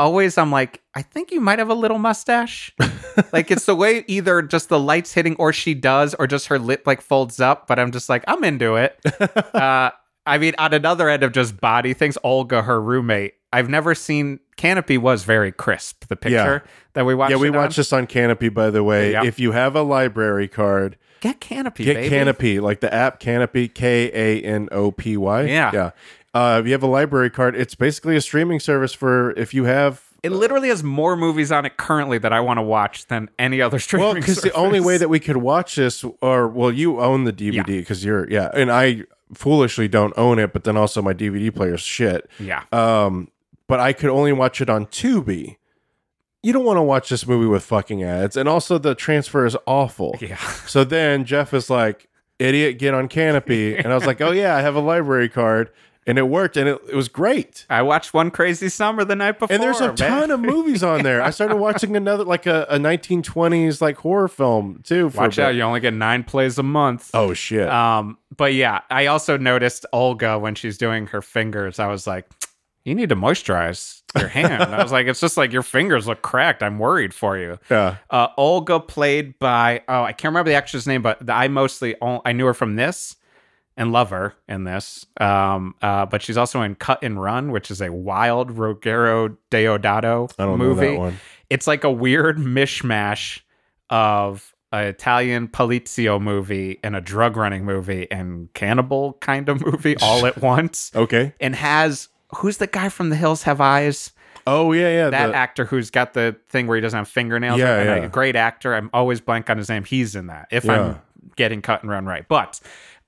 Always, 0.00 0.38
I'm 0.38 0.50
like, 0.50 0.82
I 0.94 1.02
think 1.02 1.30
you 1.30 1.42
might 1.42 1.58
have 1.58 1.68
a 1.68 1.74
little 1.74 1.98
mustache. 1.98 2.74
like, 3.34 3.50
it's 3.50 3.66
the 3.66 3.74
way 3.74 4.02
either 4.06 4.40
just 4.40 4.70
the 4.70 4.78
lights 4.78 5.12
hitting, 5.12 5.36
or 5.36 5.52
she 5.52 5.74
does, 5.74 6.14
or 6.14 6.26
just 6.26 6.46
her 6.46 6.58
lip 6.58 6.86
like 6.86 7.02
folds 7.02 7.38
up. 7.38 7.66
But 7.66 7.78
I'm 7.78 7.92
just 7.92 8.08
like, 8.08 8.24
I'm 8.26 8.42
into 8.42 8.76
it. 8.76 8.98
uh, 9.54 9.90
I 10.24 10.38
mean, 10.38 10.54
on 10.56 10.72
another 10.72 11.10
end 11.10 11.22
of 11.22 11.32
just 11.32 11.60
body 11.60 11.92
things, 11.92 12.16
Olga, 12.24 12.62
her 12.62 12.80
roommate, 12.80 13.34
I've 13.52 13.68
never 13.68 13.94
seen. 13.94 14.40
Kanopy 14.56 14.96
was 14.96 15.24
very 15.24 15.52
crisp. 15.52 16.06
The 16.08 16.16
picture 16.16 16.64
that 16.94 17.04
we 17.04 17.14
watched. 17.14 17.32
Yeah, 17.32 17.36
we 17.36 17.48
it 17.48 17.54
on. 17.54 17.56
watched 17.56 17.76
this 17.76 17.92
on 17.92 18.06
Kanopy, 18.06 18.52
by 18.52 18.70
the 18.70 18.82
way. 18.82 19.12
Yeah. 19.12 19.24
If 19.24 19.38
you 19.38 19.52
have 19.52 19.76
a 19.76 19.82
library 19.82 20.48
card, 20.48 20.96
Get 21.20 21.40
Kanopy, 21.40 21.84
get 21.84 21.96
baby. 21.96 22.16
Kanopy, 22.16 22.60
like 22.62 22.80
the 22.80 22.92
app 22.92 23.20
Kanopy, 23.20 23.72
K 23.72 24.10
A 24.12 24.42
N 24.42 24.68
O 24.72 24.90
P 24.90 25.18
Y. 25.18 25.42
Yeah. 25.42 25.70
yeah. 25.72 25.90
Uh, 26.32 26.58
if 26.60 26.66
you 26.66 26.72
have 26.72 26.82
a 26.82 26.86
library 26.86 27.30
card, 27.30 27.56
it's 27.56 27.74
basically 27.74 28.14
a 28.16 28.20
streaming 28.20 28.60
service 28.60 28.92
for 28.92 29.32
if 29.32 29.52
you 29.54 29.64
have. 29.64 30.04
It 30.22 30.30
literally 30.32 30.68
has 30.68 30.84
more 30.84 31.16
movies 31.16 31.50
on 31.50 31.64
it 31.64 31.76
currently 31.78 32.18
that 32.18 32.32
I 32.32 32.40
want 32.40 32.58
to 32.58 32.62
watch 32.62 33.06
than 33.06 33.30
any 33.38 33.60
other 33.62 33.78
streaming. 33.78 34.08
Service. 34.22 34.26
Well, 34.28 34.34
because 34.36 34.42
the 34.42 34.52
only 34.52 34.78
way 34.80 34.96
that 34.98 35.08
we 35.16 35.18
could 35.18 35.38
watch 35.38 35.76
this, 35.76 36.04
or 36.20 36.46
well, 36.46 36.70
you 36.70 37.00
own 37.00 37.24
the 37.24 37.32
DVD 37.32 37.64
because 37.66 38.04
you're 38.04 38.30
yeah, 38.30 38.50
and 38.54 38.70
I 38.70 39.04
foolishly 39.34 39.88
don't 39.88 40.12
own 40.16 40.38
it, 40.38 40.52
but 40.52 40.64
then 40.64 40.76
also 40.76 41.00
my 41.02 41.14
DVD 41.14 41.54
player's 41.54 41.80
shit. 41.80 42.28
yeah, 42.38 42.64
Um, 42.72 43.28
but 43.66 43.80
I 43.80 43.92
could 43.92 44.10
only 44.10 44.32
watch 44.32 44.60
it 44.60 44.68
on 44.68 44.86
Tubi. 44.86 45.56
You 46.42 46.52
don't 46.52 46.64
want 46.64 46.78
to 46.78 46.82
watch 46.82 47.08
this 47.10 47.26
movie 47.26 47.46
with 47.46 47.62
fucking 47.64 48.02
ads, 48.02 48.36
and 48.36 48.48
also 48.48 48.76
the 48.78 48.94
transfer 48.94 49.46
is 49.46 49.56
awful. 49.66 50.16
yeah, 50.20 50.36
So 50.66 50.84
then 50.84 51.24
Jeff 51.24 51.52
is 51.54 51.70
like, 51.70 52.08
"Idiot, 52.38 52.78
get 52.78 52.92
on 52.94 53.08
Kanopy," 53.08 53.76
and 53.78 53.92
I 53.92 53.94
was 53.94 54.06
like, 54.06 54.20
"Oh 54.20 54.32
yeah, 54.32 54.54
I 54.56 54.60
have 54.60 54.74
a 54.74 54.80
library 54.80 55.28
card," 55.28 55.70
and 56.10 56.18
it 56.18 56.28
worked, 56.28 56.56
and 56.56 56.68
it, 56.68 56.80
it 56.88 56.94
was 56.96 57.08
great. 57.08 57.64
I 57.70 57.82
watched 57.82 58.12
One 58.12 58.30
Crazy 58.30 58.68
Summer 58.68 59.04
the 59.04 59.14
night 59.16 59.38
before, 59.38 59.54
And 59.54 59.62
there's 59.62 59.80
a 59.80 59.86
man. 59.88 59.96
ton 59.96 60.30
of 60.32 60.40
movies 60.40 60.82
on 60.82 61.02
there. 61.02 61.22
I 61.22 61.30
started 61.30 61.56
watching 61.68 61.96
another 61.96 62.24
like 62.24 62.46
a, 62.46 62.66
a 62.68 62.78
1920s 62.78 63.80
like 63.80 63.96
horror 63.98 64.28
film 64.28 64.80
too. 64.84 65.08
Watch 65.14 65.38
out, 65.38 65.54
you 65.54 65.62
only 65.62 65.80
get 65.80 65.94
nine 65.94 66.24
plays 66.24 66.58
a 66.58 66.62
month. 66.62 67.10
Oh 67.14 67.32
shit! 67.34 67.68
Um, 67.68 68.18
but 68.36 68.54
yeah, 68.54 68.80
I 68.90 69.06
also 69.06 69.36
noticed 69.36 69.86
Olga 69.92 70.38
when 70.38 70.54
she's 70.54 70.76
doing 70.78 71.06
her 71.08 71.22
fingers. 71.22 71.78
I 71.78 71.86
was 71.86 72.06
like, 72.06 72.26
you 72.84 72.94
need 72.94 73.08
to 73.10 73.16
moisturize 73.16 74.02
your 74.18 74.28
hand. 74.40 74.74
I 74.74 74.82
was 74.82 74.90
like, 74.92 75.06
it's 75.06 75.20
just 75.20 75.36
like 75.36 75.52
your 75.52 75.62
fingers 75.62 76.06
look 76.06 76.22
cracked. 76.22 76.62
I'm 76.62 76.78
worried 76.78 77.12
for 77.14 77.38
you. 77.38 77.58
yeah. 77.70 77.96
Uh, 78.08 78.28
Olga 78.36 78.80
played 78.80 79.38
by 79.38 79.82
oh 79.88 80.02
I 80.02 80.12
can't 80.12 80.32
remember 80.32 80.50
the 80.50 80.56
actress 80.56 80.86
name, 80.86 81.02
but 81.02 81.28
I 81.30 81.48
mostly 81.48 81.94
I 82.02 82.32
knew 82.32 82.46
her 82.46 82.54
from 82.54 82.76
this 82.76 83.16
and 83.76 83.92
love 83.92 84.10
her 84.10 84.34
in 84.48 84.64
this. 84.64 85.06
Um, 85.20 85.74
uh, 85.82 86.06
but 86.06 86.22
she's 86.22 86.36
also 86.36 86.62
in 86.62 86.74
Cut 86.74 87.02
and 87.02 87.20
Run, 87.20 87.50
which 87.52 87.70
is 87.70 87.80
a 87.80 87.90
wild 87.92 88.56
Ruggero 88.56 89.36
Deodato 89.50 90.32
I 90.38 90.44
don't 90.44 90.58
movie. 90.58 90.86
know 90.86 90.92
that 90.92 90.98
one. 90.98 91.16
It's 91.48 91.66
like 91.66 91.84
a 91.84 91.90
weird 91.90 92.36
mishmash 92.38 93.40
of 93.88 94.54
an 94.72 94.84
Italian 94.84 95.48
polizio 95.48 96.20
movie 96.20 96.78
and 96.84 96.94
a 96.94 97.00
drug 97.00 97.36
running 97.36 97.64
movie 97.64 98.06
and 98.10 98.52
cannibal 98.54 99.14
kind 99.14 99.48
of 99.48 99.64
movie 99.64 99.96
all 100.02 100.26
at 100.26 100.40
once 100.40 100.92
Okay. 100.94 101.34
and 101.40 101.56
has 101.56 102.08
who's 102.36 102.58
the 102.58 102.68
guy 102.68 102.88
from 102.88 103.10
The 103.10 103.16
Hills 103.16 103.42
Have 103.42 103.60
Eyes? 103.60 104.12
Oh 104.46 104.72
yeah, 104.72 104.88
yeah. 104.88 105.10
That 105.10 105.28
the- 105.28 105.34
actor 105.34 105.64
who's 105.64 105.90
got 105.90 106.14
the 106.14 106.36
thing 106.48 106.66
where 106.66 106.76
he 106.76 106.80
doesn't 106.80 106.96
have 106.96 107.08
fingernails. 107.08 107.58
Yeah, 107.58 107.78
And 107.94 108.04
a 108.04 108.08
great 108.08 108.36
actor. 108.36 108.74
I'm 108.74 108.90
always 108.92 109.20
blank 109.20 109.50
on 109.50 109.58
his 109.58 109.68
name. 109.68 109.84
He's 109.84 110.14
in 110.14 110.28
that. 110.28 110.46
If 110.52 110.64
Yeah. 110.64 110.80
I'm 110.80 111.02
getting 111.36 111.62
cut 111.62 111.82
and 111.82 111.90
run 111.90 112.06
right, 112.06 112.26
but 112.28 112.60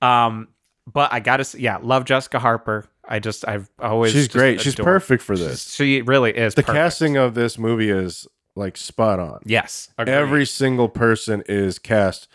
um, 0.03 0.49
but 0.91 1.13
I 1.13 1.19
gotta 1.19 1.43
say, 1.45 1.59
yeah, 1.59 1.77
love 1.81 2.05
Jessica 2.05 2.39
Harper. 2.39 2.85
I 3.07 3.19
just 3.19 3.47
I've 3.47 3.69
always 3.79 4.11
she's 4.13 4.27
great. 4.27 4.61
She's 4.61 4.75
perfect 4.75 5.23
for 5.23 5.37
this. 5.37 5.73
She 5.73 6.01
really 6.01 6.31
is. 6.31 6.55
The 6.55 6.63
perfect. 6.63 6.75
casting 6.77 7.17
of 7.17 7.33
this 7.35 7.57
movie 7.57 7.89
is 7.89 8.27
like 8.55 8.77
spot 8.77 9.19
on. 9.19 9.39
yes, 9.45 9.89
agreed. 9.97 10.13
Every 10.13 10.45
single 10.45 10.87
person 10.89 11.43
is 11.47 11.79
cast 11.79 12.27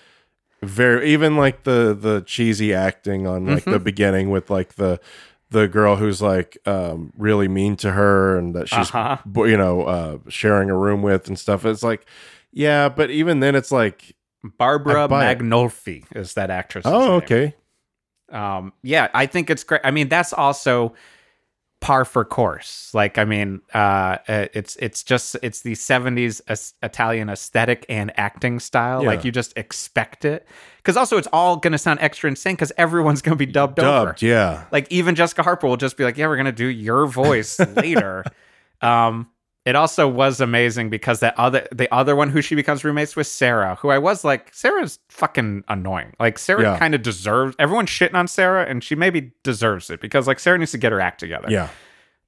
very 0.62 1.10
even 1.12 1.36
like 1.36 1.62
the 1.64 1.96
the 1.98 2.20
cheesy 2.26 2.74
acting 2.74 3.26
on 3.26 3.46
like 3.46 3.58
Mm-hmm. 3.62 3.70
the 3.70 3.78
beginning 3.78 4.30
with 4.30 4.50
like 4.50 4.74
the 4.74 4.98
the 5.50 5.68
girl 5.68 5.96
who's 5.96 6.20
like 6.20 6.58
um 6.66 7.12
really 7.16 7.48
mean 7.48 7.76
to 7.76 7.92
her 7.92 8.36
and 8.36 8.54
that 8.54 8.68
she's 8.68 8.92
Uh-huh. 8.92 9.16
you 9.46 9.56
know 9.56 9.82
uh 9.82 10.18
sharing 10.28 10.68
a 10.70 10.76
room 10.76 11.00
with 11.02 11.28
and 11.28 11.38
stuff. 11.38 11.64
It's 11.64 11.82
like 11.82 12.04
yeah, 12.52 12.88
but 12.88 13.10
even 13.10 13.40
then 13.40 13.54
it's 13.54 13.70
like 13.70 14.16
Barbara. 14.44 15.08
Magnolfi 15.08 16.04
is 16.14 16.34
that 16.34 16.50
actress. 16.50 16.84
oh 16.86 17.14
okay. 17.16 17.54
um 18.30 18.72
yeah 18.82 19.08
i 19.14 19.26
think 19.26 19.50
it's 19.50 19.64
great 19.64 19.80
i 19.84 19.90
mean 19.90 20.08
that's 20.08 20.32
also 20.32 20.94
par 21.80 22.04
for 22.04 22.24
course 22.24 22.90
like 22.92 23.18
i 23.18 23.24
mean 23.24 23.60
uh 23.74 24.18
uh, 24.28 24.46
it's 24.52 24.76
it's 24.76 25.02
just 25.04 25.36
it's 25.42 25.62
the 25.62 25.72
70s 25.74 26.40
as- 26.48 26.74
italian 26.82 27.28
aesthetic 27.30 27.86
and 27.88 28.12
acting 28.18 28.58
style 28.58 29.02
Yeah. 29.02 29.08
like 29.10 29.24
you 29.24 29.30
just 29.32 29.56
expect 29.56 30.24
it 30.24 30.46
because 30.78 30.96
also 30.96 31.16
it's 31.18 31.28
all 31.32 31.56
gonna 31.56 31.78
sound 31.78 32.00
extra 32.00 32.28
insane 32.28 32.54
because 32.56 32.72
everyone's 32.76 33.22
gonna 33.22 33.36
be 33.36 33.46
dubbed, 33.46 33.78
over 33.78 34.06
Dubbed, 34.06 34.22
yeah. 34.22 34.64
like 34.72 34.86
even 34.90 35.14
jessica 35.14 35.42
harper 35.44 35.66
will 35.68 35.76
just 35.76 35.96
be 35.96 36.02
like 36.04 36.16
yeah 36.16 36.26
we're 36.26 36.36
gonna 36.36 36.50
do 36.52 36.66
your 36.66 37.06
voice 37.06 37.58
later 37.76 38.24
um 38.82 39.28
it 39.68 39.76
also 39.76 40.08
was 40.08 40.40
amazing 40.40 40.88
because 40.88 41.20
that 41.20 41.38
other 41.38 41.68
the 41.70 41.92
other 41.94 42.16
one 42.16 42.30
who 42.30 42.40
she 42.40 42.54
becomes 42.54 42.84
roommates 42.84 43.14
with 43.14 43.26
Sarah, 43.26 43.74
who 43.80 43.90
I 43.90 43.98
was 43.98 44.24
like, 44.24 44.52
Sarah's 44.54 44.98
fucking 45.10 45.64
annoying. 45.68 46.14
Like 46.18 46.38
Sarah 46.38 46.62
Yeah. 46.62 46.78
kind 46.78 46.94
of 46.94 47.02
deserves 47.02 47.54
everyone's 47.58 47.90
shitting 47.90 48.14
on 48.14 48.28
Sarah, 48.28 48.64
and 48.68 48.82
she 48.82 48.94
maybe 48.94 49.32
deserves 49.42 49.90
it 49.90 50.00
because 50.00 50.26
like 50.26 50.38
Sarah 50.40 50.56
needs 50.58 50.72
to 50.72 50.78
get 50.78 50.92
her 50.92 51.00
act 51.00 51.20
together. 51.20 51.48
Yeah. 51.50 51.68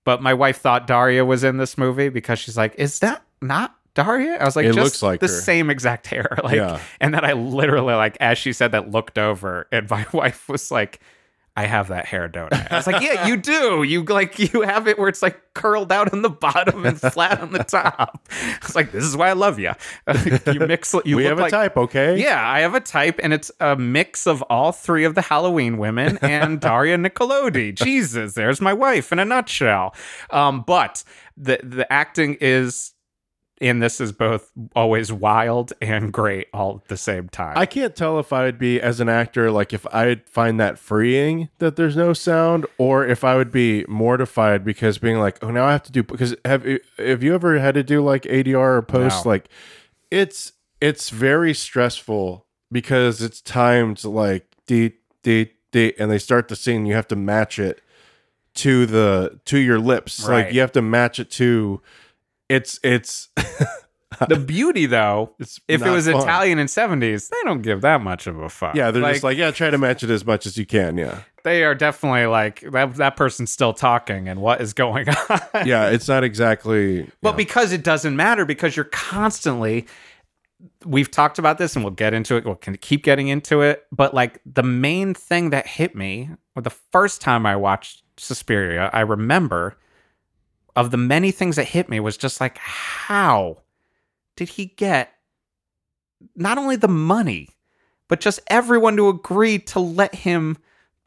But 0.05 0.22
my 0.22 0.34
wife 0.34 0.59
thought 0.59 0.86
Daria 0.86 1.24
was 1.24 1.43
in 1.45 1.57
this 1.57 1.78
movie 1.78 2.09
because 2.11 2.38
she's 2.38 2.57
like, 2.57 2.74
is 2.76 2.99
that 3.01 3.22
not 3.43 3.74
Daria? 3.95 4.36
I 4.38 4.45
was 4.45 4.57
like, 4.57 4.66
It 4.66 4.74
just 4.74 4.84
looks 4.84 5.03
like 5.03 5.20
the 5.20 5.26
her. 5.26 5.32
same 5.32 5.70
exact 5.70 6.07
hair. 6.09 6.36
Like, 6.45 6.57
Yeah. 6.57 6.80
and 7.01 7.12
then 7.14 7.24
I 7.24 7.32
literally 7.32 7.95
like 7.95 8.16
as 8.20 8.36
she 8.38 8.53
said 8.53 8.72
that 8.72 8.91
looked 8.91 9.18
over, 9.18 9.66
and 9.72 9.88
my 9.97 10.05
wife 10.12 10.49
was 10.49 10.70
like. 10.70 11.01
I 11.57 11.66
have 11.66 11.88
that 11.88 12.07
hair, 12.07 12.28
don't 12.28 12.53
I? 12.53 12.68
I 12.70 12.76
was 12.76 12.86
like, 12.86 13.03
yeah, 13.03 13.26
you 13.26 13.36
do. 13.36 13.82
You 13.82 14.05
like 14.05 14.38
you 14.38 14.62
have 14.62 14.86
it 14.86 14.98
where 14.98 15.09
it's 15.09 15.20
like 15.20 15.40
curled 15.53 15.90
out 15.90 16.12
on 16.12 16.22
the 16.22 16.30
bottom 16.30 16.86
and 16.86 16.98
flat 16.98 17.40
on 17.40 17.53
the 17.53 17.64
top. 17.64 18.28
It's 18.62 18.76
like, 18.76 18.92
this 18.92 19.05
is 19.05 19.16
why 19.16 19.28
I 19.28 19.32
love 19.32 19.59
you. 19.59 19.72
you 20.46 20.61
mix. 20.61 20.94
You 21.05 21.16
we 21.16 21.24
have 21.24 21.38
like, 21.38 21.48
a 21.48 21.57
type, 21.57 21.76
okay? 21.76 22.20
Yeah, 22.20 22.48
I 22.48 22.61
have 22.61 22.74
a 22.74 22.80
type, 22.80 23.18
and 23.22 23.32
it's 23.32 23.51
a 23.59 23.76
mix 23.76 24.26
of 24.26 24.42
all 24.42 24.70
three 24.70 25.05
of 25.05 25.14
the 25.14 25.22
Halloween 25.22 25.76
women 25.78 26.18
and 26.22 26.61
Daria 26.61 26.96
Nicolodi. 26.96 27.74
Jesus, 27.74 28.34
there's 28.34 28.61
my 28.61 28.72
wife 28.72 29.11
in 29.12 29.18
a 29.18 29.24
nutshell. 29.24 29.94
Um, 30.30 30.62
but 30.62 31.03
the 31.36 31.59
the 31.62 31.92
acting 31.92 32.36
is 32.40 32.92
in 33.61 33.78
this 33.80 34.00
is 34.00 34.11
both 34.11 34.50
always 34.74 35.12
wild 35.12 35.72
and 35.82 36.11
great 36.12 36.48
all 36.52 36.80
at 36.82 36.88
the 36.88 36.96
same 36.96 37.28
time. 37.28 37.58
I 37.58 37.66
can't 37.66 37.94
tell 37.94 38.18
if 38.18 38.32
I 38.32 38.44
would 38.44 38.58
be 38.58 38.80
as 38.80 39.00
an 39.00 39.08
actor 39.11 39.50
like 39.50 39.74
if 39.74 39.86
I'd 39.94 40.26
find 40.28 40.58
that 40.58 40.78
freeing 40.78 41.50
that 41.58 41.76
there's 41.76 41.94
no 41.96 42.14
sound, 42.14 42.64
or 42.78 43.06
if 43.06 43.22
I 43.22 43.36
would 43.36 43.52
be 43.52 43.84
mortified 43.86 44.64
because 44.64 44.96
being 44.98 45.18
like, 45.18 45.42
oh, 45.44 45.50
now 45.50 45.66
I 45.66 45.72
have 45.72 45.82
to 45.84 45.92
do 45.92 46.02
because 46.02 46.34
have 46.44 46.66
you- 46.66 46.80
have 46.98 47.22
you 47.22 47.34
ever 47.34 47.58
had 47.58 47.74
to 47.74 47.82
do 47.82 48.02
like 48.02 48.22
ADR 48.24 48.78
or 48.78 48.82
post 48.82 49.24
No. 49.26 49.30
like 49.30 49.48
it's 50.11 50.52
it's 50.80 51.11
very 51.11 51.52
stressful 51.52 52.46
because 52.72 53.20
it's 53.20 53.42
timed 53.42 54.02
like 54.04 54.46
dee 54.66 54.92
dee 55.22 55.50
dee, 55.70 55.92
and 55.98 56.11
they 56.11 56.18
start 56.18 56.48
the 56.48 56.56
scene. 56.56 56.86
You 56.86 56.94
have 56.94 57.08
to 57.08 57.16
match 57.16 57.58
it 57.58 57.82
to 58.54 58.86
the 58.86 59.38
to 59.44 59.58
your 59.58 59.78
lips, 59.78 60.24
Right. 60.26 60.46
like 60.46 60.54
you 60.54 60.61
have 60.61 60.72
to 60.72 60.82
match 60.82 61.18
it 61.20 61.30
to. 61.32 61.82
It's 62.51 62.80
it's 62.82 63.28
the 64.28 64.36
beauty, 64.36 64.86
though, 64.86 65.34
it's 65.38 65.61
if 65.68 65.82
it 65.82 65.88
was 65.88 66.09
fun. 66.09 66.20
Italian 66.20 66.59
in 66.59 66.66
'70s, 66.66 67.28
they 67.28 67.36
don't 67.44 67.62
give 67.62 67.80
that 67.82 68.03
much 68.03 68.26
of 68.26 68.40
a 68.40 68.48
fuck. 68.48 68.74
Yeah, 68.74 68.90
they're 68.90 69.03
just 69.12 69.22
like, 69.22 69.38
yeah, 69.38 69.53
try 69.53 69.70
to 69.70 69.78
match 69.78 70.03
it 70.03 70.11
as 70.11 70.26
much 70.26 70.46
as 70.46 70.59
you 70.59 70.66
can. 70.66 70.98
Yeah. 70.98 71.20
they 71.44 71.62
are 71.62 71.76
definitely 71.76 72.26
like 72.26 72.61
that. 72.72 72.96
That 72.96 73.16
person's 73.16 73.53
still 73.53 73.72
talking, 73.72 74.28
and 74.28 74.40
what 74.40 74.61
is 74.61 74.72
going 74.72 75.09
on? 75.30 75.40
yeah, 75.64 75.90
it's 75.90 76.09
not 76.09 76.24
exactly. 76.24 77.09
But 77.22 77.30
yeah. 77.30 77.36
because 77.36 77.72
it 77.72 77.84
doesn't 77.84 78.16
matter, 78.16 78.44
because 78.44 78.74
you're 78.74 78.84
constantly, 78.84 79.86
we've 80.84 81.11
talked 81.11 81.38
about 81.38 81.59
this 81.59 81.76
and 81.76 81.84
we'll 81.84 81.94
get 81.94 82.14
into 82.14 82.34
it. 82.34 82.44
We'll 82.44 82.57
keep 82.57 83.05
getting 83.05 83.28
into 83.28 83.62
it. 83.62 83.86
But 83.92 84.12
like 84.12 84.40
the 84.44 84.64
main 84.64 85.14
thing 85.14 85.51
that 85.51 85.68
hit 85.68 85.94
me, 85.94 86.30
the 86.57 86.70
first 86.70 87.20
time 87.20 87.46
I 87.46 87.55
watched 87.55 88.03
Suspiria, 88.16 88.90
I 88.92 89.03
remember 89.03 89.76
of 90.76 90.90
the 90.90 90.96
many 90.96 91.30
things 91.30 91.56
that 91.56 91.66
hit 91.66 91.88
me 91.88 92.00
was 92.00 92.16
just 92.16 92.40
like, 92.40 92.58
how 92.58 93.58
did 94.36 94.48
he 94.50 94.66
get 94.66 95.12
not 96.36 96.58
only 96.58 96.76
the 96.76 96.88
money, 96.88 97.48
but 98.08 98.20
just 98.20 98.40
everyone 98.48 98.96
to 98.96 99.08
agree 99.08 99.58
to 99.58 99.80
let 99.80 100.14
him 100.14 100.56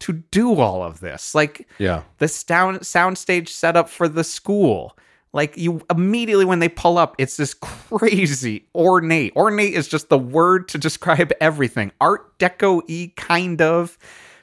to 0.00 0.12
do 0.12 0.60
all 0.60 0.82
of 0.82 1.00
this? 1.00 1.34
Like, 1.34 1.68
yeah, 1.78 2.02
the 2.18 2.28
sound 2.28 2.80
soundstage 2.80 3.48
setup 3.48 3.88
for 3.88 4.08
the 4.08 4.24
school. 4.24 4.96
Like 5.32 5.56
you 5.56 5.80
immediately 5.90 6.44
when 6.44 6.60
they 6.60 6.68
pull 6.68 6.96
up, 6.96 7.16
it's 7.18 7.36
this 7.36 7.54
crazy 7.54 8.68
ornate. 8.72 9.34
Ornate 9.34 9.74
is 9.74 9.88
just 9.88 10.08
the 10.08 10.18
word 10.18 10.68
to 10.68 10.78
describe 10.78 11.32
everything. 11.40 11.90
Art 12.00 12.38
deco 12.38 12.82
y 12.88 13.12
kind 13.16 13.60
of. 13.60 13.98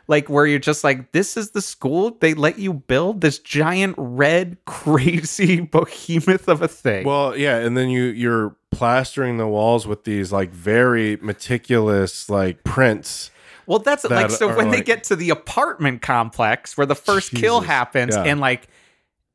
Like 0.08 0.30
where 0.30 0.46
you're 0.46 0.60
just 0.60 0.84
like, 0.84 1.12
this 1.12 1.38
is 1.38 1.52
the 1.52 1.62
school 1.62 2.18
they 2.20 2.34
let 2.34 2.60
you 2.60 2.74
build 2.74 3.22
this 3.22 3.40
giant 3.40 3.96
red 3.98 4.58
crazy 4.66 5.62
behemoth 5.62 6.48
of 6.48 6.62
a 6.62 6.68
thing. 6.68 7.06
well, 7.06 7.36
yeah, 7.36 7.58
and 7.58 7.78
then 7.78 7.90
you 7.90 8.04
you're 8.04 8.56
plastering 8.72 9.38
the 9.38 9.48
walls 9.48 9.86
with 9.86 10.04
these 10.06 10.32
like 10.32 10.52
very 10.52 11.18
meticulous 11.18 12.30
like 12.30 12.64
prints. 12.64 13.32
Well, 13.66 13.80
that's 13.80 14.04
like 14.04 14.32
so 14.32 14.56
when 14.56 14.72
they 14.72 14.82
get 14.82 15.04
to 15.06 15.16
the 15.16 15.30
apartment 15.30 16.02
complex 16.02 16.76
where 16.76 16.88
the 16.88 16.96
first 16.96 17.32
kill 17.32 17.62
happens 17.62 18.16
yeah. 18.16 18.24
and 18.24 18.40
like 18.40 18.68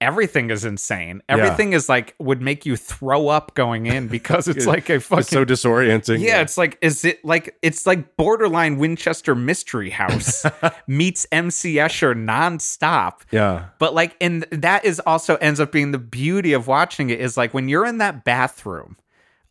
everything 0.01 0.51
is 0.51 0.65
insane. 0.65 1.23
Everything 1.29 1.73
is 1.73 1.89
like 1.89 2.15
would 2.19 2.43
make 2.43 2.67
you 2.67 2.77
throw 2.77 3.29
up 3.29 3.55
going 3.55 3.87
in 3.87 4.09
because 4.19 4.47
it's 4.49 4.65
Yeah, 4.67 4.73
like 4.73 4.91
a 4.91 5.01
fucking 5.01 5.21
It's 5.21 5.31
so 5.31 5.45
disorienting. 5.45 6.21
yeah, 6.21 6.41
it's 6.43 6.59
like 6.59 6.79
is 6.83 7.05
it 7.05 7.25
like 7.25 7.57
it's 7.63 7.87
like 7.87 8.17
borderline 8.17 8.77
Winchester 8.79 9.35
Mystery 9.35 9.91
House 9.91 10.45
meets 10.87 11.27
MC 11.33 11.75
Escher 11.77 12.15
nonstop. 12.15 13.21
yeah, 13.31 13.67
But 13.79 13.95
like, 13.95 14.17
and 14.21 14.43
that 14.53 14.85
is 14.85 15.01
also 15.01 15.37
ends 15.37 15.61
up 15.61 15.73
being 15.73 15.93
the 15.93 15.99
beauty 15.99 16.53
of 16.53 16.67
watching 16.67 17.11
it 17.11 17.21
is 17.21 17.37
like 17.37 17.55
when 17.55 17.69
you're 17.69 17.87
in 17.87 17.99
that 17.99 18.25
bathroom 18.25 18.97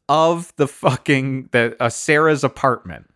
of 0.07 0.53
the 0.57 0.67
fucking 0.67 1.49
the 1.51 1.75
uh, 1.79 1.89
Sarah's 1.89 2.43
apartment, 2.43 3.09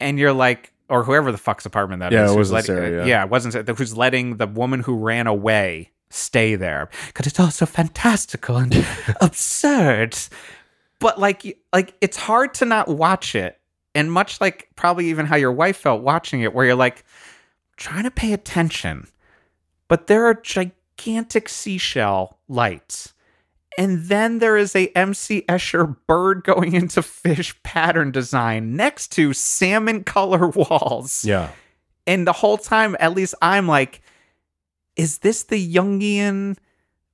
and 0.00 0.18
you're 0.18 0.32
like, 0.32 0.72
or 0.88 1.04
whoever 1.04 1.30
the 1.30 1.38
fuck's 1.38 1.64
apartment 1.64 2.00
that 2.00 2.12
is, 2.12 2.16
Yeah, 2.16 2.32
it 2.34 2.36
wasn't 2.36 2.54
letting, 2.54 2.74
Sarah, 2.74 3.06
yeah. 3.06 3.22
it 3.22 3.30
wasn't 3.30 3.68
who's 3.78 3.96
letting 3.96 4.36
the 4.38 4.48
woman 4.48 4.80
who 4.80 4.96
ran 4.96 5.28
away 5.28 5.92
stay 6.12 6.54
there 6.54 6.88
because 7.08 7.26
it's 7.26 7.40
also 7.40 7.66
fantastical 7.66 8.56
and 8.56 8.86
absurd. 9.20 10.16
But 10.98 11.18
like, 11.18 11.58
like 11.72 11.94
it's 12.00 12.16
hard 12.16 12.54
to 12.54 12.64
not 12.64 12.88
watch 12.88 13.34
it, 13.34 13.58
and 13.94 14.10
much 14.12 14.40
like 14.40 14.68
probably 14.76 15.06
even 15.06 15.26
how 15.26 15.36
your 15.36 15.52
wife 15.52 15.78
felt 15.78 16.02
watching 16.02 16.42
it, 16.42 16.54
where 16.54 16.66
you're 16.66 16.74
like 16.74 17.04
trying 17.76 18.04
to 18.04 18.10
pay 18.10 18.32
attention 18.32 19.08
but 19.92 20.06
there 20.06 20.24
are 20.24 20.32
gigantic 20.32 21.50
seashell 21.50 22.38
lights. 22.48 23.12
And 23.76 24.04
then 24.04 24.38
there 24.38 24.56
is 24.56 24.74
a 24.74 24.86
MC 24.96 25.42
Escher 25.46 25.98
bird 26.06 26.44
going 26.44 26.72
into 26.72 27.02
fish 27.02 27.54
pattern 27.62 28.10
design 28.10 28.74
next 28.74 29.08
to 29.08 29.34
salmon 29.34 30.02
color 30.02 30.48
walls. 30.56 31.26
yeah. 31.26 31.50
And 32.06 32.26
the 32.26 32.32
whole 32.32 32.56
time, 32.56 32.96
at 33.00 33.12
least 33.12 33.34
I'm 33.42 33.68
like, 33.68 34.00
is 34.96 35.18
this 35.18 35.44
the 35.44 35.74
Jungian 35.74 36.56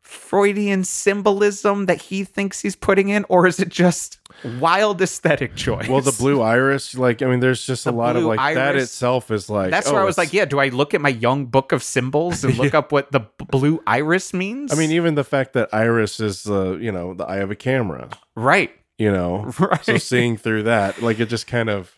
Freudian 0.08 0.84
symbolism 0.84 1.84
that 1.84 2.00
he 2.00 2.24
thinks 2.24 2.60
he's 2.60 2.74
putting 2.74 3.10
in? 3.10 3.26
Or 3.28 3.46
is 3.46 3.60
it 3.60 3.68
just 3.68 4.18
wild 4.58 5.02
aesthetic 5.02 5.54
choice? 5.54 5.86
Well, 5.86 6.00
the 6.00 6.12
blue 6.12 6.40
iris, 6.40 6.94
like 6.94 7.20
I 7.20 7.26
mean, 7.26 7.40
there's 7.40 7.66
just 7.66 7.84
a 7.84 7.92
lot 7.92 8.16
of 8.16 8.24
like 8.24 8.54
that 8.54 8.74
itself 8.74 9.30
is 9.30 9.50
like. 9.50 9.70
That's 9.70 9.88
oh, 9.88 9.92
where 9.92 10.00
I 10.00 10.04
was 10.06 10.16
like, 10.16 10.32
yeah, 10.32 10.46
do 10.46 10.60
I 10.60 10.68
look 10.68 10.94
at 10.94 11.02
my 11.02 11.10
Jung 11.10 11.44
book 11.44 11.72
of 11.72 11.82
symbols 11.82 12.42
and 12.42 12.56
look 12.56 12.72
up 12.80 12.90
what 12.90 13.12
the 13.12 13.20
blue 13.50 13.82
iris 13.86 14.32
means? 14.32 14.72
I 14.72 14.76
mean, 14.76 14.92
even 14.92 15.14
the 15.14 15.24
fact 15.24 15.52
that 15.52 15.68
iris 15.74 16.20
is 16.20 16.42
the 16.44 16.76
you 16.76 16.90
know 16.90 17.12
the 17.12 17.24
eye 17.24 17.38
of 17.38 17.50
a 17.50 17.56
camera, 17.56 18.08
right. 18.34 18.70
you 18.96 19.12
know, 19.12 19.52
Right. 19.58 19.84
so 19.84 19.98
seeing 19.98 20.38
through 20.38 20.62
that, 20.62 21.02
like 21.02 21.20
it 21.20 21.26
just 21.26 21.46
kind 21.46 21.68
of 21.68 21.97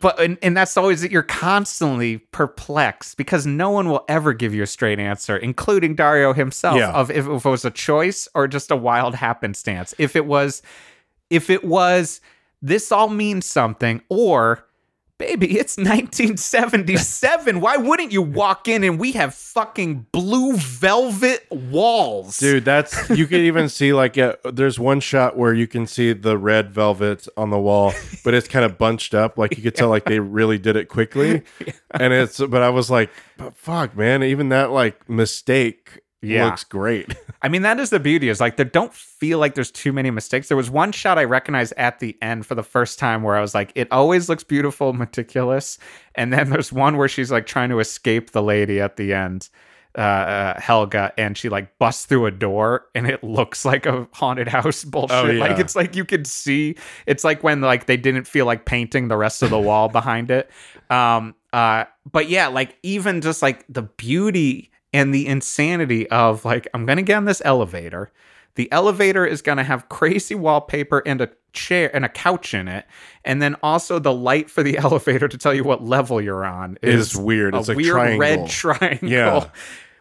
but 0.00 0.18
and, 0.20 0.38
and 0.42 0.56
that's 0.56 0.76
always 0.76 1.00
that 1.02 1.10
you're 1.10 1.22
constantly 1.22 2.18
perplexed 2.18 3.16
because 3.16 3.46
no 3.46 3.70
one 3.70 3.88
will 3.88 4.04
ever 4.08 4.32
give 4.32 4.54
you 4.54 4.62
a 4.62 4.66
straight 4.66 4.98
answer, 4.98 5.36
including 5.36 5.94
Dario 5.94 6.32
himself, 6.32 6.76
Yeah. 6.78 6.92
of 6.92 7.10
if, 7.10 7.26
if 7.28 7.44
it 7.44 7.48
was 7.48 7.64
a 7.64 7.70
choice 7.70 8.28
or 8.34 8.46
just 8.48 8.70
a 8.70 8.76
wild 8.76 9.14
happenstance. 9.14 9.94
If 9.98 10.16
it 10.16 10.26
was, 10.26 10.62
if 11.30 11.50
it 11.50 11.64
was, 11.64 12.20
this 12.60 12.92
all 12.92 13.08
means 13.08 13.44
something, 13.46 14.02
or 14.08 14.64
baby, 15.22 15.56
it's 15.56 15.76
1977. 15.76 17.60
Why 17.60 17.76
wouldn't 17.76 18.10
you 18.10 18.22
walk 18.22 18.66
in 18.66 18.82
and 18.82 18.98
we 18.98 19.12
have 19.12 19.34
fucking 19.34 20.06
blue 20.10 20.56
velvet 20.56 21.46
walls, 21.50 22.38
Dude, 22.38 22.64
that's 22.64 23.08
you 23.10 23.28
can 23.28 23.40
even 23.40 23.68
see 23.68 23.92
like 23.92 24.18
uh 24.18 24.34
there's 24.44 24.80
one 24.80 24.98
shot 24.98 25.36
where 25.36 25.54
you 25.54 25.68
can 25.68 25.86
see 25.86 26.12
the 26.12 26.36
red 26.36 26.72
velvet 26.72 27.28
on 27.36 27.50
the 27.50 27.58
wall, 27.58 27.92
but 28.24 28.34
it's 28.34 28.48
kind 28.48 28.64
of 28.64 28.78
bunched 28.78 29.14
up. 29.14 29.38
Like 29.38 29.56
you 29.56 29.62
could 29.62 29.76
tell 29.76 29.88
like 29.88 30.06
they 30.06 30.18
really 30.18 30.58
did 30.58 30.74
it 30.76 30.88
quickly. 30.88 31.42
And 31.94 32.14
it's 32.14 32.38
but 32.38 32.62
I 32.62 32.70
was 32.70 32.90
like, 32.90 33.10
but 33.36 33.54
fuck, 33.54 33.94
man, 33.94 34.22
even 34.22 34.48
that 34.48 34.70
like 34.70 35.10
mistake 35.10 36.00
Yeah. 36.22 36.46
looks 36.46 36.64
great. 36.64 37.14
I 37.42 37.48
mean, 37.48 37.62
that 37.62 37.80
is 37.80 37.90
the 37.90 37.98
beauty. 38.00 38.28
Is 38.28 38.40
like 38.40 38.56
there 38.56 38.64
don't 38.64 38.94
feel 38.94 39.38
like 39.38 39.54
there's 39.54 39.70
too 39.72 39.92
many 39.92 40.10
mistakes. 40.10 40.48
There 40.48 40.56
was 40.56 40.70
one 40.70 40.92
shot 40.92 41.18
I 41.18 41.24
recognized 41.24 41.74
at 41.76 41.98
the 41.98 42.16
end 42.22 42.46
for 42.46 42.54
the 42.54 42.62
first 42.62 42.98
time 42.98 43.22
where 43.22 43.36
I 43.36 43.40
was 43.40 43.54
like, 43.54 43.72
it 43.74 43.88
always 43.90 44.28
looks 44.28 44.44
beautiful, 44.44 44.92
meticulous. 44.92 45.78
And 46.14 46.32
then 46.32 46.50
there's 46.50 46.72
one 46.72 46.96
where 46.96 47.08
she's 47.08 47.32
like 47.32 47.46
trying 47.46 47.70
to 47.70 47.80
escape 47.80 48.30
the 48.30 48.42
lady 48.42 48.80
at 48.80 48.96
the 48.96 49.12
end, 49.12 49.48
uh, 49.96 50.00
uh, 50.00 50.60
Helga, 50.60 51.12
and 51.18 51.36
she 51.36 51.48
like 51.48 51.76
busts 51.78 52.06
through 52.06 52.26
a 52.26 52.30
door, 52.30 52.86
and 52.94 53.06
it 53.08 53.24
looks 53.24 53.64
like 53.64 53.84
a 53.84 54.06
haunted 54.12 54.48
house 54.48 54.84
bullshit. 54.84 55.16
Oh, 55.16 55.38
Like 55.38 55.58
it's 55.58 55.74
like 55.74 55.96
you 55.96 56.04
could 56.04 56.26
see. 56.26 56.76
It's 57.06 57.24
like 57.24 57.42
when 57.42 57.60
like 57.60 57.86
they 57.86 57.96
didn't 57.96 58.26
feel 58.26 58.46
like 58.46 58.64
painting 58.64 59.08
the 59.08 59.16
rest 59.16 59.42
of 59.42 59.50
the 59.50 59.58
wall 59.60 59.88
behind 59.88 60.30
it. 60.30 60.50
Um. 60.88 61.34
Uh. 61.52 61.84
But 62.10 62.28
yeah, 62.28 62.46
like 62.46 62.78
even 62.82 63.20
just 63.20 63.42
like 63.42 63.64
the 63.68 63.82
beauty 63.82 64.71
and 64.92 65.14
the 65.14 65.26
insanity 65.26 66.08
of 66.10 66.44
like 66.44 66.68
I'm 66.74 66.86
gonna 66.86 67.02
get 67.02 67.16
on 67.16 67.24
this 67.24 67.42
elevator. 67.44 68.10
The 68.54 68.70
elevator 68.70 69.24
is 69.24 69.40
gonna 69.40 69.64
have 69.64 69.88
crazy 69.88 70.34
wallpaper 70.34 71.02
and 71.06 71.20
a 71.22 71.30
chair 71.54 71.90
and 71.94 72.04
a 72.04 72.08
couch 72.08 72.52
in 72.54 72.68
it, 72.68 72.84
and 73.24 73.40
then 73.40 73.56
also 73.62 73.98
the 73.98 74.12
light 74.12 74.50
for 74.50 74.62
the 74.62 74.76
elevator 74.78 75.28
to 75.28 75.38
tell 75.38 75.54
you 75.54 75.64
what 75.64 75.82
level 75.82 76.20
you're 76.20 76.44
on 76.44 76.76
Is 76.82 77.16
weird. 77.16 77.54
A 77.54 77.58
It's 77.58 77.68
like 77.68 77.76
weird 77.78 77.92
triangle. 77.92 78.18
red 78.18 78.48
triangle. 78.48 79.08
Yeah. 79.08 79.48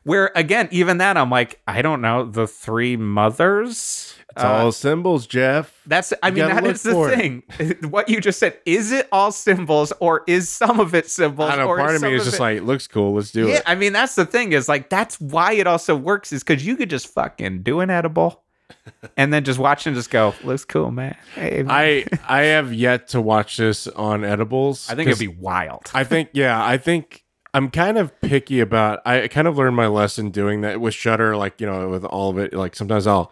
Where 0.03 0.31
again, 0.35 0.67
even 0.71 0.97
that 0.97 1.15
I'm 1.17 1.29
like, 1.29 1.59
I 1.67 1.81
don't 1.81 2.01
know, 2.01 2.25
the 2.25 2.47
three 2.47 2.97
mothers. 2.97 4.15
It's 4.33 4.43
Uh, 4.43 4.47
all 4.47 4.71
symbols, 4.71 5.27
Jeff. 5.27 5.73
that's 5.85 6.13
I 6.23 6.29
You 6.29 6.35
mean 6.35 6.47
that 6.47 6.65
is 6.65 6.83
the 6.83 6.93
thing. 7.09 7.43
what 7.89 8.07
you 8.07 8.21
just 8.21 8.39
said 8.39 8.57
is 8.65 8.91
it 8.93 9.09
all 9.11 9.31
symbols 9.31 9.91
or 9.99 10.23
is 10.25 10.47
some 10.47 10.79
of 10.79 10.95
it 10.95 11.09
symbols? 11.09 11.49
I 11.51 11.55
don't 11.57 11.65
know. 11.65 11.71
or 11.71 11.77
Part 11.77 11.95
of 11.95 12.01
me 12.01 12.15
is 12.15 12.23
just 12.23 12.37
it- 12.37 12.39
like, 12.41 12.61
looks 12.61 12.87
cool. 12.87 13.13
Let's 13.15 13.31
do 13.31 13.47
yeah, 13.49 13.55
it. 13.57 13.63
I 13.65 13.75
mean 13.75 13.91
that's 13.93 14.15
the 14.15 14.25
thing 14.25 14.53
is 14.53 14.69
like 14.69 14.89
that's 14.89 15.19
why 15.19 15.53
it 15.53 15.67
also 15.67 15.95
works 15.95 16.31
is 16.31 16.43
because 16.43 16.65
you 16.65 16.77
could 16.77 16.89
just 16.89 17.07
fucking 17.07 17.61
do 17.63 17.81
an 17.81 17.89
edible, 17.89 18.41
and 19.17 19.33
then 19.33 19.43
just 19.43 19.59
watch 19.59 19.85
and 19.85 19.95
just 19.97 20.09
go 20.09 20.33
looks 20.45 20.63
cool, 20.63 20.91
man. 20.91 21.17
Hey, 21.35 21.61
man." 21.63 21.69
I 21.69 22.05
I 22.27 22.41
have 22.43 22.73
yet 22.73 23.09
to 23.09 23.19
watch 23.21 23.57
this 23.57 23.85
on 23.87 24.23
edibles. 24.23 24.89
I 24.89 24.95
think 24.95 25.09
it'd 25.09 25.19
be 25.19 25.27
wild. 25.27 25.91
I 25.93 26.05
think 26.05 26.29
yeah, 26.31 26.63
I 26.65 26.77
think 26.77 27.20
I'm 27.53 27.69
kind 27.69 27.97
of 27.97 28.19
picky 28.21 28.59
about 28.61 29.01
I 29.05 29.27
kind 29.27 29.47
of 29.47 29.57
learned 29.57 29.75
my 29.75 29.87
lesson 29.87 30.29
doing 30.29 30.61
that 30.61 30.79
with 30.79 30.93
Shudder, 30.93 31.35
like, 31.35 31.59
you 31.59 31.67
know, 31.67 31.89
with 31.89 32.05
all 32.05 32.29
of 32.29 32.37
it. 32.37 32.53
Like 32.53 32.75
sometimes 32.75 33.07
I'll 33.07 33.31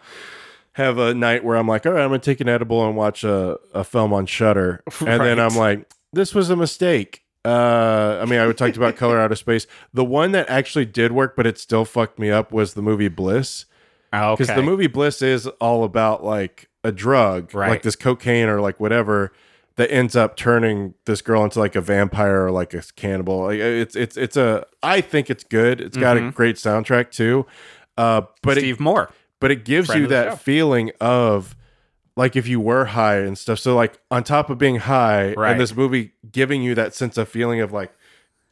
have 0.72 0.98
a 0.98 1.14
night 1.14 1.42
where 1.42 1.56
I'm 1.56 1.66
like, 1.66 1.86
all 1.86 1.92
right, 1.92 2.02
I'm 2.02 2.10
gonna 2.10 2.18
take 2.20 2.40
an 2.40 2.48
edible 2.48 2.86
and 2.86 2.96
watch 2.96 3.24
a, 3.24 3.58
a 3.72 3.82
film 3.84 4.12
on 4.12 4.26
Shudder. 4.26 4.82
And 5.00 5.20
then 5.22 5.40
I'm 5.40 5.56
like, 5.56 5.90
this 6.12 6.34
was 6.34 6.50
a 6.50 6.56
mistake. 6.56 7.24
Uh 7.44 8.18
I 8.20 8.26
mean 8.26 8.38
I 8.38 8.46
would 8.46 8.58
talked 8.58 8.76
about 8.76 8.96
color 8.96 9.18
out 9.18 9.32
of 9.32 9.38
space. 9.38 9.66
The 9.94 10.04
one 10.04 10.32
that 10.32 10.50
actually 10.50 10.84
did 10.84 11.12
work, 11.12 11.34
but 11.36 11.46
it 11.46 11.58
still 11.58 11.86
fucked 11.86 12.18
me 12.18 12.30
up 12.30 12.52
was 12.52 12.74
the 12.74 12.82
movie 12.82 13.08
Bliss. 13.08 13.64
okay. 14.12 14.34
Because 14.42 14.54
the 14.54 14.62
movie 14.62 14.86
Bliss 14.88 15.22
is 15.22 15.46
all 15.60 15.84
about 15.84 16.22
like 16.22 16.68
a 16.84 16.92
drug, 16.92 17.54
Right. 17.54 17.70
like 17.70 17.82
this 17.82 17.96
cocaine 17.96 18.48
or 18.48 18.60
like 18.60 18.78
whatever 18.80 19.32
that 19.80 19.90
ends 19.90 20.14
up 20.14 20.36
turning 20.36 20.94
this 21.06 21.22
girl 21.22 21.42
into 21.42 21.58
like 21.58 21.74
a 21.74 21.80
vampire 21.80 22.44
or 22.46 22.50
like 22.50 22.74
a 22.74 22.82
cannibal. 22.96 23.44
Like 23.44 23.58
it's 23.58 23.96
it's 23.96 24.16
it's 24.16 24.36
a 24.36 24.64
I 24.82 25.00
think 25.00 25.30
it's 25.30 25.42
good. 25.44 25.80
It's 25.80 25.96
got 25.96 26.16
a 26.16 26.20
Mhm. 26.20 26.34
great 26.34 26.56
soundtrack 26.56 27.10
too. 27.10 27.46
Uh 27.96 28.22
but 28.42 28.56
it 28.58 28.60
Steve 28.60 28.78
Moore. 28.80 29.10
but 29.40 29.50
it 29.50 29.64
gives 29.64 29.86
Friend 29.88 30.02
you 30.02 30.06
that 30.08 30.30
show. 30.30 30.36
feeling 30.36 30.92
of 31.00 31.56
like 32.16 32.36
if 32.36 32.46
you 32.46 32.60
were 32.60 32.84
high 32.86 33.16
and 33.18 33.36
stuff. 33.38 33.58
So 33.58 33.74
like 33.74 33.98
on 34.10 34.22
top 34.24 34.50
of 34.50 34.58
being 34.58 34.76
high 34.76 35.32
Right. 35.34 35.52
and 35.52 35.60
this 35.60 35.74
movie 35.74 36.12
giving 36.30 36.62
you 36.62 36.74
that 36.74 36.94
sense 36.94 37.16
of 37.18 37.28
feeling 37.28 37.60
of 37.60 37.72
like 37.72 37.92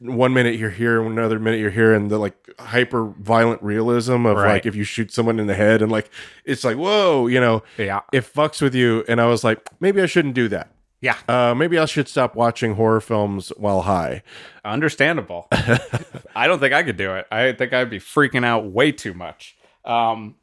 one 0.01 0.33
minute 0.33 0.55
you're 0.55 0.69
here, 0.69 1.01
and 1.01 1.11
another 1.11 1.39
minute 1.39 1.59
you're 1.59 1.71
here, 1.71 1.93
and 1.93 2.09
the 2.09 2.17
like 2.17 2.33
hyper 2.57 3.11
violent 3.19 3.61
realism 3.61 4.25
of 4.25 4.37
Right. 4.37 4.53
like 4.53 4.65
if 4.65 4.73
you 4.73 4.85
shoot 4.85 5.11
someone 5.11 5.39
in 5.41 5.47
the 5.47 5.55
head 5.55 5.81
and 5.81 5.91
like 5.91 6.09
it's 6.45 6.63
like 6.63 6.77
whoa, 6.77 7.27
you 7.27 7.39
know, 7.41 7.63
Yeah. 7.77 7.99
it 8.13 8.23
fucks 8.23 8.61
with 8.61 8.73
you. 8.73 9.03
And 9.09 9.19
I 9.19 9.25
was 9.25 9.43
like, 9.43 9.59
maybe 9.81 10.01
I 10.01 10.05
shouldn't 10.05 10.35
do 10.35 10.47
that. 10.49 10.71
Yeah. 11.01 11.17
Uh, 11.27 11.55
maybe 11.55 11.77
I 11.77 11.85
should 11.85 12.07
stop 12.07 12.35
watching 12.35 12.75
horror 12.75 12.99
films 13.01 13.49
while 13.57 13.81
high. 13.81 14.23
Understandable. 14.65 15.47
I 16.35 16.47
don't 16.47 16.59
think 16.59 16.73
I 16.73 16.83
could 16.83 16.97
do 16.97 17.15
it. 17.15 17.25
I 17.31 17.53
think 17.53 17.71
I'd 17.73 17.89
be 17.89 17.99
freaking 17.99 18.45
out 18.45 18.65
way 18.71 18.91
too 18.91 19.13
much. 19.13 19.55
Um, 19.85 20.35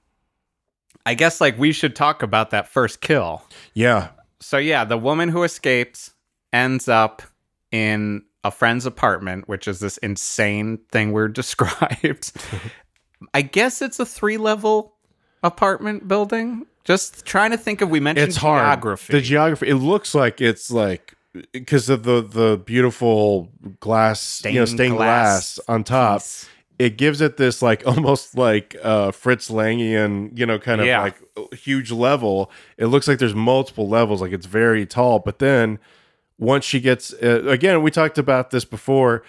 I 1.05 1.15
guess 1.15 1.41
like 1.41 1.59
we 1.59 1.73
should 1.73 1.95
talk 1.95 2.23
about 2.23 2.51
that 2.51 2.69
first 2.69 3.01
kill. 3.01 3.45
Yeah, 3.75 4.09
So 4.41 4.57
yeah, 4.59 4.85
the 4.85 4.99
woman 4.99 5.29
who 5.29 5.43
escaped 5.43 6.11
ends 6.53 6.89
up 6.89 7.23
in 7.71 8.23
a 8.43 8.51
friend's 8.51 8.87
apartment, 8.87 9.49
which 9.49 9.69
is 9.69 9.81
this 9.81 9.99
insane 9.99 10.79
thing 10.91 11.13
we're 11.13 11.29
described. 11.43 12.33
I 13.35 13.43
guess 13.43 13.83
it's 13.83 13.99
a 14.01 14.07
three 14.07 14.39
level 14.39 14.95
apartment 15.43 16.09
building. 16.09 16.67
Just 16.87 17.25
trying 17.27 17.51
to 17.51 17.57
think 17.59 17.81
of 17.81 17.91
we 17.91 18.01
mentioned 18.01 18.29
it's 18.29 18.37
hard. 18.37 18.63
geography. 18.63 19.13
The 19.13 19.21
geography. 19.21 19.69
It 19.69 19.75
looks 19.77 20.15
like 20.15 20.41
it's 20.41 20.71
like 20.71 21.15
because 21.53 21.89
of 21.89 22.05
the 22.05 22.23
the 22.23 22.57
beautiful 22.65 23.51
glass, 23.81 24.43
you 24.45 24.53
know, 24.53 24.65
Stained 24.65 24.79
stained 24.79 24.97
glass 24.97 25.57
glass, 25.57 25.61
on 25.69 25.85
top. 25.85 26.21
piece. 26.21 26.49
It 26.79 26.97
gives 26.99 27.21
it 27.23 27.39
this 27.39 27.63
like 27.63 27.83
almost 27.87 28.37
like 28.37 28.77
uh, 28.83 29.11
Fritz 29.11 29.51
Langian, 29.51 30.37
you 30.39 30.47
know, 30.47 30.59
kind 30.59 30.81
of 30.81 30.87
Yeah. 30.87 31.01
like 31.03 31.21
huge 31.55 31.91
level. 31.91 32.51
It 32.79 32.87
looks 32.87 33.09
like 33.09 33.19
there's 33.19 33.35
multiple 33.35 33.89
levels. 33.89 34.21
Like 34.21 34.33
it's 34.33 34.47
very 34.47 34.87
tall. 34.87 35.19
But 35.19 35.39
then 35.41 35.79
once 36.39 36.65
she 36.65 36.81
gets 36.81 37.13
uh, 37.15 37.45
again, 37.47 37.83
we 37.83 37.91
talked 37.91 38.19
about 38.19 38.51
this 38.51 38.65
before. 38.65 39.23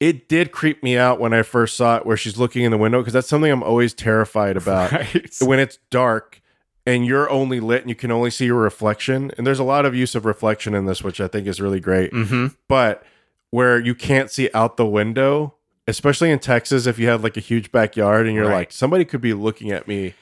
It 0.00 0.28
did 0.28 0.50
creep 0.50 0.82
me 0.82 0.98
out 0.98 1.20
when 1.20 1.32
I 1.32 1.42
first 1.42 1.76
saw 1.76 1.96
it, 1.98 2.04
where 2.04 2.16
she's 2.16 2.36
looking 2.36 2.64
in 2.64 2.72
the 2.72 2.76
window 2.78 2.98
because 3.00 3.12
that's 3.12 3.28
something 3.28 3.50
I'm 3.50 3.62
always 3.62 3.94
terrified 3.94 4.56
about 4.56 4.90
Right. 4.92 5.30
when 5.40 5.60
it's 5.60 5.78
dark 5.90 6.40
and 6.86 7.06
you're 7.06 7.28
only 7.30 7.60
lit 7.60 7.80
and 7.82 7.88
you 7.88 7.94
can 7.96 8.10
only 8.10 8.30
see 8.30 8.46
your 8.46 8.60
reflection. 8.60 9.30
And 9.38 9.46
there's 9.46 9.58
a 9.58 9.64
lot 9.64 9.86
of 9.86 9.94
use 9.94 10.14
of 10.14 10.24
reflection 10.24 10.74
in 10.74 10.86
this, 10.86 11.02
which 11.02 11.20
I 11.20 11.28
think 11.28 11.46
is 11.46 11.60
really 11.60 11.80
great. 11.80 12.12
hmm 12.12 12.48
But 12.68 13.02
where 13.50 13.78
you 13.78 13.94
can't 13.94 14.30
see 14.30 14.50
out 14.52 14.76
the 14.76 14.86
window, 14.86 15.54
especially 15.86 16.30
in 16.30 16.38
Texas, 16.40 16.86
if 16.86 16.98
you 16.98 17.08
have 17.08 17.22
like 17.22 17.36
a 17.36 17.40
huge 17.40 17.70
backyard 17.72 18.26
and 18.26 18.34
you're 18.34 18.46
Right. 18.48 18.54
like, 18.54 18.72
somebody 18.72 19.04
could 19.04 19.20
be 19.20 19.32
looking 19.34 19.70
at 19.70 19.86
me 19.88 20.14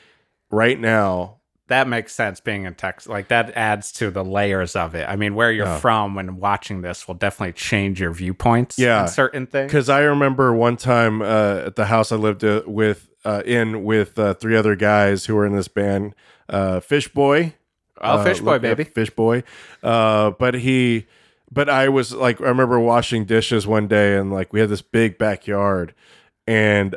right 0.50 0.78
now. 0.78 1.38
That 1.68 1.88
makes 1.88 2.12
sense 2.12 2.40
being 2.40 2.64
in 2.64 2.74
Texas. 2.74 3.08
Like 3.08 3.28
that 3.28 3.56
adds 3.56 3.92
to 3.92 4.10
the 4.10 4.22
layers 4.24 4.76
of 4.76 4.94
it. 4.94 5.08
I 5.08 5.16
mean, 5.16 5.34
where 5.34 5.50
you're 5.50 5.66
Yeah. 5.66 5.78
from 5.78 6.14
when 6.14 6.36
watching 6.36 6.82
this 6.82 7.08
will 7.08 7.14
definitely 7.14 7.54
change 7.54 8.00
your 8.00 8.12
viewpoints 8.12 8.78
Yeah. 8.78 9.02
on 9.02 9.08
certain 9.08 9.46
things. 9.46 9.68
Because 9.72 9.88
I 9.88 10.00
remember 10.00 10.52
one 10.52 10.76
time 10.76 11.22
uh, 11.22 11.62
at 11.66 11.76
the 11.76 11.86
house 11.86 12.12
I 12.12 12.16
lived 12.16 12.44
uh, 12.44 12.62
with, 12.66 13.08
uh, 13.24 13.42
in 13.46 13.84
with 13.84 14.18
uh, 14.18 14.34
three 14.34 14.56
other 14.56 14.76
guys 14.76 15.24
who 15.26 15.34
were 15.36 15.46
in 15.46 15.54
this 15.56 15.68
band, 15.68 16.14
uh, 16.52 16.78
Fish 16.80 17.08
Boy. 17.08 17.54
Oh, 18.00 18.18
Uh, 18.18 18.24
fish 18.24 18.40
boy, 18.40 18.58
baby. 18.58 18.82
Fish 18.84 19.10
boy. 19.10 19.44
Uh, 19.82 20.30
but 20.30 20.54
he, 20.54 21.06
but 21.52 21.68
I 21.68 21.88
was 21.88 22.12
like, 22.12 22.40
I 22.40 22.44
remember 22.46 22.80
washing 22.80 23.24
dishes 23.26 23.64
one 23.64 23.86
day 23.86 24.16
and 24.16 24.32
like 24.32 24.52
we 24.52 24.58
had 24.58 24.70
this 24.70 24.82
big 24.82 25.18
backyard 25.18 25.94
and 26.46 26.96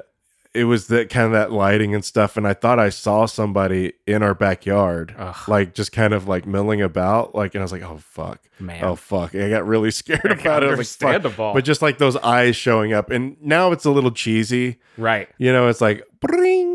it 0.55 0.63
was 0.63 0.87
that 0.87 1.09
kind 1.11 1.25
of 1.27 1.31
that 1.33 1.51
lighting 1.51 1.93
and 1.93 2.03
stuff. 2.03 2.37
And 2.37 2.47
I 2.47 2.53
thought 2.53 2.79
I 2.79 2.89
saw 2.89 3.25
somebody 3.27 3.93
in 4.07 4.23
our 4.23 4.33
backyard, 4.33 5.13
Ugh. 5.17 5.35
like 5.47 5.75
just 5.75 5.91
kind 5.91 6.13
of 6.13 6.27
like 6.29 6.47
milling 6.47 6.81
about. 6.81 7.35
Like, 7.35 7.53
and 7.53 7.61
I 7.61 7.65
was 7.65 7.73
like, 7.73 7.83
oh, 7.83 7.97
fuck. 7.97 8.39
Man. 8.57 8.83
Oh, 8.83 8.95
fuck. 8.95 9.33
and 9.35 9.43
I 9.43 9.49
got 9.49 9.67
really 9.67 9.91
scared 10.01 10.31
about 10.31 10.63
it. 10.63 10.71
I 10.71 10.75
was 10.75 10.99
like, 11.03 11.21
fuck. 11.23 11.53
But 11.53 11.65
just 11.65 11.81
like 11.83 11.97
those 11.99 12.15
eyes 12.17 12.55
showing 12.55 12.93
up. 12.93 13.11
And 13.11 13.35
now 13.41 13.73
it's 13.73 13.85
a 13.85 13.91
little 13.91 14.11
cheesy. 14.11 14.77
right. 14.97 15.27
You 15.37 15.51
know, 15.51 15.67
it's 15.67 15.81
like, 15.81 16.03
bring. 16.19 16.74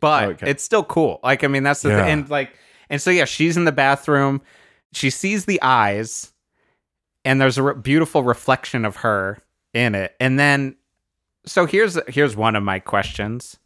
But 0.00 0.24
Okay. 0.30 0.50
it's 0.50 0.62
still 0.64 0.84
cool. 0.84 1.20
Like, 1.22 1.44
I 1.44 1.46
mean, 1.48 1.62
that's 1.62 1.82
the 1.82 1.90
Yeah. 1.90 2.02
thing. 2.04 2.12
And 2.12 2.30
like, 2.30 2.56
and 2.90 3.00
so 3.00 3.10
yeah, 3.10 3.24
she's 3.24 3.56
in 3.56 3.64
the 3.64 3.72
bathroom. 3.72 4.40
She 4.92 5.10
sees 5.10 5.44
the 5.46 5.60
eyes, 5.62 6.32
and 7.24 7.40
there's 7.40 7.58
a 7.58 7.62
re- 7.62 7.74
beautiful 7.74 8.22
reflection 8.22 8.84
of 8.84 8.96
her 8.96 9.38
in 9.74 9.94
it. 9.94 10.14
And 10.20 10.38
then, 10.38 10.76
so 11.44 11.66
here's 11.66 11.98
here's 12.08 12.36
one 12.36 12.56
of 12.56 12.62
my 12.62 12.78
questions. 12.78 13.58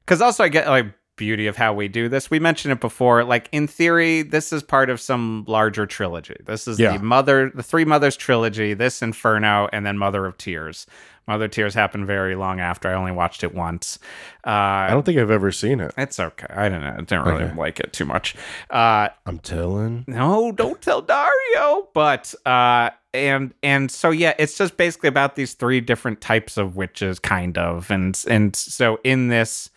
Because 0.00 0.20
also, 0.22 0.44
I 0.44 0.48
get 0.48 0.66
like 0.68 0.86
beauty 1.16 1.46
of 1.46 1.56
how 1.56 1.72
we 1.74 1.88
do 1.88 2.08
this. 2.08 2.30
We 2.30 2.38
mentioned 2.40 2.72
it 2.72 2.80
before. 2.80 3.24
Like 3.24 3.48
in 3.52 3.66
theory, 3.66 4.22
this 4.22 4.52
is 4.52 4.62
part 4.62 4.90
of 4.90 5.00
some 5.00 5.44
larger 5.46 5.86
trilogy. 5.86 6.36
This 6.44 6.66
is 6.66 6.78
Yeah. 6.80 6.96
the 6.96 7.02
mother, 7.04 7.50
the 7.54 7.62
Three 7.62 7.84
Mothers 7.84 8.16
trilogy. 8.16 8.74
This 8.74 9.02
Inferno, 9.02 9.68
and 9.72 9.84
then 9.84 9.98
Mother 9.98 10.24
of 10.26 10.38
Tears. 10.38 10.86
Mother 11.28 11.44
of 11.44 11.50
Tears 11.52 11.74
happened 11.74 12.06
very 12.06 12.34
long 12.34 12.58
after. 12.58 12.88
I 12.88 12.94
only 12.94 13.12
watched 13.12 13.44
it 13.44 13.54
once. 13.54 14.00
I 14.44 14.86
Uh, 14.86 14.90
don't 14.90 15.04
think 15.06 15.18
I've 15.18 15.30
ever 15.30 15.52
seen 15.52 15.78
it. 15.80 15.92
it's 15.96 16.18
okay. 16.18 16.48
I 16.50 16.68
don't 16.68 16.80
know. 16.80 16.94
I 16.94 16.96
didn't 16.96 17.24
really 17.24 17.44
Okay. 17.44 17.54
like 17.54 17.78
it 17.78 17.92
too 17.92 18.04
much. 18.04 18.34
Uh, 18.70 19.08
I'm 19.24 19.38
telling. 19.38 20.04
no, 20.08 20.50
don't 20.50 20.80
tell 20.82 21.00
Dario. 21.02 21.88
But 21.94 22.34
uh 22.44 22.90
and 23.14 23.52
and 23.62 23.90
so 23.90 24.10
yeah, 24.10 24.32
it's 24.38 24.56
just 24.56 24.76
basically 24.78 25.10
about 25.10 25.36
these 25.36 25.52
three 25.52 25.80
different 25.80 26.20
types 26.22 26.56
of 26.56 26.74
witches, 26.74 27.18
kind 27.20 27.56
of. 27.58 27.90
And 27.90 28.20
and 28.28 28.56
so 28.56 28.98
in 29.04 29.28
this 29.28 29.70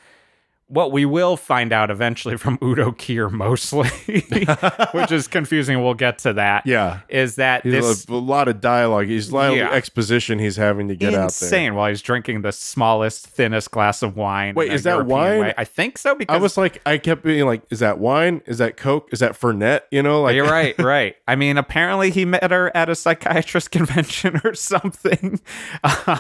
what 0.68 0.92
we 0.92 1.06
will 1.06 1.38
find 1.38 1.72
out 1.72 1.92
eventually 1.92 2.38
from 2.38 2.58
Udo 2.64 2.92
Kier 2.92 3.30
mostly, 3.32 3.88
which 5.00 5.12
is 5.12 5.28
confusing. 5.28 5.84
We'll 5.84 5.94
get 5.94 6.18
to 6.20 6.34
that. 6.34 6.66
Yeah. 6.66 7.02
Is 7.08 7.36
that 7.36 7.62
He's 7.64 7.74
this 7.74 8.06
a, 8.10 8.14
a 8.14 8.16
lot 8.16 8.48
of 8.48 8.62
dialogue. 8.62 9.06
He's 9.06 9.30
a 9.30 9.36
lot 9.36 9.54
Yeah. 9.56 9.68
of 9.68 9.74
exposition 9.74 10.40
he's 10.40 10.56
having 10.56 10.88
to 10.88 10.96
get 10.96 11.10
out 11.14 11.18
there. 11.18 11.24
insane 11.26 11.76
while 11.76 11.90
he's 11.90 12.02
drinking 12.02 12.42
the 12.42 12.52
smallest, 12.52 13.28
thinnest 13.28 13.70
glass 13.70 14.02
of 14.02 14.18
wine. 14.18 14.56
Wait, 14.56 14.72
is 14.74 14.84
that 14.84 14.92
European 14.94 15.10
wine? 15.18 15.40
way. 15.42 15.54
I 15.56 15.66
think 15.66 15.98
so 16.00 16.16
because 16.16 16.36
I 16.36 16.40
was 16.40 16.58
like, 16.58 16.82
I 16.86 16.98
kept 16.98 17.22
being 17.24 17.46
like, 17.46 17.62
is 17.70 17.80
that 17.80 18.00
wine? 18.00 18.42
Is 18.48 18.58
that 18.58 18.76
Coke? 18.76 19.10
Is 19.12 19.20
that 19.20 19.34
Fernet? 19.40 19.82
You 19.92 20.02
know, 20.02 20.24
like 20.24 20.36
You're 20.36 20.50
right, 20.50 20.78
right. 20.80 21.16
I 21.28 21.36
mean, 21.36 21.58
apparently 21.60 22.10
he 22.10 22.26
met 22.26 22.50
her 22.50 22.76
at 22.76 22.90
a 22.90 22.96
psychiatrist 22.96 23.70
convention 23.72 24.42
or 24.44 24.56
something. 24.56 25.40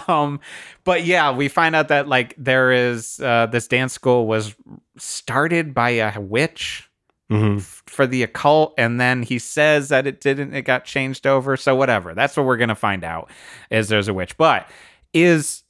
Um, 0.08 0.40
but 0.86 1.04
yeah, 1.04 1.32
we 1.36 1.50
find 1.50 1.76
out 1.76 1.90
that 1.90 2.08
like 2.08 2.34
there 2.38 2.72
is 2.72 3.20
uh, 3.20 3.48
this 3.48 3.68
dance 3.68 3.92
school 3.94 4.26
was 4.28 4.56
started 4.98 5.74
by 5.74 5.90
a 5.90 6.20
witch 6.22 6.90
Mhm. 7.32 7.58
f- 7.58 7.82
for 7.88 8.06
the 8.08 8.22
occult, 8.24 8.74
and 8.78 9.02
then 9.02 9.24
he 9.24 9.40
says 9.40 9.90
that 9.90 10.06
it 10.08 10.22
didn't. 10.22 10.54
It 10.54 10.62
got 10.62 10.86
changed 10.86 11.26
over. 11.28 11.58
So 11.58 11.76
whatever. 11.76 12.14
That's 12.14 12.38
what 12.38 12.46
we're 12.46 12.58
gonna 12.58 12.76
find 12.76 13.04
out. 13.04 13.30
Is 13.72 13.88
there's 13.90 14.08
a 14.08 14.14
witch, 14.14 14.38
but 14.38 14.70
is 15.12 15.64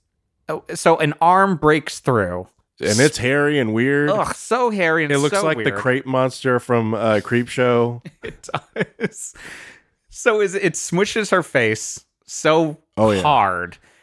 oh, 0.49 0.63
so 0.73 0.97
an 0.97 1.13
arm 1.21 1.55
breaks 1.55 1.99
through. 2.01 2.47
and 2.81 2.99
it's 2.99 3.17
hairy 3.17 3.57
and 3.57 3.73
weird. 3.73 4.09
Ugh, 4.09 4.35
so 4.35 4.69
hairy 4.69 5.05
and 5.05 5.13
it 5.13 5.19
looks 5.19 5.37
so 5.39 5.45
like 5.45 5.57
the 5.57 5.63
weird. 5.63 5.77
crepe 5.79 6.05
monster 6.05 6.59
from 6.59 6.93
uh, 6.93 7.21
Creepshow. 7.23 8.01
It 8.23 8.49
does. 8.99 9.33
So 10.09 10.41
is 10.41 10.55
it 10.55 10.73
smushes 10.73 11.31
her 11.31 11.41
face 11.41 12.03
so 12.25 12.79
Oh, 12.97 13.11
yeah. 13.11 13.21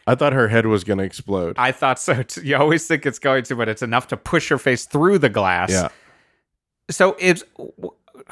I 0.05 0.15
thought 0.15 0.33
her 0.33 0.47
head 0.49 0.65
was 0.65 0.83
gonna 0.83 1.03
explode. 1.03 1.55
I 1.57 1.71
thought 1.71 1.99
so. 1.99 2.23
Too. 2.23 2.41
You 2.41 2.57
always 2.57 2.85
think 2.87 3.05
it's 3.05 3.19
going 3.19 3.43
to, 3.45 3.55
but 3.55 3.69
it's 3.69 3.81
enough 3.81 4.07
to 4.09 4.17
push 4.17 4.49
her 4.49 4.57
face 4.57 4.85
through 4.85 5.19
the 5.19 5.29
glass. 5.29 5.71
yeah, 5.71 5.89
So 6.89 7.15
it's 7.19 7.43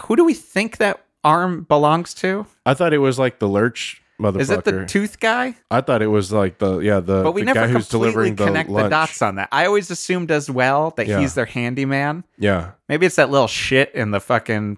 who 0.05 0.15
do 0.15 0.23
we 0.25 0.33
think 0.33 0.77
that 0.77 1.03
arm 1.23 1.63
belongs 1.63 2.13
to? 2.15 2.45
I 2.65 2.73
thought 2.73 2.93
it 2.93 2.97
was 2.99 3.17
like 3.19 3.39
the 3.39 3.47
Lurch 3.47 4.01
motherfucker. 4.19 4.39
Is 4.41 4.49
it 4.51 4.63
the 4.65 4.85
tooth 4.85 5.19
guy? 5.19 5.55
I 5.71 5.81
thought 5.81 6.01
it 6.01 6.07
was 6.07 6.31
like 6.31 6.59
the 6.59 6.79
yeah 6.79 6.99
the, 6.99 7.23
But 7.23 7.31
we 7.31 7.41
the 7.41 7.45
never 7.45 7.61
guy 7.61 7.67
who's 7.67 7.87
delivering 7.89 8.35
the 8.35 8.45
connect 8.45 8.69
the, 8.69 8.75
lunch. 8.75 8.89
dots 8.91 9.21
on 9.21 9.35
that. 9.35 9.49
I 9.51 9.65
always 9.65 9.89
assumed 9.89 10.29
as 10.31 10.49
well 10.49 10.91
that 10.97 11.07
Yeah. 11.07 11.19
he's 11.19 11.33
their 11.35 11.45
handyman. 11.45 12.23
Yeah, 12.37 12.71
Maybe 12.89 13.05
it's 13.05 13.15
that 13.15 13.29
little 13.31 13.47
shit 13.47 13.93
in 13.95 14.11
the 14.11 14.19
fucking 14.19 14.77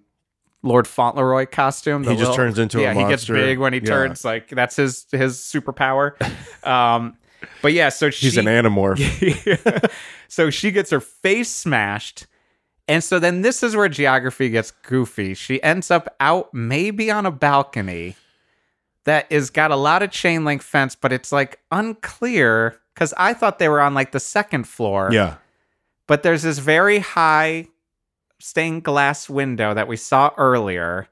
Lord 0.64 0.88
Fauntleroy 0.88 1.46
costume. 1.46 2.04
he 2.04 2.10
just 2.12 2.20
little- 2.22 2.36
turns 2.36 2.58
into 2.58 2.82
yeah, 2.82 2.92
a 2.92 2.94
he 2.96 3.04
gets 3.10 3.26
big 3.28 3.60
when 3.60 3.74
he 3.74 3.80
Yeah. 3.80 3.86
turns. 3.86 4.24
Like 4.26 4.48
that's 4.50 4.76
his 4.78 5.06
his 5.12 5.38
superpower. 5.38 6.14
um, 6.68 7.16
but 7.62 7.74
yeah, 7.74 7.90
so 7.90 8.08
He's 8.08 8.34
she, 8.34 8.40
an 8.40 8.46
animorph. 8.46 9.92
so 10.30 10.50
she 10.50 10.72
gets 10.72 10.90
her 10.92 11.02
face 11.02 11.50
smashed. 11.50 12.26
And 12.88 13.04
so 13.04 13.20
then 13.20 13.42
this 13.44 13.64
is 13.64 13.76
where 13.76 13.88
geography 13.90 14.50
gets 14.50 14.72
goofy. 14.72 15.34
She 15.36 15.62
ends 15.64 15.90
up 15.92 16.14
out 16.20 16.54
maybe 16.54 17.10
on 17.12 17.26
a 17.26 17.32
balcony 17.32 18.16
that 19.06 19.26
is 19.30 19.50
got 19.50 19.72
a 19.72 19.76
lot 19.76 20.02
of 20.04 20.12
chain 20.12 20.44
link 20.46 20.62
fence, 20.62 20.96
but 20.96 21.12
it's 21.14 21.32
like 21.32 21.60
unclear 21.72 22.80
because 22.94 23.14
I 23.18 23.34
thought 23.34 23.60
they 23.60 23.70
were 23.70 23.82
on 23.82 23.94
like 23.94 24.12
the 24.12 24.20
second 24.20 24.68
floor. 24.68 25.10
yeah, 25.12 25.36
But 26.08 26.24
there's 26.24 26.44
this 26.44 26.60
very 26.60 27.00
high 27.00 27.68
stained 28.44 28.84
glass 28.84 29.30
window 29.30 29.74
that 29.74 29.88
we 29.88 29.96
saw 29.96 30.32
earlier 30.38 31.08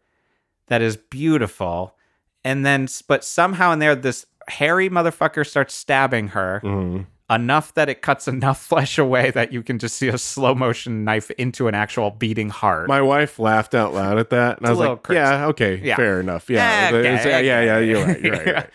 that 0.67 0.81
is 0.81 0.97
beautiful. 0.97 1.95
And 2.43 2.65
then, 2.65 2.87
but 3.07 3.23
somehow 3.23 3.71
in 3.71 3.79
there, 3.79 3.95
this 3.95 4.25
hairy 4.47 4.89
motherfucker 4.89 5.47
starts 5.47 5.73
stabbing 5.73 6.29
her 6.29 6.59
Mhm. 6.63 7.05
enough 7.29 7.73
that 7.75 7.87
it 7.87 8.01
cuts 8.01 8.27
enough 8.27 8.61
flesh 8.67 8.97
away 8.97 9.31
that 9.31 9.53
you 9.53 9.63
can 9.63 9.79
just 9.79 9.95
see 9.95 10.09
a 10.09 10.17
slow 10.17 10.53
motion 10.53 11.05
knife 11.05 11.31
into 11.31 11.67
an 11.69 11.75
actual 11.75 12.11
beating 12.11 12.49
heart. 12.49 12.87
My 12.89 13.01
wife 13.01 13.39
laughed 13.39 13.73
out 13.75 13.93
loud 13.93 14.17
at 14.17 14.29
that, 14.31 14.57
and 14.57 14.67
I 14.67 14.69
was 14.71 14.79
like, 14.79 15.03
crazy. 15.03 15.19
"Yeah, 15.19 15.45
okay, 15.47 15.75
Yeah. 15.81 15.95
fair 15.95 16.19
enough. 16.19 16.49
Yeah, 16.49 16.89
Okay, 16.93 17.45
yeah, 17.45 17.61
yeah. 17.61 17.79
You're 17.79 18.05
right. 18.05 18.19
You're 18.21 18.33
right. 18.33 18.45
You're 18.45 18.55
right. 18.55 18.69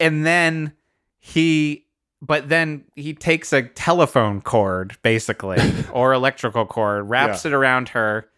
and 0.00 0.26
then 0.26 0.72
he, 1.18 1.85
but 2.26 2.48
then 2.48 2.84
he 2.96 3.14
takes 3.14 3.52
a 3.52 3.62
telephone 3.62 4.40
cord, 4.40 4.96
basically, 5.02 5.58
or 5.92 6.12
electrical 6.12 6.66
cord, 6.66 7.08
wraps 7.08 7.44
it 7.44 7.52
around 7.52 7.90
her, 7.90 8.28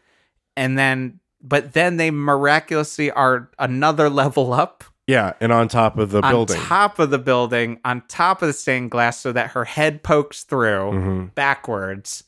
and 0.57 0.77
then, 0.79 1.21
but 1.43 1.73
then 1.73 1.97
they 1.97 2.11
miraculously 2.11 3.11
are 3.11 3.51
another 3.59 4.11
level 4.23 4.53
up 4.53 4.85
Yeah, 5.07 5.33
and 5.41 5.53
on 5.53 5.69
top 5.69 5.97
of 5.99 6.11
the 6.11 6.23
on 6.23 6.33
building. 6.33 6.61
top 6.61 6.99
of 6.99 7.11
the 7.11 7.19
building, 7.19 7.79
on 7.85 8.03
top 8.09 8.43
of 8.43 8.49
the 8.49 8.53
stained 8.53 8.91
glass, 8.91 9.19
so 9.21 9.33
that 9.33 9.51
her 9.53 9.65
head 9.65 10.03
pokes 10.03 10.43
through 10.43 10.91
Mhm. 10.93 11.35
backwards. 11.35 12.25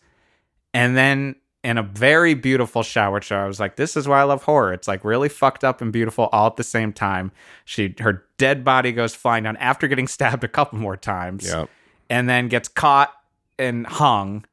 And 0.72 0.96
then 0.96 1.34
in 1.62 1.76
a 1.76 1.82
very 1.82 2.34
beautiful 2.34 2.82
shower 2.82 3.20
show. 3.20 3.36
I 3.36 3.46
was 3.46 3.60
like, 3.60 3.76
this 3.76 3.96
is 3.96 4.08
why 4.08 4.20
I 4.20 4.22
love 4.24 4.44
horror. 4.44 4.72
It's 4.72 4.88
like 4.88 5.04
really 5.04 5.28
fucked 5.28 5.62
up 5.62 5.80
and 5.80 5.92
beautiful 5.92 6.28
all 6.32 6.46
at 6.46 6.56
the 6.56 6.64
same 6.64 6.92
time. 6.92 7.32
She 7.64 7.94
her 8.00 8.24
dead 8.38 8.64
body 8.64 8.92
goes 8.92 9.14
flying 9.14 9.44
down 9.44 9.56
after 9.58 9.86
getting 9.86 10.06
stabbed 10.08 10.44
a 10.44 10.48
couple 10.48 10.78
more 10.78 10.96
times. 10.96 11.46
Yeah, 11.46 11.66
And 12.08 12.28
then 12.28 12.48
gets 12.48 12.68
caught 12.68 13.12
and 13.58 13.86
hung. 13.86 14.44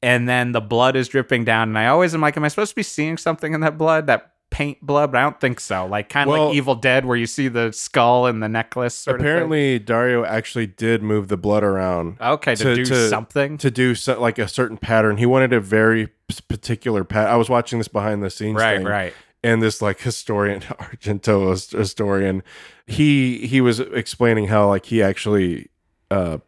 And 0.00 0.28
then 0.28 0.52
the 0.52 0.60
blood 0.60 0.94
is 0.94 1.08
dripping 1.08 1.44
down. 1.44 1.70
And 1.70 1.78
I 1.78 1.88
always 1.88 2.14
am 2.14 2.20
like, 2.20 2.36
am 2.36 2.44
I 2.44 2.48
supposed 2.48 2.70
to 2.70 2.76
be 2.76 2.84
seeing 2.84 3.16
something 3.16 3.52
in 3.52 3.60
that 3.62 3.76
blood? 3.76 4.06
That 4.06 4.34
paint 4.50 4.80
blood? 4.80 5.12
But 5.12 5.18
I 5.18 5.22
don't 5.22 5.40
think 5.40 5.60
so. 5.60 5.86
Like 5.86 6.08
kind 6.08 6.28
of 6.28 6.32
Well- 6.32 6.46
like 6.48 6.56
Evil 6.56 6.74
Dead 6.74 7.04
where 7.04 7.16
you 7.16 7.26
see 7.26 7.48
the 7.48 7.72
skull 7.72 8.26
and 8.26 8.42
the 8.42 8.48
necklace. 8.48 8.94
Sort 8.94 9.16
of 9.16 9.20
thing. 9.20 9.30
apparently 9.30 9.78
Dario 9.78 10.24
actually 10.24 10.66
did 10.66 11.02
move 11.02 11.28
the 11.28 11.36
blood 11.36 11.62
around 11.64 12.16
Okay, 12.20 12.54
to, 12.54 12.64
to- 12.64 12.74
do 12.74 12.84
to- 12.86 13.08
something. 13.08 13.58
to 13.58 13.70
do 13.70 13.94
so, 13.94 14.20
like 14.20 14.38
a 14.38 14.48
certain 14.48 14.76
pattern. 14.78 15.16
He 15.18 15.26
wanted 15.26 15.52
a 15.52 15.60
very 15.60 16.08
particular 16.48 17.04
pattern. 17.04 17.32
I 17.32 17.36
was 17.36 17.48
watching 17.48 17.78
this 17.78 17.88
behind 17.88 18.22
the 18.22 18.30
scenes, 18.30 18.56
right, 18.60 18.78
thing, 18.78 18.86
right. 18.86 19.14
and 19.42 19.62
this 19.62 19.80
like 19.82 20.00
historian 20.00 20.60
Argento 20.60 21.70
historian, 21.76 22.42
he 22.86 23.46
he 23.46 23.60
was 23.60 23.80
explaining 23.80 24.48
how 24.48 24.68
like 24.68 24.86
he 24.86 25.02
actually 25.02 25.68
uh 26.10 26.38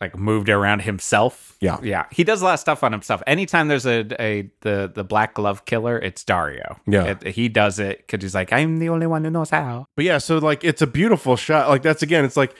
like 0.00 0.16
moved 0.16 0.48
around 0.48 0.82
himself. 0.82 1.56
Yeah. 1.60 1.78
yeah. 1.82 2.06
He 2.12 2.22
does 2.22 2.40
a 2.40 2.44
lot 2.44 2.54
of 2.54 2.60
stuff 2.60 2.84
on 2.84 2.92
himself. 2.92 3.20
Anytime 3.26 3.66
there's 3.68 3.86
a 3.86 4.06
a 4.20 4.50
the 4.60 4.90
the 4.94 5.02
black 5.04 5.34
glove 5.34 5.64
killer, 5.64 5.98
it's 5.98 6.22
Dario. 6.24 6.78
Yeah. 6.86 7.16
It- 7.22 7.34
he 7.34 7.48
does 7.48 7.78
it 7.80 7.98
because 8.06 8.22
he's 8.22 8.34
like, 8.34 8.52
I'm 8.52 8.78
the 8.78 8.88
only 8.90 9.06
one 9.06 9.24
who 9.24 9.30
knows 9.30 9.50
how. 9.50 9.86
But 9.96 10.04
yeah, 10.04 10.18
so 10.18 10.38
like 10.38 10.62
it's 10.62 10.82
a 10.82 10.86
beautiful 10.86 11.36
shot. 11.36 11.68
Like 11.68 11.82
that's 11.82 12.02
again, 12.02 12.24
it's 12.24 12.36
like 12.36 12.54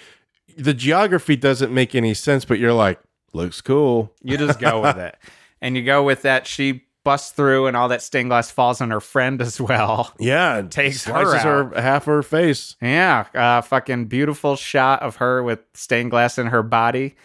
the 0.56 0.74
geography 0.74 1.36
doesn't 1.36 1.73
make 1.73 1.94
any 1.94 2.15
sense, 2.15 2.44
but 2.44 2.59
you're 2.59 2.73
like, 2.73 2.98
looks 3.32 3.60
cool. 3.60 4.12
You 4.23 4.36
just 4.36 4.59
go 4.59 4.81
with 4.82 4.97
it, 4.98 5.16
and 5.60 5.77
you 5.77 5.85
go 5.85 6.02
with 6.02 6.23
that. 6.23 6.47
She 6.48 6.86
busts 7.09 7.31
through, 7.31 7.67
and 7.67 7.75
all 7.75 7.89
that 7.89 8.03
stained 8.03 8.29
glass 8.29 8.51
falls 8.51 8.83
on 8.83 8.91
her 8.91 9.01
friend 9.01 9.41
as 9.41 9.59
well. 9.59 10.13
Yeah, 10.19 10.61
Takes 10.71 11.07
her 11.07 11.25
slices 11.25 11.43
her, 11.43 11.73
half 11.81 12.05
her 12.05 12.23
face. 12.23 12.77
Yeah, 12.83 13.25
uh, 13.35 13.63
fucking 13.63 14.07
beautiful 14.07 14.57
shot 14.57 15.01
of 15.01 15.17
her 15.17 15.43
with 15.43 15.61
stained 15.73 16.11
glass 16.11 16.37
in 16.37 16.49
her 16.49 16.63
body. 16.63 17.17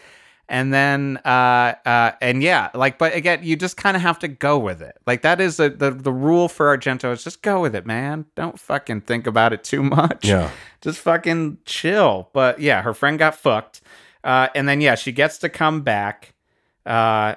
And 0.48 0.72
then, 0.72 1.18
uh, 1.24 1.74
uh, 1.84 2.12
and 2.22 2.42
yeah, 2.42 2.70
like, 2.74 2.96
but 2.96 3.14
again, 3.14 3.40
you 3.42 3.56
just 3.56 3.76
kind 3.76 3.94
of 3.94 4.02
have 4.02 4.18
to 4.20 4.28
go 4.28 4.58
with 4.58 4.80
it. 4.80 4.96
Like 5.06 5.20
that 5.20 5.38
is 5.38 5.60
a, 5.60 5.68
the 5.68 5.90
the 5.90 6.12
rule 6.12 6.48
for 6.48 6.74
Argento 6.74 7.12
is 7.12 7.22
just 7.22 7.42
go 7.42 7.60
with 7.60 7.74
it, 7.74 7.84
man. 7.84 8.24
Don't 8.36 8.58
fucking 8.58 9.02
think 9.02 9.26
about 9.26 9.52
it 9.52 9.64
too 9.64 9.82
much. 9.82 10.24
Yeah. 10.24 10.50
just 10.80 11.00
fucking 11.00 11.58
chill. 11.66 12.30
But 12.32 12.58
yeah, 12.58 12.80
her 12.80 12.94
friend 12.94 13.18
got 13.18 13.34
fucked, 13.36 13.82
uh, 14.22 14.48
and 14.54 14.66
then 14.66 14.80
yeah, 14.80 14.94
she 14.94 15.12
gets 15.12 15.38
to 15.38 15.50
come 15.50 15.82
back. 15.82 16.32
Uh, 16.86 17.34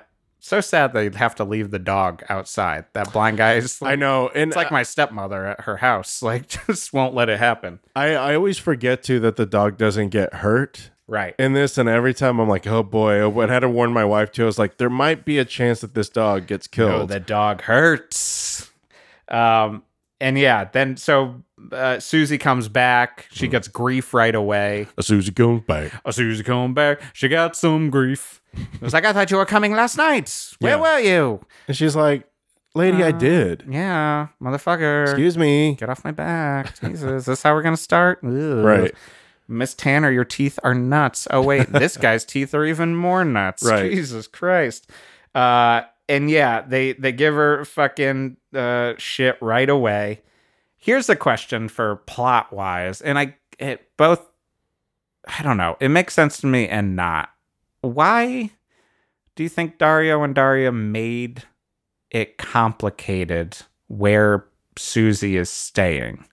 so 0.48 0.62
sad 0.62 0.94
they 0.94 1.10
have 1.10 1.36
to 1.36 1.44
leave 1.44 1.72
the 1.72 1.80
dog 1.80 2.24
outside. 2.30 2.86
That 2.94 3.12
blind 3.14 3.38
guy 3.38 3.54
is. 3.56 3.80
I 3.82 3.96
know, 3.96 4.30
and 4.34 4.50
It's 4.52 4.56
like 4.56 4.72
my 4.72 4.84
stepmother 4.84 5.46
at 5.46 5.62
her 5.62 5.78
house. 5.78 6.22
Like, 6.28 6.48
just 6.68 6.94
won't 6.94 7.14
let 7.14 7.30
it 7.30 7.40
happen. 7.40 7.80
I 7.96 8.16
I 8.16 8.36
always 8.36 8.58
forget 8.58 9.04
too 9.04 9.20
that 9.22 9.36
the 9.36 9.46
dog 9.46 9.78
doesn't 9.78 10.10
get 10.10 10.34
hurt 10.36 10.92
Right. 11.10 11.36
in 11.40 11.54
this, 11.54 11.78
and 11.78 11.88
every 11.88 12.14
time 12.14 12.40
I'm 12.40 12.50
like, 12.50 12.68
oh 12.68 12.84
boy, 12.84 13.26
I 13.26 13.48
had 13.48 13.60
to 13.62 13.70
warn 13.70 13.92
my 13.94 14.04
wife 14.04 14.32
too. 14.34 14.44
I 14.44 14.46
was 14.46 14.60
like, 14.60 14.78
there 14.78 14.90
might 14.90 15.24
be 15.24 15.38
a 15.38 15.46
chance 15.46 15.80
that 15.82 15.94
this 15.94 16.10
dog 16.10 16.48
gets 16.48 16.68
No, 16.78 16.88
killed. 16.90 17.10
the 17.10 17.20
dog 17.22 17.62
hurts. 17.62 18.70
Um, 19.30 19.84
and 20.20 20.38
yeah, 20.38 20.66
then 20.66 20.98
so 20.98 21.44
uh, 21.72 22.00
Suzy 22.00 22.38
comes 22.38 22.68
back. 22.70 23.28
She 23.32 23.48
gets 23.48 23.68
grief 23.68 24.14
right 24.14 24.34
away. 24.36 24.88
A 24.98 25.04
Suzy 25.04 25.32
comes 25.32 25.62
back. 25.68 25.92
Oh, 26.06 26.12
Suzy 26.12 26.44
come 26.44 26.74
back. 26.74 27.00
She 27.14 27.28
got 27.28 27.56
some 27.56 27.90
grief. 27.90 28.42
It 28.74 28.82
was 28.82 28.94
like, 28.94 29.06
I 29.06 29.14
thought 29.14 29.32
you 29.32 29.38
were 29.38 29.46
coming 29.46 29.74
last 29.74 29.98
night. 29.98 30.54
Where 30.60 30.76
Yeah. 30.78 30.82
were 30.82 31.00
you? 31.00 31.46
And 31.68 31.76
she's 31.78 31.96
like, 31.96 32.28
"Lady, 32.76 33.04
I 33.04 33.10
Uh, 33.10 33.12
did. 33.12 33.64
Yeah, 33.70 34.28
motherfucker. 34.42 35.04
Excuse 35.04 35.38
me." 35.38 35.76
Get 35.76 35.90
off 35.90 36.04
my 36.04 36.12
back. 36.12 36.80
Jesus, 36.82 37.04
is 37.04 37.26
this 37.26 37.44
how 37.44 37.54
we're 37.54 37.62
going 37.64 37.76
to 37.76 37.82
start? 37.82 38.20
Ugh. 38.24 38.32
Right. 38.32 38.94
Miss 39.48 39.74
Tanner, 39.74 40.12
your 40.12 40.26
teeth 40.26 40.60
are 40.64 40.74
nuts. 40.74 41.28
Oh, 41.32 41.42
wait, 41.42 41.68
this 41.72 41.96
guy's 41.98 42.26
teeth 42.26 42.54
are 42.54 42.66
even 42.66 42.96
more 42.96 43.24
nuts. 43.24 43.64
Right. 43.64 43.90
Jesus 43.92 44.28
Christ. 44.28 44.90
Uh, 45.34 45.82
and 46.10 46.30
yeah, 46.30 46.62
they, 46.62 46.94
they 46.94 47.12
give 47.12 47.34
her 47.34 47.64
fucking 47.66 48.38
uh, 48.54 48.94
shit 48.98 49.38
right 49.42 49.70
away. 49.70 50.22
Here's 50.78 51.10
a 51.10 51.16
question 51.16 51.68
for 51.70 51.98
plot 51.98 52.54
wise, 52.54 53.02
and 53.02 53.18
I 53.20 53.36
it 53.60 53.88
both 53.98 54.22
I 55.28 55.44
don't 55.44 55.58
know. 55.58 55.76
It 55.82 55.90
makes 55.90 56.14
sense 56.14 56.38
to 56.42 56.48
me 56.48 56.68
and 56.70 56.96
not. 56.96 57.30
Why 57.82 58.52
do 59.36 59.44
you 59.44 59.50
think 59.50 59.78
Dario 59.78 60.24
and 60.24 60.34
Daria 60.34 60.72
made 60.72 61.44
it 62.12 62.38
complicated 62.38 63.58
where 63.88 64.46
Suzy 64.78 65.38
is 65.38 65.50
staying? 65.50 66.26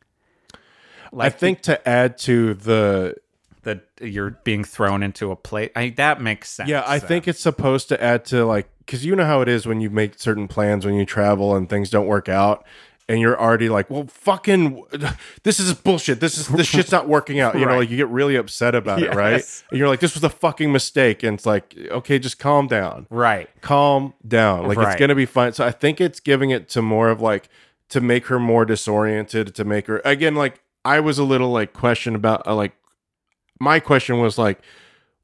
I 1.17 1.31
think 1.31 1.61
to 1.63 1.89
add 1.89 2.19
to 2.19 2.55
the 2.55 3.15
that 3.63 3.87
you're 4.01 4.31
being 4.45 4.63
thrown 4.63 5.03
into 5.03 5.31
a 5.31 5.37
place. 5.37 5.71
I, 5.75 5.91
that 5.91 6.21
makes 6.21 6.51
sense. 6.51 6.69
Yeah, 6.69 6.85
I 6.87 6.99
then. 6.99 7.09
think 7.09 7.29
it's 7.29 7.41
supposed 7.41 7.89
to 7.89 8.03
add 8.03 8.25
to 8.27 8.45
like 8.45 8.69
because 8.79 9.05
you 9.05 9.17
know 9.17 9.25
how 9.25 9.41
it 9.41 9.49
is 9.49 9.67
when 9.67 9.81
you 9.81 9.91
make 9.91 10.19
certain 10.19 10.49
plans 10.49 10.85
when 10.85 10.95
you 10.95 11.07
travel 11.07 11.57
and 11.57 11.69
things 11.69 11.91
don't 11.91 12.07
work 12.07 12.29
out, 12.29 12.65
and 13.09 13.21
you're 13.21 13.39
already 13.39 13.69
like, 13.69 13.91
well, 13.91 14.07
fucking, 14.07 14.83
this 15.43 15.61
is 15.61 15.73
bullshit. 15.75 16.21
This 16.21 16.39
is 16.39 16.49
this 16.49 16.67
shit's 16.67 16.91
not 16.91 17.09
working 17.09 17.41
out. 17.41 17.59
You 17.59 17.67
know, 17.67 17.77
like 17.79 17.91
you 17.91 17.97
get 17.97 18.09
really 18.09 18.37
upset 18.37 18.75
about 18.75 19.03
it, 19.03 19.15
right? 19.15 19.45
And 19.71 19.79
you're 19.79 19.89
like, 19.89 20.01
this 20.01 20.15
was 20.15 20.25
a 20.25 20.31
fucking 20.31 20.73
mistake, 20.73 21.23
and 21.23 21.35
it's 21.35 21.47
like, 21.47 21.77
okay, 21.91 22.19
just 22.19 22.39
calm 22.39 22.67
down, 22.67 23.07
right. 23.11 23.49
calm 23.61 24.15
down. 24.27 24.67
Like 24.67 24.79
Right. 24.79 24.93
it's 24.93 25.01
gonna 25.01 25.15
be 25.15 25.27
fine. 25.27 25.53
So 25.53 25.67
I 25.67 25.71
think 25.71 26.01
it's 26.01 26.21
giving 26.21 26.51
it 26.51 26.69
to 26.71 26.83
more 26.83 27.09
of 27.11 27.21
like 27.21 27.49
to 27.91 28.01
make 28.01 28.27
her 28.27 28.39
more 28.39 28.65
disoriented, 28.65 29.55
to 29.55 29.65
make 29.65 29.87
her 29.87 30.01
again 30.05 30.35
like 30.35 30.61
I 30.85 31.01
was 31.01 31.19
a 31.19 31.25
little 31.25 31.51
like 31.51 31.73
question 31.73 32.15
about 32.15 32.47
uh, 32.47 32.55
like 32.55 32.73
my 33.61 33.81
question 33.81 34.19
was 34.19 34.39
like 34.39 34.61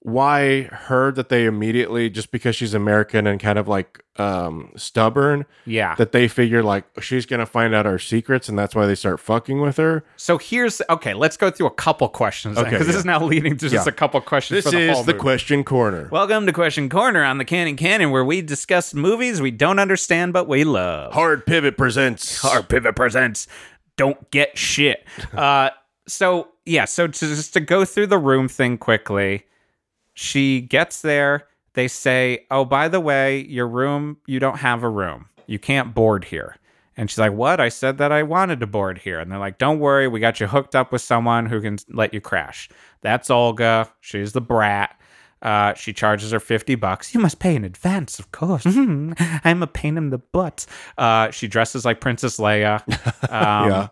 why 0.03 0.63
her 0.63 1.13
that 1.13 1.29
they 1.29 1.45
immediately 1.45 2.09
just 2.09 2.31
because 2.31 2.57
she's 2.57 2.73
American 2.73 3.27
and 3.27 3.39
kind 3.39 3.59
of 3.59 3.69
like 3.69 4.03
um 4.17 4.73
stubborn 4.75 5.45
Yeah. 5.67 5.95
that 5.97 6.13
they 6.13 6.27
figure 6.27 6.63
like 6.63 6.85
she's 7.03 7.27
gonna 7.27 7.45
find 7.45 7.75
out 7.75 7.87
our 7.87 7.99
secrets 7.99 8.49
and 8.49 8.59
that's 8.59 8.75
why 8.75 8.87
they 8.87 8.95
start 8.95 9.21
fucking 9.21 9.61
with 9.61 9.77
her. 9.77 10.03
so 10.17 10.39
here's 10.39 10.81
okay. 10.89 11.13
Let's 11.13 11.37
go 11.37 11.51
through 11.51 11.67
a 11.67 11.71
couple 11.73 12.09
questions 12.09 12.57
because 12.57 12.73
Okay, 12.75 12.85
this 12.85 12.97
is 12.97 13.05
now 13.05 13.23
leading 13.23 13.59
to 13.59 13.69
just 13.69 13.87
Yeah. 13.87 13.91
a 13.91 13.95
couple 13.95 14.19
questions. 14.23 14.65
This 14.65 14.73
for 14.73 14.79
the 14.79 14.89
is 14.89 14.95
whole 14.95 15.05
the 15.05 15.13
movie. 15.13 15.21
question 15.23 15.65
corner. 15.65 16.09
Welcome 16.11 16.47
to 16.47 16.53
Question 16.53 16.89
Corner 16.89 17.23
on 17.23 17.37
the 17.39 17.45
Cannon 17.45 17.77
Canon, 17.77 18.11
where 18.11 18.25
we 18.25 18.41
discuss 18.41 18.95
movies 18.95 19.43
we 19.43 19.51
don't 19.51 19.79
understand 19.79 20.33
but 20.33 20.49
we 20.49 20.65
love. 20.65 21.13
Hard 21.13 21.45
pivot 21.47 21.77
presents 21.77 22.39
Hard 22.41 22.69
Pivot 22.71 22.97
presents 22.97 23.47
Don't 23.97 24.31
Get 24.31 24.57
Shit. 24.57 25.05
Uh, 25.37 25.71
so, 26.09 26.49
yeah, 26.67 26.87
so 26.87 27.07
to, 27.07 27.13
just 27.13 27.53
to 27.53 27.61
go 27.61 27.85
through 27.85 28.07
the 28.09 28.19
room 28.19 28.49
thing 28.49 28.77
quickly, 28.79 29.45
she 30.21 30.61
gets 30.61 31.01
there. 31.01 31.47
They 31.73 31.89
say, 31.89 32.47
Oh, 32.51 32.65
by 32.67 32.89
the 32.89 33.01
way, 33.01 33.41
your 33.47 33.67
room, 33.67 34.19
you 34.27 34.39
don't 34.39 34.59
have 34.59 34.83
a 34.83 34.89
room. 34.89 35.27
You 35.47 35.59
can't 35.59 35.95
board 35.95 36.25
here. 36.25 36.57
And 36.97 37.09
she's 37.09 37.19
like, 37.19 37.33
What? 37.33 37.59
I 37.59 37.71
said 37.71 37.97
that 37.99 38.13
I 38.13 38.23
wanted 38.23 38.61
to 38.61 38.67
board 38.67 38.99
here. 38.99 39.19
And 39.19 39.33
they're 39.33 39.39
like, 39.39 39.57
Don't 39.57 39.79
worry, 39.79 40.09
we 40.09 40.21
got 40.21 40.39
you 40.39 40.47
hooked 40.47 40.77
up 40.77 40.93
with 40.93 41.01
someone 41.01 41.47
who 41.47 41.63
can 41.63 41.79
let 41.89 42.13
you 42.13 42.21
crash. 42.21 42.69
That's 43.01 43.31
Olga. 43.31 43.91
She's 44.01 44.33
the 44.33 44.43
brat. 44.43 44.95
Uh, 45.41 45.73
she 45.73 45.95
charges 45.95 46.33
her 46.33 46.41
50 46.41 46.75
bucks. 46.75 47.15
You 47.15 47.21
must 47.21 47.39
pay 47.39 47.55
in 47.57 47.65
advance, 47.65 48.19
of 48.19 48.31
course. 48.31 48.67
I'm 48.67 49.63
a 49.63 49.67
pain 49.67 49.97
in 49.97 50.11
the 50.11 50.19
butt. 50.19 50.67
Uh, 50.99 51.31
she 51.31 51.49
dresses 51.49 51.87
like 51.87 52.01
Princess 52.03 52.37
Leia. 52.37 52.83
Um, 53.31 53.71
Yeah. 53.71 53.89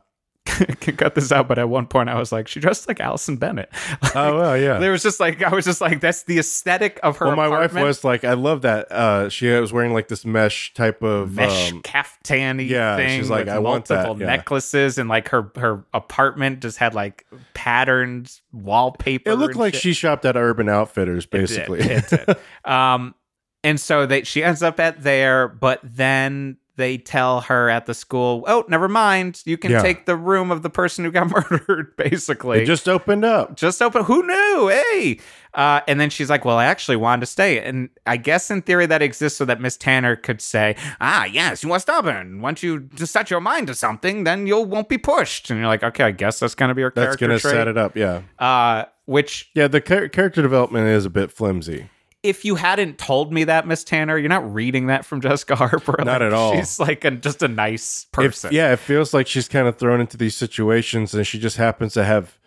Can 0.48 0.96
cut 0.96 1.14
this 1.14 1.30
out, 1.32 1.48
but 1.48 1.58
at 1.58 1.68
one 1.68 1.86
point 1.86 2.08
I 2.08 2.18
was 2.18 2.32
like, 2.32 2.48
she 2.48 2.60
dressed 2.60 2.88
like 2.88 3.00
Allison 3.00 3.36
Bennett. 3.36 3.70
Oh 4.14 4.36
well, 4.38 4.56
yeah. 4.56 4.78
There 4.78 4.90
was 4.90 5.02
just 5.02 5.20
like, 5.20 5.42
I 5.42 5.54
was 5.54 5.64
just 5.64 5.80
like, 5.80 6.00
that's 6.00 6.22
the 6.22 6.38
aesthetic 6.38 6.98
of 7.02 7.18
her 7.18 7.26
well, 7.26 7.36
my 7.36 7.48
wife 7.48 7.74
was 7.74 8.04
like, 8.04 8.24
I 8.24 8.32
love 8.32 8.62
that. 8.62 8.90
Uh, 8.90 9.28
she 9.28 9.48
was 9.48 9.72
wearing 9.72 9.92
like 9.92 10.08
this 10.08 10.24
mesh 10.24 10.72
type 10.74 11.02
of 11.02 11.34
mesh 11.34 11.72
um, 11.72 11.82
caftany 11.82 12.68
yeah, 12.68 12.96
thing 12.96 13.20
she's 13.20 13.30
like, 13.30 13.48
I 13.48 13.58
want 13.58 13.86
that, 13.86 14.06
multiple 14.06 14.20
yeah. 14.20 14.36
necklaces 14.36 14.98
and 14.98 15.08
like 15.08 15.28
her 15.28 15.52
her 15.56 15.84
apartment 15.92 16.60
just 16.60 16.78
had 16.78 16.94
like 16.94 17.26
patterned 17.54 18.40
wallpaper 18.52 19.30
It 19.30 19.34
looked 19.36 19.56
like 19.56 19.74
shit. 19.74 19.82
she 19.82 19.92
shopped 19.92 20.24
at 20.24 20.36
Urban 20.36 20.68
Outfitters, 20.68 21.24
It 21.24 21.30
did, 21.30 21.40
basically. 21.40 21.80
it 21.80 22.08
did. 22.08 22.36
um 22.70 23.14
and 23.62 23.78
so 23.80 24.06
they 24.06 24.22
she 24.22 24.42
ends 24.42 24.62
up 24.62 24.80
at 24.80 25.02
there 25.02 25.48
but 25.48 25.80
then 25.82 26.56
they 26.78 26.96
tell 26.96 27.42
her 27.42 27.68
at 27.68 27.84
the 27.84 27.92
school 27.92 28.42
oh 28.46 28.64
never 28.68 28.88
mind 28.88 29.42
you 29.44 29.58
can 29.58 29.70
Yeah. 29.72 29.82
take 29.82 30.06
the 30.06 30.16
room 30.16 30.50
of 30.50 30.62
the 30.62 30.70
person 30.70 31.04
who 31.04 31.10
got 31.10 31.28
murdered 31.50 31.94
basically 31.96 32.62
It 32.62 32.64
just 32.64 32.88
opened 32.88 33.24
up. 33.26 33.54
just 33.56 33.82
open. 33.82 34.04
Who 34.04 34.26
knew? 34.26 34.68
Hey. 34.68 35.18
Uh, 35.54 35.80
and 35.88 35.98
then 36.00 36.08
she's 36.10 36.30
like, 36.30 36.44
Well, 36.44 36.56
I 36.58 36.66
actually 36.66 36.96
wanted 36.96 37.20
to 37.20 37.26
stay. 37.26 37.58
And 37.60 37.88
I 38.06 38.16
guess 38.16 38.50
in 38.50 38.62
theory 38.62 38.86
that 38.86 39.02
exists 39.02 39.36
so 39.38 39.44
that 39.46 39.60
Miss 39.60 39.76
Tanner 39.76 40.14
could 40.14 40.40
say, 40.40 40.76
Ah, 41.00 41.24
yes, 41.24 41.62
you 41.64 41.72
are 41.72 41.78
stubborn. 41.80 42.40
Once 42.40 42.62
you 42.62 42.80
just 42.94 43.12
set 43.12 43.30
your 43.30 43.40
mind 43.40 43.66
to 43.66 43.74
something, 43.74 44.24
then 44.24 44.46
you 44.46 44.60
won't 44.60 44.88
be 44.88 44.98
pushed. 44.98 45.50
And 45.50 45.58
you're 45.58 45.68
like, 45.68 45.82
Okay, 45.82 46.04
I 46.04 46.10
guess 46.12 46.38
that's 46.38 46.54
going 46.54 46.68
to 46.68 46.74
be 46.74 46.82
her 46.82 46.92
That's 46.94 47.16
character 47.16 47.26
gonna 47.26 47.38
trait. 47.40 47.52
set 47.54 47.68
it 47.68 47.76
up. 47.78 47.96
Yeah, 47.96 48.22
Uh, 48.38 48.84
which, 49.06 49.50
yeah. 49.54 49.66
The 49.68 49.80
char- 49.80 50.08
character 50.08 50.42
development 50.42 50.86
is 50.88 51.04
a 51.06 51.10
bit 51.10 51.32
flimsy. 51.32 51.88
If 52.28 52.44
you 52.44 52.54
hadn't 52.56 52.98
told 52.98 53.32
me 53.32 53.44
that, 53.44 53.66
Miss 53.66 53.82
Tanner, 53.84 54.18
you're 54.18 54.28
not 54.28 54.52
reading 54.54 54.86
that 54.86 55.04
from 55.04 55.20
Jessica 55.20 55.56
Harper. 55.62 55.96
Not 56.04 56.22
at 56.22 56.32
all. 56.32 56.54
She's 56.54 56.78
like 56.78 57.04
a, 57.04 57.10
just 57.10 57.42
a 57.42 57.48
nice 57.48 58.04
If- 58.04 58.12
person. 58.12 58.52
yeah, 58.52 58.72
it 58.72 58.78
feels 58.78 59.12
like 59.14 59.26
she's 59.26 59.48
kind 59.48 59.66
of 59.66 59.76
thrown 59.78 60.00
into 60.00 60.16
these 60.16 60.36
situations, 60.36 61.14
and 61.14 61.26
she 61.26 61.38
just 61.38 61.56
happens 61.56 61.94
to 61.94 62.04
have 62.04 62.38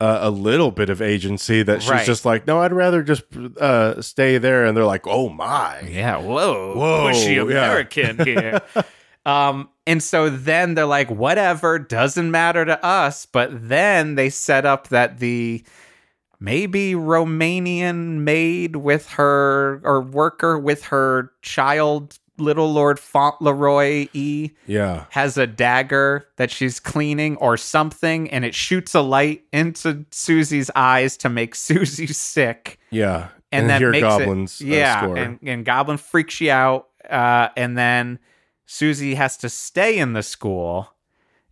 uh, 0.00 0.18
a 0.22 0.30
little 0.30 0.70
bit 0.70 0.90
of 0.90 1.02
agency. 1.02 1.62
That 1.62 1.82
she's 1.82 1.90
Right. 1.90 2.06
just 2.06 2.24
like, 2.24 2.46
no, 2.46 2.60
I'd 2.60 2.72
rather 2.72 3.02
just 3.02 3.24
uh, 3.60 4.00
stay 4.00 4.38
there. 4.38 4.64
And 4.64 4.76
they're 4.76 4.84
like, 4.84 5.06
oh 5.06 5.28
my, 5.28 5.80
Yeah, 5.80 6.18
whoa, 6.18 6.74
Whoa, 6.76 7.10
pushy 7.10 7.34
yeah. 7.36 7.42
American 7.42 8.24
here. 8.24 8.60
um, 9.26 9.68
and 9.86 10.02
so 10.02 10.30
then 10.30 10.74
they're 10.74 10.86
like, 10.86 11.10
whatever, 11.10 11.78
doesn't 11.78 12.30
matter 12.30 12.64
to 12.64 12.84
us. 12.84 13.26
But 13.26 13.68
then 13.68 14.14
they 14.14 14.30
set 14.30 14.64
up 14.66 14.88
that 14.88 15.18
the 15.18 15.64
maybe 16.40 16.92
Romanian 16.92 18.18
maid 18.18 18.76
with 18.76 19.08
her 19.10 19.80
or 19.84 20.00
worker 20.00 20.58
with 20.58 20.84
her 20.84 21.32
child, 21.42 22.18
little 22.38 22.72
Lord 22.72 22.98
Fauntleroy 22.98 24.08
E 24.12 24.50
yeah, 24.66 25.04
has 25.10 25.36
a 25.36 25.46
dagger 25.46 26.28
that 26.36 26.50
she's 26.50 26.80
cleaning 26.80 27.36
or 27.36 27.56
something, 27.56 28.30
and 28.30 28.44
it 28.44 28.54
shoots 28.54 28.94
a 28.94 29.00
light 29.00 29.44
into 29.52 30.04
Suzy's 30.10 30.70
eyes 30.74 31.16
to 31.18 31.28
make 31.28 31.54
Suzy 31.54 32.06
sick 32.06 32.78
yeah. 32.90 33.28
and, 33.52 33.68
then 33.68 33.80
here 33.80 33.90
makes 33.90 34.02
Goblin's, 34.02 34.60
it, 34.60 34.64
uh, 34.64 34.74
yeah, 34.74 35.02
score. 35.02 35.16
and, 35.16 35.38
and 35.42 35.64
Goblin 35.64 35.98
freaks 35.98 36.40
you 36.40 36.50
out, 36.50 36.88
uh, 37.08 37.48
and 37.56 37.76
then 37.76 38.18
Suzy 38.66 39.14
has 39.14 39.36
to 39.38 39.48
stay 39.48 39.98
in 39.98 40.12
the 40.12 40.22
school, 40.22 40.92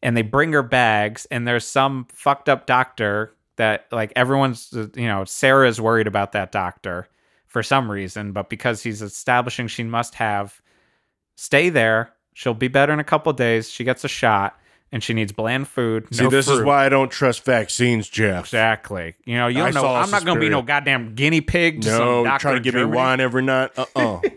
and 0.03 0.17
they 0.17 0.23
bring 0.23 0.53
her 0.53 0.63
bags, 0.63 1.27
and 1.31 1.49
there's 1.49 1.67
some 1.67 2.07
fucked 2.11 2.49
up 2.49 2.67
doctor 2.67 3.33
that 3.57 3.87
like 3.91 4.13
everyone's, 4.17 4.73
uh, 4.73 4.89
you 4.95 5.07
know, 5.09 5.25
Sarah's 5.25 5.81
worried 5.81 6.07
about 6.07 6.33
that 6.33 6.53
doctor 6.53 7.09
for 7.47 7.63
some 7.63 7.91
reason, 7.91 8.33
but 8.33 8.49
because 8.51 8.83
he's 8.83 9.03
establishing 9.03 9.67
she 9.69 9.83
must 9.83 10.15
have 10.17 10.61
stay 11.37 11.69
there, 11.71 12.13
she'll 12.35 12.55
be 12.55 12.69
better 12.69 12.93
in 12.93 12.99
a 13.01 13.05
couple 13.05 13.33
days. 13.33 13.71
She 13.71 13.85
gets 13.85 14.05
a 14.05 14.09
shot, 14.09 14.59
and 14.93 15.03
she 15.03 15.15
needs 15.15 15.33
bland 15.33 15.67
food. 15.69 16.07
See, 16.15 16.25
no 16.25 16.31
this 16.31 16.49
is 16.49 16.61
why 16.63 16.87
I 16.87 16.89
don't 16.89 17.11
trust 17.11 17.45
vaccines, 17.45 18.09
Jeff. 18.09 18.45
Exactly. 18.45 19.15
You 19.25 19.37
know, 19.37 19.47
you 19.49 19.61
I 19.63 19.65
don't 19.67 19.75
know. 19.75 19.81
saw 19.83 20.03
I'm 20.03 20.11
not 20.11 20.25
going 20.25 20.37
to 20.37 20.41
be 20.41 20.49
no 20.49 20.63
goddamn 20.63 21.15
guinea 21.15 21.41
pig. 21.41 21.83
To 21.83 21.89
some 21.89 21.99
No, 21.99 22.25
doctor 22.25 22.43
trying 22.43 22.57
to 22.57 22.61
give 22.63 22.75
me 22.75 22.85
wine 22.85 23.21
every 23.21 23.43
night. 23.43 23.71
Uh 23.77 23.87
uh 23.97 24.21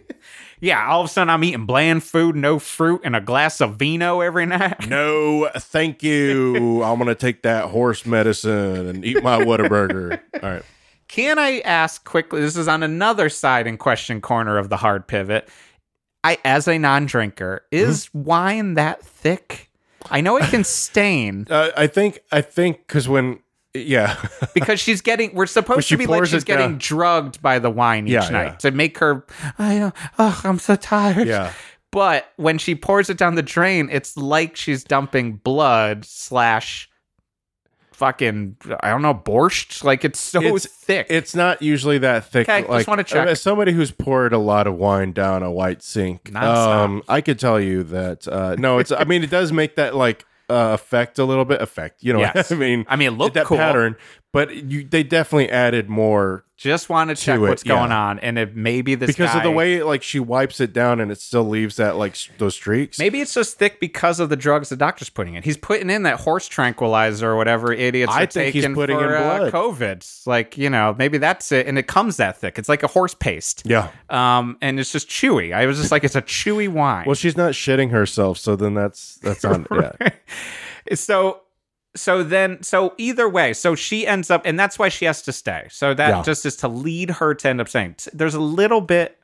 Yeah, 0.62 0.86
all 0.88 1.02
of 1.02 1.06
a 1.06 1.10
sudden 1.10 1.30
I'm 1.30 1.44
eating 1.44 1.66
bland 1.66 2.04
food, 2.04 2.36
no 2.36 2.60
fruit, 2.60 3.02
and 3.04 3.16
a 3.16 3.22
glass 3.22 3.62
of 3.62 3.76
vino 3.78 4.20
every 4.22 4.46
night. 4.46 4.88
no, 4.90 5.50
thank 5.56 6.04
you. 6.04 6.84
I'm 6.84 6.98
gonna 7.00 7.16
take 7.16 7.44
that 7.44 7.66
horse 7.66 8.06
medicine 8.06 8.88
and 8.88 9.06
eat 9.06 9.24
my 9.24 9.40
Whataburger. 9.40 10.20
All 10.44 10.50
right. 10.52 10.64
Can 11.08 11.40
I 11.40 11.60
ask 11.62 12.04
quickly? 12.04 12.42
This 12.42 12.56
is 12.58 12.68
on 12.68 12.84
another 12.84 13.30
side 13.30 13.68
in 13.68 13.78
question 13.78 14.22
corner 14.22 14.58
of 14.58 14.70
the 14.70 14.78
hard 14.78 15.08
pivot. 15.08 15.48
I, 16.24 16.38
as 16.44 16.68
a 16.68 16.78
non-drinker, 16.78 17.64
is 17.72 18.08
Mm-hmm. 18.08 18.24
wine 18.26 18.74
that 18.76 19.02
thick? 19.02 19.70
I 20.12 20.22
know 20.22 20.38
it 20.38 20.44
can 20.50 20.64
stain 20.66 21.48
Uh, 21.50 21.70
I 21.78 21.88
think 21.88 22.20
I 22.32 22.42
think 22.42 22.86
because 22.86 23.08
when 23.08 23.40
yeah 23.74 24.16
because 24.54 24.80
she's 24.80 25.02
getting. 25.02 25.34
We're 25.36 25.46
supposed 25.46 25.90
to 25.90 25.98
be 25.98 26.06
like 26.08 26.26
she's 26.26 26.44
getting 26.44 26.72
down- 26.72 26.78
drugged 26.80 27.42
by 27.42 27.60
the 27.60 27.70
wine 27.70 28.08
each 28.08 28.14
Yeah, 28.14 28.30
night 28.30 28.44
yeah. 28.46 28.56
to 28.58 28.72
make 28.72 28.98
her. 29.00 29.26
I 29.58 29.92
oh, 30.18 30.42
I'm 30.44 30.60
so 30.60 30.76
tired. 30.76 31.28
yeah 31.28 31.54
But 31.92 32.32
when 32.38 32.58
she 32.58 32.76
pours 32.76 33.10
it 33.10 33.18
down 33.18 33.36
the 33.36 33.42
drain, 33.44 33.90
it's 33.92 34.16
like 34.18 34.56
she's 34.56 34.84
dumping 34.84 35.34
blood 35.38 36.06
slash 36.06 36.90
fucking 37.94 38.56
I 38.82 38.90
don't 38.90 39.02
know 39.02 39.14
borscht. 39.14 39.84
Like 39.84 40.06
it's 40.06 40.20
so 40.20 40.42
It's- 40.42 40.66
thick. 40.66 41.08
It's 41.10 41.36
not 41.36 41.62
usually 41.62 41.98
that 42.00 42.26
thick. 42.26 42.48
Okay, 42.50 42.66
just 42.68 42.88
wanna 42.88 43.04
check. 43.04 43.28
As 43.28 43.42
somebody 43.42 43.72
who's 43.74 43.92
poured 43.92 44.34
a 44.34 44.38
lot 44.38 44.68
of 44.68 44.76
wine 44.76 45.12
down 45.12 45.44
a 45.44 45.52
white 45.52 45.82
sink, 45.82 46.34
um, 46.36 47.04
I 47.10 47.22
could 47.22 47.40
tell 47.40 47.60
you 47.60 47.84
that. 47.84 48.28
Uh, 48.28 48.56
no, 48.58 48.80
it's. 48.80 48.92
I 48.92 49.04
mean, 49.04 49.24
it 49.24 49.30
does 49.30 49.52
make 49.52 49.76
that 49.76 49.96
like 49.96 50.26
uh, 50.50 50.74
effect 50.74 51.20
a 51.20 51.26
little 51.26 51.46
bit. 51.46 51.62
Effect, 51.62 52.04
you 52.04 52.14
know. 52.14 52.20
Yes. 52.20 52.52
I 52.52 52.56
mean, 52.56 52.86
I 52.88 52.96
mean, 52.96 53.14
it 53.14 53.18
looked 53.18 53.36
that 53.36 53.46
cool. 53.46 53.58
pattern, 53.58 53.96
but 54.32 54.54
you 54.54 54.84
they 54.84 55.04
definitely 55.04 55.50
added 55.50 55.90
more 55.90 56.46
Just 56.60 56.90
want 56.90 57.10
to 57.10 57.16
check 57.16 57.38
it, 57.38 57.40
what's 57.40 57.66
yeah. 57.66 57.76
going 57.76 57.94
on, 57.94 58.20
and 58.20 58.38
if 58.38 58.54
maybe 58.54 58.94
this 58.94 59.08
because 59.08 59.34
of 59.34 59.44
the 59.44 59.52
way 59.52 59.82
like 59.82 60.04
she 60.04 60.20
wipes 60.20 60.60
it 60.60 60.74
down 60.74 61.00
and 61.00 61.10
it 61.10 61.22
still 61.22 61.48
leaves 61.48 61.78
that 61.78 61.96
like 61.96 62.12
s- 62.12 62.28
those 62.38 62.54
streaks. 62.54 63.00
Maybe 63.00 63.22
it's 63.22 63.34
just 63.34 63.58
thick 63.58 63.80
because 63.80 64.20
of 64.20 64.28
the 64.28 64.36
drugs 64.36 64.68
the 64.68 64.76
doctor's 64.76 65.10
putting 65.10 65.36
in. 65.36 65.44
He's 65.44 65.56
putting 65.56 65.90
in 65.90 66.04
that 66.04 66.20
horse 66.20 66.50
tranquilizer 66.50 67.30
or 67.30 67.38
whatever 67.38 67.72
idiots 67.72 68.12
I 68.12 68.24
are 68.24 68.26
think 68.26 68.54
he's 68.54 68.64
taking 68.64 68.76
putting 68.76 68.98
for 68.98 69.16
in 69.16 69.24
uh. 69.24 69.52
COVID. 69.52 69.80
It's 70.00 70.28
Like 70.28 70.58
you 70.58 70.70
know, 70.70 70.94
maybe 70.98 71.18
that's 71.18 71.50
it, 71.54 71.66
and 71.66 71.80
it 71.80 71.88
comes 71.88 72.18
that 72.18 72.38
thick. 72.38 72.60
It's 72.60 72.68
like 72.68 72.84
a 72.84 72.88
horse 72.88 73.16
paste. 73.16 73.64
Yeah. 73.64 73.90
Um, 74.10 74.58
and 74.62 74.82
it's 74.82 74.92
just 74.92 75.08
chewy. 75.08 75.54
I 75.54 75.66
was 75.66 75.78
just 75.78 75.94
like, 75.94 76.04
it's 76.04 76.18
a 76.18 76.22
chewy 76.22 76.68
wine. 76.68 77.06
Well, 77.06 77.16
she's 77.16 77.38
not 77.38 77.54
shitting 77.54 77.92
herself, 77.92 78.38
so 78.38 78.58
then 78.58 78.74
that's 78.74 79.16
that's 79.16 79.46
on. 79.46 79.66
Yeah. 79.72 80.10
so 80.94 81.42
so 81.96 82.22
then 82.24 82.62
so 82.62 82.94
either 82.98 83.28
way 83.28 83.52
so 83.54 83.74
she 83.76 84.06
ends 84.06 84.30
up 84.30 84.42
and 84.46 84.60
that's 84.60 84.78
why 84.78 84.90
she 84.90 85.06
has 85.06 85.22
to 85.24 85.32
stay 85.32 85.68
so 85.72 85.94
that 85.94 86.10
Yeah. 86.10 86.22
just 86.24 86.46
is 86.46 86.56
to 86.58 86.68
lead 86.68 87.10
her 87.10 87.34
to 87.34 87.50
end 87.50 87.60
up 87.62 87.68
staying 87.70 87.96
T- 87.96 88.12
there's 88.14 88.36
a 88.36 88.40
little 88.40 88.82
bit 88.82 89.18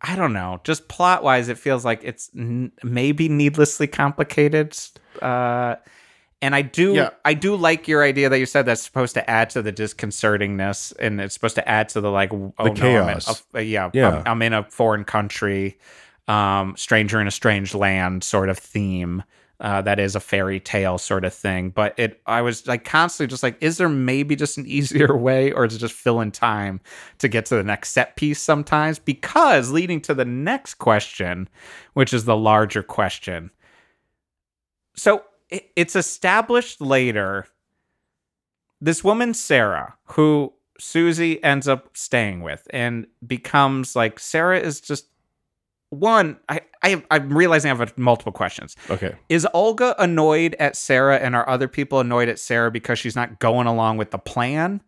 i 0.00 0.14
don't 0.16 0.32
know 0.32 0.60
just 0.64 0.88
plot 0.88 1.22
wise 1.22 1.48
it 1.48 1.58
feels 1.58 1.84
like 1.84 2.00
it's 2.04 2.30
n- 2.36 2.70
maybe 2.82 3.28
needlessly 3.28 3.86
complicated 3.86 4.76
uh 5.20 5.76
and 6.44 6.56
I 6.56 6.62
do, 6.62 6.94
Yeah. 6.94 7.10
I 7.24 7.34
do 7.34 7.54
like 7.54 7.86
your 7.86 8.02
idea 8.02 8.28
that 8.28 8.36
you 8.36 8.46
said 8.46 8.66
that's 8.66 8.82
supposed 8.82 9.14
to 9.14 9.30
add 9.30 9.48
to 9.50 9.62
the 9.62 9.72
disconcertingness, 9.72 10.92
and 10.98 11.20
it's 11.20 11.34
supposed 11.34 11.54
to 11.54 11.68
add 11.68 11.88
to 11.90 12.00
the 12.00 12.10
like, 12.10 12.32
oh 12.32 12.36
no, 12.36 12.52
I'm 12.58 12.66
in 12.66 12.74
chaos. 12.74 13.44
uh, 13.54 13.60
yeah, 13.60 13.90
Yeah. 13.94 14.08
I'm, 14.08 14.22
I'm 14.26 14.42
in 14.42 14.52
a 14.52 14.64
foreign 14.64 15.04
country, 15.04 15.78
um, 16.26 16.74
stranger 16.76 17.20
in 17.20 17.28
a 17.28 17.30
strange 17.30 17.76
land 17.76 18.24
sort 18.24 18.48
of 18.48 18.58
theme. 18.58 19.22
Uh, 19.62 19.80
that 19.80 20.00
is 20.00 20.16
a 20.16 20.20
fairy 20.20 20.58
tale 20.58 20.98
sort 20.98 21.24
of 21.24 21.32
thing. 21.32 21.70
But 21.70 21.94
it, 21.96 22.20
I 22.26 22.42
was 22.42 22.66
like 22.66 22.84
constantly 22.84 23.30
just 23.30 23.44
like, 23.44 23.56
is 23.62 23.76
there 23.76 23.88
maybe 23.88 24.34
just 24.34 24.58
an 24.58 24.66
easier 24.66 25.16
way, 25.16 25.52
or 25.52 25.64
is 25.64 25.76
it 25.76 25.78
just 25.78 25.94
fill 25.94 26.20
in 26.20 26.32
time 26.32 26.80
to 27.18 27.28
get 27.28 27.46
to 27.46 27.54
the 27.54 27.62
next 27.62 27.90
set 27.90 28.16
piece 28.16 28.40
sometimes? 28.40 28.98
Because 28.98 29.70
leading 29.70 30.00
to 30.02 30.14
the 30.14 30.24
next 30.24 30.74
question, 30.74 31.48
which 31.94 32.12
is 32.12 32.24
the 32.24 32.36
larger 32.36 32.82
question. 32.82 33.52
So 34.96 35.22
it, 35.48 35.70
it's 35.76 35.94
established 35.94 36.80
later. 36.80 37.46
This 38.80 39.04
woman, 39.04 39.32
Sarah, 39.32 39.94
who 40.06 40.52
Suzy 40.80 41.42
ends 41.44 41.68
up 41.68 41.96
staying 41.96 42.42
with 42.42 42.66
and 42.70 43.06
becomes 43.24 43.94
like, 43.94 44.18
Sarah 44.18 44.58
is 44.58 44.80
just 44.80 45.06
one. 45.92 46.38
I, 46.48 46.62
I, 46.82 47.02
I'm 47.10 47.36
realizing 47.36 47.70
I 47.70 47.74
have 47.74 47.98
multiple 47.98 48.32
questions. 48.32 48.76
Okay. 48.88 49.14
Is 49.28 49.46
Olga 49.52 49.94
annoyed 50.02 50.56
at 50.58 50.74
Sarah 50.74 51.18
and 51.18 51.36
are 51.36 51.48
other 51.48 51.68
people 51.68 52.00
annoyed 52.00 52.28
at 52.28 52.38
Sarah 52.38 52.70
because 52.70 52.98
she's 52.98 53.14
not 53.14 53.38
going 53.40 53.66
along 53.66 53.98
with 53.98 54.10
the 54.10 54.18
plan 54.18 54.82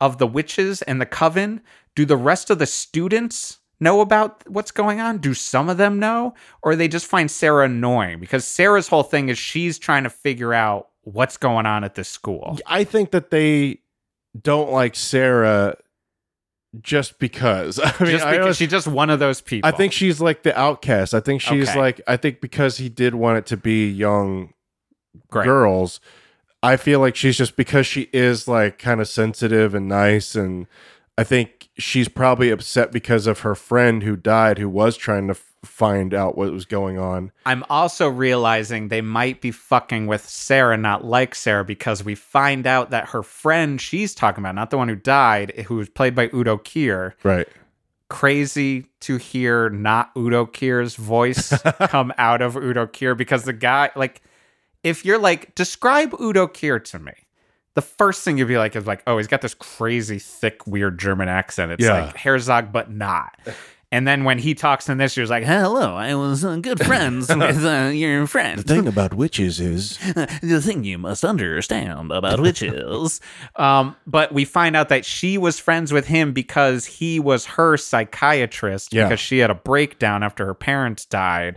of 0.00 0.18
the 0.18 0.26
witches 0.26 0.80
and 0.82 1.00
the 1.00 1.06
coven? 1.06 1.60
Do 1.96 2.04
the 2.04 2.16
rest 2.16 2.50
of 2.50 2.60
the 2.60 2.66
students 2.66 3.58
know 3.80 4.00
about 4.00 4.48
what's 4.48 4.70
going 4.70 5.00
on? 5.00 5.18
Do 5.18 5.34
some 5.34 5.68
of 5.68 5.76
them 5.76 5.98
know? 5.98 6.34
Or 6.62 6.76
they 6.76 6.86
just 6.86 7.06
find 7.06 7.28
Sarah 7.28 7.64
annoying? 7.64 8.20
Because 8.20 8.44
Sarah's 8.44 8.86
whole 8.86 9.02
thing 9.02 9.28
is 9.28 9.38
she's 9.38 9.76
trying 9.76 10.04
to 10.04 10.10
figure 10.10 10.54
out 10.54 10.88
what's 11.02 11.36
going 11.36 11.66
on 11.66 11.82
at 11.82 11.96
this 11.96 12.08
school. 12.08 12.58
I 12.64 12.84
think 12.84 13.10
that 13.10 13.30
they 13.30 13.80
don't 14.40 14.70
like 14.70 14.94
Sarah 14.94 15.76
just 16.80 17.18
because. 17.18 17.78
I 17.82 17.92
mean, 18.02 18.12
just 18.12 18.24
I, 18.24 18.32
because 18.32 18.46
was- 18.46 18.56
she's 18.58 18.70
just 18.70 18.86
one 18.86 19.10
of 19.10 19.18
those 19.18 19.40
people. 19.40 19.68
I 19.68 19.72
think 19.72 19.92
she's 19.92 20.20
like 20.20 20.42
the 20.42 20.58
outcast. 20.58 21.14
I 21.14 21.20
think 21.20 21.40
she's 21.40 21.68
Okay. 21.70 21.78
like 21.78 22.00
I 22.06 22.16
think 22.16 22.40
because 22.40 22.76
he 22.78 22.88
did 22.88 23.14
want 23.14 23.38
it 23.38 23.46
to 23.46 23.56
be 23.56 23.88
young 23.88 24.52
Great. 25.30 25.44
girls. 25.44 26.00
I 26.62 26.76
feel 26.76 26.98
like 27.00 27.14
she's 27.14 27.36
just 27.36 27.56
because 27.56 27.86
she 27.86 28.08
is 28.12 28.48
like 28.48 28.78
kind 28.78 29.00
of 29.00 29.06
sensitive 29.08 29.74
and 29.74 29.88
nice 29.88 30.34
and 30.34 30.66
I 31.18 31.24
think 31.24 31.68
she's 31.76 32.08
probably 32.08 32.48
upset 32.50 32.92
because 32.92 33.26
of 33.26 33.40
her 33.40 33.54
friend 33.54 34.02
who 34.02 34.16
died 34.16 34.56
who 34.58 34.68
was 34.68 34.96
trying 34.96 35.26
to 35.26 35.32
f- 35.32 35.52
find 35.64 36.14
out 36.14 36.38
what 36.38 36.52
was 36.52 36.64
going 36.64 36.96
on. 36.96 37.32
I'm 37.44 37.64
also 37.68 38.08
realizing 38.08 38.86
they 38.86 39.00
might 39.00 39.40
be 39.40 39.50
fucking 39.50 40.06
with 40.06 40.24
Sarah, 40.28 40.76
not 40.76 41.04
like 41.04 41.34
Sarah, 41.34 41.64
because 41.64 42.04
we 42.04 42.14
find 42.14 42.66
out 42.68 42.90
that 42.90 43.08
her 43.08 43.24
friend 43.24 43.80
she's 43.80 44.14
talking 44.14 44.42
about, 44.44 44.54
not 44.54 44.70
the 44.70 44.78
one 44.78 44.88
who 44.88 44.94
died, 44.94 45.50
who 45.66 45.74
was 45.74 45.88
played 45.88 46.14
by 46.14 46.30
Udo 46.32 46.56
Kier, 46.58 47.14
Right. 47.24 47.48
crazy 48.08 48.86
to 49.00 49.16
hear 49.16 49.68
not 49.70 50.10
Udo 50.16 50.46
Kier's 50.46 50.94
voice 50.94 51.52
come 51.88 52.12
out 52.16 52.40
of 52.40 52.56
Udo 52.56 52.86
Kier 52.86 53.16
because 53.16 53.42
the 53.42 53.52
guy, 53.52 53.90
like, 53.96 54.22
if 54.84 55.04
you're 55.04 55.18
like, 55.18 55.54
describe 55.56 56.14
Udo 56.20 56.46
Kier 56.46 56.82
to 56.84 56.98
me. 57.00 57.12
The 57.78 57.82
first 57.82 58.24
thing 58.24 58.38
you'd 58.38 58.48
be 58.48 58.58
like 58.58 58.74
is 58.74 58.88
like, 58.88 59.04
oh, 59.06 59.18
he's 59.18 59.28
got 59.28 59.40
this 59.40 59.54
crazy, 59.54 60.18
thick, 60.18 60.66
weird 60.66 60.98
German 60.98 61.28
accent. 61.28 61.70
It's 61.70 61.84
Yeah. 61.84 62.06
like 62.06 62.16
Herzog, 62.16 62.72
but 62.72 62.90
not. 62.90 63.38
And 63.90 64.06
then 64.06 64.24
when 64.24 64.38
he 64.38 64.54
talks 64.54 64.90
in 64.90 64.98
this, 64.98 65.16
you're 65.16 65.24
like, 65.26 65.44
hello, 65.44 65.94
I 65.96 66.14
was 66.14 66.44
uh, 66.44 66.56
good 66.56 66.78
friends 66.84 67.28
with 67.34 67.64
uh, 67.64 67.90
your 67.94 68.26
friend. 68.26 68.58
The 68.60 68.62
thing 68.74 68.86
about 68.86 69.14
witches 69.14 69.60
is 69.60 69.96
the 70.42 70.60
thing 70.62 70.84
you 70.84 70.98
must 70.98 71.24
understand 71.24 72.12
about 72.12 72.38
witches. 72.38 73.18
um, 73.56 73.96
but 74.06 74.30
we 74.30 74.44
find 74.44 74.76
out 74.76 74.90
that 74.90 75.06
she 75.06 75.38
was 75.38 75.58
friends 75.58 75.90
with 75.90 76.06
him 76.06 76.34
because 76.34 76.84
he 76.84 77.18
was 77.18 77.46
her 77.46 77.78
psychiatrist 77.78 78.92
Yeah. 78.92 79.04
because 79.04 79.20
she 79.20 79.38
had 79.38 79.50
a 79.50 79.54
breakdown 79.54 80.22
after 80.22 80.44
her 80.44 80.54
parents 80.54 81.06
died. 81.06 81.56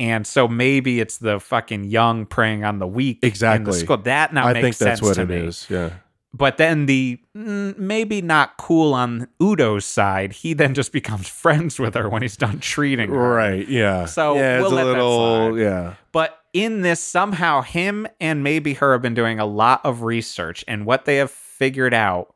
And 0.00 0.26
so 0.26 0.48
maybe 0.48 1.00
it's 1.00 1.18
the 1.18 1.38
fucking 1.38 1.84
young 1.84 2.26
preying 2.26 2.64
on 2.64 2.78
the 2.78 2.86
weak. 2.86 3.20
In 3.22 3.28
Exactly. 3.28 3.72
the 3.72 3.78
school. 3.78 3.96
That 3.98 4.34
now 4.34 4.46
I 4.46 4.52
makes 4.54 4.62
think 4.64 4.76
that's 4.78 5.00
sense 5.00 5.02
what 5.02 5.14
to 5.14 5.22
it 5.22 5.28
me. 5.28 5.46
is. 5.48 5.66
Yeah. 5.70 5.90
But 6.36 6.56
then 6.56 6.86
the 6.86 7.20
mm, 7.36 7.78
maybe 7.78 8.20
not 8.20 8.56
cool 8.56 8.92
on 8.92 9.28
Udo's 9.40 9.84
side, 9.84 10.32
he 10.32 10.52
then 10.52 10.74
just 10.74 10.90
becomes 10.92 11.28
friends 11.42 11.78
with 11.78 11.94
her 11.94 12.08
when 12.08 12.22
he's 12.22 12.36
done 12.36 12.58
treating 12.58 13.08
her. 13.10 13.16
Right. 13.16 13.68
Yeah. 13.68 14.06
So 14.06 14.34
yeah, 14.34 14.56
we'll 14.58 14.66
it's 14.66 14.72
let 14.74 14.82
a 14.82 14.88
that 14.88 14.92
little 14.94 15.58
yeah. 15.58 15.94
But 16.10 16.40
in 16.52 16.82
this, 16.82 16.98
somehow 16.98 17.62
him 17.62 18.08
and 18.20 18.42
maybe 18.42 18.74
her 18.74 18.92
have 18.92 19.02
been 19.02 19.14
doing 19.14 19.38
a 19.38 19.46
lot 19.46 19.80
of 19.84 20.02
research, 20.02 20.64
and 20.66 20.84
what 20.86 21.04
they 21.04 21.16
have 21.16 21.30
figured 21.30 21.94
out 21.94 22.34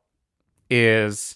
is 0.71 1.35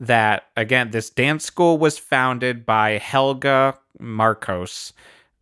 that 0.00 0.44
again, 0.56 0.90
this 0.90 1.08
dance 1.08 1.44
school 1.46 1.78
was 1.78 1.98
founded 1.98 2.66
by 2.66 2.98
Helga 2.98 3.78
Markos, 4.00 4.92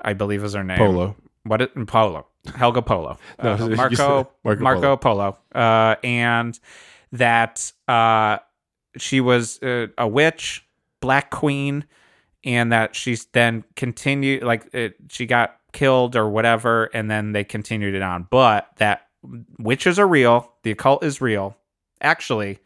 I 0.05 0.13
believe 0.13 0.45
is 0.45 0.55
her 0.55 0.65
name. 0.65 0.79
Polo. 0.79 1.17
What 1.45 1.63
it 1.63 1.87
Polo. 1.87 2.27
Helga 2.55 2.83
Polo. 2.83 3.19
No, 3.43 3.53
Uh, 3.53 3.69
Marco 3.69 4.31
Marco 4.45 4.63
Marco, 4.63 4.97
Polo. 4.97 5.39
Uh, 5.55 5.97
and 6.03 6.59
that 7.13 7.73
uh, 7.89 8.39
she 8.97 9.21
was 9.21 9.63
uh, 9.63 9.89
a 9.99 10.07
witch, 10.09 10.67
black 11.01 11.31
queen, 11.31 11.85
and 12.45 12.73
that 12.73 12.95
she's 12.95 13.27
then 13.27 13.65
continued 13.77 14.43
like 14.43 14.73
it, 14.75 14.97
she 15.09 15.27
got 15.27 15.57
killed 15.73 16.17
or 16.17 16.29
whatever, 16.29 16.87
and 16.95 17.11
then 17.11 17.33
they 17.33 17.45
continued 17.45 17.95
it 17.95 18.03
on. 18.03 18.27
But 18.31 18.69
that 18.79 19.07
witches 19.59 19.99
are 19.99 20.09
real, 20.09 20.53
the 20.63 20.71
occult 20.71 21.05
is 21.05 21.21
real. 21.21 21.57
Actually, 22.01 22.59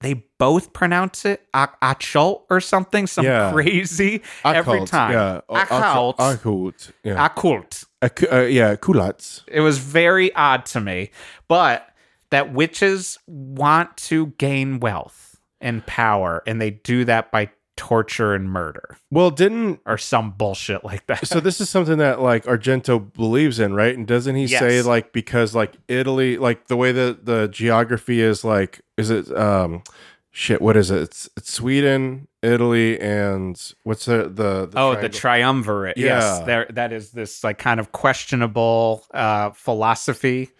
they 0.00 0.24
both 0.38 0.72
pronounce 0.72 1.24
it 1.24 1.46
a- 1.54 1.68
achult 1.82 2.42
or 2.50 2.60
something, 2.60 3.06
some 3.06 3.24
Yeah. 3.24 3.52
crazy 3.52 4.22
every 4.44 4.74
Occult, 4.78 4.88
time. 4.88 5.12
Yeah. 5.12 5.40
O- 5.48 5.56
Occult. 5.56 6.16
Occult. 6.18 6.90
Yeah. 7.02 7.24
Occult. 7.24 7.84
Ac- 8.02 8.28
uh, 8.28 8.40
yeah. 8.42 8.76
Culottes. 8.76 9.42
It 9.48 9.60
was 9.60 9.78
very 9.78 10.34
odd 10.34 10.66
to 10.66 10.80
me, 10.80 11.10
but 11.48 11.88
that 12.30 12.52
witches 12.52 13.18
want 13.26 13.96
to 13.96 14.26
gain 14.38 14.80
wealth 14.80 15.36
and 15.60 15.86
power, 15.86 16.42
and 16.46 16.60
they 16.60 16.70
do 16.70 17.04
that 17.06 17.30
by 17.30 17.48
torture 17.76 18.34
and 18.34 18.48
murder 18.50 18.96
Well, 19.10 19.30
didn't 19.30 19.80
or 19.86 19.98
some 19.98 20.30
bullshit 20.32 20.84
like 20.84 21.06
that. 21.06 21.26
so 21.26 21.40
this 21.40 21.60
is 21.60 21.68
something 21.68 21.98
that 21.98 22.20
like 22.20 22.44
Argento 22.44 23.12
believes 23.12 23.58
in, 23.58 23.74
right? 23.74 23.96
And 23.96 24.06
doesn't 24.06 24.36
he 24.36 24.46
say 24.46 24.80
like 24.82 25.12
because 25.12 25.54
like 25.54 25.74
Italy, 25.88 26.36
like 26.38 26.68
the 26.68 26.76
way 26.76 26.92
that 26.92 27.26
the 27.26 27.48
geography 27.48 28.20
is 28.20 28.44
like, 28.44 28.80
is 28.96 29.10
it 29.10 29.30
um 29.36 29.82
shit? 30.30 30.62
What 30.62 30.76
is 30.76 30.90
it? 30.90 31.02
It's 31.02 31.28
it's 31.36 31.52
Sweden, 31.52 32.28
Italy, 32.42 33.00
and 33.00 33.60
what's 33.82 34.04
the 34.04 34.24
the, 34.28 34.66
the 34.66 34.78
oh, 34.78 34.90
the 34.94 35.08
triangle? 35.08 35.10
triumvirate. 35.10 35.96
Yes, 35.96 36.22
Yeah. 36.40 36.44
there. 36.44 36.66
That 36.70 36.92
is 36.92 37.10
this 37.10 37.42
like 37.42 37.58
kind 37.58 37.80
of 37.80 37.90
questionable 37.92 39.04
uh, 39.12 39.50
philosophy. 39.50 40.50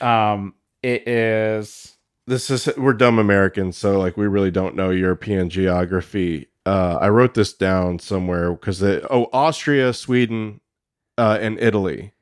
Um, 0.00 0.54
it 0.82 1.06
is. 1.06 1.96
this 2.26 2.50
is 2.50 2.68
we're 2.76 2.92
dumb 2.94 3.18
Americans, 3.18 3.76
so 3.76 3.98
like 3.98 4.16
we 4.16 4.26
really 4.26 4.50
don't 4.50 4.74
know 4.74 4.90
European 4.90 5.48
geography. 5.50 6.48
Uh, 6.64 6.98
I 7.00 7.08
wrote 7.08 7.34
this 7.34 7.52
down 7.52 7.98
somewhere 7.98 8.52
because 8.52 8.82
oh, 8.82 9.28
Austria, 9.32 9.92
Sweden, 9.92 10.60
uh, 11.18 11.38
and 11.40 11.58
Italy. 11.60 12.12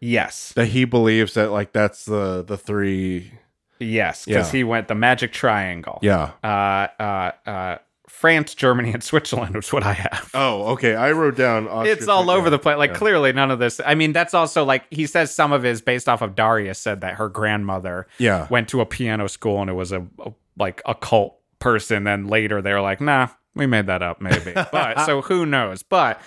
Yes. 0.00 0.52
that 0.54 0.66
he 0.66 0.84
believes 0.84 1.34
that 1.34 1.50
like 1.50 1.72
that's 1.72 2.04
the 2.04 2.44
the 2.44 2.56
three. 2.56 3.32
Yes, 3.80 4.24
because 4.24 4.52
Yeah. 4.52 4.58
he 4.58 4.64
went 4.64 4.88
the 4.88 4.94
magic 4.94 5.32
triangle. 5.32 5.98
Yeah. 6.02 6.32
Uh, 6.42 6.88
uh, 7.00 7.32
uh, 7.46 7.78
France, 8.08 8.54
Germany, 8.54 8.92
and 8.92 9.02
Switzerland 9.02 9.54
was 9.54 9.72
what 9.72 9.82
I 9.84 9.92
have. 9.92 10.30
Oh, 10.34 10.72
okay. 10.72 10.94
I 10.96 11.12
wrote 11.12 11.36
down. 11.36 11.68
Austria, 11.68 11.94
it's 11.94 12.08
all 12.08 12.30
over 12.30 12.46
yeah. 12.46 12.50
the 12.50 12.58
place. 12.58 12.76
Like 12.76 12.90
Yeah. 12.90 12.96
clearly, 12.96 13.32
none 13.32 13.50
of 13.50 13.58
this. 13.58 13.80
I 13.84 13.94
mean, 13.94 14.12
that's 14.12 14.34
also 14.34 14.64
like 14.64 14.84
he 14.90 15.06
says 15.06 15.34
some 15.34 15.52
of 15.52 15.62
his 15.62 15.80
based 15.80 16.08
off 16.08 16.22
of 16.22 16.34
Darius 16.34 16.78
said 16.78 17.00
that 17.02 17.14
her 17.14 17.28
grandmother 17.28 18.06
Yeah. 18.18 18.46
went 18.50 18.68
to 18.70 18.80
a 18.80 18.86
piano 18.86 19.28
school 19.28 19.60
and 19.60 19.70
it 19.70 19.74
was 19.74 19.92
a, 19.92 20.06
a 20.20 20.32
like 20.56 20.82
a 20.86 20.94
cult 20.94 21.38
person. 21.58 22.04
Then 22.04 22.26
later 22.28 22.60
they 22.62 22.72
were 22.72 22.80
like, 22.80 23.00
nah, 23.00 23.28
we 23.58 23.66
made 23.66 23.86
that 23.86 24.02
up, 24.02 24.20
maybe. 24.20 24.52
but 24.72 25.04
so 25.04 25.20
who 25.22 25.44
knows? 25.44 25.82
But 25.82 26.20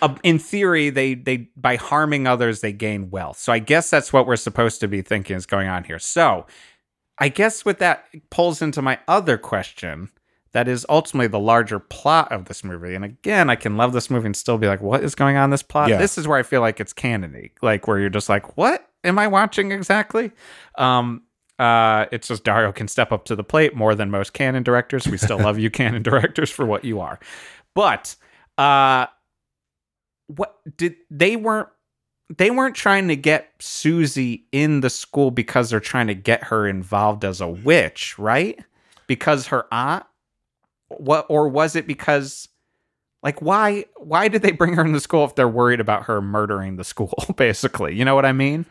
uh, 0.00 0.14
in 0.22 0.38
theory, 0.38 0.90
they 0.90 1.14
they 1.14 1.48
by 1.56 1.76
harming 1.76 2.26
others 2.26 2.60
they 2.60 2.72
gain 2.72 3.10
wealth. 3.10 3.38
So 3.38 3.52
I 3.52 3.58
guess 3.58 3.90
that's 3.90 4.12
what 4.12 4.26
we're 4.26 4.36
supposed 4.36 4.80
to 4.80 4.88
be 4.88 5.02
thinking 5.02 5.36
is 5.36 5.46
going 5.46 5.68
on 5.68 5.84
here. 5.84 5.98
So 5.98 6.46
I 7.18 7.28
guess 7.28 7.64
what 7.64 7.78
that 7.78 8.06
pulls 8.30 8.62
into 8.62 8.82
my 8.82 8.98
other 9.08 9.38
question. 9.38 10.10
That 10.52 10.66
is 10.66 10.86
ultimately 10.88 11.26
the 11.26 11.38
larger 11.38 11.78
plot 11.78 12.32
of 12.32 12.46
this 12.46 12.64
movie. 12.64 12.94
And 12.94 13.04
again, 13.04 13.50
I 13.50 13.54
can 13.54 13.76
love 13.76 13.92
this 13.92 14.08
movie 14.08 14.26
and 14.26 14.36
still 14.36 14.56
be 14.56 14.66
like, 14.66 14.80
what 14.80 15.04
is 15.04 15.14
going 15.14 15.36
on 15.36 15.44
in 15.44 15.50
this 15.50 15.62
plot? 15.62 15.90
Yeah. 15.90 15.98
This 15.98 16.16
is 16.16 16.26
where 16.26 16.38
I 16.38 16.42
feel 16.42 16.62
like 16.62 16.80
it's 16.80 16.94
canony. 16.94 17.50
Like 17.60 17.86
where 17.86 17.98
you're 17.98 18.08
just 18.08 18.30
like, 18.30 18.56
what 18.56 18.88
am 19.04 19.18
I 19.18 19.28
watching 19.28 19.72
exactly? 19.72 20.32
Um, 20.76 21.22
uh, 21.58 22.06
it's 22.12 22.28
just 22.28 22.44
Dario 22.44 22.72
can 22.72 22.88
step 22.88 23.12
up 23.12 23.24
to 23.26 23.36
the 23.36 23.44
plate 23.44 23.74
more 23.74 23.94
than 23.94 24.10
most 24.10 24.32
canon 24.32 24.62
directors. 24.62 25.06
We 25.06 25.18
still 25.18 25.38
love 25.38 25.58
you, 25.58 25.70
canon 25.72 26.02
directors, 26.02 26.50
for 26.50 26.64
what 26.66 26.84
you 26.84 27.00
are. 27.00 27.18
But 27.74 28.14
uh, 28.56 29.06
what 30.28 30.56
did 30.76 30.96
they 31.10 31.36
weren't 31.36 31.68
they 32.36 32.50
weren't 32.50 32.74
trying 32.74 33.08
to 33.08 33.16
get 33.16 33.50
Suzy 33.58 34.44
in 34.52 34.80
the 34.80 34.90
school 34.90 35.30
because 35.30 35.70
they're 35.70 35.80
trying 35.80 36.08
to 36.08 36.14
get 36.14 36.44
her 36.44 36.66
involved 36.66 37.24
as 37.24 37.40
a 37.40 37.48
witch, 37.48 38.18
right? 38.18 38.58
Because 39.06 39.46
her 39.46 39.66
aunt 39.72 40.04
what 40.88 41.26
or 41.28 41.48
was 41.48 41.76
it 41.76 41.86
because 41.86 42.48
like 43.22 43.40
why 43.42 43.84
why 43.96 44.28
did 44.28 44.42
they 44.42 44.52
bring 44.52 44.74
her 44.74 44.84
in 44.84 44.92
the 44.92 45.00
school 45.00 45.24
if 45.24 45.34
they're 45.34 45.48
worried 45.48 45.80
about 45.80 46.04
her 46.04 46.20
murdering 46.20 46.76
the 46.76 46.84
school 46.84 47.12
basically 47.36 47.94
you 47.94 48.04
know 48.04 48.14
what 48.14 48.24
i 48.24 48.32
mean 48.32 48.64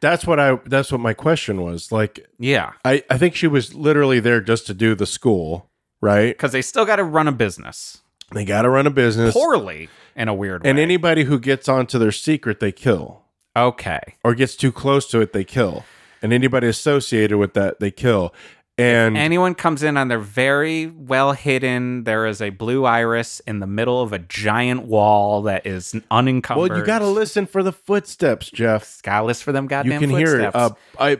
That's 0.00 0.26
what 0.26 0.38
I. 0.38 0.56
That's 0.66 0.92
what 0.92 1.00
my 1.00 1.14
question 1.14 1.62
was. 1.62 1.90
Like, 1.92 2.26
yeah 2.38 2.72
I 2.84 3.02
I 3.10 3.18
think 3.18 3.34
she 3.34 3.46
was 3.46 3.74
literally 3.74 4.20
there 4.20 4.40
just 4.40 4.66
to 4.66 4.74
do 4.74 4.94
the 4.94 5.06
school, 5.06 5.70
right? 6.00 6.28
because 6.36 6.52
they 6.52 6.62
still 6.62 6.84
got 6.84 6.96
to 6.96 7.04
run 7.04 7.28
a 7.28 7.32
business 7.32 8.02
They 8.32 8.44
got 8.44 8.62
to 8.62 8.68
run 8.70 8.86
a 8.86 8.90
business, 8.90 9.32
poorly 9.34 9.88
in 10.14 10.28
a 10.28 10.34
weird 10.34 10.62
way 10.62 10.70
and 10.70 10.78
anybody 10.78 11.24
who 11.24 11.38
gets 11.38 11.68
onto 11.68 11.98
their 11.98 12.12
secret, 12.12 12.60
they 12.60 12.72
kill, 12.72 13.22
okay 13.56 14.14
or 14.22 14.34
gets 14.34 14.54
too 14.56 14.72
close 14.72 15.06
to 15.08 15.20
it, 15.20 15.32
they 15.32 15.44
kill, 15.44 15.84
and 16.22 16.32
anybody 16.32 16.66
associated 16.66 17.38
with 17.38 17.54
that, 17.54 17.80
they 17.80 17.90
kill. 17.90 18.34
And 18.80 19.16
anyone 19.16 19.54
comes 19.54 19.82
in 19.82 19.96
on 19.96 20.08
their 20.08 20.18
very 20.18 20.86
well 20.86 21.32
hidden 21.32 22.04
there 22.04 22.26
is 22.26 22.40
a 22.40 22.50
blue 22.50 22.84
iris 22.84 23.40
in 23.40 23.60
the 23.60 23.66
middle 23.66 24.00
of 24.00 24.12
a 24.12 24.18
giant 24.18 24.84
wall 24.84 25.42
that 25.42 25.66
is 25.66 25.94
unencumbered 26.10 26.70
well, 26.70 26.78
you 26.78 26.84
got 26.84 27.00
to 27.00 27.06
listen 27.06 27.46
for 27.46 27.62
the 27.62 27.72
footsteps, 27.72 28.50
Jeff. 28.50 29.02
gotta 29.02 29.24
listen 29.24 29.44
for 29.44 29.52
them 29.52 29.66
goddamn 29.66 29.92
you 29.92 30.08
can 30.08 30.16
hear 30.16 30.40
it. 30.40 30.54
Uh, 30.54 30.70
I, 30.98 31.18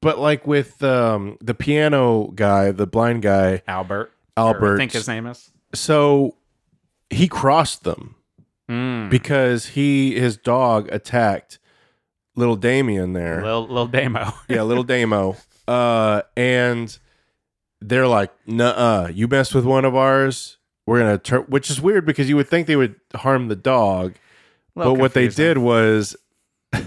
but 0.00 0.18
like 0.18 0.46
with 0.46 0.82
um, 0.82 1.38
the 1.40 1.54
piano 1.54 2.28
guy, 2.34 2.70
the 2.70 2.86
blind 2.86 3.22
guy, 3.22 3.62
albert 3.68 4.12
Albert. 4.36 4.74
i 4.74 4.78
think 4.78 4.92
his 4.92 5.06
name 5.06 5.26
is 5.26 5.50
so 5.74 6.36
he 7.10 7.28
crossed 7.28 7.84
them 7.84 8.16
mm. 8.68 9.08
because 9.10 9.68
he 9.68 10.18
his 10.18 10.36
dog 10.36 10.88
attacked 10.90 11.58
little 12.36 12.56
Damien 12.56 13.12
there. 13.12 13.42
Little, 13.42 13.68
lil 13.68 13.86
damo 13.86 14.32
yeah, 14.48 14.62
little 14.62 14.82
Damo. 14.84 15.36
Uh, 15.66 16.22
and 16.36 16.96
they're 17.80 18.08
like, 18.08 18.32
"Nuh-uh, 18.46 19.10
you 19.12 19.28
mess 19.28 19.54
with 19.54 19.64
one 19.64 19.84
of 19.84 19.94
ours, 19.94 20.58
we're 20.86 20.98
gonna 21.00 21.18
turn." 21.18 21.42
Which 21.42 21.70
is 21.70 21.80
weird 21.80 22.04
because 22.06 22.28
you 22.28 22.36
would 22.36 22.48
think 22.48 22.66
they 22.66 22.76
would 22.76 22.96
harm 23.14 23.48
the 23.48 23.56
dog, 23.56 24.14
but 24.74 24.94
what 24.94 25.14
they 25.14 25.24
confusing. 25.26 25.44
did 25.54 25.58
was. 25.58 26.16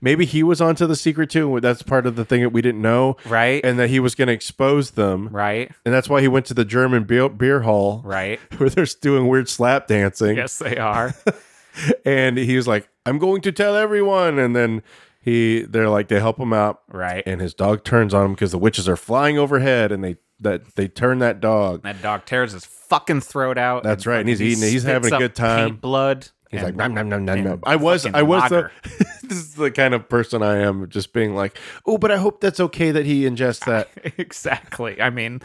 Maybe 0.00 0.24
he 0.24 0.42
was 0.42 0.62
onto 0.62 0.86
the 0.86 0.96
secret 0.96 1.28
too. 1.28 1.60
That's 1.60 1.82
part 1.82 2.06
of 2.06 2.16
the 2.16 2.24
thing 2.24 2.40
that 2.40 2.48
we 2.48 2.62
didn't 2.62 2.80
know, 2.80 3.18
right 3.26 3.62
and 3.62 3.78
that 3.78 3.90
he 3.90 4.00
was 4.00 4.14
going 4.14 4.28
to 4.28 4.32
expose 4.34 4.92
them, 4.92 5.28
right 5.28 5.70
and 5.84 5.92
that's 5.92 6.08
why 6.08 6.22
he 6.22 6.28
went 6.28 6.46
to 6.46 6.54
the 6.54 6.64
German 6.64 7.04
beer, 7.04 7.28
beer 7.28 7.60
hall 7.60 8.00
right 8.02 8.40
where 8.56 8.70
they're 8.70 8.86
doing 9.02 9.28
weird 9.28 9.50
slap 9.50 9.86
dancing. 9.86 10.36
yes 10.36 10.58
they 10.58 10.78
are 10.78 11.14
and 12.06 12.38
he 12.38 12.56
was 12.56 12.66
like, 12.66 12.88
"I'm 13.04 13.18
going 13.18 13.42
to 13.42 13.52
tell 13.52 13.76
everyone." 13.76 14.38
And 14.38 14.56
then 14.56 14.82
he, 15.26 15.62
they're 15.62 15.88
like, 15.88 16.06
they 16.06 16.20
help 16.20 16.38
him 16.38 16.52
out, 16.52 16.82
right 16.88 17.24
and 17.26 17.40
his 17.40 17.52
dog 17.52 17.82
turns 17.82 18.14
on 18.14 18.26
him 18.26 18.32
because 18.32 18.52
the 18.52 18.58
witches 18.58 18.88
are 18.88 18.96
flying 18.96 19.36
overhead, 19.36 19.90
and 19.90 20.04
they 20.04 20.16
that 20.38 20.76
they 20.76 20.86
turn 20.86 21.18
that 21.18 21.40
dog. 21.40 21.82
That 21.82 22.00
dog 22.00 22.26
tears 22.26 22.52
his 22.52 22.64
fucking 22.64 23.22
throat 23.22 23.58
out. 23.58 23.82
That's 23.82 24.06
right, 24.06 24.20
and 24.20 24.28
he's 24.28 24.40
eating 24.40 24.62
it. 24.62 24.70
He's 24.70 24.84
having 24.84 25.12
a 25.12 25.18
good 25.18 25.34
time. 25.34 25.76
Blood. 25.76 26.28
He's 26.48 26.62
and- 26.62 26.68
like, 26.68 26.76
nom, 26.76 26.94
nom, 26.94 27.08
nom, 27.08 27.24
nom, 27.24 27.42
nom. 27.42 27.60
I 27.64 27.74
was, 27.74 28.06
I 28.06 28.22
was 28.22 28.48
the. 28.50 28.70
this 29.24 29.38
is 29.38 29.54
the 29.54 29.72
kind 29.72 29.94
of 29.94 30.08
person 30.08 30.44
I 30.44 30.58
am, 30.58 30.88
just 30.88 31.12
being 31.12 31.34
like, 31.34 31.58
oh, 31.86 31.98
but 31.98 32.12
I 32.12 32.18
hope 32.18 32.40
that's 32.40 32.60
okay 32.60 32.92
that 32.92 33.04
he 33.04 33.24
ingests 33.24 33.64
that. 33.64 33.88
exactly. 34.18 35.02
I 35.02 35.10
mean, 35.10 35.40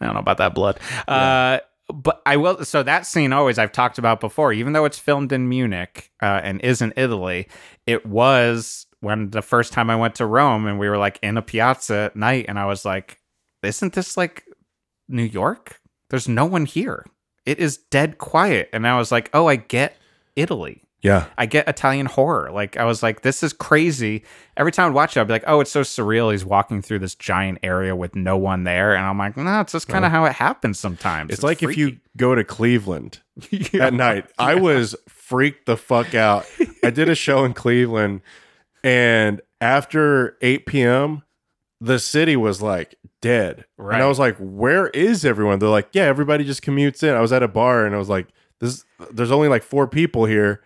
I 0.00 0.06
don't 0.06 0.14
know 0.14 0.20
about 0.20 0.38
that 0.38 0.56
blood. 0.56 0.80
Uh, 1.06 1.60
but 1.92 2.20
I 2.26 2.36
will. 2.36 2.64
So 2.64 2.82
that 2.82 3.06
scene 3.06 3.32
always 3.32 3.58
I've 3.60 3.70
talked 3.70 3.98
about 3.98 4.18
before, 4.18 4.52
even 4.52 4.72
though 4.72 4.86
it's 4.86 4.98
filmed 4.98 5.30
in 5.30 5.48
Munich 5.48 6.10
uh, 6.20 6.40
and 6.42 6.60
is 6.62 6.82
in 6.82 6.92
Italy, 6.96 7.46
it 7.86 8.04
was 8.04 8.86
when 9.00 9.30
the 9.30 9.42
first 9.42 9.72
time 9.72 9.90
I 9.90 9.96
went 9.96 10.14
to 10.16 10.26
Rome 10.26 10.66
and 10.66 10.78
we 10.78 10.88
were 10.88 10.98
like 10.98 11.18
in 11.22 11.36
a 11.36 11.42
piazza 11.42 11.94
at 11.94 12.16
night, 12.16 12.46
and 12.48 12.58
I 12.58 12.66
was 12.66 12.84
like, 12.84 13.20
"Isn't 13.62 13.94
this 13.94 14.16
like 14.16 14.44
New 15.08 15.24
York? 15.24 15.80
There's 16.10 16.28
no 16.28 16.44
one 16.44 16.66
here. 16.66 17.06
It 17.46 17.58
is 17.58 17.76
dead 17.76 18.18
quiet." 18.18 18.68
And 18.72 18.86
I 18.86 18.98
was 18.98 19.10
like, 19.10 19.30
"Oh, 19.32 19.46
I 19.46 19.56
get 19.56 19.96
Italy." 20.36 20.82
Yeah, 21.02 21.26
I 21.38 21.46
get 21.46 21.66
Italian 21.66 22.04
horror. 22.04 22.50
Like 22.52 22.76
I 22.76 22.84
was 22.84 23.02
like, 23.02 23.22
this 23.22 23.42
is 23.42 23.54
crazy. 23.54 24.22
Every 24.58 24.70
time 24.70 24.90
I'd 24.90 24.94
watch 24.94 25.16
it, 25.16 25.20
I'd 25.20 25.28
be 25.28 25.32
like, 25.32 25.44
oh, 25.46 25.60
it's 25.60 25.70
so 25.70 25.80
surreal. 25.80 26.30
He's 26.30 26.44
walking 26.44 26.82
through 26.82 26.98
this 26.98 27.14
giant 27.14 27.58
area 27.62 27.96
with 27.96 28.14
no 28.14 28.36
one 28.36 28.64
there, 28.64 28.94
and 28.94 29.06
I'm 29.06 29.16
like, 29.16 29.34
no, 29.34 29.60
it's 29.60 29.72
just 29.72 29.88
kind 29.88 30.04
of 30.04 30.10
how 30.10 30.26
it 30.26 30.32
happens 30.32 30.78
sometimes. 30.78 31.32
it's, 31.32 31.42
like 31.42 31.62
if 31.62 31.78
you 31.78 31.96
go 32.18 32.34
to 32.34 32.44
Cleveland 32.44 33.20
at 33.72 33.94
night. 33.94 34.26
I 34.38 34.56
was 34.56 34.94
freaked 35.08 35.64
the 35.64 35.78
fuck 35.78 36.14
out. 36.14 36.46
I 36.84 36.90
did 36.90 37.08
a 37.08 37.14
show 37.14 37.44
in 37.46 37.54
Cleveland, 37.54 38.20
and 38.82 39.40
after 39.60 40.36
8 40.40 40.66
p.m., 40.66 41.22
the 41.80 41.98
city 41.98 42.36
was 42.36 42.60
like 42.60 42.96
dead. 43.20 43.64
And 43.78 44.02
I 44.02 44.06
was 44.06 44.18
like, 44.18 44.36
where 44.38 44.88
is 44.88 45.24
everyone? 45.24 45.58
They're 45.58 45.68
like, 45.68 45.88
yeah, 45.92 46.04
everybody 46.04 46.44
just 46.44 46.62
commutes 46.62 47.02
in. 47.02 47.14
I 47.14 47.20
was 47.20 47.32
at 47.32 47.42
a 47.42 47.48
bar 47.48 47.86
and 47.86 47.94
I 47.94 47.98
was 47.98 48.08
like, 48.08 48.28
this 48.58 48.84
there's 49.10 49.30
only 49.30 49.48
like 49.48 49.62
four 49.62 49.88
people 49.88 50.26
here. 50.26 50.62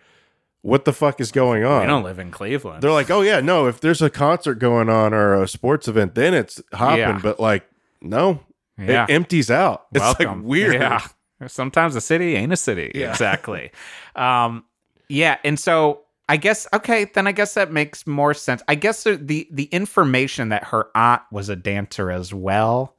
What 0.61 0.83
the 0.83 0.93
fuck 0.93 1.21
is 1.21 1.31
going 1.31 1.63
on? 1.63 1.83
I 1.83 1.85
don't 1.85 2.03
live 2.03 2.19
in 2.19 2.31
Cleveland. 2.31 2.81
They're 2.81 2.91
like, 2.91 3.09
oh 3.09 3.21
yeah, 3.21 3.39
no, 3.39 3.67
if 3.67 3.79
there's 3.79 4.01
a 4.01 4.09
concert 4.09 4.55
going 4.55 4.89
on 4.89 5.13
or 5.13 5.41
a 5.41 5.47
sports 5.47 5.87
event, 5.87 6.15
then 6.15 6.33
it's 6.33 6.61
hopping. 6.73 6.99
Yeah. 6.99 7.19
But 7.21 7.39
like, 7.39 7.69
no, 8.01 8.41
yeah, 8.77 9.05
it 9.05 9.11
empties 9.11 9.49
out. 9.51 9.85
It's 9.93 10.19
like 10.19 10.43
weird. 10.43 10.73
Yeah, 10.73 11.07
sometimes 11.47 11.95
a 11.95 12.01
city 12.01 12.35
ain't 12.35 12.51
a 12.51 12.57
city. 12.57 12.91
Exactly. 12.95 13.71
um, 14.15 14.65
yeah, 15.07 15.37
and 15.43 15.59
so 15.59 16.04
I 16.27 16.37
guess 16.37 16.67
okay, 16.73 17.05
then 17.05 17.27
I 17.27 17.31
guess 17.31 17.53
that 17.53 17.71
makes 17.71 18.07
more 18.07 18.33
sense. 18.33 18.63
I 18.67 18.75
guess 18.75 19.03
the 19.03 19.15
the, 19.15 19.47
the 19.51 19.65
information 19.65 20.49
that 20.49 20.65
her 20.65 20.87
aunt 20.95 21.21
was 21.31 21.49
a 21.49 21.55
dancer 21.55 22.09
as 22.11 22.33
well 22.33 22.95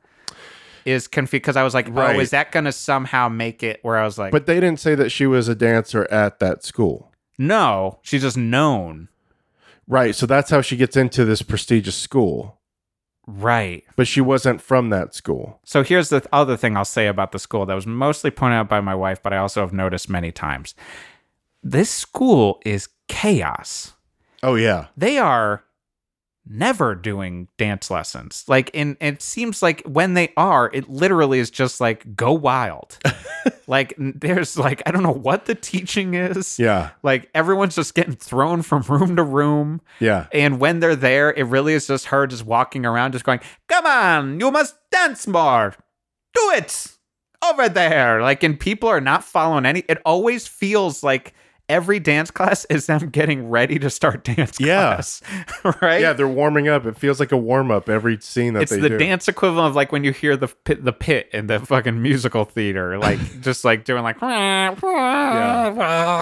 is 0.85 1.09
confused 1.09 1.43
because 1.43 1.57
I 1.57 1.65
was 1.65 1.75
like, 1.75 1.89
Right. 1.91 2.15
oh, 2.17 2.21
is 2.21 2.31
that 2.31 2.53
going 2.53 2.67
to 2.67 2.73
somehow 2.73 3.29
make 3.29 3.65
it 3.65 3.81
where 3.83 3.97
I 3.97 4.05
was 4.05 4.19
like, 4.19 4.31
But 4.31 4.47
they 4.47 4.55
didn't 4.61 4.79
say 4.79 4.95
that 4.95 5.11
she 5.11 5.27
was 5.27 5.49
a 5.49 5.55
dancer 5.57 6.07
at 6.13 6.39
that 6.39 6.63
school. 6.65 7.11
no, 7.39 7.99
she's 8.03 8.23
just 8.23 8.37
known. 8.37 9.09
Right. 9.89 10.15
So 10.15 10.27
that's 10.27 10.51
how 10.51 10.61
she 10.63 10.77
gets 10.77 10.97
into 10.97 11.25
this 11.25 11.43
prestigious 11.43 11.97
school. 11.97 12.59
Right. 13.27 13.83
But 13.97 14.07
she 14.07 14.21
wasn't 14.21 14.61
from 14.61 14.91
that 14.91 15.15
school. 15.15 15.59
So 15.65 15.83
here's 15.83 16.09
the 16.11 16.25
other 16.33 16.57
thing 16.57 16.77
I'll 16.77 16.85
say 16.85 17.09
about 17.09 17.33
the 17.33 17.39
school 17.41 17.67
that 17.67 17.75
was 17.75 17.87
mostly 17.87 18.31
pointed 18.31 18.57
out 18.57 18.69
by 18.69 18.81
my 18.81 18.95
wife, 18.95 19.21
but 19.23 19.33
I 19.33 19.39
also 19.39 19.61
have 19.63 19.73
noticed 19.73 20.09
many 20.09 20.31
times. 20.31 20.75
This 21.69 21.91
school 21.91 22.61
is 22.65 22.89
chaos. 23.09 23.95
Oh 24.41 24.55
yeah. 24.55 24.87
They 24.97 25.19
are 25.19 25.65
never 26.49 26.95
doing 26.95 27.49
dance 27.59 27.91
lessons. 27.91 28.45
Like 28.47 28.71
in 28.73 28.97
it 29.01 29.21
seems 29.21 29.63
like 29.63 29.83
when 29.83 30.15
they 30.15 30.33
are, 30.37 30.71
it 30.73 30.89
literally 30.89 31.41
is 31.41 31.51
just 31.51 31.81
like 31.81 32.15
go 32.15 32.33
wild. 32.33 32.99
like 33.67 33.95
there's 33.99 34.57
like 34.57 34.81
I 34.87 34.93
don't 34.93 35.03
know 35.03 35.11
what 35.11 35.47
the 35.47 35.57
teaching 35.57 36.15
is. 36.15 36.57
Yeah. 36.57 36.91
Like 37.03 37.29
everyone's 37.35 37.75
just 37.75 37.97
getting 37.97 38.15
thrown 38.15 38.63
from 38.63 38.83
room 38.83 39.17
to 39.17 39.25
room. 39.25 39.81
Yeah. 39.99 40.29
And 40.31 40.61
when 40.61 40.79
they're 40.79 40.95
there, 40.95 41.33
it 41.33 41.47
really 41.47 41.73
is 41.73 41.89
just 41.89 42.07
her 42.07 42.29
just 42.29 42.47
walking 42.47 42.87
around, 42.87 43.11
just 43.11 43.25
going, 43.25 43.41
Come 43.67 43.87
on, 43.87 44.39
you 44.39 44.53
must 44.53 44.77
dance 44.93 45.27
more. 45.27 45.75
Do 46.33 46.51
it 46.53 46.97
over 47.45 47.69
there. 47.69 48.23
Like, 48.23 48.45
and 48.45 48.59
people 48.59 48.89
are 48.89 49.01
not 49.01 49.25
following 49.25 49.67
any. 49.67 49.81
It 49.89 50.01
always 50.05 50.47
feels 50.47 51.03
like 51.03 51.35
every 51.69 51.99
dance 51.99 52.31
class 52.31 52.65
is 52.67 52.87
them 52.87 53.09
getting 53.11 53.49
ready 53.49 53.79
to 53.79 53.91
start 53.91 54.23
dance 54.25 54.61
Yeah. 54.61 54.95
class. 54.95 55.23
right? 55.83 56.01
Yeah, 56.01 56.13
they're 56.13 56.29
warming 56.29 56.69
up. 56.69 56.87
It 56.87 56.97
feels 56.97 57.19
like 57.21 57.33
a 57.33 57.37
warm 57.37 57.71
up 57.71 57.89
every 57.89 58.21
scene 58.21 58.55
that 58.55 58.61
they 58.61 58.65
do. 58.67 58.75
it's 58.75 58.83
they 58.83 58.89
the 58.89 58.89
do. 58.91 58.99
dance 58.99 59.27
equivalent 59.29 59.69
of 59.69 59.75
like 59.77 59.91
when 59.93 60.05
you 60.05 60.13
hear 60.13 60.37
the 60.37 60.49
pit, 60.49 60.85
the 60.85 60.93
pit 60.93 61.29
in 61.33 61.47
the 61.49 61.59
fucking 61.61 62.01
musical 62.01 62.45
theater, 62.45 62.99
like 62.99 63.19
just 63.41 63.65
like 63.65 63.85
doing 63.85 64.03
like 64.03 64.21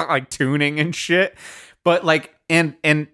like 0.09 0.31
tuning 0.31 0.81
and 0.81 0.95
shit. 0.95 1.37
But 1.85 2.05
like 2.05 2.35
and 2.49 2.77
and 2.83 3.09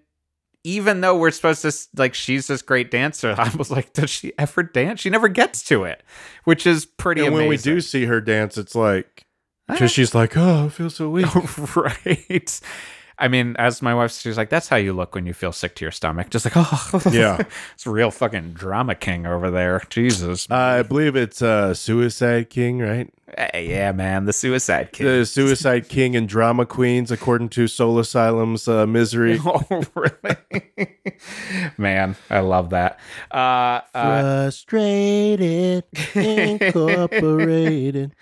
even 0.63 1.01
though 1.01 1.17
we're 1.17 1.31
supposed 1.31 1.63
to 1.63 1.73
like 1.99 2.13
she's 2.13 2.47
this 2.47 2.61
great 2.61 2.91
dancer, 2.91 3.35
I 3.37 3.51
was 3.57 3.71
like, 3.71 3.93
does 3.93 4.09
she 4.09 4.33
ever 4.37 4.63
dance? 4.63 4.99
She 5.01 5.09
never 5.09 5.27
gets 5.27 5.63
to 5.63 5.83
it, 5.83 6.03
which 6.43 6.65
is 6.67 6.85
pretty. 6.85 7.25
and 7.25 7.33
when 7.33 7.47
we 7.47 7.57
do 7.57 7.81
see 7.81 8.05
her 8.05 8.21
dance, 8.21 8.57
it's 8.57 8.75
like. 8.75 9.25
Because 9.67 9.91
she's 9.91 10.15
like, 10.15 10.37
"Oh, 10.37 10.65
I 10.65 10.69
feel 10.69 10.89
so 10.89 11.09
weak." 11.09 11.27
right. 11.75 12.61
I 13.19 13.27
mean, 13.27 13.55
as 13.59 13.83
my 13.83 13.93
wife, 13.93 14.11
she's 14.13 14.35
like, 14.37 14.49
"That's 14.49 14.67
how 14.67 14.77
you 14.77 14.93
look 14.93 15.13
when 15.13 15.27
you 15.27 15.33
feel 15.33 15.51
sick 15.51 15.75
to 15.75 15.85
your 15.85 15.91
stomach." 15.91 16.31
Just 16.31 16.43
like, 16.45 16.53
oh, 16.57 17.01
Yeah. 17.11 17.43
it's 17.75 17.85
a 17.85 17.91
real 17.91 18.09
fucking 18.09 18.53
drama 18.53 18.95
king 18.95 19.27
over 19.27 19.51
there. 19.51 19.83
Jesus, 19.91 20.49
I 20.49 20.81
believe 20.81 21.15
it's 21.15 21.39
uh, 21.41 21.75
Suicide 21.75 22.49
King, 22.49 22.79
right? 22.79 23.13
Hey, 23.37 23.67
yeah, 23.69 23.91
man, 23.91 24.25
the 24.25 24.33
Suicide 24.33 24.91
King. 24.91 25.05
The 25.07 25.25
Suicide 25.25 25.87
King 25.89 26.15
and 26.15 26.27
Drama 26.27 26.65
Queens, 26.65 27.11
according 27.11 27.49
to 27.49 27.67
Soul 27.67 27.99
Asylum's 27.99 28.67
uh, 28.67 28.87
Misery. 28.87 29.39
oh, 29.45 29.83
really? 29.93 30.95
man, 31.77 32.15
I 32.29 32.39
love 32.39 32.71
that. 32.71 32.99
Uh, 33.31 33.81
uh, 33.93 34.45
Frustrated 34.51 35.83
Incorporated. 36.15 38.15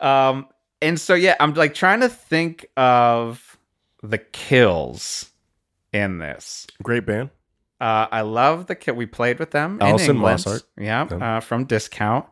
um, 0.00 0.46
and 0.84 1.00
so 1.00 1.14
yeah, 1.14 1.34
I'm 1.40 1.54
like 1.54 1.74
trying 1.74 2.00
to 2.00 2.08
think 2.08 2.66
of 2.76 3.58
the 4.02 4.18
kills 4.18 5.30
in 5.92 6.18
this. 6.18 6.66
Great 6.82 7.06
band. 7.06 7.30
Uh, 7.80 8.06
I 8.10 8.20
love 8.22 8.66
the 8.66 8.74
kit. 8.74 8.94
We 8.96 9.06
played 9.06 9.38
with 9.38 9.50
them 9.50 9.78
England. 9.82 10.18
Mossart. 10.20 10.62
Yeah, 10.78 11.06
Yeah. 11.10 11.36
uh, 11.36 11.40
from 11.40 11.64
Discount. 11.64 12.26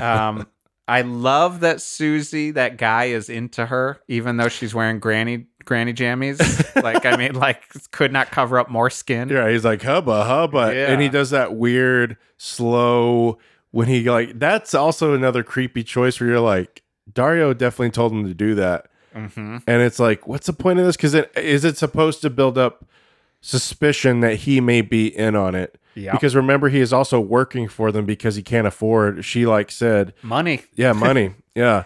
Um, 0.00 0.46
I 0.88 1.02
love 1.02 1.60
that 1.60 1.82
Suzy, 1.82 2.52
that 2.52 2.78
guy, 2.78 3.04
is 3.06 3.28
into 3.28 3.66
her, 3.66 4.00
even 4.08 4.38
though 4.38 4.48
she's 4.48 4.74
wearing 4.74 5.00
granny 5.00 5.46
granny 5.66 5.92
jammies. 5.92 6.40
like, 6.82 7.04
I 7.04 7.16
mean, 7.16 7.34
like, 7.34 7.62
could 7.90 8.10
not 8.10 8.30
cover 8.30 8.58
up 8.58 8.70
more 8.70 8.88
skin. 8.88 9.28
Yeah, 9.28 9.50
he's 9.50 9.66
like 9.66 9.82
hubba 9.82 10.24
hubba, 10.24 10.88
and 10.88 11.02
he 11.02 11.10
does 11.10 11.30
that 11.30 11.54
weird 11.54 12.16
slow 12.38 13.38
when 13.70 13.86
he 13.86 14.08
like. 14.08 14.38
That's 14.38 14.74
also 14.74 15.12
another 15.12 15.42
creepy 15.42 15.84
choice 15.84 16.20
where 16.20 16.30
you're 16.30 16.40
like, 16.40 16.82
Dario 17.12 17.52
definitely 17.54 17.90
told 17.90 18.12
him 18.12 18.24
to 18.26 18.34
do 18.34 18.54
that, 18.56 18.86
hmm 19.14 19.58
and 19.66 19.82
it's 19.82 19.98
like, 19.98 20.26
what's 20.26 20.46
the 20.46 20.52
point 20.52 20.78
of 20.78 20.86
this? 20.86 20.96
Because 20.96 21.14
it 21.14 21.30
is 21.36 21.64
it 21.64 21.76
supposed 21.76 22.20
to 22.22 22.30
build 22.30 22.56
up 22.58 22.84
suspicion 23.40 24.20
that 24.20 24.36
he 24.36 24.60
may 24.60 24.80
be 24.80 25.06
in 25.16 25.36
on 25.36 25.54
it. 25.54 25.78
Yeah, 25.94 26.12
Because 26.12 26.36
remember, 26.36 26.68
he 26.68 26.78
is 26.80 26.92
also 26.92 27.18
working 27.18 27.66
for 27.66 27.90
them 27.90 28.04
because 28.04 28.36
he 28.36 28.42
can't 28.42 28.66
afford. 28.68 29.24
She 29.24 29.46
like 29.46 29.70
said, 29.70 30.14
money. 30.22 30.62
yeah, 30.76 30.92
money, 30.92 31.34
yeah. 31.56 31.84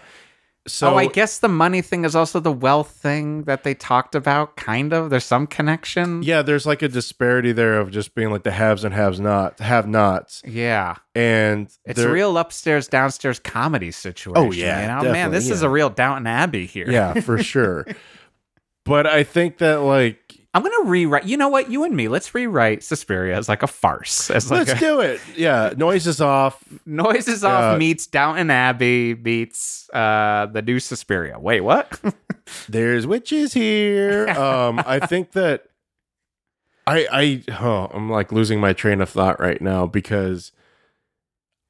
So 0.65 0.93
oh, 0.93 0.97
I 0.97 1.07
guess 1.07 1.39
the 1.39 1.49
money 1.49 1.81
thing 1.81 2.05
is 2.05 2.15
also 2.15 2.39
the 2.39 2.51
wealth 2.51 2.89
thing 2.91 3.43
that 3.43 3.63
they 3.65 3.73
talked 3.73 4.15
about. 4.15 4.55
Kind 4.55 4.93
of. 4.93 5.09
There's 5.09 5.25
some 5.25 5.45
connection. 5.45 6.23
yeah, 6.23 6.41
there's 6.41 6.65
like 6.65 6.81
a 6.81 6.87
disparity 6.87 7.51
there 7.51 7.79
of 7.81 7.91
just 7.91 8.15
being 8.15 8.31
like 8.31 8.43
the 8.43 8.51
haves 8.51 8.85
and 8.85 8.93
haves 8.93 9.19
not 9.19 9.59
have 9.59 9.87
nots, 9.87 10.41
Yeah. 10.45 10.95
and 11.13 11.69
It's 11.83 11.99
a 11.99 12.09
real 12.09 12.37
upstairs 12.37 12.87
downstairs 12.87 13.39
comedy 13.39 13.91
situation. 13.91 14.37
Oh, 14.37 14.51
yeah, 14.53 14.99
you 14.99 15.03
know, 15.05 15.11
man, 15.11 15.31
this 15.31 15.49
is 15.49 15.63
a 15.63 15.69
real 15.69 15.89
Downton 15.89 16.27
Abbey 16.27 16.65
here. 16.65 16.89
yeah, 16.89 17.19
for 17.19 17.37
sure. 17.43 17.85
But 18.85 19.07
I 19.07 19.23
think 19.23 19.59
that 19.59 19.81
like 19.81 20.19
I'm 20.55 20.61
gonna 20.61 20.87
rewrite. 20.87 21.25
You 21.25 21.35
know 21.37 21.49
what? 21.49 21.71
You 21.71 21.83
and 21.83 21.95
me, 21.95 22.07
let's 22.07 22.35
rewrite 22.35 22.83
Suspiria 22.83 23.35
as 23.35 23.49
like 23.49 23.63
a 23.63 23.67
farce. 23.67 24.29
As 24.29 24.51
like 24.51 24.67
let's 24.67 24.79
a, 24.79 24.85
do 24.85 24.99
it. 24.99 25.19
Yeah, 25.35 25.73
Noises 25.75 26.21
Off. 26.21 26.63
noises 26.85 27.41
Yeah. 27.41 27.49
off 27.49 27.79
meets 27.79 28.05
Downton 28.05 28.51
Abbey 28.51 29.15
meets 29.15 29.89
uh 29.93 30.47
the 30.51 30.61
new 30.61 30.79
Suspiria. 30.79 31.39
Wait, 31.39 31.61
what? 31.61 31.99
There's 32.69 33.07
witches 33.07 33.53
here. 33.53 34.27
Um, 34.43 34.81
I 34.85 34.99
think 34.99 35.31
that 35.31 35.65
I 36.85 37.07
I 37.11 37.53
oh, 37.61 37.89
I'm 37.93 38.09
like 38.09 38.31
losing 38.31 38.59
my 38.59 38.73
train 38.73 39.01
of 39.01 39.09
thought 39.09 39.39
right 39.39 39.61
now 39.61 39.85
because 39.87 40.51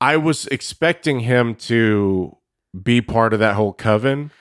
I 0.02 0.18
was 0.18 0.48
expecting 0.48 1.22
him 1.22 1.56
to 1.56 2.38
be 2.82 3.00
part 3.02 3.34
of 3.34 3.40
that 3.40 3.56
whole 3.56 3.74
coven, 3.74 4.32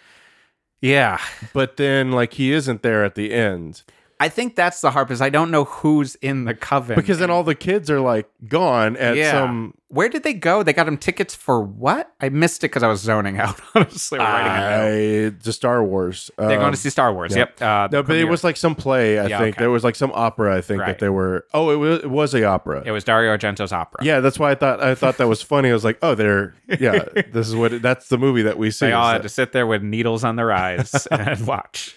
yeah, 0.81 1.19
but 1.53 1.77
then 1.77 2.11
like 2.11 2.35
he 2.35 2.53
isn't 2.53 2.83
there 2.83 3.05
at 3.05 3.15
the 3.15 3.33
end 3.33 3.83
I 4.23 4.29
think 4.29 4.55
that's 4.55 4.81
the 4.81 4.93
harp. 4.93 5.11
Is 5.11 5.21
I 5.21 5.31
don't 5.31 5.51
know 5.51 5.65
who's 5.65 6.15
in 6.17 6.45
the 6.45 6.55
coven 6.55 6.95
because 6.95 7.19
then 7.19 7.29
all 7.29 7.43
the 7.43 7.57
kids 7.57 7.91
are 7.91 7.99
like 8.01 8.31
gone 8.47 8.97
at 8.97 9.17
Yeah. 9.17 9.33
some. 9.33 9.75
Where 9.89 10.09
did 10.09 10.23
they 10.23 10.33
go? 10.33 10.63
They 10.63 10.73
got 10.73 10.87
him 10.89 10.97
tickets 10.97 11.35
for 11.35 11.61
what? 11.61 12.11
I 12.21 12.29
missed 12.31 12.61
it 12.65 12.69
because 12.71 12.83
I 12.83 12.87
was 12.89 13.01
zoning 13.01 13.39
out. 13.39 13.61
Honestly, 13.75 14.19
writing 14.19 14.47
it 14.47 15.31
down. 15.31 15.37
I, 15.41 15.43
to 15.45 15.53
Star 15.53 15.85
Wars. 15.85 16.31
They're 16.39 16.49
going 16.49 16.63
Um, 16.63 16.71
to 16.71 16.77
see 16.79 16.89
Star 16.89 17.13
Wars. 17.13 17.35
Yep. 17.37 17.61
Uh, 17.61 17.65
No, 17.65 17.89
but 17.91 17.99
it 17.99 18.05
premiere. 18.05 18.27
was 18.29 18.43
like 18.45 18.57
some 18.57 18.75
play. 18.77 19.19
I 19.19 19.27
Yeah, 19.27 19.39
think 19.39 19.57
okay. 19.57 19.63
there 19.65 19.71
was 19.71 19.83
like 19.85 19.97
some 19.97 20.13
opera. 20.15 20.57
I 20.57 20.61
think 20.63 20.81
Right. 20.81 20.87
that 20.87 20.99
they 21.01 21.09
were. 21.11 21.45
Oh, 21.53 21.71
it 21.71 21.77
was 21.77 21.99
it 22.05 22.11
was 22.11 22.33
a 22.33 22.45
opera. 22.45 22.83
it 22.87 22.93
was 22.93 23.05
Dario 23.05 23.37
Argento's 23.37 23.73
opera. 23.73 24.03
Yeah, 24.05 24.21
that's 24.21 24.39
why 24.39 24.53
I 24.53 24.55
thought 24.55 24.81
I 24.83 24.95
thought 24.95 25.19
that 25.19 25.29
was 25.29 25.43
funny. 25.53 25.69
I 25.69 25.73
was 25.75 25.85
like, 25.85 25.99
oh, 26.01 26.15
they're 26.15 26.55
yeah, 26.69 27.05
this 27.33 27.49
is 27.49 27.57
what 27.57 27.73
it, 27.75 27.83
that's 27.83 28.09
the 28.09 28.19
movie 28.19 28.43
that 28.43 28.57
we 28.57 28.71
see. 28.71 28.87
They 28.87 28.93
all 28.93 29.11
had 29.11 29.23
to 29.25 29.29
sit 29.29 29.53
there 29.53 29.67
with 29.67 29.83
needles 29.83 30.23
on 30.25 30.37
their 30.37 30.53
eyes 30.53 31.07
and 31.11 31.45
watch. 31.47 31.97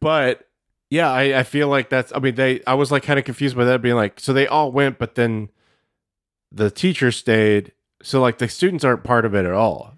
But 0.00 0.46
yeah, 0.90 1.10
I, 1.10 1.38
I 1.38 1.42
feel 1.44 1.68
like 1.68 1.88
that's. 1.88 2.12
I 2.14 2.18
mean, 2.18 2.34
they. 2.34 2.62
I 2.66 2.74
was 2.74 2.90
like 2.92 3.02
kind 3.04 3.18
of 3.18 3.24
confused 3.24 3.56
by 3.56 3.64
that, 3.64 3.80
being 3.80 3.94
like, 3.96 4.20
so 4.20 4.32
they 4.32 4.46
all 4.46 4.70
went, 4.72 4.98
but 4.98 5.14
then 5.14 5.48
the 6.52 6.70
teacher 6.70 7.10
stayed. 7.12 7.72
So 8.02 8.20
like 8.20 8.38
the 8.38 8.48
students 8.48 8.84
aren't 8.84 9.04
part 9.04 9.24
of 9.24 9.34
it 9.34 9.44
at 9.44 9.52
all. 9.52 9.94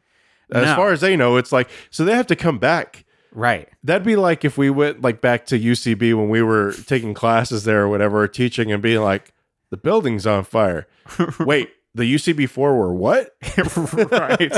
As 0.52 0.66
No. 0.66 0.76
far 0.76 0.92
as 0.92 1.00
they 1.00 1.16
know, 1.16 1.36
it's 1.36 1.52
like 1.52 1.68
so 1.90 2.04
they 2.04 2.14
have 2.14 2.26
to 2.26 2.36
come 2.36 2.58
back. 2.58 3.04
right. 3.32 3.68
That'd 3.82 4.04
be 4.04 4.16
like 4.16 4.44
if 4.44 4.58
we 4.58 4.68
went 4.70 5.00
like 5.00 5.20
back 5.20 5.46
to 5.46 5.58
UCB 5.58 6.14
when 6.14 6.28
we 6.28 6.42
were 6.42 6.72
taking 6.86 7.14
classes 7.14 7.64
there 7.64 7.82
or 7.82 7.88
whatever, 7.88 8.20
or 8.22 8.28
teaching 8.28 8.70
and 8.70 8.82
being 8.82 9.00
like, 9.00 9.32
the 9.70 9.76
building's 9.78 10.26
on 10.26 10.44
fire. 10.44 10.86
Wait, 11.40 11.70
the 11.94 12.02
UCB 12.14 12.48
four 12.50 12.76
were 12.76 12.92
what? 12.92 13.34
right. 14.12 14.52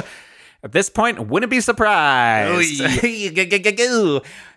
At 0.65 0.73
this 0.73 0.89
point, 0.89 1.29
wouldn't 1.29 1.51
be 1.51 1.61
surprised. 1.61 2.81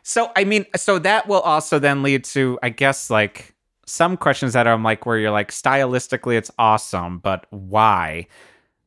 So, 0.07 0.31
I 0.37 0.45
mean, 0.45 0.65
so 0.77 0.99
that 0.99 1.27
will 1.27 1.41
also 1.41 1.79
then 1.79 2.01
lead 2.01 2.23
to, 2.23 2.57
I 2.63 2.69
guess, 2.69 3.09
like 3.09 3.53
some 3.85 4.15
questions 4.15 4.53
that 4.53 4.65
I'm 4.65 4.81
like, 4.81 5.05
where 5.05 5.17
you're 5.17 5.31
like, 5.31 5.51
stylistically, 5.51 6.37
it's 6.37 6.49
awesome, 6.57 7.19
but 7.19 7.45
why? 7.49 8.27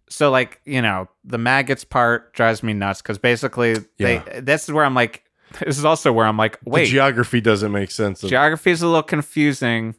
So, 0.08 0.30
like, 0.30 0.62
you 0.64 0.80
know, 0.80 1.10
the 1.22 1.36
maggots 1.36 1.84
part 1.84 2.32
drives 2.32 2.62
me 2.62 2.72
nuts 2.72 3.02
because 3.02 3.18
basically, 3.18 3.76
they. 3.98 4.22
This 4.40 4.66
is 4.66 4.72
where 4.72 4.82
I'm 4.82 4.94
like, 4.94 5.22
this 5.62 5.76
is 5.76 5.84
also 5.84 6.10
where 6.10 6.24
I'm 6.24 6.38
like, 6.38 6.58
The 6.60 6.70
wait, 6.70 6.86
geography 6.86 7.42
doesn't 7.42 7.70
make 7.70 7.90
sense. 7.90 8.22
Of, 8.22 8.30
geography 8.30 8.70
is 8.70 8.80
a 8.80 8.86
little 8.86 9.02
confusing. 9.02 9.96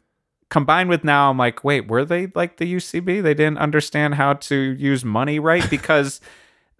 Combined 0.50 0.88
with 0.88 1.04
now, 1.04 1.30
I'm 1.30 1.38
like, 1.38 1.62
wait, 1.62 1.86
were 1.86 2.04
they 2.04 2.32
like 2.34 2.56
the 2.56 2.74
UCB? 2.74 3.22
They 3.22 3.34
didn't 3.34 3.58
understand 3.58 4.16
how 4.16 4.32
to 4.34 4.56
use 4.56 5.04
money 5.04 5.38
right 5.38 5.70
because 5.70 6.20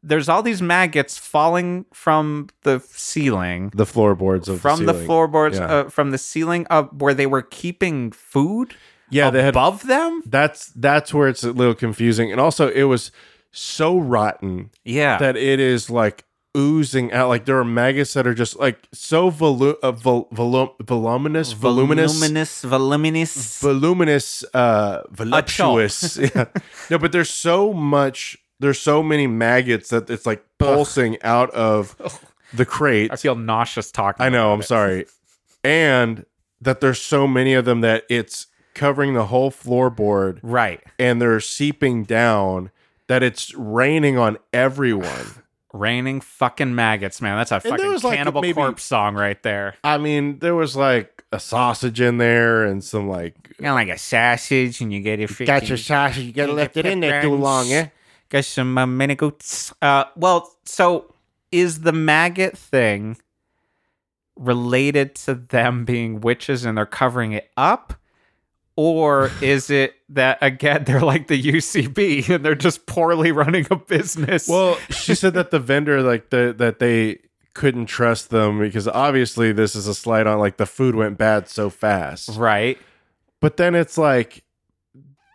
there's 0.03 0.29
all 0.29 0.43
these 0.43 0.61
maggots 0.63 1.17
falling 1.19 1.85
from 1.93 2.49
the 2.63 2.81
ceiling, 2.91 3.71
the 3.75 3.87
floorboards 3.87 4.49
of 4.49 4.61
from 4.61 4.87
the, 4.87 4.93
the, 4.93 5.05
floorboards, 5.05 5.59
Yeah. 5.59 5.67
uh, 5.67 5.89
from 5.91 6.11
the 6.11 6.19
ceiling 6.19 6.67
up 6.71 6.93
where 6.95 7.15
they 7.15 7.27
were 7.27 7.43
keeping 7.43 8.11
food. 8.13 8.75
Yeah, 9.11 9.31
they 9.31 9.43
had 9.43 9.55
above 9.55 9.87
them. 9.87 10.23
that's 10.27 10.67
that's 10.75 11.13
where 11.13 11.29
it's 11.29 11.45
a 11.45 11.53
little 11.53 11.75
confusing 11.75 12.33
and 12.33 12.41
also 12.41 12.69
it 12.71 12.85
was 12.85 13.13
so 13.51 13.99
rotten 13.99 14.71
Yeah, 14.85 15.19
that 15.19 15.37
it 15.37 15.61
is 15.61 15.91
like 15.91 16.25
oozing 16.57 17.13
out 17.13 17.29
like 17.29 17.45
there 17.45 17.59
are 17.59 17.65
maggots 17.65 18.13
that 18.15 18.27
are 18.27 18.35
just 18.35 18.59
like 18.59 18.79
so 18.93 19.31
volu- 19.31 19.77
uh, 19.83 19.93
vol- 19.93 20.29
volum- 20.33 20.75
voluminous 20.87 21.53
voluminous 21.53 22.13
voluminous, 22.13 22.63
voluminous. 22.63 23.61
voluminous 23.61 24.45
uh 24.55 25.03
voluptuous 25.11 26.17
yeah. 26.35 26.45
no 26.91 26.99
but 26.99 27.13
there's 27.13 27.31
so 27.31 27.73
much 27.73 28.37
there's 28.63 28.79
so 28.81 29.03
many 29.03 29.27
maggots 29.27 29.91
that 29.91 30.09
it's 30.09 30.25
like 30.25 30.43
pulsing 30.59 31.21
out 31.23 31.51
of 31.51 31.95
the 32.55 32.65
crate 32.65 33.11
I 33.13 33.17
feel 33.17 33.35
nauseous 33.35 33.91
talking. 33.93 34.25
I 34.25 34.29
know, 34.31 34.53
I'm 34.55 34.61
it. 34.61 34.65
sorry. 34.65 35.07
And 35.65 36.27
that 36.61 36.81
there's 36.81 37.01
so 37.01 37.29
many 37.29 37.55
of 37.55 37.65
them 37.65 37.83
that 37.83 38.05
it's 38.09 38.49
covering 38.75 39.15
the 39.15 39.27
whole 39.27 39.51
floorboard 39.51 40.41
Right, 40.43 40.81
and 40.99 41.21
they're 41.23 41.39
seeping 41.41 42.03
down 42.05 42.71
that 43.07 43.23
it's 43.23 43.55
raining 43.55 44.19
on 44.19 44.39
everyone. 44.53 45.27
raining 45.73 46.21
fucking 46.21 46.75
maggots, 46.75 47.21
man. 47.23 47.37
That's 47.37 47.53
a 47.53 47.61
there 47.63 47.73
fucking 47.73 47.93
was, 47.93 48.03
like, 48.05 48.17
Cannibal 48.17 48.41
maybe- 48.43 48.55
Corpse 48.55 48.83
song 48.83 49.15
right 49.15 49.41
there. 49.45 49.77
I 49.85 49.99
mean, 49.99 50.41
there 50.41 50.55
was 50.57 50.75
like 50.75 51.23
a 51.31 51.39
sausage 51.39 52.01
in 52.01 52.19
there 52.19 52.65
and 52.65 52.83
some 52.83 53.09
like 53.09 53.35
You 53.59 53.67
know, 53.67 53.75
like 53.75 53.89
a 53.89 53.99
sausage, 53.99 54.81
and 54.81 54.93
you 54.93 55.01
get 55.01 55.21
your 55.21 55.29
freaking, 55.29 55.47
Got 55.47 55.69
your 55.69 55.79
sausage. 55.79 56.25
You 56.25 56.33
gotta 56.33 56.53
left 56.53 56.77
it 56.77 56.87
in 56.87 56.99
there 57.01 57.23
too 57.23 57.35
long, 57.37 57.71
eh? 57.71 57.87
Got 58.33 58.47
some 58.47 58.97
mini 58.97 59.15
goats. 59.15 59.75
Uh, 59.83 60.05
well, 60.17 60.57
so 60.65 61.15
is 61.51 61.83
the 61.83 61.93
maggot 61.93 62.57
thing 62.57 63.19
related 64.37 65.15
to 65.17 65.35
them 65.35 65.85
being 65.85 66.23
witches 66.23 66.65
and 66.65 66.79
they're 66.79 66.87
covering 66.87 67.33
it 67.33 67.51
up? 67.59 67.93
Or 68.75 69.31
is 69.43 69.69
it 69.69 69.97
that 70.09 70.39
again 70.41 70.85
they're 70.87 71.03
like 71.03 71.27
the 71.29 71.41
UCB 71.41 72.27
and 72.35 72.43
they're 72.43 72.55
just 72.55 72.87
poorly 72.87 73.33
running 73.33 73.67
a 73.71 73.77
business? 73.77 74.49
Well, 74.49 74.79
she 74.89 75.15
said 75.15 75.35
that 75.35 75.51
the 75.51 75.59
vendor 75.59 76.01
like 76.01 76.31
the 76.31 76.55
that 76.57 76.79
they 76.79 77.19
couldn't 77.53 77.85
trust 77.85 78.31
them 78.31 78.59
because 78.59 78.89
obviously 78.89 79.53
this 79.53 79.77
is 79.77 79.87
a 79.87 79.95
slight 79.95 80.27
on 80.27 80.39
like 80.39 80.57
the 80.57 80.65
food 80.65 80.95
went 80.95 81.19
bad 81.19 81.51
so 81.51 81.69
fast. 81.69 82.31
right. 82.39 82.79
But 83.43 83.59
then 83.59 83.75
it's 83.75 83.99
like 83.99 84.43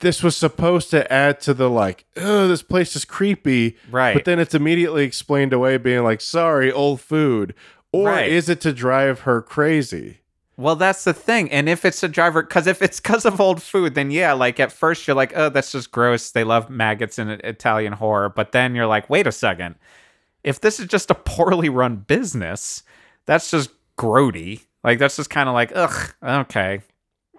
this 0.01 0.21
was 0.21 0.37
supposed 0.37 0.91
to 0.91 1.11
add 1.11 1.39
to 1.41 1.53
the 1.53 1.69
like, 1.69 2.05
oh, 2.17 2.47
this 2.47 2.61
place 2.61 2.95
is 2.95 3.05
creepy. 3.05 3.77
Right. 3.89 4.13
But 4.13 4.25
then 4.25 4.39
it's 4.39 4.53
immediately 4.53 5.03
explained 5.03 5.53
away 5.53 5.77
being 5.77 6.03
like, 6.03 6.21
sorry, 6.21 6.71
old 6.71 7.01
food. 7.01 7.53
Or 7.91 8.07
Right. 8.09 8.29
is 8.29 8.49
it 8.49 8.61
to 8.61 8.73
drive 8.73 9.21
her 9.21 9.41
crazy? 9.41 10.19
Well, 10.55 10.75
that's 10.75 11.03
the 11.03 11.13
thing. 11.13 11.51
And 11.51 11.69
if 11.69 11.85
it's 11.85 12.01
a 12.03 12.07
driver, 12.07 12.41
because 12.41 12.65
if 12.67 12.81
it's 12.81 12.99
because 12.99 13.25
of 13.25 13.39
old 13.39 13.61
food, 13.61 13.93
then 13.95 14.09
yeah, 14.11 14.33
like 14.33 14.59
at 14.59 14.71
first 14.71 15.07
you're 15.07 15.15
like, 15.15 15.31
oh, 15.35 15.49
that's 15.49 15.71
just 15.71 15.91
gross. 15.91 16.31
They 16.31 16.43
love 16.43 16.69
maggots 16.69 17.19
in 17.19 17.29
Italian 17.29 17.93
horror. 17.93 18.29
But 18.29 18.51
then 18.51 18.73
you're 18.75 18.87
like, 18.87 19.09
wait 19.09 19.27
a 19.27 19.31
second. 19.31 19.75
If 20.43 20.59
this 20.61 20.79
is 20.79 20.87
just 20.87 21.11
a 21.11 21.15
poorly 21.15 21.69
run 21.69 21.97
business, 21.97 22.83
that's 23.25 23.51
just 23.51 23.69
grody. 23.97 24.61
Like 24.83 24.97
that's 24.99 25.15
just 25.17 25.29
kind 25.29 25.47
of 25.49 25.53
like, 25.53 25.71
ugh, 25.75 26.13
okay. 26.23 26.81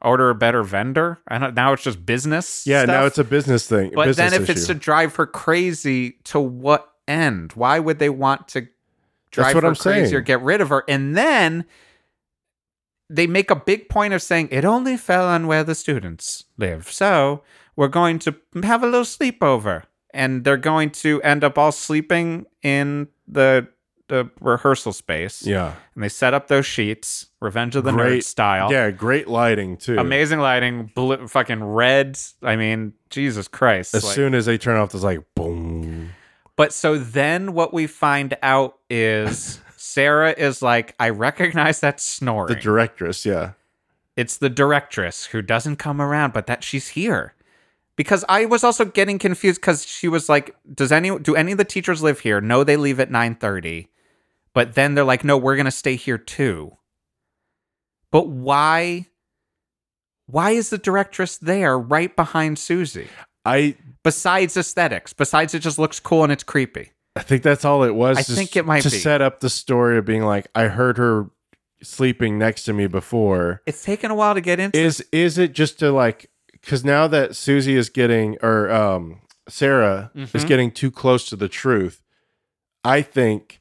Order 0.00 0.30
a 0.30 0.34
better 0.34 0.62
vendor. 0.62 1.18
I 1.26 1.38
don't. 1.38 1.54
Now 1.54 1.72
it's 1.72 1.82
just 1.82 2.06
business. 2.06 2.66
Yeah, 2.66 2.84
now 2.84 3.06
it's 3.06 3.18
a 3.18 3.24
business 3.24 3.66
thing. 3.66 3.92
But 3.94 4.06
business 4.06 4.30
then 4.30 4.42
if 4.42 4.48
it's 4.48 4.66
to 4.68 4.74
drive 4.74 5.16
her 5.16 5.26
crazy, 5.26 6.12
to 6.24 6.38
what 6.38 6.92
end? 7.08 7.52
Why 7.52 7.78
would 7.78 7.98
they 7.98 8.10
want 8.10 8.48
to 8.48 8.68
drive 9.30 9.54
her 9.54 9.66
I'm 9.66 9.74
crazy 9.74 10.14
or 10.14 10.20
get 10.20 10.40
rid 10.42 10.60
of 10.60 10.68
her? 10.68 10.84
And 10.88 11.16
then 11.16 11.64
they 13.10 13.26
make 13.26 13.50
a 13.50 13.56
big 13.56 13.88
point 13.88 14.14
of 14.14 14.22
saying 14.22 14.48
it 14.52 14.64
only 14.64 14.96
fell 14.96 15.26
on 15.26 15.46
where 15.46 15.64
the 15.64 15.74
students 15.74 16.44
live. 16.56 16.90
So 16.92 17.42
we're 17.74 17.88
going 17.88 18.18
to 18.20 18.36
have 18.62 18.82
a 18.82 18.86
little 18.86 19.02
sleepover. 19.02 19.84
And 20.14 20.42
they're 20.42 20.56
going 20.56 20.90
to 20.90 21.20
end 21.22 21.44
up 21.44 21.58
all 21.58 21.70
sleeping 21.70 22.46
in 22.62 23.08
the 23.26 23.68
the 24.08 24.30
rehearsal 24.40 24.92
space. 24.92 25.46
yeah, 25.46 25.74
And 25.94 26.02
they 26.04 26.08
set 26.08 26.34
up 26.34 26.48
those 26.48 26.66
sheets, 26.66 27.26
Revenge 27.40 27.76
of 27.76 27.84
the 27.84 27.90
Nerd 27.92 28.24
style. 28.24 28.72
yeah, 28.72 28.90
great 28.90 29.28
lighting 29.28 29.76
too. 29.76 29.96
Amazing 29.98 30.40
lighting, 30.40 30.90
blue, 30.94 31.28
fucking 31.28 31.62
red. 31.62 32.18
I 32.42 32.56
mean, 32.56 32.94
Jesus 33.10 33.48
Christ. 33.48 33.94
As 33.94 34.04
like- 34.04 34.14
soon 34.14 34.34
as 34.34 34.46
they 34.46 34.58
turn 34.58 34.76
off, 34.76 34.94
it's 34.94 35.04
like 35.04 35.20
boom. 35.34 36.10
But 36.56 36.72
so 36.72 36.98
then 36.98 37.52
what 37.52 37.72
we 37.72 37.86
find 37.86 38.36
out 38.42 38.78
is 38.90 39.60
Sarah 39.76 40.34
is 40.36 40.60
like, 40.60 40.94
I 40.98 41.10
recognize 41.10 41.80
that 41.80 42.00
snort. 42.00 42.48
The 42.48 42.56
directress, 42.56 43.24
yeah. 43.24 43.52
it's 44.16 44.36
the 44.36 44.50
directress 44.50 45.26
who 45.26 45.40
doesn't 45.40 45.76
come 45.76 46.00
around, 46.00 46.32
but 46.32 46.46
that 46.48 46.64
she's 46.64 46.88
here. 46.88 47.34
Because 47.94 48.24
I 48.28 48.44
was 48.44 48.62
also 48.62 48.84
getting 48.84 49.18
confused 49.18 49.60
because 49.60 49.84
she 49.84 50.06
was 50.08 50.28
like, 50.28 50.54
Does 50.72 50.92
any 50.92 51.16
do 51.18 51.34
any 51.34 51.52
of 51.52 51.58
the 51.58 51.64
teachers 51.64 52.00
live 52.02 52.20
here? 52.20 52.40
No, 52.40 52.62
they 52.64 52.76
leave 52.76 53.00
at 53.00 53.10
9:30. 53.10 53.88
But 54.58 54.74
then 54.74 54.94
they're 54.96 55.04
like, 55.04 55.22
No, 55.22 55.36
we're 55.38 55.56
gonna 55.56 55.70
stay 55.70 55.94
here 55.94 56.18
too. 56.18 56.76
But 58.10 58.26
why 58.28 59.06
why 60.26 60.50
is 60.50 60.70
the 60.70 60.78
directress 60.78 61.36
there 61.36 61.78
right 61.78 62.14
behind 62.16 62.58
Suzy? 62.58 63.06
I 63.44 63.76
Besides 64.02 64.56
aesthetics, 64.56 65.12
besides 65.12 65.54
it 65.54 65.60
just 65.60 65.78
looks 65.78 66.00
cool 66.00 66.24
and 66.24 66.32
it's 66.32 66.42
creepy. 66.42 66.90
I 67.14 67.22
think 67.22 67.42
that's 67.44 67.64
all 67.64 67.84
it 67.84 67.94
was. 67.94 68.18
I 68.18 68.22
think 68.22 68.56
it 68.56 68.66
might 68.66 68.82
to 68.82 68.90
be. 68.90 68.98
set 68.98 69.20
up 69.22 69.38
the 69.40 69.50
story 69.50 69.96
of 69.96 70.04
being 70.04 70.24
like, 70.24 70.48
I 70.56 70.64
heard 70.64 70.98
her 70.98 71.30
sleeping 71.82 72.36
next 72.36 72.64
to 72.64 72.72
me 72.72 72.86
before. 72.88 73.62
It's 73.64 73.84
taken 73.84 74.10
a 74.10 74.14
while 74.16 74.34
to 74.34 74.40
get 74.40 74.58
into. 74.58 74.76
Is 74.78 75.04
is 75.12 75.38
it 75.38 75.52
just 75.52 75.78
to 75.78 75.92
like 75.92 76.30
because 76.50 76.84
now 76.84 77.06
that 77.06 77.36
Suzy 77.36 77.76
is 77.76 77.90
getting 77.90 78.36
or 78.42 78.68
um 78.72 79.20
Sarah 79.48 80.10
is 80.16 80.30
Mhm. 80.44 80.48
getting 80.48 80.70
too 80.72 80.90
close 80.90 81.28
to 81.28 81.36
the 81.36 81.48
truth, 81.48 82.02
I 82.82 83.02
think 83.02 83.57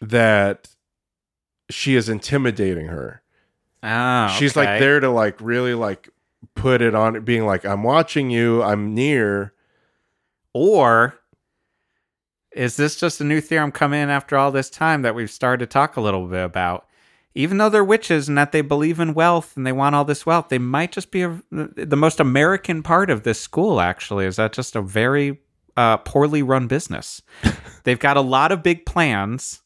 that 0.00 0.68
she 1.70 1.96
is 1.96 2.08
intimidating 2.08 2.86
her. 2.86 3.22
oh, 3.82 4.28
She's 4.38 4.56
like 4.56 4.78
there 4.80 5.00
to 5.00 5.10
like 5.10 5.40
really 5.40 5.74
like 5.74 6.08
put 6.54 6.80
it 6.82 6.94
on 6.94 7.24
being 7.24 7.44
like, 7.46 7.64
I'm 7.64 7.82
watching 7.82 8.30
you, 8.30 8.62
I'm 8.62 8.94
near. 8.94 9.52
Or 10.54 11.18
is 12.52 12.76
this 12.76 12.96
just 12.98 13.20
a 13.20 13.24
new 13.24 13.40
theorem 13.40 13.70
come 13.70 13.92
in 13.92 14.08
after 14.08 14.36
all 14.36 14.50
this 14.50 14.70
time 14.70 15.02
that 15.02 15.14
we've 15.14 15.30
started 15.30 15.58
to 15.64 15.72
talk 15.72 15.96
a 15.96 16.00
little 16.00 16.26
bit 16.26 16.42
about? 16.44 16.86
Even 17.34 17.58
though 17.58 17.68
they're 17.68 17.84
witches 17.84 18.28
and 18.28 18.36
that 18.38 18.50
they 18.52 18.62
believe 18.62 18.98
in 18.98 19.14
wealth 19.14 19.56
and 19.56 19.64
they 19.66 19.72
want 19.72 19.94
all 19.94 20.04
this 20.04 20.26
wealth, 20.26 20.48
they 20.48 20.58
might 20.58 20.90
just 20.90 21.10
be 21.12 21.22
a, 21.22 21.40
the 21.50 21.96
most 21.96 22.18
American 22.18 22.82
part 22.82 23.10
of 23.10 23.22
this 23.22 23.40
school, 23.40 23.80
actually. 23.80 24.24
Is 24.26 24.36
that 24.36 24.52
just 24.52 24.74
a 24.74 24.82
very 24.82 25.38
uh, 25.76 25.98
poorly 25.98 26.42
run 26.42 26.66
business? 26.66 27.22
They've 27.84 27.98
got 27.98 28.16
a 28.16 28.22
lot 28.22 28.50
of 28.50 28.62
big 28.62 28.86
plans. 28.86 29.60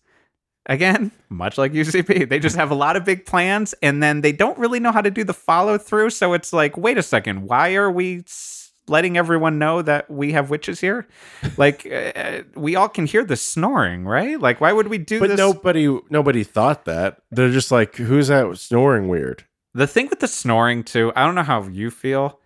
Again, 0.67 1.11
much 1.29 1.59
like 1.59 1.73
UCB, 1.73 2.29
they 2.29 2.39
just 2.39 2.57
have 2.57 2.71
a 2.71 2.75
lot 2.75 2.97
of 2.97 3.05
big 3.05 3.27
plans 3.27 3.75
and 3.83 4.03
then 4.03 4.21
they 4.21 4.31
don't 4.31 4.57
really 4.59 4.79
know 4.79 4.93
how 4.93 5.01
to 5.01 5.11
do 5.11 5.25
the 5.25 5.35
follow 5.35 5.77
through. 5.77 6.11
So 6.11 6.35
it's 6.35 6.53
like, 6.53 6.77
wait 6.77 6.99
a 6.99 7.03
second, 7.03 7.49
why 7.49 7.75
are 7.75 7.91
we 7.91 8.25
letting 8.87 9.17
everyone 9.17 9.59
know 9.59 9.83
that 9.83 10.09
we 10.09 10.33
have 10.33 10.51
witches 10.51 10.81
here? 10.81 11.09
Like, 11.57 11.85
uh, 12.17 12.43
we 12.55 12.77
all 12.77 12.89
can 12.89 13.07
hear 13.07 13.25
the 13.25 13.37
snoring, 13.37 14.05
right? 14.05 14.39
Like, 14.39 14.61
why 14.61 14.73
would 14.73 14.87
we 14.87 14.99
do 14.99 15.19
this? 15.19 15.21
But 15.21 15.31
this? 15.31 15.39
nobody 15.39 15.99
nobody 16.11 16.45
thought 16.45 16.85
that. 16.85 17.23
They're 17.33 17.51
just 17.51 17.73
like, 17.73 17.97
who's 17.97 18.29
that 18.29 18.57
snoring 18.59 19.09
weird? 19.09 19.45
The 19.75 19.87
thing 19.87 20.09
with 20.09 20.21
the 20.21 20.29
snoring, 20.29 20.85
too, 20.85 21.13
I 21.17 21.25
don't 21.25 21.35
know 21.35 21.43
how 21.43 21.67
you 21.67 21.91
feel 21.91 22.39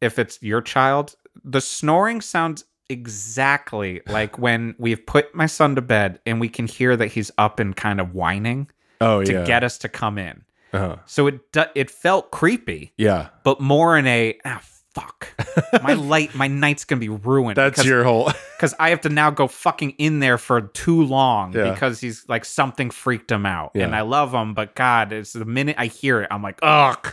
if 0.00 0.18
it's 0.18 0.42
your 0.42 0.60
child. 0.60 1.14
The 1.44 1.60
snoring 1.60 2.20
sounds 2.20 2.64
exactly 2.88 4.00
like 4.06 4.38
when 4.38 4.74
we've 4.78 5.04
put 5.06 5.34
my 5.34 5.46
son 5.46 5.74
to 5.74 5.82
bed 5.82 6.20
and 6.26 6.40
we 6.40 6.48
can 6.48 6.66
hear 6.66 6.96
that 6.96 7.08
he's 7.08 7.30
up 7.38 7.58
and 7.60 7.74
kind 7.76 8.00
of 8.00 8.14
whining 8.14 8.68
Oh 9.00 9.22
to 9.24 9.32
yeah. 9.32 9.44
get 9.44 9.64
us 9.64 9.78
to 9.78 9.88
come 9.88 10.18
in. 10.18 10.44
uh-huh. 10.72 10.96
So 11.06 11.26
it 11.26 11.52
do- 11.52 11.64
it 11.74 11.90
felt 11.90 12.30
creepy, 12.30 12.92
Yeah. 12.96 13.28
but 13.44 13.60
more 13.60 13.96
in 13.98 14.06
a 14.06 14.38
ah 14.44 14.60
fuck. 14.94 15.28
my 15.82 15.92
light, 15.92 16.34
my 16.34 16.48
night's 16.48 16.84
gonna 16.86 17.00
be 17.00 17.10
ruined. 17.10 17.56
That's 17.56 17.84
your 17.84 18.02
whole 18.04 18.30
because 18.56 18.74
I 18.80 18.88
have 18.90 19.02
to 19.02 19.10
now 19.10 19.30
go 19.30 19.46
fucking 19.48 19.90
in 19.98 20.20
there 20.20 20.38
for 20.38 20.62
too 20.62 21.02
long 21.02 21.52
Yeah. 21.52 21.72
because 21.72 22.00
he's 22.00 22.26
like 22.28 22.44
something 22.46 22.90
freaked 22.90 23.30
him 23.30 23.44
out, 23.44 23.72
and 23.74 23.94
I 23.94 24.00
love 24.02 24.32
him, 24.32 24.54
but 24.54 24.74
God, 24.74 25.12
it's 25.12 25.34
the 25.34 25.44
minute 25.44 25.76
I 25.78 25.86
hear 25.86 26.22
it, 26.22 26.28
I'm 26.30 26.42
like, 26.42 26.58
ugh, 26.62 27.12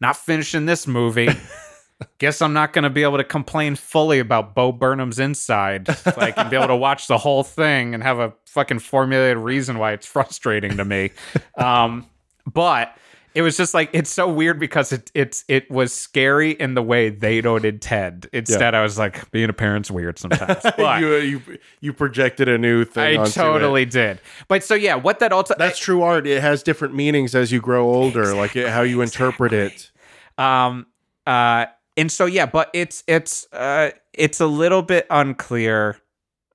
not 0.00 0.16
finishing 0.16 0.66
this 0.66 0.86
movie. 0.86 1.30
Guess 2.18 2.42
I'm 2.42 2.52
not 2.52 2.72
gonna 2.72 2.90
be 2.90 3.02
able 3.02 3.18
to 3.18 3.24
complain 3.24 3.76
fully 3.76 4.18
about 4.18 4.54
Bo 4.54 4.72
Burnham's 4.72 5.18
inside, 5.18 5.88
so 5.96 6.12
I 6.16 6.30
can 6.32 6.50
be 6.50 6.56
able 6.56 6.68
to 6.68 6.76
watch 6.88 7.06
the 7.06 7.18
whole 7.18 7.42
thing 7.42 7.94
and 7.94 8.02
have 8.02 8.18
a 8.18 8.32
fucking 8.46 8.78
formulated 8.78 9.38
reason 9.38 9.78
why 9.78 9.92
it's 9.92 10.06
frustrating 10.06 10.76
to 10.76 10.84
me. 10.84 11.10
Um, 11.56 12.06
but 12.46 12.96
it 13.34 13.42
was 13.42 13.56
just 13.56 13.74
like 13.74 13.90
it's 13.92 14.10
so 14.10 14.32
weird 14.32 14.60
because 14.60 14.92
it 14.92 15.10
it's 15.12 15.44
it 15.48 15.68
was 15.68 15.92
scary 15.92 16.52
in 16.52 16.74
the 16.74 16.82
way 16.82 17.10
they 17.10 17.40
don't 17.40 17.62
did 17.62 17.82
Ted. 17.82 18.28
Instead, 18.32 18.76
I 18.76 18.82
was 18.82 18.96
like 18.96 19.28
being 19.32 19.50
a 19.50 19.52
parent's 19.52 19.90
weird 19.90 20.18
sometimes. 20.18 20.62
But 20.76 21.00
you, 21.00 21.14
you 21.16 21.42
you 21.80 21.92
projected 21.92 22.48
a 22.48 22.58
new 22.58 22.84
thing. 22.84 23.20
I 23.20 23.24
totally 23.26 23.82
It. 23.82 23.90
did. 23.90 24.20
But 24.46 24.62
so 24.62 24.74
yeah, 24.76 24.94
what 24.94 25.18
that 25.18 25.32
also 25.32 25.54
That's 25.58 25.78
true 25.78 26.02
art. 26.02 26.26
It 26.28 26.40
has 26.42 26.62
different 26.62 26.94
meanings 26.94 27.34
as 27.34 27.50
you 27.50 27.60
grow 27.60 27.86
older, 27.92 28.34
like 28.36 28.54
it, 28.54 28.68
how 28.68 28.82
you 28.82 29.00
interpret 29.00 29.52
it. 29.52 29.90
um 30.38 30.86
uh 31.26 31.66
and 31.96 32.10
so 32.10 32.26
yeah, 32.26 32.46
but 32.46 32.70
it's 32.74 33.02
it's 33.06 33.46
uh 33.52 33.90
it's 34.12 34.40
a 34.40 34.46
little 34.46 34.82
bit 34.82 35.06
unclear 35.10 35.98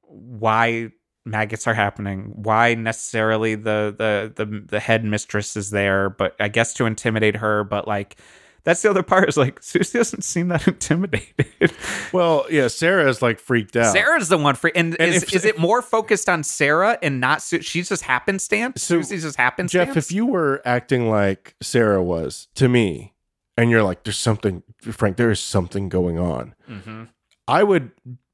why 0.03 0.89
maggots 1.25 1.67
are 1.67 1.73
happening, 1.73 2.31
why 2.35 2.73
necessarily 2.73 3.55
the 3.55 3.93
the 3.97 4.33
the 4.45 4.65
the 4.67 4.79
head 4.79 5.03
mistress 5.03 5.55
is 5.55 5.69
there, 5.69 6.09
but 6.09 6.35
I 6.39 6.47
guess 6.47 6.73
to 6.75 6.85
intimidate 6.85 7.35
her, 7.37 7.63
but 7.63 7.87
like 7.87 8.17
that's 8.65 8.81
the 8.81 8.89
other 8.89 9.03
part 9.03 9.29
is 9.29 9.37
like 9.37 9.63
Suzy 9.63 9.97
doesn't 9.97 10.23
seem 10.23 10.49
that 10.49 10.67
intimidated. 10.67 11.71
Well, 12.11 12.45
yeah, 12.49 12.67
Sarah's 12.67 13.21
like 13.21 13.39
freaked 13.39 13.75
out. 13.77 13.93
Sarah's 13.93 14.27
the 14.27 14.37
one 14.37 14.55
free, 14.55 14.71
and, 14.75 14.99
And 14.99 15.13
is, 15.15 15.23
if- 15.23 15.33
is 15.33 15.45
it 15.45 15.57
more 15.57 15.81
focused 15.81 16.27
on 16.27 16.43
Sarah 16.43 16.97
and 17.01 17.21
not 17.21 17.41
Su- 17.41 17.61
she's 17.61 17.87
just 17.89 18.03
happenstance? 18.03 18.81
So, 18.83 18.95
Suzy's 19.01 19.23
just 19.23 19.37
happenstance. 19.37 19.87
Jeff, 19.87 19.95
if 19.97 20.11
you 20.11 20.25
were 20.25 20.61
acting 20.65 21.09
like 21.09 21.55
Sarah 21.61 22.03
was 22.03 22.47
to 22.55 22.67
me, 22.67 23.13
and 23.61 23.69
you're 23.69 23.83
like, 23.83 24.03
"There's 24.03 24.17
something, 24.17 24.63
Frank. 24.81 25.17
There 25.17 25.31
is 25.31 25.39
something 25.39 25.89
going 25.89 26.17
on," 26.17 26.55
hmm 26.67 27.03
I 27.47 27.63
would 27.63 27.91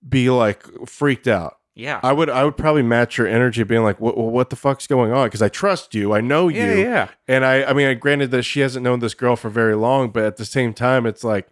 be 0.08 0.30
like 0.30 0.64
freaked 0.88 1.28
out. 1.28 1.58
yeah, 1.74 2.00
I 2.04 2.12
would, 2.14 2.30
I 2.30 2.44
would 2.44 2.58
probably 2.58 2.84
match 2.84 3.18
your 3.18 3.28
energy, 3.28 3.64
being 3.64 3.84
like, 3.84 4.00
"What, 4.00 4.18
what 4.18 4.50
the 4.50 4.56
fuck's 4.56 4.88
going 4.88 5.12
on?" 5.12 5.28
Because 5.28 5.42
I 5.42 5.50
trust 5.50 5.96
you, 5.96 6.14
I 6.14 6.22
know 6.22 6.48
you, 6.48 6.62
yeah, 6.62 6.76
yeah. 6.76 7.08
and 7.28 7.44
I, 7.46 7.64
I 7.64 7.74
mean, 7.74 7.98
granted 8.00 8.32
that 8.32 8.44
she 8.44 8.60
hasn't 8.60 8.84
known 8.84 9.00
this 9.00 9.14
girl 9.14 9.36
for 9.36 9.50
very 9.50 9.76
long, 9.76 10.10
but 10.12 10.24
at 10.24 10.38
the 10.38 10.46
same 10.46 10.74
time, 10.74 11.06
it's 11.06 11.24
like, 11.24 11.48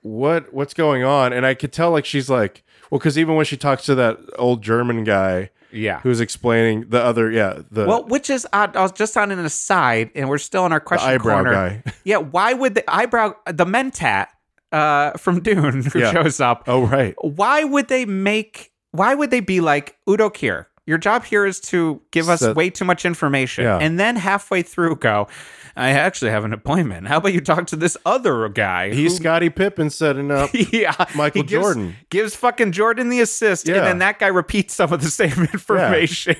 what, 0.00 0.52
what's 0.52 0.74
going 0.74 1.04
on? 1.04 1.32
And 1.32 1.44
I 1.46 1.54
could 1.54 1.72
tell, 1.72 1.90
like, 1.90 2.04
she's 2.04 2.30
like, 2.30 2.62
well, 2.90 2.98
because 2.98 3.18
even 3.18 3.36
when 3.36 3.44
she 3.46 3.56
talks 3.56 3.84
to 3.86 3.94
that 3.94 4.18
old 4.38 4.62
German 4.62 5.04
guy, 5.04 5.50
Yeah. 5.72 6.00
who's 6.00 6.20
explaining 6.20 6.86
the 6.90 7.02
other 7.02 7.30
yeah 7.30 7.60
the, 7.70 7.86
Well, 7.86 8.04
which 8.06 8.28
is 8.30 8.46
odd. 8.52 8.76
I 8.76 8.82
was 8.82 8.92
just 8.92 9.16
on 9.16 9.30
an 9.30 9.38
aside, 9.38 10.10
and 10.14 10.28
we're 10.28 10.38
still 10.38 10.66
in 10.66 10.72
our 10.72 10.78
the 10.80 10.84
question 10.84 11.10
eyebrow 11.10 11.34
corner. 11.42 11.52
guy. 11.52 11.82
Yeah, 12.04 12.18
why 12.18 12.52
would 12.52 12.74
the 12.74 12.84
eyebrow, 12.92 13.34
the 13.46 13.64
mentat 13.64 14.26
uh, 14.72 15.12
from 15.18 15.40
Dune 15.40 15.82
who 15.84 15.98
Yeah. 15.98 16.12
shows 16.12 16.40
up, 16.40 16.64
Oh 16.66 16.86
right. 16.86 17.14
why 17.20 17.64
would 17.64 17.88
they 17.88 18.04
make, 18.06 18.72
why 18.92 19.14
would 19.14 19.30
they 19.30 19.40
be 19.40 19.60
like, 19.60 19.96
Udo 20.08 20.30
Kier, 20.30 20.66
your 20.86 20.98
job 20.98 21.24
here 21.24 21.46
is 21.46 21.60
to 21.60 22.00
give 22.10 22.28
us 22.28 22.40
So- 22.40 22.52
way 22.54 22.70
too 22.70 22.84
much 22.84 23.04
information. 23.04 23.64
Yeah. 23.64 23.78
And 23.78 24.00
then 24.00 24.16
halfway 24.16 24.62
through 24.62 24.96
go, 24.96 25.28
I 25.76 25.90
actually 25.90 26.30
have 26.30 26.44
an 26.44 26.52
appointment. 26.52 27.06
How 27.08 27.16
about 27.18 27.32
you 27.32 27.40
talk 27.40 27.66
to 27.68 27.76
this 27.76 27.96
other 28.04 28.48
guy? 28.48 28.92
He's 28.92 29.12
who- 29.12 29.22
Scottie 29.22 29.48
Pippen 29.50 29.90
setting 29.90 30.30
up 30.30 30.50
yeah, 30.54 30.94
Michael 31.14 31.42
he 31.42 31.48
gives, 31.48 31.62
Jordan. 31.64 31.96
gives 32.10 32.34
fucking 32.36 32.72
Jordan 32.72 33.08
the 33.08 33.20
assist, 33.20 33.66
Yeah. 33.68 33.76
and 33.76 33.86
then 33.86 33.98
that 34.00 34.18
guy 34.18 34.26
repeats 34.28 34.74
some 34.74 34.92
of 34.92 35.00
the 35.02 35.10
same 35.10 35.32
information. 35.52 36.36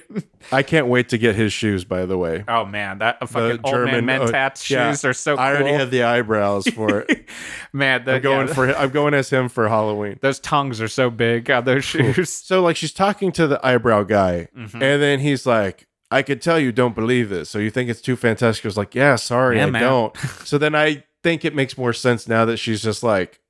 I 0.50 0.62
can't 0.62 0.86
wait 0.88 1.08
to 1.10 1.18
get 1.18 1.34
his 1.34 1.52
shoes. 1.52 1.84
By 1.84 2.04
the 2.06 2.18
way, 2.18 2.44
oh 2.48 2.64
man, 2.64 2.98
that 2.98 3.26
fucking 3.28 3.60
old 3.64 3.74
German- 3.74 4.04
man 4.04 4.20
Mentat's 4.20 4.68
yeah. 4.68 4.90
shoes 4.90 5.04
are 5.04 5.12
so. 5.12 5.36
I 5.36 5.50
already 5.50 5.70
cool. 5.70 5.78
have 5.78 5.90
the 5.90 6.02
eyebrows 6.02 6.66
for 6.68 7.00
it. 7.00 7.28
man. 7.72 8.04
The, 8.04 8.14
I'm 8.16 8.22
going 8.22 8.48
yeah, 8.48 8.54
for 8.54 8.76
I'm 8.76 8.90
going 8.90 9.14
as 9.14 9.30
him 9.30 9.48
for 9.48 9.68
Halloween. 9.68 10.18
those 10.20 10.40
tongues 10.40 10.80
are 10.80 10.88
so 10.88 11.10
big 11.10 11.50
on 11.50 11.64
those 11.64 11.84
shoes. 11.84 12.30
So 12.30 12.62
like 12.62 12.76
she's 12.76 12.92
talking 12.92 13.32
to 13.32 13.46
the 13.46 13.64
eyebrow 13.64 14.02
guy, 14.02 14.48
Mhm. 14.56 14.74
and 14.74 15.00
then 15.02 15.20
he's 15.20 15.46
like, 15.46 15.86
"I 16.12 16.22
could 16.22 16.40
tell 16.42 16.58
you 16.58 16.70
don't 16.72 16.94
believe 16.94 17.28
this, 17.30 17.50
so 17.50 17.58
you 17.58 17.70
think 17.70 17.90
it's 17.90 18.00
too 18.00 18.16
fantastic." 18.16 18.64
I 18.64 18.68
was 18.68 18.76
like, 18.76 18.94
"Yeah, 18.94 19.16
sorry, 19.16 19.56
Yeah, 19.58 19.66
I 19.66 19.70
man. 19.70 19.82
don't." 19.82 20.16
so 20.44 20.58
then 20.58 20.74
I 20.74 21.04
think 21.22 21.44
it 21.44 21.54
makes 21.54 21.76
more 21.78 21.92
sense 21.92 22.28
now 22.28 22.44
that 22.44 22.56
she's 22.58 22.82
just 22.82 23.02
like, 23.02 23.40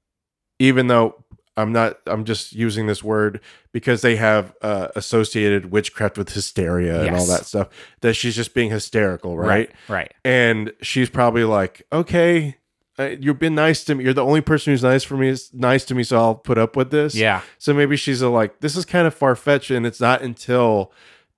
even 0.58 0.86
though 0.86 1.22
I'm 1.56 1.72
not, 1.72 1.98
I'm 2.06 2.24
just 2.24 2.52
using 2.54 2.86
this 2.86 3.02
word 3.04 3.40
because 3.72 4.00
they 4.00 4.16
have 4.16 4.54
uh, 4.62 4.88
associated 4.96 5.70
witchcraft 5.70 6.16
with 6.16 6.32
hysteria 6.32 7.02
and 7.02 7.14
all 7.16 7.26
that 7.26 7.44
stuff. 7.46 7.68
That 8.00 8.14
she's 8.14 8.34
just 8.36 8.54
being 8.54 8.70
hysterical, 8.70 9.36
right? 9.36 9.70
right. 9.88 10.12
And 10.24 10.72
she's 10.80 11.10
probably 11.10 11.44
like, 11.44 11.82
"Okay." 11.92 12.56
Uh, 12.98 13.16
you've 13.18 13.38
been 13.38 13.54
nice 13.54 13.84
to 13.84 13.94
me. 13.94 14.04
You're 14.04 14.12
the 14.12 14.22
only 14.24 14.42
person 14.42 14.70
who's 14.70 14.82
nice 14.82 15.02
for 15.02 15.16
me. 15.16 15.28
Is 15.28 15.50
nice 15.54 15.82
to 15.86 15.94
me, 15.94 16.02
so 16.02 16.18
I'll 16.18 16.34
put 16.34 16.58
up 16.58 16.76
with 16.76 16.90
this. 16.90 17.14
Yeah, 17.14 17.40
So 17.56 17.72
maybe 17.72 17.96
she's 17.96 18.20
a, 18.20 18.28
like, 18.28 18.60
this 18.60 18.76
is 18.76 18.84
kind 18.84 19.06
of 19.06 19.14
far 19.14 19.34
fetched, 19.34 19.70
and 19.70 19.86
it's 19.86 19.98
not 19.98 20.20
until 20.20 20.92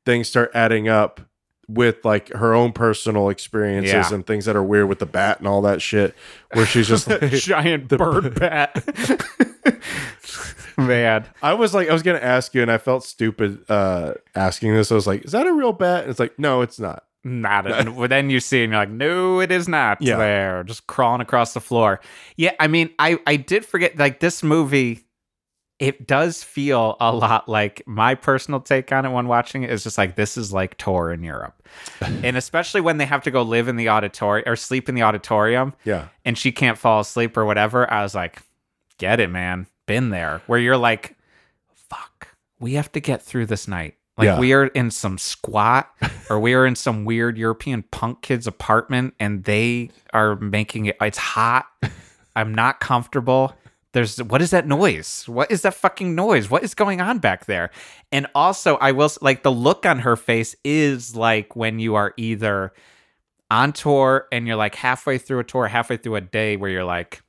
things 0.06 0.28
start 0.28 0.50
adding 0.54 0.88
up 0.88 1.20
with 1.66 2.04
like 2.04 2.28
her 2.30 2.52
own 2.54 2.72
personal 2.72 3.30
experiences 3.30 3.92
Yeah. 3.92 4.14
and 4.14 4.26
things 4.26 4.44
that 4.44 4.54
are 4.54 4.62
weird 4.62 4.86
with 4.88 4.98
the 4.98 5.06
bat 5.06 5.38
and 5.38 5.48
all 5.48 5.62
that 5.62 5.80
shit, 5.80 6.14
where 6.52 6.66
she's 6.66 6.88
just 6.88 7.08
like, 7.08 7.30
giant 7.32 7.88
bird 7.96 8.34
bat. 8.38 8.84
man, 10.76 11.24
I 11.42 11.54
was 11.54 11.74
like, 11.74 11.88
I 11.88 11.92
was 11.92 12.02
gonna 12.02 12.18
ask 12.18 12.54
you, 12.54 12.62
and 12.62 12.70
I 12.70 12.78
felt 12.78 13.04
stupid 13.04 13.64
uh 13.70 14.14
asking 14.34 14.74
this. 14.74 14.90
I 14.92 14.94
was 14.94 15.06
like, 15.06 15.24
is 15.24 15.32
that 15.32 15.46
a 15.46 15.52
real 15.52 15.72
bat? 15.72 16.02
And 16.02 16.10
it's 16.10 16.20
like, 16.20 16.38
no, 16.38 16.60
it's 16.62 16.78
not. 16.78 17.04
not. 17.24 17.66
it. 17.66 17.94
Well, 17.94 18.08
then 18.08 18.30
you 18.30 18.40
see, 18.40 18.62
and 18.64 18.72
you're 18.72 18.82
like, 18.82 18.90
no, 18.90 19.40
it 19.40 19.50
is 19.50 19.68
not. 19.68 20.02
Yeah. 20.02 20.16
there, 20.18 20.64
just 20.64 20.86
crawling 20.86 21.20
across 21.20 21.54
the 21.54 21.60
floor. 21.60 22.00
Yeah, 22.36 22.52
I 22.60 22.66
mean, 22.66 22.90
I 22.98 23.18
I 23.26 23.36
did 23.36 23.64
forget. 23.64 23.96
Like 23.98 24.20
this 24.20 24.42
movie, 24.42 25.04
it 25.80 26.06
does 26.06 26.42
feel 26.42 26.96
a 27.00 27.12
lot 27.12 27.48
like 27.48 27.82
my 27.86 28.14
personal 28.14 28.60
take 28.60 28.92
on 28.92 29.04
it 29.04 29.10
when 29.10 29.26
watching 29.26 29.64
it 29.64 29.70
is 29.70 29.82
just 29.82 29.98
like 29.98 30.14
this 30.14 30.36
is 30.36 30.52
like 30.52 30.76
tour 30.78 31.12
in 31.12 31.22
Europe, 31.24 31.66
and 32.00 32.36
especially 32.36 32.80
when 32.80 32.98
they 32.98 33.06
have 33.06 33.22
to 33.24 33.30
go 33.30 33.42
live 33.42 33.66
in 33.68 33.76
the 33.76 33.88
auditorium 33.88 34.48
or 34.48 34.56
sleep 34.56 34.88
in 34.88 34.94
the 34.94 35.02
auditorium. 35.02 35.74
Yeah, 35.84 36.08
and 36.24 36.38
she 36.38 36.52
can't 36.52 36.78
fall 36.78 37.00
asleep 37.00 37.36
or 37.36 37.44
whatever, 37.44 37.90
I 37.92 38.02
was 38.02 38.14
like, 38.14 38.42
get 38.98 39.20
it, 39.20 39.30
man. 39.30 39.66
Been 39.86 40.10
there. 40.10 40.40
Where 40.46 40.58
you're 40.58 40.76
like, 40.78 41.16
fuck, 41.74 42.28
we 42.58 42.74
have 42.74 42.90
to 42.92 43.00
get 43.00 43.20
through 43.22 43.46
this 43.46 43.68
night. 43.68 43.96
Like 44.16 44.26
Yeah. 44.26 44.38
we 44.38 44.52
are 44.52 44.66
in 44.68 44.92
some 44.92 45.18
squat 45.18 45.90
or 46.30 46.38
we 46.38 46.54
are 46.54 46.64
in 46.64 46.76
some 46.76 47.04
weird 47.04 47.36
European 47.36 47.82
punk 47.82 48.22
kid's 48.22 48.46
apartment 48.46 49.14
and 49.18 49.42
they 49.42 49.90
are 50.12 50.36
making 50.36 50.86
it 50.86 50.96
it's 51.00 51.18
hot. 51.18 51.66
I'm 52.36 52.54
not 52.54 52.78
comfortable. 52.80 53.54
There's 53.94 54.22
what 54.22 54.42
is 54.42 54.50
that 54.50 54.66
noise? 54.66 55.24
What 55.26 55.50
is 55.50 55.62
that 55.62 55.72
fucking 55.72 56.14
noise? 56.14 56.50
What 56.50 56.62
is 56.62 56.74
going 56.74 57.00
on 57.00 57.18
back 57.20 57.46
there? 57.46 57.70
And 58.12 58.26
also 58.34 58.76
I 58.76 58.92
will 58.92 59.10
like 59.22 59.42
the 59.42 59.52
look 59.52 59.86
on 59.86 60.00
her 60.00 60.16
face 60.16 60.54
is 60.64 61.16
like 61.16 61.56
when 61.56 61.78
you 61.78 61.94
are 61.94 62.12
either 62.16 62.72
on 63.50 63.72
tour 63.72 64.26
and 64.32 64.46
you're 64.46 64.56
like 64.56 64.74
halfway 64.74 65.16
through 65.16 65.38
a 65.38 65.44
tour, 65.44 65.68
halfway 65.68 65.96
through 65.96 66.16
a 66.16 66.20
day 66.20 66.56
where 66.56 66.70
you're 66.70 66.84
like, 66.84 67.22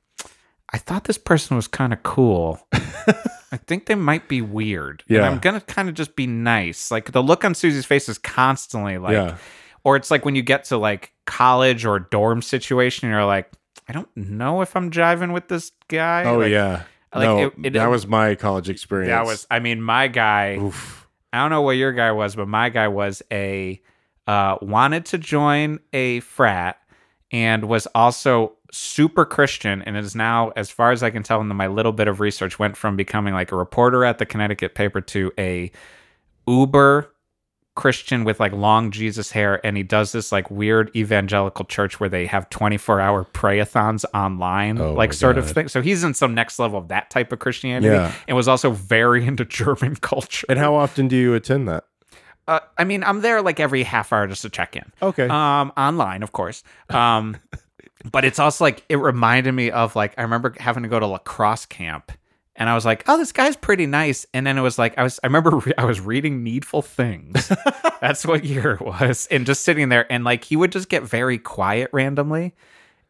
I 0.72 0.78
thought 0.78 1.04
this 1.04 1.18
person 1.18 1.56
was 1.56 1.68
kind 1.68 1.92
of 1.92 2.02
cool. 2.02 2.58
I 2.72 3.56
think 3.56 3.86
they 3.86 3.94
might 3.94 4.28
be 4.28 4.42
weird. 4.42 5.04
And 5.08 5.18
Yeah. 5.18 5.30
I'm 5.30 5.38
going 5.38 5.54
to 5.58 5.64
kind 5.64 5.88
of 5.88 5.94
just 5.94 6.16
be 6.16 6.26
nice. 6.26 6.90
Like 6.90 7.12
the 7.12 7.22
look 7.22 7.44
on 7.44 7.54
Suzy's 7.54 7.86
face 7.86 8.08
is 8.08 8.18
constantly 8.18 8.98
like, 8.98 9.12
yeah, 9.12 9.36
or 9.84 9.94
it's 9.94 10.10
like 10.10 10.24
when 10.24 10.34
you 10.34 10.42
get 10.42 10.64
to 10.64 10.76
like 10.78 11.12
college 11.26 11.86
or 11.86 12.00
dorm 12.00 12.42
situation, 12.42 13.08
you're 13.08 13.24
like, 13.24 13.48
I 13.88 13.92
don't 13.92 14.08
know 14.16 14.62
if 14.62 14.74
I'm 14.76 14.90
jiving 14.90 15.32
with 15.32 15.48
this 15.48 15.72
guy. 15.88 16.24
oh 16.24 16.38
Like, 16.38 16.50
yeah. 16.50 16.82
like, 17.14 17.24
no, 17.24 17.38
it- 17.46 17.52
it- 17.64 17.72
that 17.74 17.86
was 17.90 18.06
my 18.06 18.34
college 18.34 18.68
experience. 18.68 19.10
That 19.10 19.24
was, 19.26 19.46
I 19.50 19.60
mean, 19.60 19.80
my 19.80 20.08
guy, 20.08 20.56
Oof. 20.58 21.06
I 21.32 21.38
don't 21.38 21.50
know 21.50 21.62
what 21.62 21.72
your 21.76 21.92
guy 21.92 22.12
was, 22.12 22.34
but 22.36 22.48
my 22.48 22.68
guy 22.68 22.88
was 22.88 23.22
a 23.32 23.80
uh, 24.26 24.56
wanted 24.60 25.04
to 25.06 25.18
join 25.18 25.78
a 25.92 26.18
frat 26.20 26.78
and 27.30 27.68
was 27.68 27.86
also 27.94 28.54
super 28.72 29.24
Christian 29.24 29.82
and 29.82 29.96
is 29.96 30.16
now, 30.16 30.50
as 30.56 30.68
far 30.70 30.90
as 30.90 31.02
I 31.04 31.10
can 31.10 31.22
tell 31.22 31.40
in 31.40 31.46
my 31.48 31.68
little 31.68 31.92
bit 31.92 32.08
of 32.08 32.18
research, 32.18 32.58
went 32.58 32.76
from 32.76 32.96
becoming 32.96 33.34
like 33.34 33.52
a 33.52 33.56
reporter 33.56 34.04
at 34.04 34.18
the 34.18 34.26
Connecticut 34.26 34.74
paper 34.74 35.00
to 35.00 35.30
a 35.38 35.70
uber 36.48 37.12
Christian 37.76 38.24
with 38.24 38.40
like 38.40 38.50
long 38.52 38.90
Jesus 38.90 39.30
hair, 39.30 39.64
and 39.64 39.76
he 39.76 39.84
does 39.84 40.10
this 40.10 40.32
like 40.32 40.50
weird 40.50 40.90
evangelical 40.96 41.64
church 41.64 42.00
where 42.00 42.08
they 42.08 42.26
have 42.26 42.50
24 42.50 43.00
hour 43.00 43.24
prayathons 43.24 44.04
online, 44.12 44.80
Oh 44.80 44.92
like 44.94 45.12
sort 45.12 45.38
of 45.38 45.48
thing. 45.48 45.68
So 45.68 45.80
he's 45.82 46.02
in 46.02 46.14
some 46.14 46.34
next 46.34 46.58
level 46.58 46.78
of 46.78 46.88
that 46.88 47.10
type 47.10 47.30
of 47.32 47.38
Christianity 47.38 47.86
Yeah. 47.94 48.12
and 48.26 48.36
was 48.36 48.48
also 48.48 48.70
very 48.72 49.24
into 49.24 49.44
German 49.44 49.94
culture. 50.00 50.46
And 50.48 50.58
how 50.58 50.74
often 50.74 51.06
do 51.06 51.14
you 51.16 51.34
attend 51.34 51.68
that? 51.68 51.84
Uh, 52.48 52.60
I 52.78 52.84
mean, 52.84 53.04
I'm 53.04 53.20
there 53.20 53.42
like 53.42 53.60
every 53.60 53.82
half 53.82 54.12
hour 54.12 54.26
just 54.26 54.42
to 54.42 54.48
check 54.50 54.74
in. 54.76 54.84
Okay. 55.02 55.28
Um, 55.28 55.72
online, 55.76 56.22
of 56.22 56.32
course. 56.32 56.62
Um, 56.90 57.36
but 58.12 58.24
it's 58.24 58.38
also 58.38 58.64
like 58.64 58.84
it 58.88 58.96
reminded 58.96 59.52
me 59.52 59.70
of 59.70 59.96
like 59.96 60.14
I 60.16 60.22
remember 60.22 60.54
having 60.58 60.82
to 60.84 60.88
go 60.88 60.98
to 61.00 61.06
lacrosse 61.06 61.66
camp, 61.66 62.12
and 62.56 62.68
I 62.68 62.74
was 62.74 62.84
like, 62.84 63.04
"Oh, 63.06 63.16
this 63.18 63.32
guy's 63.32 63.56
pretty 63.56 63.86
nice." 63.86 64.26
And 64.34 64.46
then 64.46 64.58
it 64.58 64.62
was 64.62 64.78
like 64.78 64.96
I 64.98 65.02
was 65.02 65.20
I 65.22 65.26
remember 65.26 65.56
re- 65.56 65.72
I 65.78 65.84
was 65.84 66.00
reading 66.00 66.42
Needful 66.42 66.82
Things. 66.82 67.52
That's 68.00 68.26
what 68.26 68.44
year 68.44 68.72
it 68.72 68.80
was, 68.80 69.26
and 69.30 69.46
just 69.46 69.62
sitting 69.64 69.88
there, 69.88 70.10
and 70.10 70.24
like 70.24 70.44
he 70.44 70.56
would 70.56 70.72
just 70.72 70.88
get 70.88 71.02
very 71.02 71.38
quiet 71.38 71.90
randomly, 71.92 72.54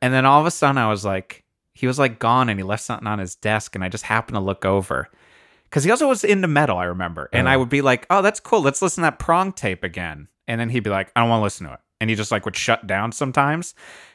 and 0.03 0.13
then 0.13 0.25
all 0.27 0.41
of 0.41 0.47
a 0.47 0.51
sudden 0.51 0.79
I 0.79 0.89
was 0.91 1.05
like, 1.05 1.45
he 1.75 1.87
was 1.87 1.99
like 1.99 2.19
gone, 2.19 2.49
and 2.49 2.59
he 2.59 2.65
left 2.65 2.83
something 2.83 3.07
on 3.07 3.19
his 3.19 3.35
desk, 3.37 3.75
and 3.75 3.83
I 3.85 3.89
just 3.89 4.05
happened 4.05 4.37
to 4.37 4.41
look 4.41 4.65
over. 4.65 5.09
Because 5.65 5.83
he 5.83 5.91
also 5.91 6.07
was 6.09 6.23
into 6.23 6.47
metal, 6.47 6.79
I 6.79 6.85
remember. 6.85 7.29
And 7.33 7.49
Oh. 7.49 7.51
I 7.51 7.55
uh-huh. 7.55 7.59
would 7.61 7.69
be 7.69 7.83
like, 7.83 8.07
oh, 8.09 8.23
that's 8.23 8.39
cool. 8.39 8.63
Let's 8.63 8.81
listen 8.81 9.03
to 9.03 9.11
that 9.11 9.19
prong 9.19 9.53
tape 9.53 9.83
again. 9.83 10.29
And 10.47 10.61
then 10.61 10.69
he'd 10.69 10.85
be 10.85 10.91
like, 10.91 11.11
I 11.17 11.21
don't 11.21 11.29
want 11.29 11.41
to 11.41 11.43
listen 11.43 11.67
to 11.67 11.73
it. 11.75 11.81
And 12.01 12.11
he 12.11 12.17
just 12.17 12.31
like 12.31 12.45
would 12.45 12.57
shut 12.57 12.87
down 12.87 13.13
sometimes. 13.13 13.75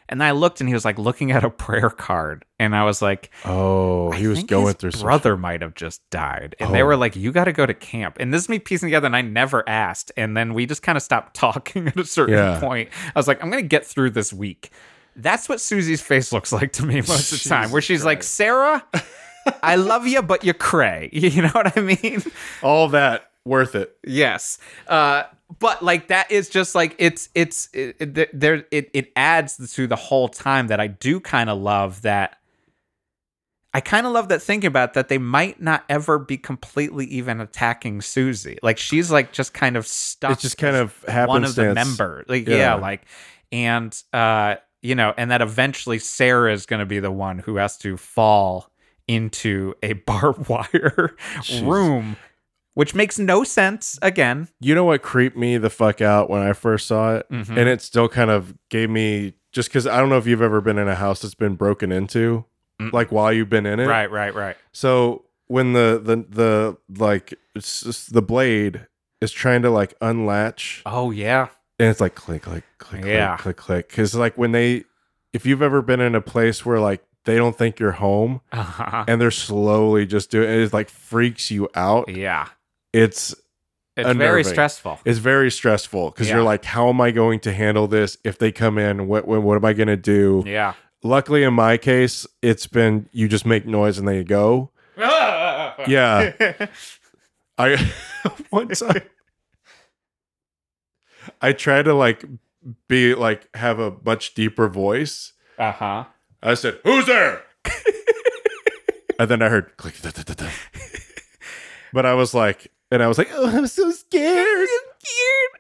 And 0.10 0.22
I 0.24 0.32
looked 0.32 0.60
and 0.60 0.68
he 0.68 0.74
was 0.74 0.84
like 0.86 1.00
looking 1.00 1.32
at 1.32 1.44
a 1.44 1.50
prayer 1.66 1.90
card. 1.90 2.46
And 2.60 2.76
I 2.76 2.84
was 2.84 3.02
like, 3.02 3.32
oh, 3.46 4.12
he 4.12 4.28
was 4.28 4.44
going 4.44 4.74
through 4.76 4.92
some 4.92 5.02
brother 5.04 5.36
might 5.38 5.62
have 5.62 5.74
just 5.74 6.08
died. 6.10 6.56
And 6.60 6.74
they 6.76 6.82
Oh. 6.84 6.86
were 6.88 6.96
like, 6.98 7.16
you 7.16 7.32
got 7.32 7.46
to 7.46 7.54
go 7.54 7.66
to 7.66 7.74
camp. 7.74 8.18
And 8.20 8.34
this 8.34 8.44
is 8.44 8.50
me 8.50 8.60
piecing 8.60 8.88
together. 8.88 9.06
And 9.08 9.16
I 9.16 9.22
never 9.22 9.68
asked. 9.68 10.12
And 10.18 10.36
then 10.38 10.54
we 10.54 10.66
just 10.66 10.84
kind 10.84 10.96
of 10.98 11.02
stopped 11.02 11.34
talking 11.38 11.88
at 11.88 11.98
a 11.98 12.06
certain 12.06 12.36
Yeah. 12.36 12.60
point. 12.60 12.90
I 13.16 13.18
was 13.20 13.28
like, 13.28 13.42
I'm 13.44 13.50
going 13.50 13.64
to 13.64 13.68
get 13.68 13.86
through 13.86 14.12
this 14.12 14.32
week. 14.34 14.70
That's 15.16 15.50
what 15.50 15.60
Suzy's 15.60 16.02
face 16.02 16.32
looks 16.32 16.52
like 16.54 16.74
to 16.74 16.86
me 16.86 16.96
most 16.98 17.32
of 17.32 17.42
the 17.42 17.50
time, 17.50 17.72
where 17.72 17.82
she's 17.82 18.06
like, 18.06 18.22
Sarah, 18.22 18.86
I 19.64 19.76
love 19.76 20.06
you, 20.08 20.22
but 20.22 20.44
you're 20.44 20.54
cray. 20.54 21.10
You 21.14 21.42
know 21.44 21.50
what 21.50 21.76
I 21.78 21.82
mean? 21.82 22.22
all 22.62 22.90
that 22.90 23.32
worth 23.44 23.76
it. 23.76 23.96
Yes. 24.06 24.58
Uh, 24.88 25.24
but 25.60 25.84
like 25.84 26.08
that 26.08 26.32
is 26.32 26.50
just 26.50 26.76
like 26.76 26.96
it's 26.98 27.30
it's 27.36 27.70
it, 27.74 27.96
it, 28.00 28.40
there 28.40 28.66
it 28.72 28.90
it 28.94 29.12
adds 29.16 29.74
to 29.76 29.88
the 29.88 29.96
whole 29.96 30.30
time 30.30 30.68
that 30.68 30.80
I 30.80 30.88
do 30.88 31.20
kind 31.20 31.50
of 31.50 31.60
love 31.60 32.02
that. 32.04 32.38
I 33.74 33.80
kind 33.80 34.06
of 34.06 34.12
love 34.12 34.28
that 34.28 34.42
thinking 34.42 34.68
about 34.68 34.96
that 34.96 35.08
they 35.08 35.18
might 35.18 35.62
not 35.62 35.86
ever 35.88 36.20
be 36.20 36.38
completely 36.38 37.06
even 37.06 37.40
attacking 37.40 38.02
Suzy. 38.02 38.60
Like 38.62 38.78
she's 38.78 39.10
like 39.12 39.32
just 39.32 39.54
kind 39.54 39.78
of 39.78 39.88
stuck. 39.88 40.32
It's 40.32 40.42
just 40.42 40.58
kind 40.58 40.76
of 40.76 40.94
one 41.06 41.46
of 41.46 41.56
the 41.56 41.64
happenstance. 41.64 41.76
member. 41.76 42.26
Like 42.28 42.48
yeah. 42.48 42.56
Yeah. 42.58 42.74
like 42.76 43.06
and 43.52 44.04
uh 44.12 44.56
you 44.82 44.96
know, 44.96 45.14
and 45.16 45.32
that 45.32 45.42
eventually 45.42 46.00
Sarah 46.00 46.52
is 46.52 46.66
going 46.66 46.80
to 46.80 46.86
be 46.86 47.00
the 47.00 47.12
one 47.12 47.40
who 47.40 47.58
has 47.58 47.78
to 47.80 47.98
fall 47.98 48.72
into 49.08 49.74
a 49.84 49.94
barbed 49.94 50.50
wire 50.50 51.16
Jesus. 51.44 51.62
room, 51.62 52.18
which 52.74 52.96
makes 52.96 53.20
no 53.20 53.44
sense 53.44 54.00
again. 54.02 54.48
You 54.60 54.76
know 54.76 54.86
what 54.86 55.02
creeped 55.02 55.38
me 55.38 55.58
the 55.58 55.70
fuck 55.70 56.02
out 56.02 56.30
when 56.30 56.42
I 56.42 56.54
first 56.54 56.88
saw 56.88 57.16
it? 57.16 57.30
Mhm. 57.32 57.50
And 57.58 57.70
it 57.70 57.82
still 57.82 58.08
kind 58.10 58.30
of 58.32 58.54
gave 58.70 58.90
me 58.90 59.34
just 59.52 59.70
because 59.70 59.86
I 59.88 59.98
don't 60.00 60.10
know 60.10 60.18
if 60.18 60.26
you've 60.28 60.42
ever 60.42 60.62
been 60.62 60.78
in 60.78 60.88
a 60.88 60.96
house 60.96 61.22
that's 61.22 61.36
been 61.36 61.56
broken 61.56 61.92
into, 61.92 62.46
Mm. 62.82 62.94
like 62.94 63.12
while 63.12 63.32
you've 63.34 63.50
been 63.50 63.66
in 63.66 63.80
it. 63.80 63.88
Right, 63.88 64.10
right, 64.10 64.34
right. 64.34 64.56
So 64.72 65.26
when 65.48 65.74
the 65.74 66.02
the 66.04 66.26
the 66.30 66.78
like 66.98 67.34
the 67.54 68.22
blade 68.22 68.88
is 69.20 69.32
trying 69.32 69.62
to 69.64 69.70
like 69.70 69.94
unlatch, 70.02 70.82
Oh 70.86 71.12
yeah. 71.12 71.50
and 71.78 71.90
it's 71.90 72.00
like 72.02 72.16
click, 72.16 72.44
click, 72.44 72.64
click, 72.78 73.04
Yeah. 73.06 73.36
click, 73.38 73.58
click, 73.58 73.58
click. 73.58 73.88
Because 73.90 74.16
like 74.16 74.38
when 74.38 74.52
they, 74.54 74.86
if 75.34 75.46
you've 75.46 75.62
ever 75.62 75.82
been 75.82 76.00
in 76.00 76.16
a 76.16 76.22
place 76.22 76.66
where 76.66 76.80
like 76.80 77.04
they 77.26 77.36
don't 77.36 77.56
think 77.56 77.80
you're 77.80 77.92
home 77.92 78.42
Uh-huh. 78.52 79.04
and 79.08 79.20
they're 79.22 79.30
slowly 79.30 80.06
just 80.08 80.32
doing 80.32 80.50
it, 80.50 80.58
it 80.60 80.74
like 80.74 80.90
freaks 80.90 81.52
you 81.52 81.70
out. 81.76 82.08
Yeah. 82.10 82.48
It's 82.94 83.34
It's 83.98 84.10
very 84.18 84.44
stressful. 84.44 85.00
it's 85.06 85.20
very 85.20 85.52
stressful 85.52 86.12
because 86.12 86.28
Yeah. 86.28 86.36
you're 86.36 86.44
like, 86.44 86.66
how 86.66 86.90
am 86.90 87.00
I 87.02 87.12
going 87.12 87.40
to 87.42 87.54
handle 87.54 87.88
this 87.88 88.18
if 88.24 88.38
they 88.38 88.52
come 88.52 88.78
in? 88.78 89.08
What 89.08 89.28
what, 89.28 89.42
what 89.44 89.56
am 89.56 89.66
I 89.66 89.74
going 89.74 89.88
to 89.88 89.98
do? 89.98 90.44
Yeah. 90.46 90.74
Luckily, 91.04 91.44
in 91.44 91.54
my 91.54 91.78
case, 91.78 92.28
it's 92.42 92.68
been 92.68 93.08
you 93.12 93.28
just 93.28 93.46
make 93.46 93.66
noise 93.66 93.98
and 93.98 94.08
they 94.08 94.24
go. 94.24 94.72
Yeah. 95.88 96.34
I 97.58 97.92
one 98.50 98.68
time 98.70 99.02
I 101.42 101.54
tried 101.54 101.86
to 101.86 101.94
like 101.94 102.24
be 102.88 103.16
like 103.16 103.48
have 103.56 103.80
a 103.80 103.94
much 104.06 104.34
deeper 104.36 104.68
voice. 104.68 105.34
Uh 105.58 105.72
huh. 105.72 106.04
I 106.44 106.54
said, 106.56 106.80
"Who's 106.84 107.06
there?" 107.08 107.44
and 109.20 109.30
then 109.30 109.42
I 109.42 109.50
heard 109.50 109.76
click. 109.78 110.00
da, 110.02 110.10
da, 110.12 110.34
da. 110.34 110.50
But 111.94 112.06
I 112.06 112.14
was 112.14 112.34
like, 112.34 112.72
and 112.92 113.02
I 113.02 113.08
was 113.08 113.18
like, 113.18 113.30
"Oh, 113.34 113.48
I'm 113.48 113.68
so 113.68 113.90
scared." 113.92 114.68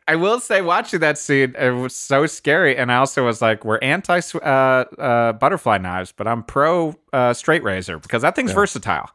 I 0.07 0.15
will 0.15 0.39
say, 0.39 0.61
watching 0.61 0.99
that 0.99 1.17
scene, 1.17 1.55
it 1.57 1.71
was 1.71 1.95
so 1.95 2.25
scary, 2.27 2.75
and 2.77 2.91
I 2.91 2.97
also 2.97 3.25
was 3.25 3.41
like, 3.41 3.63
"We're 3.65 3.79
anti 3.79 4.19
uh, 4.35 4.37
uh, 4.39 5.33
butterfly 5.33 5.77
knives, 5.79 6.11
but 6.11 6.27
I'm 6.27 6.43
pro 6.43 6.95
uh, 7.13 7.33
straight 7.33 7.63
razor 7.63 7.97
because 7.99 8.21
that 8.21 8.35
thing's 8.35 8.51
Yeah. 8.51 8.55
versatile. 8.55 9.09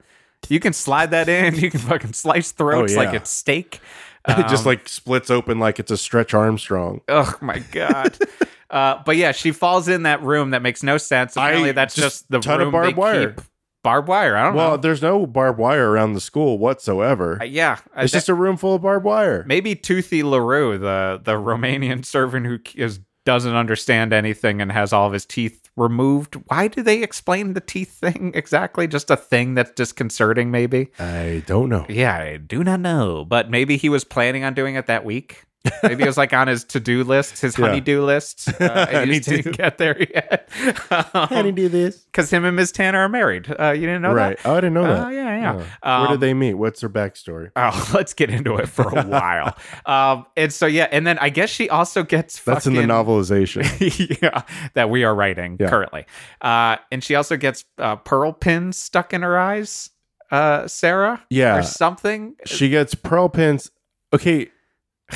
You 0.49 0.61
can 0.61 0.73
slide 0.73 1.11
that 1.11 1.29
in. 1.29 1.55
You 1.61 1.71
can 1.71 1.81
fucking 1.81 2.13
slice 2.13 2.53
throats 2.53 2.95
Oh, 2.95 2.97
like 2.97 3.11
yeah. 3.11 3.17
it's 3.17 3.31
steak. 3.31 3.81
it 4.29 4.49
just 4.49 4.63
Um, 4.65 4.71
like 4.73 4.89
splits 4.89 5.31
open 5.31 5.59
like 5.59 5.79
it's 5.79 5.91
a 5.91 5.97
Stretch 5.97 6.35
Armstrong. 6.35 7.01
oh 7.09 7.33
my 7.41 7.59
god." 7.73 8.17
uh, 8.71 9.01
but 9.05 9.17
yeah, 9.17 9.33
she 9.33 9.53
falls 9.53 9.89
in 9.89 10.03
that 10.05 10.23
room 10.23 10.51
that 10.51 10.63
makes 10.63 10.83
no 10.83 10.99
sense. 10.99 11.37
I- 11.37 11.73
that's 11.73 11.95
just 11.95 12.07
just, 12.07 12.31
the 12.31 12.41
ton 12.41 12.61
of 12.61 12.67
room 12.67 12.73
barbed 12.73 12.97
they 12.97 13.01
wire. 13.01 13.31
keep 13.33 13.41
barbed 13.87 14.09
wire. 14.09 14.37
I 14.37 14.45
don't 14.45 14.55
Well, 14.55 14.65
know. 14.65 14.71
Well, 14.73 14.79
there's 14.79 15.01
no 15.03 15.27
barbed 15.27 15.59
wire 15.59 15.91
around 15.91 16.13
the 16.13 16.21
school 16.21 16.59
whatsoever. 16.59 17.39
Uh, 17.41 17.45
yeah, 17.45 17.79
it's 17.97 18.13
just 18.13 18.29
a 18.29 18.35
room 18.35 18.57
full 18.57 18.75
of 18.75 18.83
barbed 18.83 19.05
wire. 19.05 19.45
maybe 19.47 19.75
Toothy 19.75 20.23
Larue, 20.23 20.77
the 20.79 21.21
the 21.23 21.33
Romanian 21.35 22.05
servant 22.05 22.47
who 22.47 22.59
is 22.75 23.01
doesn't 23.25 23.57
understand 23.57 24.13
anything 24.13 24.61
and 24.63 24.71
has 24.71 24.93
all 24.93 25.07
of 25.09 25.13
his 25.13 25.25
teeth 25.27 25.69
removed. 25.77 26.37
Why 26.47 26.69
do 26.69 26.81
they 26.83 27.03
explain 27.03 27.55
the 27.55 27.61
teeth 27.61 27.91
thing 27.91 28.31
exactly? 28.37 28.87
Just 28.87 29.11
a 29.11 29.17
thing 29.17 29.55
that's 29.55 29.73
disconcerting, 29.73 30.51
maybe. 30.51 30.89
I 30.99 31.43
don't 31.47 31.69
know. 31.69 31.87
Yeah, 31.89 32.17
I 32.17 32.37
do 32.37 32.63
not 32.63 32.81
know, 32.81 33.25
but 33.25 33.51
maybe 33.51 33.77
he 33.77 33.89
was 33.89 34.05
planning 34.05 34.45
on 34.45 34.55
doing 34.55 34.77
it 34.77 34.87
that 34.87 35.05
week. 35.05 35.43
Maybe 35.83 36.03
it 36.03 36.07
was 36.07 36.17
like 36.17 36.33
on 36.33 36.49
his 36.49 36.65
to 36.65 36.81
do 36.81 37.05
list, 37.05 37.41
his 37.41 37.57
Yeah. 37.59 37.67
honeydew 37.67 38.03
list. 38.05 38.49
Uh, 38.61 38.87
and 38.91 39.11
he 39.11 39.19
just 39.21 39.29
didn't 39.29 39.57
get 39.57 39.79
there 39.79 39.97
yet. 40.01 40.49
do 41.55 41.69
this? 41.69 41.99
Because 41.99 42.31
him 42.33 42.45
and 42.45 42.57
Miss 42.57 42.73
Tanner 42.73 42.99
are 43.01 43.09
married. 43.09 43.55
Uh, 43.59 43.71
you 43.71 43.83
didn't 43.83 44.03
know 44.03 44.13
right. 44.13 44.37
that? 44.39 44.47
Oh, 44.49 44.53
I 44.53 44.57
didn't 44.57 44.75
know 44.75 44.83
that. 44.83 45.07
Oh, 45.07 45.11
yeah, 45.11 45.39
yeah. 45.39 45.53
Oh. 45.53 45.57
Where 46.01 46.07
Um, 46.07 46.11
did 46.13 46.21
they 46.21 46.35
meet? 46.35 46.55
What's 46.55 46.81
their 46.81 46.91
backstory? 46.91 47.51
Oh, 47.57 47.91
let's 47.95 48.13
get 48.15 48.31
into 48.31 48.57
it 48.57 48.69
for 48.69 48.89
a 48.99 49.03
while. 49.05 49.57
um, 49.87 50.27
and 50.37 50.53
so 50.53 50.67
yeah, 50.67 50.89
and 50.91 51.07
then 51.07 51.19
I 51.19 51.29
guess 51.29 51.51
she 51.51 51.69
also 51.71 52.03
gets 52.03 52.43
That's 52.43 52.67
in 52.67 52.75
the 52.75 52.83
novelization. 52.83 54.21
yeah, 54.23 54.43
that 54.75 54.91
we 54.91 55.05
are 55.05 55.15
writing 55.15 55.57
Yeah. 55.61 55.69
currently. 55.69 56.07
Uh, 56.41 56.77
and 56.91 57.03
she 57.05 57.15
also 57.15 57.37
gets 57.37 57.65
uh, 57.79 57.97
pearl 57.97 58.33
pins 58.33 58.77
stuck 58.77 59.13
in 59.13 59.23
her 59.23 59.39
eyes, 59.39 59.91
uh, 60.31 60.67
Sarah, 60.67 61.25
Yeah. 61.31 61.59
or 61.59 61.63
something. 61.63 62.37
she 62.45 62.69
gets 62.69 62.95
pearl 62.95 63.29
pins. 63.29 63.71
Okay, 64.13 64.49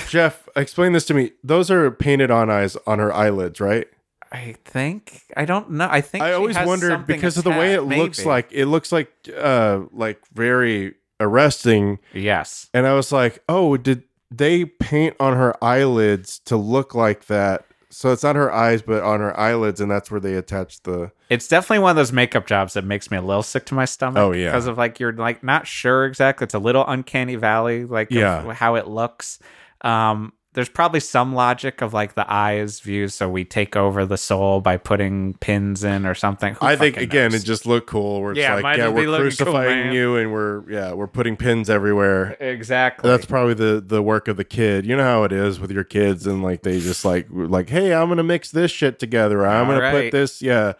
Jeff, 0.09 0.49
explain 0.57 0.93
this 0.93 1.05
to 1.07 1.15
me. 1.15 1.33
Those 1.43 1.71
are 1.71 1.91
painted 1.91 2.31
on 2.31 2.51
eyes 2.51 2.77
on 2.87 2.99
her 2.99 3.12
eyelids, 3.12 3.61
right? 3.61 3.89
I 4.33 4.55
think 4.65 5.23
I 5.37 5.45
don't 5.45 5.71
know. 5.73 5.89
I 5.91 6.01
think 6.01 6.23
I 6.23 6.33
always 6.35 6.57
wondered 6.57 7.07
because 7.07 7.37
of 7.37 7.45
the 7.45 7.51
way 7.51 7.75
it 7.75 7.83
attached, 7.83 7.99
looks 7.99 8.25
like 8.25 8.49
it 8.53 8.67
looks 8.67 8.93
like 8.93 9.12
uh 9.37 9.81
like 9.93 10.21
very 10.33 10.95
arresting 11.19 11.99
Yes. 12.15 12.69
and 12.73 12.87
I 12.87 12.95
was 12.95 13.11
like, 13.11 13.43
"Oh, 13.49 13.77
did 13.77 14.05
they 14.31 14.65
paint 14.65 15.17
on 15.19 15.37
her 15.37 15.57
eyelids 15.62 16.39
to 16.45 16.57
look 16.57 16.95
like 16.95 17.27
that?" 17.27 17.65
So 17.93 18.12
it's 18.12 18.23
not 18.23 18.37
her 18.37 18.53
eyes 18.53 18.83
but 18.83 19.03
on 19.03 19.19
her 19.19 19.39
eyelids 19.39 19.81
and 19.81 19.91
that's 19.91 20.12
where 20.12 20.21
they 20.21 20.35
attach 20.37 20.81
the 20.85 21.11
It's 21.29 21.49
definitely 21.49 21.81
one 21.81 21.91
of 21.91 21.97
those 21.97 22.12
makeup 22.12 22.47
jobs 22.47 22.75
that 22.75 22.85
makes 22.85 23.11
me 23.11 23.17
a 23.17 23.23
little 23.23 23.43
sick 23.43 23.65
to 23.67 23.75
my 23.75 23.85
stomach. 23.85 24.21
Oh, 24.23 24.31
yeah. 24.31 24.51
because 24.51 24.69
of 24.69 24.79
like 24.79 25.01
you're 25.01 25.12
like 25.12 25.43
not 25.43 25.67
sure 25.67 26.05
exactly. 26.07 26.45
It's 26.45 26.55
a 26.55 26.61
little 26.61 26.85
uncanny 26.87 27.35
valley, 27.35 27.85
like 27.85 28.12
Yeah. 28.12 28.53
how 28.55 28.77
it 28.77 28.87
looks. 28.87 29.41
Um, 29.82 30.32
there's 30.52 30.69
probably 30.69 30.98
some 30.98 31.32
logic 31.32 31.81
of 31.81 31.94
like 31.94 32.15
the 32.16 32.24
eyes 32.28 32.81
view, 32.81 33.07
so 33.07 33.28
we 33.31 33.44
take 33.44 33.77
over 33.77 34.05
the 34.05 34.16
soul 34.16 34.61
by 34.61 34.78
putting 34.78 35.35
pins 35.35 35.85
in 35.85 36.05
or 36.05 36.15
something. 36.15 36.55
Who 36.55 36.66
I 36.66 36.74
think 36.74 36.97
again 36.97 37.31
knows? 37.31 37.43
it 37.43 37.47
just 37.47 37.66
looked 37.66 37.86
cool 37.86 38.20
where 38.20 38.32
it's 38.32 38.40
Yeah, 38.40 38.57
like, 38.57 38.77
yeah, 38.77 38.89
we're 38.89 39.09
looking 39.09 39.31
cool, 39.36 39.52
crucifying 39.52 39.93
you 39.93 40.16
and 40.16 40.32
we're 40.32 40.69
yeah, 40.69 40.93
we're 40.93 41.07
putting 41.07 41.36
pins 41.36 41.70
everywhere. 41.70 42.36
exactly. 42.40 43.09
That's 43.09 43.27
probably 43.27 43.55
the 43.55 43.81
the 43.81 44.02
work 44.02 44.27
of 44.27 44.36
the 44.36 44.44
kid. 44.44 44.86
You 44.86 44.97
know 44.97 45.05
how 45.05 45.23
it 45.23 45.31
is 45.31 45.61
with 45.61 45.70
your 45.70 45.85
kids, 45.85 46.27
and 46.27 46.43
like 46.43 46.62
they 46.65 46.81
just 46.81 47.05
like 47.05 47.28
like, 47.31 47.69
hey, 47.69 47.94
I'm 47.94 48.09
gonna 48.09 48.24
mix 48.24 48.51
this 48.51 48.73
shit 48.73 48.98
together. 48.98 49.47
I'm 49.47 49.66
gonna 49.69 49.77
Alright. 49.77 50.07
put 50.07 50.19
this. 50.19 50.43
Yeah, 50.43 50.73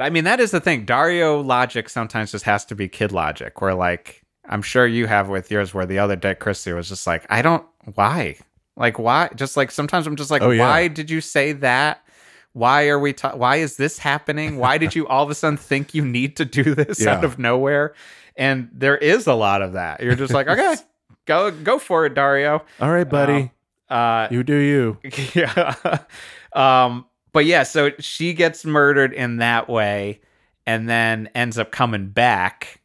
I 0.00 0.10
mean, 0.10 0.24
that 0.24 0.40
is 0.40 0.50
the 0.50 0.60
thing. 0.60 0.84
Dario 0.84 1.40
logic 1.40 1.88
sometimes 1.88 2.32
just 2.32 2.46
has 2.46 2.64
to 2.64 2.74
be 2.74 2.88
kid 2.88 3.12
logic, 3.12 3.60
where 3.60 3.74
like 3.74 4.24
I'm 4.48 4.62
sure 4.62 4.86
you 4.86 5.06
have 5.06 5.28
with 5.28 5.50
yours, 5.50 5.74
where 5.74 5.86
the 5.86 5.98
other 5.98 6.16
day 6.16 6.34
Christy 6.34 6.72
was 6.72 6.88
just 6.88 7.06
like, 7.06 7.26
I 7.30 7.42
don't 7.42 7.64
why, 7.94 8.36
like 8.76 8.98
why, 8.98 9.28
just 9.34 9.56
like 9.56 9.70
sometimes 9.70 10.06
I'm 10.06 10.16
just 10.16 10.30
like, 10.30 10.42
Oh, 10.42 10.50
yeah. 10.50 10.62
why 10.68 10.88
did 10.88 11.10
you 11.10 11.20
say 11.20 11.52
that? 11.52 12.02
Why 12.54 12.88
are 12.88 12.98
we? 12.98 13.12
Ta- 13.12 13.36
why 13.36 13.56
is 13.56 13.76
this 13.76 13.98
happening? 13.98 14.56
Why 14.56 14.78
did 14.78 14.94
you 14.94 15.06
all 15.06 15.22
of 15.22 15.30
a 15.30 15.34
sudden 15.34 15.56
think 15.56 15.94
you 15.94 16.04
need 16.04 16.36
to 16.38 16.44
do 16.44 16.74
this 16.74 17.06
out 17.06 17.24
of 17.24 17.38
nowhere? 17.38 17.94
And 18.36 18.68
there 18.72 18.96
is 18.96 19.26
a 19.26 19.34
lot 19.34 19.62
of 19.62 19.74
that. 19.74 20.00
You're 20.02 20.14
just 20.16 20.32
like, 20.32 20.48
okay, 20.48 20.76
go 21.26 21.50
go 21.50 21.78
for 21.78 22.06
it, 22.06 22.14
Dario. 22.14 22.64
all 22.80 22.90
right, 22.90 23.08
buddy, 23.08 23.52
Uh, 23.88 24.28
you 24.30 24.42
do 24.42 24.54
you. 24.56 24.98
yeah. 25.34 25.98
um, 26.54 27.04
but 27.32 27.44
yeah, 27.44 27.62
so 27.62 27.90
she 28.00 28.32
gets 28.32 28.64
murdered 28.64 29.12
in 29.12 29.36
that 29.36 29.68
way 29.68 30.20
and 30.66 30.88
then 30.88 31.28
ends 31.34 31.58
up 31.58 31.70
coming 31.70 32.08
back 32.08 32.77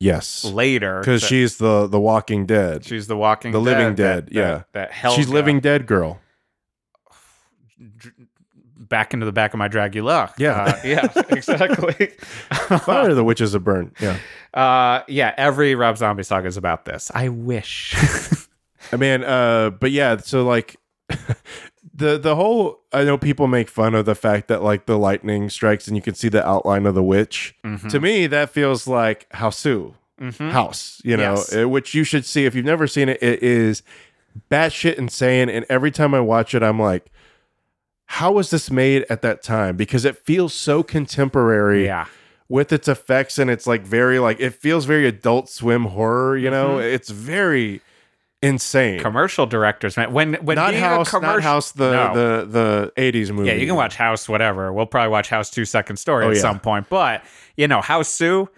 Yes, 0.00 0.44
later. 0.44 1.00
because 1.00 1.22
she's 1.22 1.56
the 1.56 1.86
the 1.86 2.00
Walking 2.00 2.46
Dead. 2.46 2.84
she's 2.84 3.06
the 3.06 3.16
walking 3.16 3.52
the 3.52 3.60
living 3.60 3.94
that- 3.94 4.26
dead, 4.26 4.28
yeah. 4.32 4.42
That, 4.42 4.72
that 4.72 4.92
Helga 4.92 5.16
She's 5.16 5.28
living 5.28 5.60
dead 5.60 5.86
girl. 5.86 6.20
back 8.76 9.14
into 9.14 9.24
the 9.26 9.32
back 9.32 9.54
of 9.54 9.58
my 9.58 9.68
Dragula. 9.68 10.32
Yeah. 10.38 10.62
Uh, 10.64 10.80
yeah, 10.84 11.08
exactly. 11.30 12.06
Fire 12.80 13.14
the 13.14 13.24
witches 13.24 13.54
of 13.54 13.64
burn. 13.64 13.92
Yeah, 14.00 14.18
uh, 14.54 15.02
yeah, 15.08 15.34
every 15.36 15.74
Rob 15.74 15.96
Zombie 15.96 16.22
saga 16.22 16.48
is 16.48 16.56
about 16.56 16.84
this. 16.84 17.10
I 17.14 17.28
wish. 17.28 17.94
I 18.92 18.96
mean, 18.96 19.24
uh, 19.24 19.70
but 19.70 19.90
yeah, 19.90 20.16
so 20.18 20.44
like. 20.44 20.76
The 21.96 22.18
the 22.18 22.34
whole 22.34 22.80
I 22.92 23.04
know 23.04 23.16
people 23.16 23.46
make 23.46 23.68
fun 23.68 23.94
of 23.94 24.04
the 24.04 24.14
fact 24.16 24.48
that 24.48 24.62
like 24.62 24.86
the 24.86 24.98
lightning 24.98 25.48
strikes 25.48 25.86
and 25.86 25.96
you 25.96 26.02
can 26.02 26.14
see 26.14 26.28
the 26.28 26.44
outline 26.46 26.86
of 26.86 26.94
the 26.96 27.02
witch. 27.04 27.54
Mhm. 27.64 27.88
To 27.90 28.00
me, 28.00 28.26
that 28.26 28.50
feels 28.50 28.86
like 28.88 29.28
Hausu. 29.30 29.94
Mhm. 30.20 30.50
house, 30.52 31.00
you 31.04 31.16
know, 31.16 31.32
Yes. 31.34 31.54
which 31.66 31.92
you 31.92 32.04
should 32.04 32.24
see 32.24 32.44
if 32.46 32.54
you've 32.54 32.64
never 32.64 32.86
seen 32.86 33.08
it. 33.08 33.20
It 33.20 33.42
is 33.42 33.82
batshit 34.48 34.94
insane, 34.94 35.48
and 35.48 35.66
every 35.68 35.90
time 35.90 36.14
I 36.14 36.20
watch 36.20 36.54
it, 36.54 36.62
I'm 36.62 36.78
like, 36.78 37.06
how 38.06 38.30
was 38.30 38.50
this 38.50 38.70
made 38.70 39.04
at 39.10 39.22
that 39.22 39.42
time? 39.42 39.76
Because 39.76 40.04
it 40.04 40.16
feels 40.16 40.54
so 40.54 40.84
contemporary 40.84 41.86
Yeah. 41.86 42.04
with 42.48 42.72
its 42.72 42.86
effects, 42.86 43.38
and 43.40 43.50
it's 43.50 43.66
like 43.66 43.82
very 43.82 44.20
like 44.20 44.38
it 44.38 44.54
feels 44.54 44.84
very 44.84 45.06
Adult 45.08 45.48
Swim 45.48 45.86
horror. 45.86 46.36
You 46.36 46.50
know, 46.50 46.76
Mm-hmm. 46.76 46.94
it's 46.94 47.10
very 47.10 47.80
insane. 48.44 49.00
Commercial 49.00 49.46
directors, 49.46 49.96
man. 49.96 50.12
When 50.12 50.34
when 50.34 50.56
not 50.56 50.70
being 50.70 50.82
house, 50.82 51.08
a 51.08 51.10
commercial, 51.10 51.34
not 51.36 51.42
house. 51.42 51.72
The 51.72 51.90
No. 51.90 52.14
the 52.14 52.46
the 52.46 52.92
'80s 52.96 53.30
movie. 53.32 53.48
Yeah, 53.48 53.54
you 53.54 53.66
can 53.66 53.76
watch 53.76 53.96
House, 53.96 54.28
whatever. 54.28 54.72
We'll 54.72 54.86
probably 54.86 55.10
watch 55.10 55.28
House 55.28 55.50
Two 55.50 55.64
Second 55.64 55.96
Story 55.96 56.24
Oh, 56.26 56.30
at 56.30 56.36
yeah. 56.36 56.42
some 56.42 56.60
point. 56.60 56.88
But 56.88 57.22
you 57.56 57.66
know, 57.68 57.80
Hausu, 57.80 58.48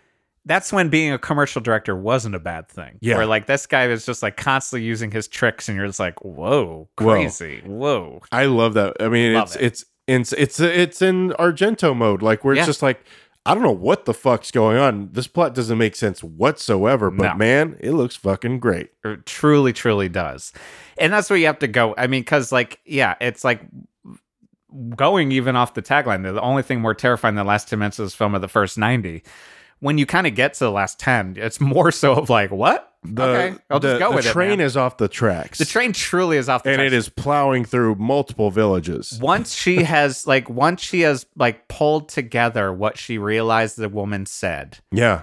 that's 0.44 0.72
when 0.72 0.88
being 0.88 1.12
a 1.12 1.18
commercial 1.18 1.60
director 1.60 1.96
wasn't 1.96 2.34
a 2.34 2.38
bad 2.38 2.68
thing. 2.68 2.98
Yeah. 3.00 3.16
Where 3.16 3.26
like 3.26 3.46
this 3.46 3.66
guy 3.66 3.86
was 3.88 4.04
just 4.06 4.22
like 4.22 4.36
constantly 4.36 4.86
using 4.86 5.10
his 5.10 5.26
tricks, 5.28 5.68
and 5.68 5.76
you're 5.76 5.86
just 5.86 6.00
like, 6.00 6.22
whoa, 6.24 6.88
Whoa. 6.98 7.04
crazy, 7.04 7.62
whoa. 7.64 8.22
I 8.32 8.44
love 8.46 8.74
that. 8.74 8.96
I 9.00 9.08
mean, 9.08 9.34
Love 9.34 9.56
it's 9.56 9.56
it's 9.56 9.84
it's 10.06 10.32
it's 10.32 10.60
it's 10.60 11.02
in 11.02 11.30
Argento 11.30 11.96
mode, 11.96 12.22
like 12.22 12.44
where 12.44 12.54
it's 12.54 12.60
Yeah. 12.60 12.66
just 12.66 12.82
like 12.82 13.04
I 13.46 13.54
don't 13.54 13.62
know 13.62 13.70
what 13.70 14.04
the 14.04 14.14
fuck's 14.14 14.50
going 14.50 14.76
on. 14.76 15.10
This 15.12 15.26
plot 15.26 15.54
doesn't 15.54 15.78
make 15.78 15.94
sense 15.96 16.22
whatsoever. 16.22 17.10
But 17.10 17.32
No. 17.32 17.34
man, 17.36 17.76
it 17.80 17.92
looks 17.92 18.16
fucking 18.16 18.58
great. 18.60 18.90
It 19.04 19.24
truly, 19.26 19.72
truly 19.72 20.08
does. 20.08 20.52
And 20.98 21.12
that's 21.12 21.30
where 21.30 21.38
you 21.38 21.46
have 21.46 21.60
to 21.60 21.68
go. 21.68 21.94
I 21.96 22.06
mean, 22.06 22.22
because 22.22 22.50
like, 22.52 22.80
yeah, 22.84 23.14
it's 23.20 23.44
like 23.44 23.62
going 24.96 25.32
even 25.32 25.56
off 25.56 25.74
the 25.74 25.82
tagline. 25.82 26.22
The 26.22 26.40
only 26.40 26.62
thing 26.62 26.80
more 26.80 26.94
terrifying 26.94 27.34
than 27.34 27.44
the 27.44 27.48
last 27.48 27.68
10 27.68 27.78
minutes 27.78 27.98
of 27.98 28.06
this 28.06 28.14
film 28.14 28.34
are 28.34 28.38
the 28.40 28.48
first 28.48 28.76
90. 28.76 29.22
When 29.80 29.98
you 29.98 30.06
kind 30.06 30.26
of 30.26 30.34
get 30.34 30.54
to 30.54 30.64
the 30.64 30.70
last 30.70 30.98
10, 30.98 31.36
it's 31.38 31.60
more 31.60 31.90
so 31.92 32.14
of 32.14 32.30
like, 32.30 32.50
what? 32.50 32.94
The, 33.14 33.22
Okay, 33.22 33.56
I'll 33.70 33.80
just 33.80 33.92
the- 33.94 33.98
go 33.98 34.10
the 34.10 34.16
with 34.16 34.26
it, 34.26 34.30
train 34.32 34.48
man. 34.50 34.60
is 34.60 34.76
off 34.76 34.96
the 34.96 35.08
tracks. 35.08 35.58
The 35.58 35.64
train 35.64 35.92
truly 35.92 36.36
is 36.36 36.48
off 36.48 36.62
the 36.62 36.70
tracks. 36.70 36.74
and 36.82 36.90
tracks. 36.90 36.92
it 36.92 36.96
is 36.96 37.08
plowing 37.08 37.64
through 37.64 37.94
multiple 37.96 38.50
villages. 38.50 39.18
once 39.20 39.54
she 39.54 39.82
has 39.84 40.26
like 40.26 40.48
once 40.50 40.82
she 40.82 41.00
has 41.02 41.26
like 41.36 41.68
pulled 41.68 42.08
together 42.08 42.72
what 42.72 42.98
she 42.98 43.18
realized 43.18 43.76
the 43.76 43.88
woman 43.88 44.26
said 44.26 44.78
Yeah. 44.92 45.22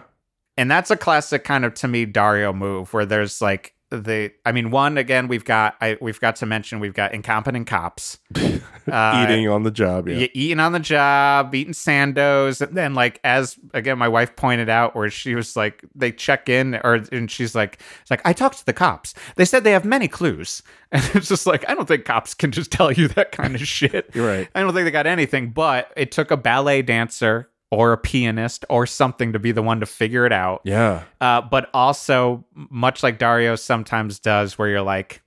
and 0.58 0.70
that's 0.72 0.92
a 0.92 0.98
classic 0.98 1.44
kind 1.44 1.66
of 1.66 1.74
to 1.76 1.88
me 1.88 2.06
dario 2.06 2.54
move 2.54 2.94
where 2.94 3.06
there's 3.06 3.42
like 3.42 3.74
the 3.99 4.32
i 4.45 4.52
mean 4.52 4.72
one 4.72 4.98
again 4.98 5.28
we've 5.28 5.45
got 5.45 5.76
I, 5.82 5.98
we've 6.02 6.20
got 6.20 6.36
to 6.38 6.45
mention 6.45 6.80
we've 6.80 6.94
got 6.94 7.14
incompetent 7.14 7.68
cops 7.68 8.18
uh, 8.36 9.26
Eating 9.30 9.48
on 9.48 9.64
the 9.64 9.72
job. 9.72 10.07
Yeah. 10.07 10.28
eating 10.34 10.60
on 10.60 10.72
the 10.72 10.80
job 10.80 11.53
eating 11.56 11.74
sandos 11.74 12.61
and 12.61 12.76
then 12.76 12.94
like 12.94 13.20
as 13.24 13.57
again 13.74 13.98
my 13.98 14.07
wife 14.07 14.36
pointed 14.36 14.70
out 14.70 14.95
where 14.95 15.10
she 15.10 15.36
was 15.36 15.56
like 15.56 15.84
they 15.95 16.11
check 16.11 16.49
in 16.49 16.76
or 16.84 16.95
and 17.11 17.30
she's 17.30 17.56
like 17.56 17.80
it's 18.02 18.11
like 18.11 18.22
i 18.26 18.34
talked 18.34 18.57
to 18.60 18.65
the 18.65 18.74
cops 18.74 19.14
they 19.36 19.45
said 19.45 19.64
they 19.64 19.72
have 19.72 19.86
many 19.86 20.07
clues 20.07 20.64
and 20.91 21.03
it's 21.15 21.28
just 21.30 21.45
like 21.48 21.68
i 21.70 21.74
don't 21.76 21.88
think 21.88 22.06
cops 22.06 22.34
can 22.34 22.52
just 22.52 22.72
tell 22.72 22.91
you 22.91 23.07
that 23.10 23.32
kind 23.32 23.56
of 23.56 23.68
shit 23.68 24.10
You're 24.14 24.28
right. 24.28 24.48
I 24.53 24.61
don't 24.61 24.74
think 24.74 24.86
they 24.86 24.91
got 24.91 25.07
anything, 25.07 25.49
but 25.52 25.91
it 25.95 26.11
took 26.11 26.32
a 26.32 26.38
ballet 26.38 26.82
dancer 26.82 27.49
or 27.74 27.91
a 27.91 27.98
pianist 27.98 28.66
or 28.70 28.86
something 28.86 29.34
to 29.34 29.40
be 29.40 29.52
the 29.52 29.64
one 29.64 29.80
to 29.80 29.86
figure 29.88 30.26
it 30.26 30.32
out. 30.32 30.62
Yeah. 30.64 31.04
Uh, 31.20 31.41
but 31.41 31.70
also, 31.74 32.45
much 32.54 33.02
like 33.02 33.18
Dario 33.18 33.56
sometimes 33.56 34.20
does, 34.20 34.60
where 34.60 34.70
you're 34.70 34.84
like, 34.84 35.23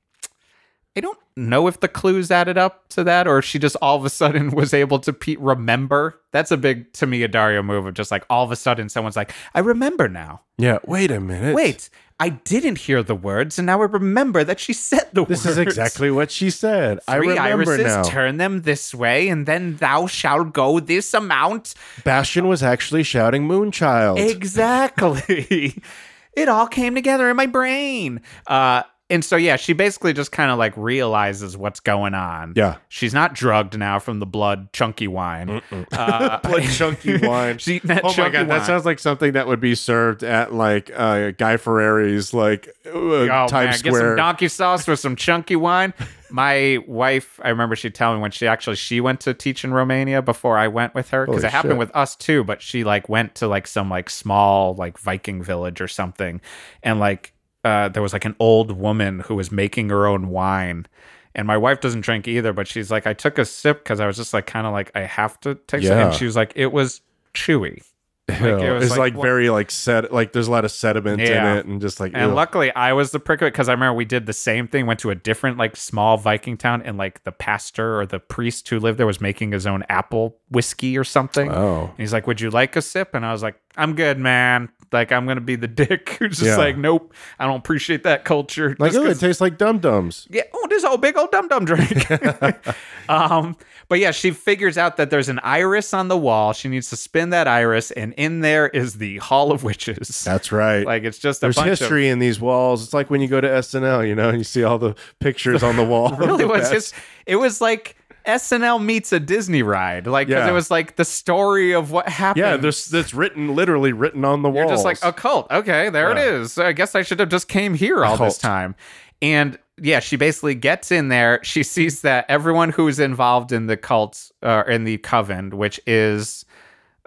I 0.97 1.01
don't 1.01 1.18
know 1.36 1.66
if 1.68 1.81
the 1.81 1.89
clues 1.89 2.31
added 2.31 2.56
up 2.56 2.89
to 2.90 3.05
that 3.05 3.28
or 3.28 3.39
if 3.39 3.44
she 3.44 3.59
just 3.59 3.77
all 3.82 3.97
of 3.97 4.05
a 4.05 4.10
sudden 4.10 4.51
was 4.56 4.73
able 4.73 4.98
to 5.01 5.12
pe- 5.12 5.36
remember. 5.36 6.20
That's 6.32 6.51
a 6.51 6.56
big, 6.56 6.93
to 6.94 7.06
me, 7.06 7.23
a 7.23 7.28
Dario 7.28 7.62
move 7.62 7.85
of 7.86 7.94
just 7.94 8.10
like 8.10 8.24
all 8.31 8.44
of 8.44 8.51
a 8.51 8.56
sudden 8.56 8.89
someone's 8.89 9.16
like, 9.16 9.32
I 9.55 9.60
remember 9.60 10.09
now. 10.09 10.40
Yeah. 10.56 10.78
Wait 10.86 11.10
a 11.10 11.20
minute. 11.20 11.55
Wait, 11.55 11.90
I 12.18 12.31
didn't 12.31 12.78
hear 12.78 13.02
the 13.02 13.14
words 13.14 13.59
and 13.59 13.66
now 13.66 13.82
I 13.82 13.85
remember 13.85 14.43
that 14.44 14.59
she 14.59 14.73
said 14.73 15.10
the 15.12 15.27
This 15.27 15.40
words. 15.40 15.43
This 15.43 15.52
is 15.52 15.59
exactly 15.59 16.10
what 16.10 16.31
she 16.31 16.48
said. 16.48 16.98
I 17.06 17.16
Three 17.18 17.28
remember 17.28 17.73
irises, 17.73 17.85
now. 17.94 18.02
turn 18.05 18.39
them 18.39 18.62
this 18.62 18.94
way, 18.94 19.28
and 19.28 19.44
then 19.44 19.77
thou 19.77 20.06
shalt 20.06 20.55
go 20.55 20.81
this 20.81 21.12
amount. 21.12 21.74
Bastian 22.05 22.48
was 22.48 22.62
actually 22.62 23.02
shouting 23.02 23.47
Moonchild. 23.47 24.18
Exactly. 24.18 25.82
it 26.32 26.48
all 26.48 26.66
came 26.66 26.94
together 26.94 27.28
in 27.28 27.36
my 27.36 27.47
brain. 27.47 28.23
Uh, 28.47 28.82
and 29.09 29.24
so 29.24 29.37
yeah, 29.37 29.55
she 29.57 29.73
basically 29.73 30.12
just 30.12 30.33
kind 30.33 30.51
of 30.51 30.59
like 30.59 30.77
realizes 30.77 31.57
what's 31.57 31.78
going 31.78 32.15
on. 32.15 32.55
Yeah. 32.57 32.77
She's 32.89 33.15
not 33.15 33.35
drugged 33.35 33.78
now 33.78 34.01
from 34.01 34.19
the 34.19 34.27
blood 34.27 34.73
chunky 34.73 35.07
wine. 35.07 35.62
Uh, 35.93 36.39
Blood 36.43 36.65
chunky 36.65 37.16
wine. 37.23 37.59
she 37.59 37.81
Oh 37.85 37.87
my 37.87 38.01
chunky 38.11 38.33
god, 38.33 38.49
that 38.49 38.66
sounds 38.66 38.85
like 38.85 38.99
something 38.99 39.33
that 39.33 39.47
would 39.47 39.61
be 39.61 39.77
served 39.77 40.24
at 40.24 40.53
like 40.53 40.91
uh, 40.95 41.31
Guy 41.33 41.57
Fieri's 41.57 42.35
like 42.35 42.69
uh, 42.85 42.91
Oh, 42.91 43.47
Times 43.49 43.85
man, 43.85 43.93
get 43.93 44.01
some 44.01 44.16
donkey 44.16 44.49
sauce 44.49 44.87
with 44.89 44.99
some 44.99 45.15
chunky 45.15 45.57
wine. 45.57 45.95
My 46.28 46.78
wife, 46.89 47.39
I 47.45 47.51
remember 47.51 47.77
she 47.77 47.89
telling 47.91 48.19
me 48.19 48.23
when 48.23 48.33
she 48.33 48.49
actually 48.49 48.74
she 48.74 49.01
went 49.01 49.20
to 49.20 49.35
teach 49.35 49.62
in 49.62 49.73
Romania 49.73 50.20
before 50.20 50.59
I 50.59 50.66
went 50.66 50.95
with 50.97 51.11
her 51.11 51.24
because 51.27 51.45
it 51.45 51.53
happened 51.53 51.74
shit. 51.74 51.78
with 51.78 51.95
us 51.95 52.16
too. 52.16 52.43
But 52.43 52.61
she 52.61 52.83
like 52.83 53.09
went 53.09 53.37
to 53.37 53.47
like 53.47 53.69
some 53.69 53.89
like 53.89 54.11
small 54.11 54.74
like 54.74 54.99
Viking 54.99 55.45
village 55.45 55.81
or 55.81 55.87
something, 55.87 56.41
and 56.83 56.99
like 56.99 57.33
uh, 57.65 57.89
there 57.89 58.03
was 58.03 58.12
like 58.12 58.24
an 58.24 58.37
old 58.39 58.73
woman 58.73 59.20
who 59.20 59.35
was 59.35 59.51
making 59.51 59.89
her 59.91 60.07
own 60.07 60.28
wine. 60.28 60.87
And 61.35 61.47
my 61.47 61.57
wife 61.59 61.81
doesn't 61.81 62.01
drink 62.01 62.27
either, 62.27 62.53
but 62.55 62.66
she's 62.66 62.91
like, 62.91 63.07
I 63.07 63.12
took 63.12 63.37
a 63.39 63.45
sip 63.45 63.85
because 63.85 64.01
I 64.01 64.07
was 64.07 64.16
just 64.16 64.33
like, 64.33 64.47
kind 64.47 64.66
of 64.66 64.73
like, 64.73 64.91
I 64.95 65.01
have 65.01 65.39
to 65.41 65.51
it. 65.51 65.70
Yeah. 65.81 66.07
And 66.07 66.15
she 66.15 66.24
was 66.24 66.35
like, 66.35 66.53
it 66.57 66.73
was 66.73 67.03
chewy. 67.35 67.83
Ew. 68.28 68.35
it 68.59 68.70
was 68.73 68.87
it's 68.87 68.91
like, 68.99 69.15
like, 69.15 69.23
very 69.23 69.51
like 69.51 69.70
set 69.70 70.12
like 70.12 70.33
there's 70.33 70.49
a 70.49 70.51
lot 70.51 70.65
of 70.65 70.73
sediment 70.73 71.20
Yeah. 71.20 71.53
in 71.53 71.59
it 71.59 71.66
and 71.66 71.81
just 71.81 72.01
like 72.01 72.11
And 72.12 72.31
ew. 72.31 72.35
luckily, 72.35 72.74
I 72.74 72.93
was 72.93 73.12
the 73.12 73.20
prick 73.20 73.41
of 73.41 73.47
it 73.47 73.53
because 73.53 73.69
I 73.69 73.73
remember 73.73 73.95
we 73.95 74.05
did 74.05 74.27
the 74.27 74.33
same 74.33 74.66
thing. 74.66 74.87
Went 74.87 74.99
to 75.01 75.11
a 75.11 75.15
different, 75.15 75.59
like, 75.59 75.77
small 75.77 76.16
Viking 76.16 76.57
town, 76.57 76.83
and 76.83 76.97
like 76.99 77.23
the 77.23 77.31
pastor 77.31 78.01
or 78.01 78.05
the 78.05 78.19
priest 78.19 78.69
who 78.69 78.81
lived 78.81 78.99
there 78.99 79.07
was 79.07 79.20
making 79.20 79.53
his 79.53 79.65
own 79.65 79.85
apple 79.89 80.39
whiskey 80.51 80.99
or 80.99 81.05
something. 81.05 81.53
oh 81.53 81.83
And 81.91 81.99
he's 81.99 82.12
like, 82.12 82.27
"Would 82.27 82.41
you 82.41 82.51
like 82.51 82.74
a 82.74 82.83
sip?" 82.83 83.15
And 83.15 83.24
I 83.24 83.31
was 83.31 83.45
like, 83.45 83.61
"I'm 83.77 83.95
good, 83.95 84.19
man. 84.19 84.70
Like, 84.92 85.12
I'm 85.12 85.26
gonna 85.26 85.40
be 85.40 85.56
the 85.56 85.68
dick 85.84 86.10
who's 86.18 86.38
just 86.38 86.44
Yeah. 86.50 86.56
like, 86.56 86.76
nope, 86.76 87.12
I 87.38 87.46
don't 87.46 87.56
appreciate 87.58 88.04
that 88.04 88.24
culture. 88.24 88.76
like 88.78 88.92
Just 88.92 89.04
oh, 89.04 89.08
it 89.10 89.18
tastes 89.18 89.40
like 89.40 89.58
dum 89.58 89.78
dums. 89.78 90.26
yeah, 90.30 90.42
oh, 90.54 90.66
this 90.68 90.84
whole 90.84 90.96
big 90.96 91.16
old 91.16 91.30
dum 91.30 91.48
dum 91.48 91.64
drink. 91.64 92.10
um, 93.08 93.56
but 93.88 93.98
yeah, 93.98 94.10
she 94.10 94.30
figures 94.32 94.76
out 94.78 94.96
that 94.96 95.10
there's 95.10 95.28
an 95.28 95.38
iris 95.42 95.94
on 95.94 96.08
the 96.08 96.16
wall. 96.16 96.52
She 96.52 96.68
needs 96.68 96.90
to 96.90 96.96
spin 96.96 97.30
that 97.30 97.46
iris, 97.46 97.90
and 97.92 98.12
in 98.14 98.40
there 98.40 98.68
is 98.68 98.94
the 98.94 99.18
Hall 99.18 99.52
of 99.52 99.62
Witches. 99.64 100.24
That's 100.24 100.50
right. 100.52 100.84
like 100.84 101.04
it's 101.04 101.18
just 101.18 101.38
a 101.38 101.46
there's 101.46 101.56
bunch 101.56 101.68
of 101.68 101.78
history 101.78 102.08
in 102.08 102.18
these 102.18 102.40
walls. 102.40 102.82
It's 102.84 102.94
like 102.94 103.10
when 103.10 103.20
you 103.20 103.28
go 103.28 103.40
to 103.40 103.48
SNL, 103.48 104.06
you 104.08 104.14
know, 104.14 104.28
and 104.30 104.38
you 104.38 104.44
see 104.44 104.64
all 104.64 104.78
the 104.78 104.94
pictures 105.20 105.62
on 105.62 105.76
the 105.76 105.84
wall. 105.84 106.14
really 106.16 106.44
was 106.44 106.70
just 106.70 106.94
it 107.26 107.36
was 107.36 107.60
like 107.60 107.95
SNL 108.27 108.82
meets 108.82 109.12
a 109.12 109.20
Disney 109.20 109.62
ride, 109.62 110.07
like 110.07 110.28
'cause 110.28 110.35
Yeah. 110.35 110.48
it 110.48 110.53
was 110.53 110.70
like 110.70 110.97
the 110.97 111.05
story 111.05 111.73
of 111.73 111.90
what 111.90 112.09
happened. 112.09 112.44
yeah. 112.44 112.57
There's 112.57 112.86
that's 112.86 113.15
written 113.15 113.55
literally 113.55 113.93
written 113.93 114.24
on 114.24 114.43
the 114.43 114.51
You're 114.51 114.66
just 114.69 114.85
like 114.85 114.98
a 115.03 115.12
cult. 115.12 115.51
Okay, 115.51 115.89
there 115.90 116.11
it 116.11 116.16
Yeah. 116.19 116.40
is. 116.40 116.53
So 116.55 116.66
I 116.66 116.73
guess 116.73 116.94
I 116.94 117.03
should 117.03 117.20
have 117.20 117.28
just 117.28 117.48
came 117.48 117.74
here 117.74 118.05
all 118.05 118.16
this 118.16 118.39
time. 118.39 118.74
And 119.23 119.59
yeah, 119.81 120.01
she 120.01 120.16
basically 120.16 120.55
gets 120.55 120.90
in 120.90 121.09
there. 121.09 121.40
She 121.43 121.62
sees 121.62 122.01
that 122.03 122.24
everyone 122.28 122.70
who's 122.70 122.98
involved 122.98 123.53
in 123.53 123.66
the 123.66 123.77
cult, 123.77 124.31
uh, 124.43 124.62
in 124.69 124.85
the 124.85 124.98
coven, 124.98 125.51
which 125.57 125.81
is 125.86 126.44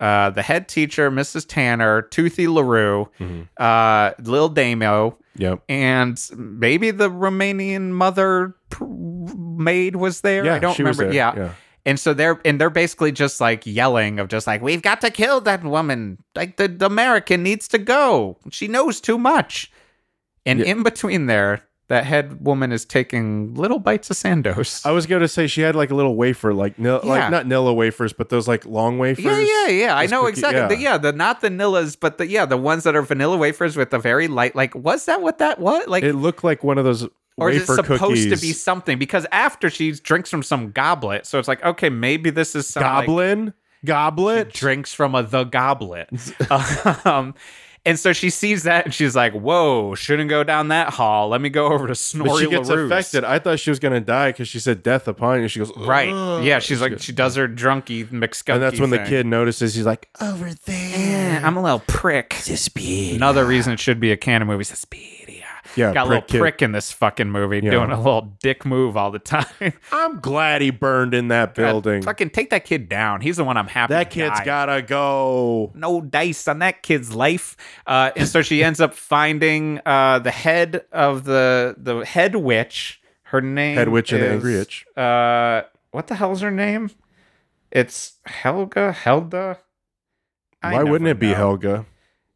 uh, 0.01 0.29
the 0.29 0.41
head 0.41 0.69
teacher, 0.69 1.11
Mrs. 1.11 1.45
Tanner, 1.45 2.01
Toothy 2.03 2.47
Larue, 2.47 3.07
Mm-hmm. 3.19 3.41
uh, 3.57 4.11
Lil 4.23 4.47
Damo, 4.47 5.17
Yep. 5.35 5.59
and 5.67 6.17
maybe 6.37 6.91
the 6.91 7.09
Romanian 7.09 7.89
mother 7.89 8.55
pr- 8.69 8.85
maid 9.59 9.95
was 9.97 10.21
there. 10.21 10.45
Yeah, 10.45 10.55
I 10.55 10.59
don't 10.59 10.73
she 10.75 10.83
was 10.83 10.97
remember. 10.97 11.13
there, 11.13 11.35
Yeah. 11.35 11.43
yeah. 11.47 11.51
And 11.85 11.99
so 11.99 12.13
they're 12.13 12.39
and 12.43 12.59
they're 12.59 12.69
basically 12.69 13.11
just 13.11 13.39
like 13.39 13.65
yelling 13.65 14.19
of 14.19 14.27
just 14.27 14.45
like 14.47 14.61
we've 14.61 14.81
got 14.81 15.01
to 15.01 15.09
kill 15.11 15.41
that 15.41 15.63
woman. 15.63 16.17
Like 16.35 16.57
the, 16.57 16.67
the 16.67 16.85
American 16.85 17.41
needs 17.43 17.67
to 17.69 17.77
go. 17.77 18.37
She 18.51 18.67
knows 18.67 18.99
too 19.01 19.17
much. 19.17 19.71
And 20.45 20.61
in 20.61 20.83
between 20.83 21.25
there, 21.27 21.63
that 21.87 22.05
head 22.05 22.45
woman 22.45 22.71
is 22.71 22.85
taking 22.85 23.55
little 23.55 23.79
bites 23.79 24.09
of 24.11 24.17
Sandos. 24.17 24.85
I 24.85 24.91
was 24.91 25.05
going 25.07 25.21
to 25.21 25.27
say 25.27 25.47
she 25.47 25.61
had 25.61 25.73
like 25.75 25.89
a 25.89 25.95
little 25.95 26.15
wafer, 26.15 26.53
like 26.53 26.77
nil, 26.77 26.99
Yeah. 27.03 27.09
like 27.09 27.31
not 27.31 27.45
Nilla 27.45 27.73
wafers, 27.75 28.13
but 28.13 28.29
those 28.29 28.47
like 28.47 28.65
long 28.65 28.99
wafers. 28.99 29.25
yeah, 29.25 29.39
yeah, 29.39 29.67
yeah. 29.69 29.95
I 29.97 30.05
know 30.05 30.21
cookie- 30.21 30.31
exactly. 30.31 30.59
yeah. 30.59 30.67
The, 30.67 30.77
yeah, 30.77 30.97
the 30.97 31.13
not 31.13 31.41
the 31.41 31.49
Nillas, 31.49 31.95
but 31.99 32.17
the 32.19 32.27
yeah, 32.27 32.45
the 32.45 32.57
ones 32.57 32.83
that 32.83 32.95
are 32.95 33.01
vanilla 33.01 33.37
wafers 33.37 33.75
with 33.77 33.89
the 33.89 33.99
very 33.99 34.27
light. 34.27 34.55
Like, 34.55 34.75
was 34.75 35.05
that 35.05 35.21
what 35.21 35.37
that 35.39 35.59
was? 35.59 35.87
Like, 35.87 36.03
It 36.03 36.13
looked 36.13 36.43
like 36.43 36.63
one 36.63 36.77
of 36.77 36.83
those 36.85 37.07
or 37.39 37.49
is 37.49 37.63
it 37.63 37.75
supposed 37.75 38.01
cookies. 38.01 38.25
to 38.25 38.45
be 38.45 38.53
something? 38.53 38.97
Because 38.97 39.25
after 39.31 39.69
she 39.69 39.91
drinks 39.91 40.29
from 40.29 40.43
some 40.43 40.71
goblet, 40.71 41.25
so 41.25 41.39
it's 41.39 41.47
like, 41.47 41.63
okay, 41.63 41.89
maybe 41.89 42.29
this 42.29 42.55
is 42.55 42.67
some 42.67 42.83
like, 42.83 43.05
goblin, 43.07 43.53
goblet. 43.85 44.53
drinks 44.53 44.93
from 44.93 45.15
a 45.15 45.23
the 45.23 45.43
goblet. 45.45 46.09
um, 47.05 47.33
and 47.85 47.97
so 47.97 48.11
she 48.11 48.29
sees 48.29 48.63
that 48.63 48.85
and 48.85 48.93
she's 48.93 49.15
like, 49.15 49.33
"Whoa, 49.33 49.95
shouldn't 49.95 50.29
go 50.29 50.43
down 50.43 50.67
that 50.67 50.93
hall. 50.93 51.29
Let 51.29 51.39
me 51.39 51.49
go 51.49 51.67
over 51.67 51.87
to 51.87 51.95
Snorri 51.95 52.29
But 52.29 52.37
she 52.39 52.49
gets 52.49 52.69
LaRue's." 52.69 52.91
affected. 52.91 53.23
I 53.23 53.39
thought 53.39 53.59
she 53.59 53.69
was 53.69 53.79
going 53.79 53.93
to 53.93 54.01
die 54.01 54.29
because 54.29 54.47
she 54.47 54.59
said 54.59 54.83
death 54.83 55.07
upon 55.07 55.41
you. 55.41 55.47
She 55.47 55.59
goes, 55.59 55.71
Right. 55.77 56.43
Yeah, 56.43 56.59
she's 56.59 56.81
like 56.81 56.99
she 56.99 57.13
does 57.13 57.35
her 57.35 57.47
drunky 57.47 58.05
McSkunky 58.05 58.53
and 58.53 58.61
that's 58.61 58.79
when 58.79 58.89
the 58.89 58.99
kid 58.99 59.25
notices. 59.25 59.75
He's 59.75 59.85
like, 59.85 60.09
Over 60.19 60.53
there. 60.65 60.99
Yeah, 60.99 61.41
I'm 61.43 61.55
a 61.55 61.63
little 61.63 61.81
prick. 61.87 62.33
Suspiria. 62.33 63.15
Another 63.15 63.45
reason 63.45 63.73
it 63.73 63.79
should 63.79 63.99
be 63.99 64.11
a 64.11 64.17
canon 64.17 64.47
movie. 64.47 64.65
Suspiria. 64.65 65.18
Yeah, 65.79 65.93
got 65.93 66.05
a 66.05 66.09
little 66.09 66.21
kid. 66.23 66.39
prick 66.39 66.61
in 66.61 66.71
this 66.73 66.91
fucking 66.91 67.29
movie, 67.31 67.61
Yeah. 67.63 67.71
doing 67.71 67.91
a 67.91 67.97
little 67.97 68.35
dick 68.41 68.65
move 68.65 68.97
all 68.97 69.11
the 69.11 69.19
time. 69.19 69.45
I'm 69.91 70.19
glad 70.19 70.61
he 70.61 70.69
burned 70.71 71.13
in 71.13 71.29
that 71.29 71.55
building. 71.55 72.01
Fucking 72.01 72.31
take 72.31 72.49
that 72.49 72.65
kid 72.65 72.89
down. 72.89 73.21
He's 73.21 73.37
the 73.37 73.43
one 73.43 73.57
I'm 73.57 73.67
happy. 73.67 73.93
that 73.93 74.05
died. 74.05 74.11
kid's 74.11 74.39
gotta 74.45 74.81
go. 74.81 75.71
no 75.73 76.01
dice 76.01 76.47
on 76.47 76.59
that 76.59 76.83
kid's 76.83 77.13
life. 77.15 77.55
Uh, 77.87 78.11
and 78.15 78.27
so 78.27 78.41
she 78.41 78.63
ends 78.63 78.81
up 78.81 78.93
finding 78.93 79.79
uh, 79.85 80.19
the 80.19 80.31
head 80.31 80.83
of 80.91 81.23
the 81.23 81.75
the 81.77 81.99
head 82.05 82.35
witch. 82.35 83.01
Her 83.23 83.41
name 83.41 83.77
Head 83.77 83.89
witch 83.89 84.11
and 84.11 84.23
the 84.23 84.29
angry 84.31 84.55
witch. 84.57 84.85
Uh, 84.97 85.61
what 85.91 86.07
the 86.07 86.15
hell's 86.15 86.41
her 86.41 86.49
name? 86.51 86.89
It's 87.71 88.13
Helga. 88.25 88.91
Helga. 88.91 89.59
I 90.63 90.73
Why 90.73 90.83
wouldn't 90.83 91.03
never 91.03 91.11
it 91.17 91.19
be 91.19 91.27
know. 91.29 91.35
Helga? 91.35 91.85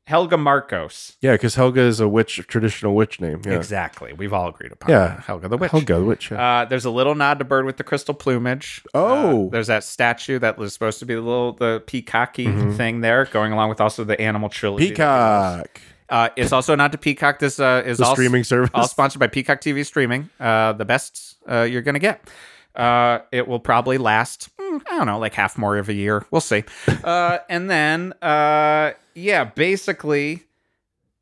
Helga 0.06 0.36
Markos. 0.36 1.16
Yeah, 1.22 1.32
because 1.32 1.56
Helga 1.56 1.80
is 1.82 2.00
a 2.02 2.08
witch, 2.10 2.46
traditional 2.48 2.94
witch 2.94 3.22
name. 3.22 3.42
Yeah, 3.46 3.54
Exactly. 3.54 4.12
We've 4.12 4.34
all 4.34 4.50
agreed 4.50 4.74
upon 4.74 4.90
Yeah. 4.92 5.08
that. 5.08 5.20
Helga 5.22 5.48
the 5.48 5.58
witch. 5.58 5.72
Helga 5.72 5.94
the 5.96 6.04
witch. 6.04 6.30
yeah. 6.32 6.62
Uh, 6.62 6.66
there's 6.66 6.84
a 6.86 6.90
little 6.92 7.16
nod 7.16 7.40
to 7.40 7.46
Bird 7.46 7.66
with 7.66 7.78
the 7.78 7.84
Crystal 7.86 8.14
Plumage. 8.14 8.84
Oh. 8.94 9.48
Uh, 9.48 9.50
there's 9.52 9.68
that 9.68 9.84
statue 9.86 10.40
that 10.40 10.58
was 10.58 10.74
supposed 10.74 11.00
to 11.00 11.06
be 11.06 11.16
the 11.16 11.22
little 11.22 11.54
the 11.54 11.82
peacocky 11.88 12.76
thing 12.76 13.00
there, 13.02 13.26
going 13.26 13.54
along 13.54 13.70
with 13.70 13.80
also 13.80 14.04
the 14.04 14.20
animal 14.20 14.50
trilogy. 14.50 14.88
Mm-hmm. 14.92 14.94
Peacock, 14.96 15.82
Uh, 16.10 16.30
it's 16.36 16.52
also 16.52 16.76
not 16.76 16.92
to 16.92 16.98
Peacock. 16.98 17.40
This 17.40 17.60
uh, 17.60 17.82
is 17.86 17.98
the 17.98 18.06
all, 18.06 18.12
streaming 18.14 18.44
service. 18.44 18.72
all 18.74 18.88
sponsored 18.90 19.22
by 19.22 19.28
Peacock 19.28 19.62
TV 19.62 19.86
Streaming. 19.86 20.30
Uh, 20.40 20.74
the 20.74 20.86
best 20.86 21.38
uh, 21.50 21.62
you're 21.62 21.82
gonna 21.82 22.00
get. 22.00 22.30
Uh, 22.76 23.20
it 23.32 23.48
will 23.48 23.60
probably 23.60 23.98
last. 23.98 24.50
mm, 24.58 24.82
I 24.92 24.98
don't 24.98 25.06
know, 25.08 25.20
like 25.20 25.34
half 25.34 25.58
more 25.58 25.78
of 25.78 25.88
a 25.90 25.94
year. 25.94 26.26
We'll 26.30 26.42
see. 26.42 26.66
uh, 27.04 27.38
and 27.50 27.70
then, 27.70 28.14
uh, 28.22 28.92
yeah, 29.16 29.44
basically, 29.46 30.44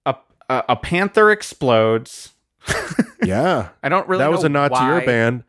a 0.06 0.16
a, 0.50 0.64
a 0.70 0.76
panther 0.76 1.32
explodes. 1.32 2.34
Yeah. 3.24 3.70
I 3.84 3.90
don't 3.90 4.08
really. 4.08 4.24
that 4.24 4.32
was 4.32 4.42
know 4.42 4.48
a 4.48 4.50
nod 4.50 4.70
to 4.70 4.84
your 4.84 5.02
band. 5.06 5.44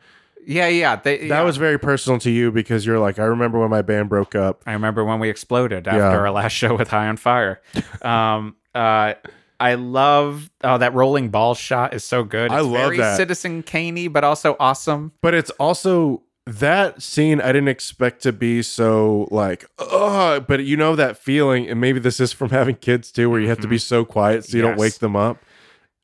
Yeah, 0.46 0.66
yeah. 0.68 0.96
They, 0.96 1.18
That 1.18 1.26
yeah. 1.26 1.42
was 1.42 1.56
very 1.56 1.78
personal 1.78 2.18
to 2.20 2.30
you 2.30 2.50
because 2.52 2.84
you're 2.84 2.98
like, 2.98 3.18
I 3.18 3.24
remember 3.24 3.58
when 3.60 3.70
my 3.70 3.80
band 3.80 4.08
broke 4.10 4.34
up. 4.34 4.62
I 4.66 4.72
remember 4.72 5.04
when 5.04 5.20
we 5.20 5.30
exploded 5.30 5.88
after 5.88 5.98
Yeah. 6.00 6.18
our 6.18 6.30
last 6.30 6.52
show 6.52 6.76
with 6.76 6.88
High 6.88 7.08
on 7.08 7.16
Fire. 7.16 7.62
um, 8.02 8.56
uh, 8.74 9.14
I 9.58 9.74
love 9.74 10.50
oh 10.64 10.76
that 10.78 10.92
rolling 10.92 11.30
ball 11.30 11.54
shot 11.54 11.94
is 11.94 12.04
so 12.04 12.24
good. 12.24 12.46
It's 12.46 12.54
I 12.54 12.60
love 12.60 12.72
very 12.72 12.96
that. 12.98 13.16
Citizen 13.16 13.62
Caney, 13.62 14.08
but 14.08 14.24
also 14.24 14.56
awesome. 14.60 15.12
But 15.22 15.32
it's 15.34 15.50
also 15.52 16.22
that 16.46 17.00
scene 17.02 17.40
I 17.40 17.48
didn't 17.48 17.68
expect 17.68 18.22
to 18.22 18.32
be 18.32 18.62
so 18.62 19.28
like, 19.30 19.64
ugh. 19.78 20.44
But 20.46 20.64
you 20.64 20.76
know 20.76 20.96
that 20.96 21.16
feeling, 21.16 21.68
and 21.68 21.80
maybe 21.80 22.00
this 22.00 22.18
is 22.20 22.32
from 22.32 22.50
having 22.60 22.76
kids 22.76 23.12
too, 23.12 23.30
where 23.30 23.40
you 23.40 23.48
have 23.48 23.60
to 23.60 23.68
be 23.68 23.76
mm-hmm. 23.76 23.80
so 23.80 24.04
quiet 24.04 24.44
so 24.44 24.56
you 24.56 24.62
don't 24.62 24.72
Yes. 24.72 24.80
wake 24.80 24.98
them 24.98 25.16
up. 25.16 25.38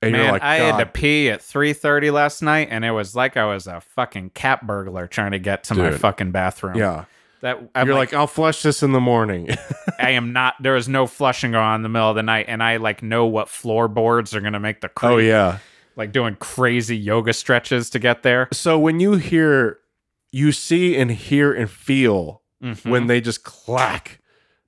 And 0.01 0.12
Man, 0.12 0.23
you're 0.23 0.32
like, 0.32 0.43
I 0.43 0.56
had 0.56 0.78
to 0.78 0.85
God, 0.85 0.94
pee 0.94 1.28
at 1.28 1.43
three 1.43 1.73
thirty 1.73 2.12
last 2.12 2.40
night, 2.40 2.69
and 2.70 2.85
it 2.85 2.93
was 2.93 3.16
like 3.16 3.36
I 3.36 3.47
was 3.47 3.66
a 3.66 3.81
fucking 3.81 4.31
cat 4.31 4.65
burglar 4.65 5.09
trying 5.09 5.32
to 5.32 5.40
get 5.40 5.65
to 5.65 5.74
my 5.74 5.90
Dude. 5.90 6.01
fucking 6.01 6.31
bathroom. 6.31 6.77
yeah. 6.77 7.06
that 7.40 7.59
I'm 7.74 7.89
you're 7.89 7.97
like, 7.97 8.12
like, 8.12 8.19
I'll 8.20 8.28
flush 8.28 8.62
this 8.62 8.85
in 8.85 8.93
the 8.93 9.01
morning. 9.01 9.48
I 9.98 10.10
am 10.10 10.32
not. 10.32 10.55
There 10.60 10.77
is 10.77 10.89
no 10.89 11.09
flushing 11.09 11.51
going 11.51 11.65
on 11.65 11.74
in 11.77 11.82
the 11.82 11.89
middle 11.89 12.10
of 12.10 12.15
the 12.15 12.23
night, 12.23 12.44
and 12.47 12.62
I 12.62 12.77
like 12.77 13.02
know 13.02 13.27
what 13.27 13.48
floorboards 13.48 14.36
are 14.36 14.40
gonna 14.40 14.60
make 14.60 14.82
the 14.82 14.89
creak. 14.89 15.10
oh 15.10 15.16
yeah. 15.16 15.59
like 15.97 16.12
doing 16.12 16.36
crazy 16.36 16.97
yoga 16.97 17.32
stretches 17.32 17.90
to 17.90 17.98
get 17.98 18.23
there. 18.23 18.48
So 18.52 18.78
when 18.78 19.01
you 19.01 19.15
hear, 19.15 19.81
you 20.32 20.52
see 20.52 20.96
and 20.96 21.10
hear 21.10 21.52
and 21.52 21.70
feel 21.70 22.42
Mhm. 22.62 22.90
when 22.90 23.06
they 23.06 23.20
just 23.20 23.44
clack 23.44 24.18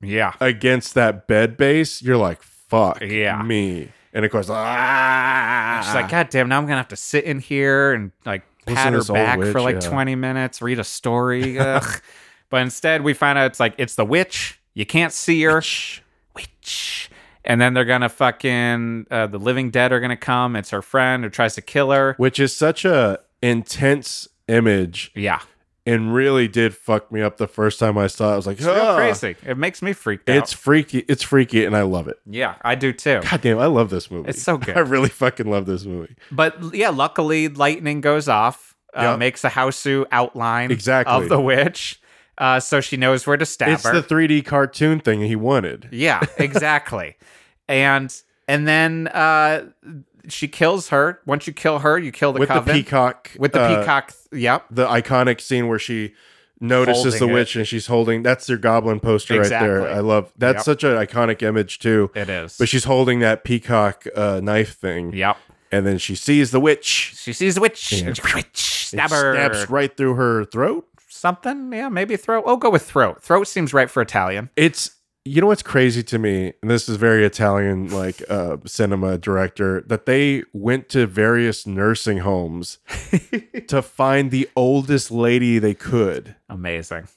yeah, 0.01 0.32
against 0.41 0.95
that 0.95 1.27
bed 1.27 1.57
base, 1.57 2.01
you're 2.03 2.16
like, 2.16 2.43
fuck 2.43 3.01
Yeah. 3.03 3.43
me. 3.43 3.91
And 4.12 4.24
of 4.24 4.31
course, 4.31 4.49
ah, 4.51 5.82
she's 5.85 5.95
like, 5.95 6.09
God 6.11 6.31
damn, 6.31 6.49
now 6.49 6.59
I'm 6.59 6.65
gonna 6.65 6.77
have 6.78 6.89
to 6.89 6.97
sit 6.97 7.24
in 7.24 7.39
here 7.41 7.93
and 7.93 8.11
like 8.24 8.43
pat 8.66 8.93
her 8.93 9.03
back 9.05 9.39
witch, 9.39 9.53
for 9.53 9.61
like 9.61 9.77
yeah. 9.82 9.89
20 9.91 10.15
minutes, 10.15 10.61
read 10.62 10.78
a 10.78 10.85
story. 10.85 11.59
But 12.51 12.62
instead, 12.62 13.03
we 13.03 13.15
find 13.15 13.39
out 13.39 13.47
it's 13.47 13.61
like 13.61 13.74
it's 13.78 13.95
the 13.95 14.05
witch. 14.05 14.59
You 14.74 14.85
can't 14.85 15.12
see 15.12 15.41
her. 15.45 15.62
Witch. 16.35 17.09
And 17.45 17.61
then 17.61 17.74
they're 17.74 17.85
gonna 17.85 18.09
fucking 18.09 19.07
uh, 19.09 19.28
the 19.28 19.39
living 19.39 19.70
dead 19.70 19.93
are 19.93 20.01
gonna 20.01 20.16
come. 20.16 20.57
It's 20.57 20.70
her 20.70 20.82
friend 20.82 21.23
who 21.23 21.31
tries 21.31 21.55
to 21.55 21.62
kill 21.62 21.93
her. 21.93 22.15
which 22.16 22.41
is 22.41 22.55
such 22.55 22.85
a 22.85 23.20
intense 23.41 24.27
image 24.51 25.10
Yeah, 25.14 25.40
and 25.86 26.12
really 26.14 26.47
did 26.48 26.74
fuck 26.74 27.10
me 27.10 27.22
up 27.22 27.36
the 27.39 27.47
first 27.48 27.78
time 27.78 27.97
I 27.97 28.06
saw 28.06 28.31
it. 28.31 28.32
I 28.35 28.36
was 28.36 28.47
like, 28.47 28.59
it's 28.59 28.66
real 28.66 28.77
"Ah." 28.77 28.97
crazy. 28.97 29.36
It 29.47 29.56
makes 29.56 29.81
me 29.82 29.93
freak 29.93 30.20
out. 30.28 30.36
It's 30.36 30.52
freaky. 30.52 31.01
It's 31.09 31.22
freaky, 31.22 31.64
and 31.64 31.77
I 31.77 31.82
love 31.82 32.09
it. 32.09 32.18
yeah, 32.27 32.56
I 32.62 32.74
do 32.74 32.93
too. 32.93 33.20
God 33.28 33.40
damn, 33.40 33.59
I 33.59 33.66
love 33.66 33.89
this 33.90 34.10
movie. 34.10 34.28
It's 34.28 34.43
so 34.43 34.56
good. 34.59 34.77
I 34.77 34.81
really 34.81 35.09
fucking 35.09 35.48
love 35.51 35.66
this 35.66 35.85
movie. 35.85 36.14
But 36.31 36.74
yeah, 36.74 36.90
luckily 36.90 37.48
lightning 37.48 38.01
goes 38.02 38.28
off, 38.28 38.74
uh, 38.94 39.16
makes 39.16 39.43
a 39.44 39.51
Hausu 39.51 40.05
outline 40.12 40.70
Exactly. 40.70 41.14
of 41.14 41.28
the 41.28 41.40
witch, 41.40 42.01
uh, 42.39 42.60
so 42.60 42.81
she 42.81 42.97
knows 42.97 43.27
where 43.27 43.36
to 43.36 43.47
stab 43.47 43.68
It's 43.70 43.86
her. 43.86 43.93
the 44.01 44.02
3D 44.02 44.44
cartoon 44.44 45.01
thing 45.01 45.20
he 45.22 45.36
wanted. 45.36 45.89
yeah, 45.93 46.20
exactly. 46.39 47.16
and 47.68 48.14
and 48.48 48.66
then 48.66 49.06
uh, 49.09 49.64
she 50.29 50.49
kills 50.49 50.89
her. 50.91 51.21
Once 51.27 51.47
you 51.47 51.53
kill 51.53 51.81
her, 51.81 51.99
you 51.99 52.13
kill 52.13 52.33
the 52.33 52.41
with 52.41 52.49
coven 52.49 52.67
the 52.75 52.83
peacock. 52.83 53.31
with 53.39 53.53
the 53.53 53.61
uh, 53.61 53.81
peacock. 53.81 54.13
Yep. 54.33 54.67
The 54.71 54.87
iconic 54.87 55.41
scene 55.41 55.69
where 55.69 55.79
she 55.79 56.15
notices 56.61 57.15
Holding 57.15 57.21
the 57.21 57.29
it. 57.29 57.35
witch 57.35 57.57
and 57.57 57.67
she's 57.67 57.87
holding. 57.87 58.23
That's 58.23 58.47
their 58.47 58.57
goblin 58.59 59.01
poster 59.01 59.39
right 59.41 59.49
there. 59.49 59.89
I 59.89 60.01
love. 60.01 60.33
That's 60.37 60.59
Yep. 60.59 60.65
such 60.65 60.85
an 60.85 60.91
iconic 60.97 61.43
image 61.43 61.79
too. 61.79 62.11
It 62.15 62.29
is. 62.29 62.57
But 62.59 62.69
she's 62.69 62.85
holding 62.85 63.21
that 63.21 63.45
peacock 63.45 64.07
uh, 64.15 64.41
knife 64.43 64.77
thing, 64.77 65.13
yep. 65.15 65.37
and 65.73 65.87
then 65.87 65.99
she 65.99 66.15
sees 66.15 66.51
the 66.51 66.61
witch. 66.61 67.15
She 67.17 67.33
sees 67.33 67.55
the 67.55 67.61
witch. 67.63 67.93
Yeah. 67.93 68.09
and 68.09 68.17
she- 68.17 68.23
Witch, 68.35 68.91
It 68.93 68.97
stab 68.99 69.11
her. 69.11 69.35
stabs 69.35 69.71
right 69.71 69.97
through 69.97 70.15
her 70.15 70.45
throat. 70.45 70.87
Something. 71.09 71.73
Yeah, 71.73 71.89
maybe 71.89 72.17
throat. 72.17 72.45
Oh, 72.47 72.57
go 72.57 72.71
with 72.71 72.83
throat. 72.83 73.23
Throat 73.23 73.47
seems 73.49 73.75
right 73.75 73.91
for 73.91 74.01
Italian. 74.01 74.49
It's 74.57 74.91
you 75.25 75.41
know 75.41 75.47
what's 75.49 75.63
crazy 75.63 76.03
to 76.05 76.19
me, 76.19 76.53
and 76.63 76.71
this 76.71 76.89
is 76.89 76.97
very 76.97 77.25
Italian 77.25 77.91
like 77.91 78.23
uh 78.29 78.57
cinema 78.65 79.19
director, 79.19 79.83
that 79.83 80.07
they 80.07 80.45
went 80.53 80.89
to 80.91 81.07
various 81.07 81.67
nursing 81.67 82.19
homes 82.19 82.79
to 83.69 83.83
find 83.83 84.31
the 84.31 84.49
oldest 84.57 85.11
lady 85.11 85.59
they 85.59 85.75
could. 85.75 86.37
Amazing. 86.49 87.09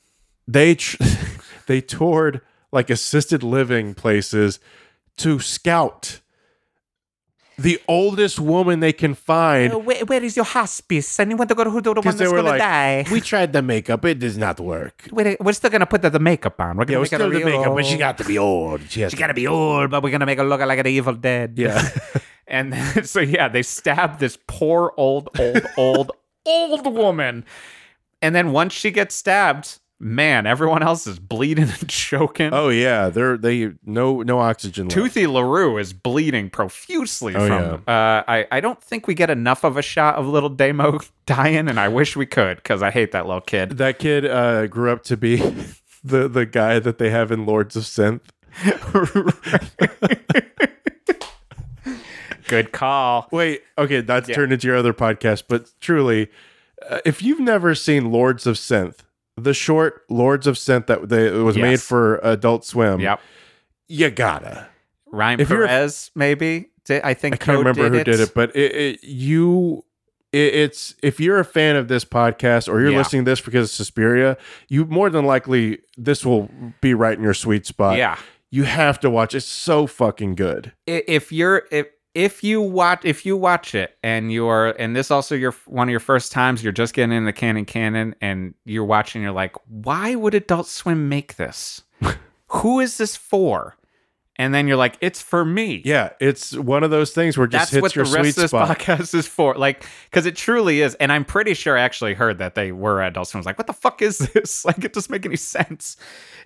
They 0.48 0.76
tr- 0.76 0.98
they 1.68 1.82
toured 1.82 2.42
like 2.72 2.90
assisted 2.90 3.44
living 3.44 3.94
places 3.94 4.60
to 5.18 5.40
scout 5.40 6.20
the 7.58 7.80
oldest 7.88 8.40
woman 8.40 8.80
they 8.80 8.94
can 8.94 9.14
find. 9.14 9.74
Uh, 9.74 9.80
where, 9.80 10.04
where 10.06 10.24
is 10.24 10.36
your 10.36 10.46
hospice? 10.46 11.20
Anyone 11.20 11.48
to 11.48 11.56
go 11.56 11.64
to 11.64 11.70
who 11.70 11.82
the 11.82 11.92
one 11.92 11.96
Because 12.02 12.18
that's 12.18 12.30
they 12.32 12.36
were 12.36 12.42
gonna 12.42 12.58
like, 12.58 12.60
die? 12.60 13.06
we 13.12 13.22
tried 13.22 13.54
the 13.54 13.62
makeup, 13.62 14.04
it 14.06 14.20
does 14.20 14.38
not 14.38 14.60
work. 14.60 15.08
We're, 15.12 15.38
we're 15.40 15.54
still 15.54 15.70
gonna 15.70 15.86
put 15.86 16.02
the, 16.02 16.10
the 16.10 16.20
makeup 16.20 16.60
on. 16.60 16.78
We're 16.78 16.86
gonna 16.86 16.92
Yeah, 16.94 16.98
we 16.98 17.02
make 17.02 17.08
still 17.08 17.20
her 17.20 17.30
the 17.30 17.46
makeup, 17.46 17.64
but 17.66 17.72
old. 17.72 17.86
she 17.86 17.98
got 17.98 18.18
to 18.18 18.24
be 18.26 18.38
old. 18.38 18.82
She, 18.90 19.02
has 19.02 19.12
She 19.12 19.18
to- 19.18 19.22
gotta 19.22 19.34
be 19.34 19.48
old, 19.48 19.92
but 19.92 20.02
we're 20.04 20.12
gonna 20.12 20.26
make 20.26 20.40
her 20.40 20.46
look 20.46 20.62
like 20.62 20.80
an 20.80 20.88
evil 20.88 21.14
dead. 21.14 21.54
Yeah. 21.58 21.88
and 22.48 22.74
then, 22.74 23.04
so 23.06 23.20
yeah, 23.20 23.48
they 23.50 23.62
stab 23.64 24.20
this 24.20 24.38
poor 24.48 24.94
old, 24.98 25.30
old, 25.40 25.62
old, 25.78 26.12
old 26.46 26.86
woman. 26.88 27.46
And 28.22 28.34
then 28.34 28.52
once 28.52 28.74
she 28.74 28.90
gets 28.92 29.16
stabbed, 29.16 29.80
man, 30.04 30.46
everyone 30.46 30.84
else 30.84 31.08
is 31.08 31.18
bleeding 31.20 31.70
and 31.70 31.88
choking. 31.90 32.50
Oh 32.54 32.70
yeah, 32.70 33.10
they're 33.10 33.38
they 33.38 33.72
no 33.86 34.22
no 34.22 34.40
oxygen. 34.40 34.86
left. 34.86 34.94
Toothy 34.96 35.26
LaRue 35.28 35.78
is 35.78 35.94
bleeding 35.94 36.50
profusely 36.50 37.36
Oh, 37.36 37.48
from. 37.48 37.84
Uh, 37.88 38.24
I 38.28 38.48
I 38.52 38.60
don't 38.60 38.82
think 38.84 39.08
we 39.08 39.14
get 39.14 39.30
enough 39.30 39.64
of 39.64 39.78
a 39.78 39.82
shot 39.82 40.16
of 40.16 40.28
little 40.28 40.50
Demo 40.50 41.00
dying, 41.26 41.68
and 41.70 41.80
I 41.80 41.88
wish 41.88 42.16
we 42.16 42.26
could 42.26 42.58
because 42.58 42.82
I 42.84 42.92
hate 42.92 43.12
that 43.14 43.26
little 43.26 43.42
kid. 43.42 43.72
That 43.78 43.98
kid 44.00 44.26
uh, 44.26 44.68
grew 44.68 44.92
up 44.92 45.04
to 45.06 45.18
be 45.18 45.38
the 46.04 46.28
the 46.28 46.46
guy 46.46 46.80
that 46.80 46.98
they 46.98 47.10
have 47.10 47.32
in 47.32 47.46
Lords 47.46 47.76
of 47.76 47.84
Synth. 47.84 48.22
Good 52.50 52.72
call. 52.72 53.28
Wait, 53.32 53.62
okay, 53.78 54.02
that's 54.02 54.30
Yeah. 54.30 54.36
turned 54.36 54.54
into 54.54 54.68
your 54.68 54.76
other 54.76 54.94
podcast, 54.94 55.44
but 55.48 55.72
truly, 55.80 56.30
uh, 56.88 57.00
if 57.06 57.22
you've 57.24 57.40
never 57.40 57.74
seen 57.74 58.12
Lords 58.12 58.46
of 58.46 58.58
Synth, 58.58 59.00
the 59.38 59.54
short 59.54 60.04
Lords 60.10 60.48
of 60.48 60.56
Synth 60.56 60.88
that 60.88 61.10
they, 61.10 61.28
it 61.28 61.44
was 61.44 61.58
made 61.58 61.82
for 61.82 62.18
Adult 62.24 62.66
Swim, 62.66 63.00
Yep. 63.00 63.20
you 63.88 64.10
gotta. 64.10 64.68
Ryan 65.12 65.40
If 65.40 65.48
Perez, 65.48 66.12
maybe. 66.16 66.70
Did, 66.86 67.02
I 67.04 67.14
think 67.14 67.36
I 67.36 67.38
can't 67.38 67.58
remember 67.60 67.90
who 67.90 68.04
did 68.04 68.20
it, 68.20 68.34
but 68.34 68.56
it, 68.56 68.76
it 68.76 69.04
you. 69.04 69.86
It, 70.32 70.54
it's 70.56 70.96
if 71.04 71.20
you're 71.20 71.40
a 71.40 71.46
fan 71.46 71.76
of 71.76 71.88
this 71.88 72.04
podcast 72.04 72.68
or 72.68 72.82
you're 72.82 72.92
Yeah. 72.92 72.98
listening 72.98 73.24
to 73.26 73.32
this 73.32 73.40
because 73.40 73.70
of 73.70 73.76
Suspiria, 73.76 74.36
you 74.68 74.86
more 74.86 75.10
than 75.10 75.26
likely 75.26 75.80
this 75.98 76.26
will 76.26 76.50
be 76.82 76.94
right 76.94 77.16
in 77.18 77.24
your 77.24 77.36
sweet 77.36 77.66
spot. 77.68 77.98
Yeah. 77.98 78.18
you 78.50 78.64
have 78.64 79.00
to 79.02 79.10
watch. 79.10 79.34
It's 79.36 79.46
so 79.46 79.86
fucking 79.88 80.36
good. 80.36 80.74
If 80.88 81.32
you're 81.32 81.64
if 81.72 81.88
if 82.16 82.44
you 82.44 82.62
watch 82.62 83.04
if 83.04 83.26
you 83.26 83.36
watch 83.36 83.74
it 83.74 83.98
and 84.04 84.32
you're 84.32 84.68
and 84.80 84.96
this 84.96 85.10
also 85.10 85.36
your 85.36 85.52
one 85.66 85.88
of 85.88 85.92
your 85.92 86.00
first 86.00 86.32
times 86.32 86.64
you're 86.64 86.72
just 86.72 86.94
getting 86.94 87.16
in 87.16 87.26
the 87.26 87.34
Cannon 87.34 87.66
Canon 87.66 88.16
and 88.22 88.54
you're 88.66 88.86
watching 88.86 89.22
you're 89.22 89.32
like 89.32 89.56
why 89.68 90.16
would 90.16 90.36
Adult 90.36 90.68
Swim 90.68 91.10
make 91.10 91.36
this? 91.36 91.82
Who 92.48 92.80
is 92.80 92.98
this 92.98 93.16
for? 93.16 93.78
And 94.38 94.54
then 94.54 94.68
you're 94.68 94.78
like 94.78 94.98
it's 95.00 95.22
for 95.22 95.46
me. 95.46 95.82
Yeah, 95.86 96.10
it's 96.20 96.56
one 96.58 96.84
of 96.84 96.90
those 96.90 97.12
things 97.12 97.38
where 97.38 97.46
it 97.46 97.52
just 97.52 97.72
That's 97.72 97.82
what 97.82 97.94
hits 97.94 97.96
your 97.96 98.06
the 98.06 98.12
rest 98.12 98.24
sweet 98.36 98.44
of 98.44 98.52
this 98.52 98.52
spot. 98.52 98.80
podcast 98.80 99.14
is 99.14 99.28
for. 99.28 99.54
Like, 99.56 99.86
because 100.10 100.26
it 100.26 100.36
truly 100.36 100.82
is. 100.82 100.96
And 100.96 101.12
I'm 101.12 101.24
pretty 101.24 101.54
sure 101.54 101.78
I 101.78 101.82
actually 101.82 102.16
heard 102.16 102.40
that 102.40 102.56
they 102.56 102.72
were 102.72 103.02
Adult 103.04 103.28
Swim. 103.28 103.38
I 103.38 103.42
was 103.42 103.46
like, 103.46 103.60
what 103.60 103.68
the 103.68 103.74
fuck 103.74 104.02
is 104.02 104.18
this? 104.34 104.66
Like, 104.66 104.84
it 104.84 104.94
doesn't 104.94 105.12
make 105.12 105.26
any 105.26 105.36
sense. 105.36 105.98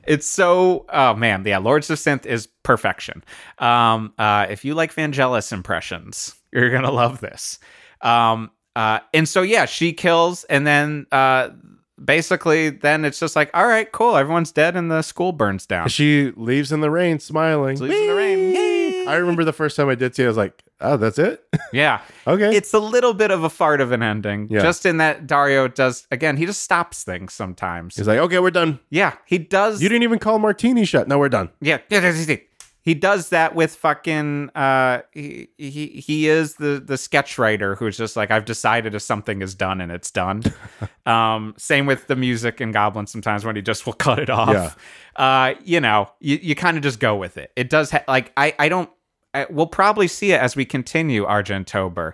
It's 0.05 0.27
so, 0.27 0.85
oh 0.89 1.13
man, 1.15 1.43
yeah, 1.45 1.57
Lords 1.59 1.89
of 1.89 1.97
Synth 1.97 2.25
is 2.25 2.47
perfection. 2.63 3.23
Um, 3.59 4.13
uh, 4.17 4.47
if 4.49 4.65
you 4.65 4.73
like 4.73 4.93
Vangelis 4.93 5.51
impressions, 5.53 6.35
you're 6.51 6.71
gonna 6.71 6.91
love 6.91 7.19
this. 7.21 7.59
Um, 8.01 8.51
uh, 8.75 8.99
and 9.13 9.27
so 9.27 9.41
yeah, 9.41 9.65
she 9.65 9.91
kills, 9.93 10.43
and 10.45 10.67
then 10.67 11.07
uh, 11.11 11.49
basically, 12.03 12.69
then 12.69 13.05
it's 13.05 13.19
just 13.19 13.35
like, 13.35 13.49
all 13.53 13.67
right, 13.67 13.91
cool, 13.91 14.15
everyone's 14.17 14.51
dead, 14.51 14.75
and 14.75 14.89
the 14.91 15.01
school 15.01 15.31
burns 15.31 15.65
down. 15.65 15.89
She 15.89 16.31
leaves 16.35 16.71
in 16.71 16.81
the 16.81 16.91
rain, 16.91 17.19
smiling. 17.19 17.77
Leaves 17.77 17.95
in 17.95 18.07
the 18.07 18.15
rain. 18.15 19.07
I 19.07 19.15
remember 19.15 19.43
the 19.43 19.53
first 19.53 19.75
time 19.77 19.89
I 19.89 19.95
did 19.95 20.15
see, 20.15 20.23
it, 20.23 20.25
I 20.25 20.29
was 20.29 20.37
like, 20.37 20.63
"Oh, 20.81 20.97
that's 20.97 21.17
it." 21.17 21.43
Yeah. 21.73 22.01
okay. 22.25 22.55
it's 22.55 22.73
a 22.73 22.79
little 22.79 23.13
bit 23.13 23.29
of 23.29 23.43
a 23.43 23.49
fart 23.49 23.81
of 23.81 23.91
an 23.91 24.01
ending. 24.01 24.47
Yeah. 24.49 24.61
Just 24.61 24.85
in 24.85 24.97
that 24.97 25.27
Dario 25.27 25.67
does 25.67 26.07
again, 26.11 26.37
he 26.37 26.45
just 26.45 26.61
stops 26.61 27.03
things 27.03 27.33
sometimes. 27.33 27.95
He's 27.95 28.07
like, 28.07 28.19
"Okay, 28.19 28.39
we're 28.39 28.51
done." 28.51 28.79
yeah, 28.89 29.13
he 29.25 29.37
does. 29.37 29.81
You 29.81 29.89
didn't 29.89 30.03
even 30.03 30.19
call 30.19 30.39
martini 30.39 30.85
shot. 30.85 31.07
No, 31.07 31.19
we're 31.19 31.29
done. 31.29 31.49
yeah, 31.61 31.79
yeah, 31.89 32.01
yeah, 32.01 32.11
yeah, 32.11 32.25
yeah. 32.27 32.35
He 32.87 32.93
does 32.93 33.27
that 33.29 33.53
with 33.53 33.75
fucking. 33.75 34.49
Uh, 34.55 35.01
he 35.11 35.49
he 35.57 35.87
he 35.87 36.29
is 36.29 36.55
the 36.55 36.81
the 36.81 36.97
sketch 36.97 37.37
writer 37.37 37.75
who's 37.75 37.97
just 37.97 38.15
like 38.15 38.31
I've 38.31 38.45
decided 38.45 38.95
if 38.95 39.01
something 39.01 39.41
is 39.41 39.55
done 39.55 39.81
and 39.81 39.91
it's 39.91 40.09
done. 40.09 40.41
um, 41.05 41.53
same 41.57 41.85
with 41.85 42.07
the 42.07 42.15
music 42.15 42.61
in 42.61 42.71
Goblin. 42.71 43.05
Sometimes 43.05 43.43
when 43.43 43.57
he 43.57 43.61
just 43.61 43.85
will 43.85 43.91
cut 43.91 44.19
it 44.19 44.29
off. 44.29 44.79
Yeah. 45.17 45.21
Uh, 45.21 45.55
you 45.65 45.81
know, 45.81 46.09
you, 46.21 46.39
you 46.41 46.55
kind 46.55 46.77
of 46.77 46.83
just 46.83 47.01
go 47.01 47.17
with 47.17 47.35
it. 47.35 47.51
It 47.57 47.69
does 47.69 47.91
ha- 47.91 48.05
like 48.07 48.31
I 48.37 48.55
I 48.57 48.69
don't. 48.69 48.89
I, 49.33 49.47
we'll 49.49 49.67
probably 49.67 50.07
see 50.07 50.31
it 50.31 50.39
as 50.39 50.55
we 50.55 50.63
continue 50.63 51.25
Argentober. 51.25 52.13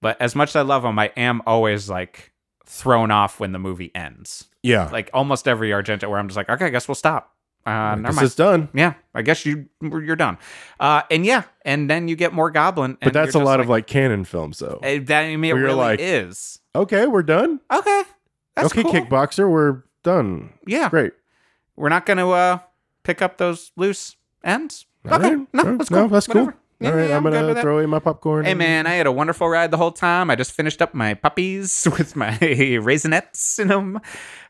But 0.00 0.22
as 0.22 0.36
much 0.36 0.50
as 0.50 0.56
I 0.56 0.62
love 0.62 0.84
him, 0.84 0.96
I 0.96 1.10
am 1.16 1.42
always 1.44 1.90
like 1.90 2.32
thrown 2.66 3.10
off 3.10 3.40
when 3.40 3.50
the 3.50 3.58
movie 3.58 3.90
ends. 3.96 4.46
Yeah. 4.62 4.90
Like 4.92 5.10
almost 5.12 5.48
every 5.48 5.70
Argento, 5.70 6.08
where 6.08 6.20
I'm 6.20 6.28
just 6.28 6.36
like, 6.36 6.50
okay, 6.50 6.66
I 6.66 6.70
guess 6.70 6.86
we'll 6.86 6.94
stop. 6.94 7.34
Uh, 7.68 7.94
never 7.96 8.06
This 8.08 8.16
mind. 8.16 8.24
is 8.26 8.34
done. 8.34 8.68
Yeah, 8.72 8.94
I 9.14 9.20
guess 9.20 9.44
you 9.44 9.68
you're 9.82 10.16
done. 10.16 10.38
Uh, 10.80 11.02
and 11.10 11.26
yeah, 11.26 11.42
and 11.66 11.90
then 11.90 12.08
you 12.08 12.16
get 12.16 12.32
more 12.32 12.50
Goblin. 12.50 12.96
But 13.02 13.12
that's 13.12 13.34
a 13.34 13.38
lot 13.40 13.60
of 13.60 13.68
like 13.68 13.86
Cannon 13.86 14.24
films, 14.24 14.58
though. 14.58 14.80
Eh, 14.82 15.00
that 15.04 15.22
I 15.24 15.36
mean, 15.36 15.50
it 15.50 15.60
really 15.60 15.74
like, 15.74 16.00
is. 16.00 16.60
Okay, 16.74 17.06
we're 17.06 17.22
done. 17.22 17.60
Okay, 17.70 18.02
that's 18.56 18.72
okay, 18.72 18.82
cool. 18.82 18.92
Kickboxer, 18.92 19.50
we're 19.50 19.82
done. 20.02 20.54
Yeah, 20.66 20.88
Great. 20.88 21.12
we're 21.76 21.90
not 21.90 22.06
going 22.06 22.16
to 22.18 22.30
uh 22.30 22.58
pick 23.02 23.20
up 23.20 23.36
those 23.36 23.70
loose 23.76 24.16
ends. 24.42 24.86
All 25.04 25.16
okay, 25.16 25.34
right. 25.34 25.48
no, 25.52 25.76
that's 25.76 25.88
cool. 25.90 25.98
No, 25.98 26.08
that's 26.08 26.26
cool. 26.26 26.52
All 26.84 26.92
right, 26.92 27.10
I'm 27.10 27.24
with 27.24 27.32
gonna 27.34 27.60
throw 27.60 27.78
away 27.78 27.86
my 27.86 27.98
popcorn. 27.98 28.44
Hey 28.44 28.54
man, 28.54 28.86
I 28.86 28.94
had 28.94 29.06
a 29.06 29.12
wonderful 29.12 29.48
ride 29.48 29.70
the 29.72 29.76
whole 29.76 29.90
time. 29.90 30.30
I 30.30 30.36
just 30.36 30.52
finished 30.52 30.80
up 30.80 30.94
my 30.94 31.14
puppies 31.14 31.86
with 31.98 32.14
my 32.14 32.30
raisinettes 32.40 33.58
in 33.58 33.68
them. 33.68 34.00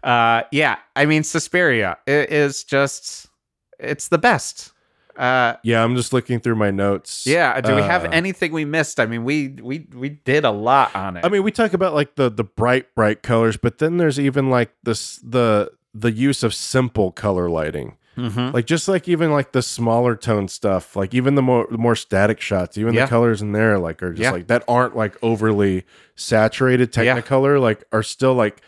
Uh, 0.02 0.42
yeah, 0.52 0.76
I 0.94 1.06
mean, 1.06 1.22
Suspiria 1.22 1.96
it 2.06 2.30
is 2.30 2.64
just 2.64 3.28
it's 3.78 4.08
the 4.08 4.18
best. 4.18 4.72
Uh, 5.16 5.56
Yeah, 5.64 5.82
I'm 5.82 5.96
just 5.96 6.12
looking 6.12 6.38
through 6.38 6.54
my 6.56 6.70
notes. 6.70 7.26
yeah. 7.26 7.60
Do 7.60 7.74
we 7.74 7.82
have 7.82 8.04
Uh, 8.04 8.10
anything 8.12 8.52
we 8.52 8.64
missed? 8.64 9.00
I 9.00 9.06
mean, 9.06 9.24
we 9.24 9.48
we 9.62 9.86
we 9.94 10.10
did 10.10 10.44
a 10.44 10.50
lot 10.52 10.94
on 10.94 11.16
it. 11.16 11.24
I 11.24 11.28
mean, 11.28 11.42
we 11.42 11.50
talk 11.50 11.72
about 11.72 11.94
like 11.94 12.14
the 12.16 12.30
the 12.30 12.44
bright 12.44 12.94
bright 12.94 13.22
colors, 13.22 13.56
but 13.56 13.78
then 13.78 13.96
there's 13.96 14.20
even 14.20 14.50
like 14.50 14.70
this 14.84 15.16
the 15.24 15.72
the 15.94 16.12
use 16.12 16.42
of 16.44 16.52
simple 16.54 17.10
color 17.10 17.48
lighting. 17.48 17.96
Mhm. 18.18 18.52
Like 18.52 18.66
just 18.66 18.88
like 18.88 19.08
even 19.08 19.30
like 19.30 19.52
the 19.52 19.62
smaller 19.62 20.16
tone 20.16 20.48
stuff, 20.48 20.96
like 20.96 21.14
even 21.14 21.34
the 21.36 21.42
more 21.42 21.66
the 21.70 21.78
more 21.78 21.94
static 21.96 22.40
shots, 22.40 22.76
even 22.76 22.94
Yeah. 22.94 23.04
the 23.04 23.08
colors 23.10 23.40
in 23.42 23.52
there 23.52 23.78
like 23.78 24.02
are 24.02 24.12
just 24.12 24.22
Yeah. 24.22 24.30
like 24.32 24.48
that 24.48 24.64
aren't 24.68 24.96
like 24.96 25.16
overly 25.22 25.84
saturated 26.16 26.94
Yeah. 26.96 27.16
technicolor, 27.20 27.60
like 27.60 27.84
are 27.92 28.02
still 28.02 28.34
like 28.34 28.60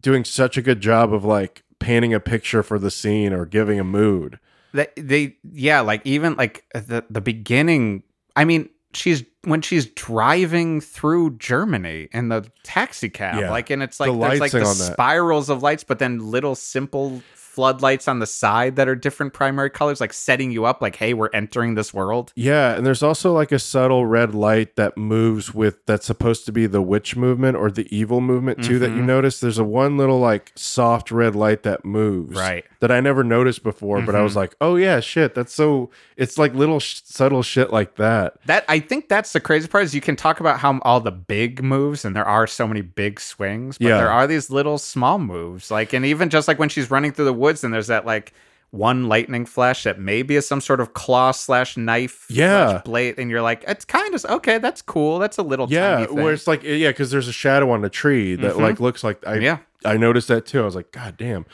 doing 0.00 0.24
such 0.24 0.56
a 0.56 0.62
good 0.62 0.80
job 0.80 1.12
of 1.12 1.24
like 1.24 1.62
painting 1.78 2.14
a 2.14 2.20
picture 2.20 2.62
for 2.62 2.78
the 2.78 2.90
scene 2.90 3.32
or 3.32 3.44
giving 3.44 3.78
a 3.80 3.84
mood. 3.84 4.38
they, 4.74 4.86
they 4.96 5.36
yeah 5.52 5.80
like 5.80 6.00
even 6.04 6.34
like 6.36 6.64
the 6.74 7.04
the 7.10 7.20
beginning 7.20 8.02
i 8.36 8.42
mean 8.44 8.70
she's 8.94 9.22
when 9.44 9.60
she's 9.60 9.84
driving 9.86 10.80
through 10.80 11.36
germany 11.36 12.08
in 12.12 12.28
the 12.30 12.42
taxi 12.62 13.10
cab 13.10 13.38
Yeah. 13.38 13.50
like 13.50 13.68
and 13.68 13.82
it's 13.82 14.00
like 14.00 14.10
The 14.10 14.18
there's 14.18 14.40
like 14.40 14.52
the 14.52 14.60
that. 14.60 14.92
spirals 14.94 15.50
of 15.50 15.62
lights 15.62 15.84
but 15.84 15.98
then 15.98 16.20
little 16.20 16.54
simple 16.54 17.20
floodlights 17.56 18.08
on 18.08 18.18
the 18.18 18.26
side 18.26 18.76
that 18.76 18.88
are 18.88 18.94
different 18.94 19.32
primary 19.34 19.68
colors 19.68 20.00
like 20.00 20.12
setting 20.12 20.50
you 20.50 20.64
up 20.64 20.80
like 20.80 20.96
hey 20.96 21.12
we're 21.12 21.28
entering 21.34 21.74
this 21.74 21.92
world 21.92 22.32
Yeah, 22.34 22.74
and 22.74 22.86
there's 22.86 23.02
also 23.02 23.32
like 23.32 23.52
a 23.52 23.58
subtle 23.58 24.06
red 24.06 24.34
light 24.34 24.76
that 24.76 24.96
moves 24.96 25.52
with 25.54 25.84
that's 25.84 26.06
supposed 26.06 26.46
to 26.46 26.52
be 26.52 26.66
the 26.66 26.80
witch 26.80 27.14
movement 27.14 27.56
or 27.58 27.70
the 27.70 27.86
evil 27.94 28.20
movement 28.22 28.64
too 28.64 28.78
that 28.78 28.90
you 28.90 29.02
Mhm. 29.02 29.06
notice. 29.06 29.40
There's 29.40 29.58
a 29.58 29.64
one 29.64 29.96
little 29.98 30.18
like 30.18 30.52
soft 30.54 31.10
red 31.10 31.34
light 31.36 31.62
that 31.64 31.84
moves. 31.84 32.36
Right. 32.36 32.64
That 32.80 32.90
I 32.90 33.00
never 33.00 33.22
noticed 33.22 33.62
before, 33.62 34.00
but 34.02 34.14
I 34.14 34.22
was 34.22 34.32
Mhm. 34.32 34.36
like, 34.36 34.56
"Oh 34.60 34.76
yeah, 34.76 35.00
shit, 35.00 35.34
that's 35.34 35.52
so 35.54 35.90
it's 36.16 36.38
like 36.38 36.54
little 36.54 36.80
sh- 36.80 37.00
subtle 37.04 37.42
shit 37.42 37.70
like 37.72 37.96
that." 37.96 38.34
that 38.46 38.64
i 38.68 38.78
think 38.78 39.08
that's 39.08 39.32
the 39.32 39.40
crazy 39.40 39.68
part 39.68 39.84
is 39.84 39.94
you 39.94 40.00
can 40.00 40.16
talk 40.16 40.40
about 40.40 40.58
how 40.60 40.78
all 40.82 41.00
the 41.00 41.10
big 41.10 41.62
moves 41.62 42.04
and 42.04 42.14
there 42.16 42.24
are 42.24 42.46
so 42.46 42.66
many 42.66 42.80
big 42.80 43.20
swings 43.20 43.76
but 43.78 43.86
Yeah. 43.88 43.98
there 43.98 44.10
are 44.10 44.26
these 44.26 44.50
little 44.50 44.78
small 44.78 45.18
moves 45.18 45.70
like 45.70 45.92
and 45.92 46.04
even 46.06 46.28
just 46.30 46.48
like 46.48 46.58
when 46.58 46.68
she's 46.68 46.90
running 46.90 47.12
through 47.12 47.24
the 47.26 47.32
woods 47.42 47.62
and 47.64 47.74
there's 47.74 47.88
that 47.88 48.06
like 48.06 48.32
one 48.70 49.06
lightning 49.06 49.44
flash 49.44 49.82
that 49.82 49.98
maybe 50.00 50.34
is 50.34 50.46
some 50.48 50.60
sort 50.62 50.80
of 50.80 50.94
claw 50.94 51.30
slash 51.30 51.76
knife 51.76 52.24
Yeah. 52.30 52.70
slash 52.70 52.82
blade 52.84 53.18
and 53.18 53.30
you're 53.30 53.42
like 53.42 53.62
it's 53.68 53.84
kind 53.84 54.14
of 54.14 54.24
okay 54.24 54.56
that's 54.56 54.80
cool 54.80 55.18
that's 55.18 55.36
a 55.36 55.42
little 55.42 55.66
Yeah, 55.68 56.06
where 56.06 56.32
it's 56.32 56.46
like 56.46 56.62
yeah, 56.62 56.90
cuz 56.92 57.10
there's 57.10 57.28
a 57.28 57.32
shadow 57.44 57.70
on 57.70 57.82
the 57.82 57.90
tree 57.90 58.34
that 58.36 58.54
Mhm. 58.54 58.60
like 58.60 58.80
looks 58.80 59.04
like 59.04 59.18
I 59.26 59.34
yeah 59.48 59.58
I 59.84 59.96
noticed 59.98 60.28
that 60.28 60.46
too. 60.46 60.62
I 60.62 60.64
was 60.64 60.76
like, 60.76 60.90
"God 60.92 61.16
damn." 61.18 61.44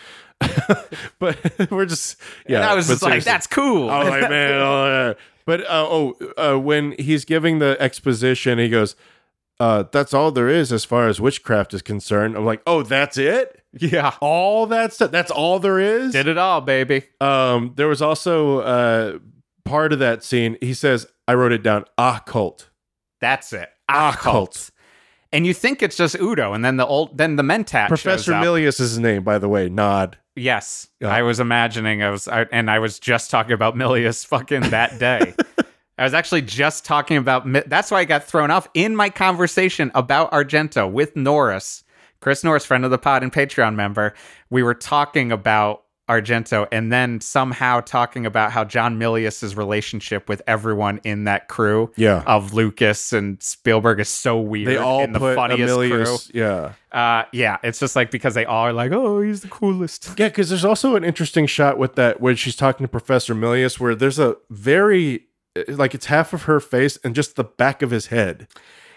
but 1.19 1.36
we're 1.70 1.86
just 1.86 2.16
yeah, 2.47 2.56
and 2.59 2.65
i 2.66 2.74
was 2.74 2.86
just 2.89 3.02
like 3.02 3.24
that's 3.24 3.47
cool 3.47 3.89
oh 3.90 4.02
like, 4.05 4.28
man, 4.36 4.52
oh, 4.55 4.86
yeah. 5.09 5.15
But 5.47 5.62
uh, 5.62 5.66
oh, 5.89 6.15
uh, 6.36 6.59
when 6.60 6.93
he's 6.98 7.24
giving 7.24 7.59
the 7.59 7.74
exposition, 7.81 8.59
he 8.59 8.69
goes, 8.69 8.94
uh, 9.59 9.85
"That's 9.90 10.12
all 10.12 10.31
there 10.31 10.51
is 10.51 10.70
as 10.73 10.85
far 10.85 11.09
as 11.09 11.23
witchcraft 11.23 11.73
is 11.73 11.81
concerned." 11.81 12.36
I'm 12.36 12.44
like, 12.44 12.60
"Oh, 12.66 12.82
that's 12.82 13.16
it? 13.16 13.57
yeah 13.78 14.15
All 14.20 14.66
that 14.66 14.93
stuff? 14.93 15.11
That's 15.11 15.31
all 15.31 15.59
there 15.59 15.78
is?" 15.78 16.12
did 16.12 16.27
it 16.28 16.39
all 16.39 16.61
baby 16.61 17.03
Um, 17.20 17.73
there 17.77 17.89
was 17.89 18.01
also 18.03 18.61
uh, 18.61 19.19
part 19.65 19.93
of 19.93 19.99
that 19.99 20.24
scene. 20.24 20.57
He 20.61 20.74
says, 20.74 21.07
"I 21.27 21.35
wrote 21.35 21.53
it 21.53 21.62
down." 21.62 21.85
Occult. 21.99 22.70
that's 23.20 23.53
it 23.53 23.69
Occult. 23.89 24.70
and 25.32 25.47
you 25.47 25.53
think 25.55 25.82
it's 25.82 25.97
just 25.97 26.15
udo 26.15 26.53
and 26.53 26.65
then 26.65 26.77
the 26.77 26.86
old 26.86 27.16
then 27.19 27.36
the 27.36 27.43
mentat 27.43 27.89
Professor 27.89 28.32
shows 28.32 28.35
up. 28.35 28.45
Milius 28.45 28.81
is 28.81 28.90
his 28.90 28.99
name, 28.99 29.23
by 29.23 29.39
the 29.39 29.49
way. 29.49 29.69
Nod. 29.69 30.16
Yes, 30.36 30.89
Yeah. 31.01 31.09
I 31.09 31.23
was 31.23 31.40
imagining. 31.40 32.01
I 32.03 32.11
was, 32.11 32.28
I, 32.28 32.43
and 32.53 32.70
I 32.70 32.78
was 32.78 33.01
just 33.01 33.28
talking 33.28 33.53
about 33.53 33.74
Milius 33.74 34.24
fucking 34.24 34.70
that 34.70 34.99
day. 34.99 35.35
I 35.99 36.05
was 36.05 36.15
actually 36.15 36.43
just 36.43 36.85
talking 36.85 37.16
about. 37.16 37.45
That's 37.69 37.90
why 37.90 37.99
I 37.99 38.05
got 38.05 38.23
thrown 38.23 38.53
off 38.53 38.69
in 38.73 38.95
my 38.95 39.11
conversation 39.11 39.90
about 39.97 40.31
Argento 40.31 40.89
with 40.89 41.16
Norris, 41.16 41.82
Chris 42.20 42.43
Norris, 42.45 42.65
friend 42.65 42.85
of 42.85 42.90
the 42.90 42.99
pod 42.99 43.23
and 43.23 43.32
Patreon 43.32 43.74
member. 43.74 44.15
We 44.51 44.62
were 44.62 44.74
talking 44.74 45.31
about 45.32 45.82
Argento, 46.09 46.66
and 46.73 46.90
then 46.90 47.20
somehow 47.20 47.81
talking 47.81 48.24
about 48.24 48.51
how 48.51 48.65
John 48.65 48.99
Milius's 48.99 49.55
relationship 49.55 50.27
with 50.27 50.40
everyone 50.47 51.01
in 51.05 51.24
that 51.24 51.49
crew 51.49 51.93
Yeah. 51.97 52.23
of 52.27 52.55
Lucas 52.55 53.12
and 53.12 53.43
Spielberg 53.43 54.01
is 54.01 54.09
so 54.09 54.40
weird. 54.40 54.69
They 54.69 54.78
all 54.78 55.03
in 55.05 55.12
the 55.12 55.19
put 55.19 55.36
funniest 55.36 55.74
crew. 55.74 56.16
Yeah. 56.32 56.73
Uh, 56.90 57.24
yeah, 57.32 57.59
it's 57.62 57.78
just 57.78 57.95
like 57.95 58.11
because 58.11 58.32
they 58.32 58.47
all 58.47 58.65
are 58.69 58.73
like, 58.73 58.90
oh, 58.90 59.20
he's 59.20 59.43
the 59.43 59.49
coolest. 59.49 60.15
Yeah, 60.16 60.28
because 60.28 60.49
there's 60.49 60.65
also 60.65 60.97
an 60.97 61.05
interesting 61.05 61.45
shot 61.47 61.77
with 61.77 61.95
that 61.97 62.23
when 62.23 62.36
she's 62.36 62.57
talking 62.57 62.85
to 62.85 62.89
Professor 62.89 63.35
Milius, 63.35 63.78
where 63.78 63.95
there's 63.95 64.19
a 64.19 64.36
very 64.49 65.27
like 65.66 65.95
it's 65.95 66.07
half 66.07 66.32
of 66.32 66.45
her 66.45 66.59
face 66.59 66.97
and 67.05 67.15
just 67.15 67.36
the 67.36 67.45
back 67.45 67.82
of 67.82 67.90
his 67.90 68.07
head, 68.07 68.49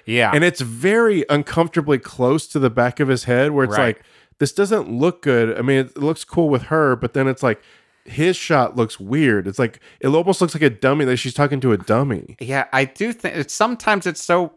Yeah, 0.06 0.32
and 0.34 0.44
it's 0.44 0.62
very 0.62 1.26
uncomfortably 1.30 1.98
close 2.00 2.48
to 2.48 2.60
the 2.60 2.70
back 2.70 3.00
of 3.00 3.08
his 3.08 3.26
head, 3.26 3.52
where 3.52 3.64
it's 3.66 3.78
Right. 3.78 3.96
like 3.98 4.04
this 4.40 4.52
doesn't 4.54 4.90
look 4.92 5.22
good. 5.22 5.58
I 5.58 5.62
mean, 5.62 5.78
it 5.78 5.98
looks 5.98 6.24
cool 6.24 6.50
with 6.50 6.64
her, 6.64 6.96
but 6.96 7.14
then 7.14 7.28
it's 7.28 7.44
like 7.44 7.62
his 8.06 8.36
shot 8.36 8.76
looks 8.76 9.00
weird. 9.00 9.48
It's 9.48 9.60
like 9.60 9.80
it 10.00 10.08
almost 10.08 10.42
looks 10.42 10.56
like 10.56 10.64
a 10.64 10.70
dummy 10.70 11.06
that 11.06 11.18
she's 11.18 11.34
talking 11.34 11.60
to 11.62 11.72
a 11.72 11.78
dummy. 11.78 12.36
Yeah, 12.40 12.66
I 12.74 12.86
do 12.86 13.14
think 13.14 13.50
sometimes 13.50 14.08
it's 14.08 14.24
so 14.24 14.54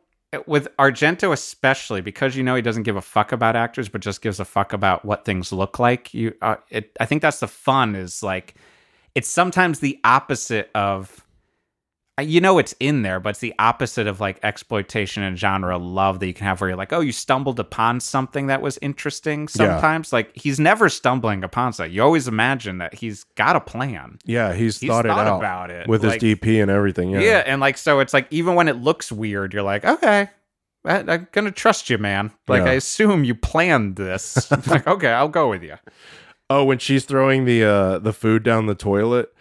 with 0.46 0.66
Argento 0.78 1.32
especially 1.32 2.00
because 2.00 2.34
you 2.34 2.42
know 2.42 2.56
he 2.56 2.62
doesn't 2.62 2.82
give 2.82 2.96
a 2.96 3.00
fuck 3.02 3.30
about 3.30 3.54
actors 3.54 3.88
but 3.88 4.00
just 4.00 4.20
gives 4.20 4.40
a 4.40 4.44
fuck 4.44 4.72
about 4.72 5.04
what 5.04 5.24
things 5.24 5.52
look 5.52 5.78
like. 5.78 6.12
You 6.12 6.34
uh, 6.42 6.56
it 6.70 6.90
I 6.98 7.06
think 7.06 7.22
that's 7.22 7.40
the 7.40 7.46
fun 7.48 7.94
is 7.94 8.22
like 8.22 8.54
it's 9.14 9.28
sometimes 9.28 9.78
the 9.78 10.00
opposite 10.02 10.70
of 10.74 11.23
you 12.20 12.40
know 12.40 12.58
it's 12.58 12.74
in 12.78 13.02
there 13.02 13.18
but 13.18 13.30
it's 13.30 13.40
the 13.40 13.52
opposite 13.58 14.06
of 14.06 14.20
like 14.20 14.38
exploitation 14.44 15.22
and 15.22 15.36
genre 15.36 15.76
love 15.76 16.20
that 16.20 16.26
you 16.28 16.34
can 16.34 16.46
have 16.46 16.60
where 16.60 16.70
you're 16.70 16.76
like 16.76 16.92
oh 16.92 17.00
you 17.00 17.10
stumbled 17.10 17.58
upon 17.58 17.98
something 17.98 18.46
that 18.46 18.62
was 18.62 18.78
interesting 18.80 19.48
sometimes 19.48 20.12
like 20.12 20.30
he's 20.36 20.60
never 20.60 20.88
stumbling 20.88 21.42
upon 21.42 21.72
something 21.72 21.92
you 21.92 22.00
always 22.00 22.28
imagine 22.28 22.78
that 22.78 22.94
he's 22.94 23.24
got 23.34 23.56
a 23.56 23.60
plan 23.60 24.16
Yeah, 24.24 24.52
he's, 24.52 24.78
he's 24.78 24.88
thought, 24.88 25.06
thought, 25.06 25.26
it 25.26 25.28
out 25.28 25.38
about 25.38 25.70
it 25.70 25.88
with 25.88 26.04
Like, 26.04 26.20
his 26.22 26.36
DP 26.38 26.62
and 26.62 26.70
everything. 26.70 27.10
Yeah. 27.10 27.20
yeah. 27.20 27.42
and 27.46 27.60
like 27.60 27.76
so 27.76 27.98
it's 27.98 28.14
like 28.14 28.28
even 28.30 28.54
when 28.54 28.68
it 28.68 28.76
looks 28.76 29.10
weird, 29.10 29.52
you're 29.52 29.62
like, 29.64 29.84
okay, 29.84 30.28
I, 30.84 30.98
I'm 30.98 31.26
gonna 31.32 31.50
trust 31.50 31.90
you, 31.90 31.98
man. 31.98 32.30
Like 32.46 32.62
Yeah. 32.62 32.70
I 32.70 32.74
assume 32.74 33.24
you 33.24 33.34
planned 33.34 33.96
this. 33.96 34.50
like 34.68 34.86
okay, 34.86 35.10
I'll 35.10 35.28
go 35.28 35.50
with 35.50 35.62
you. 35.64 35.76
Oh, 36.48 36.62
when 36.64 36.78
she's 36.78 37.04
throwing 37.04 37.44
the 37.44 37.64
uh 37.64 37.98
the 37.98 38.12
food 38.12 38.42
down 38.44 38.66
the 38.66 38.74
toilet, 38.76 39.34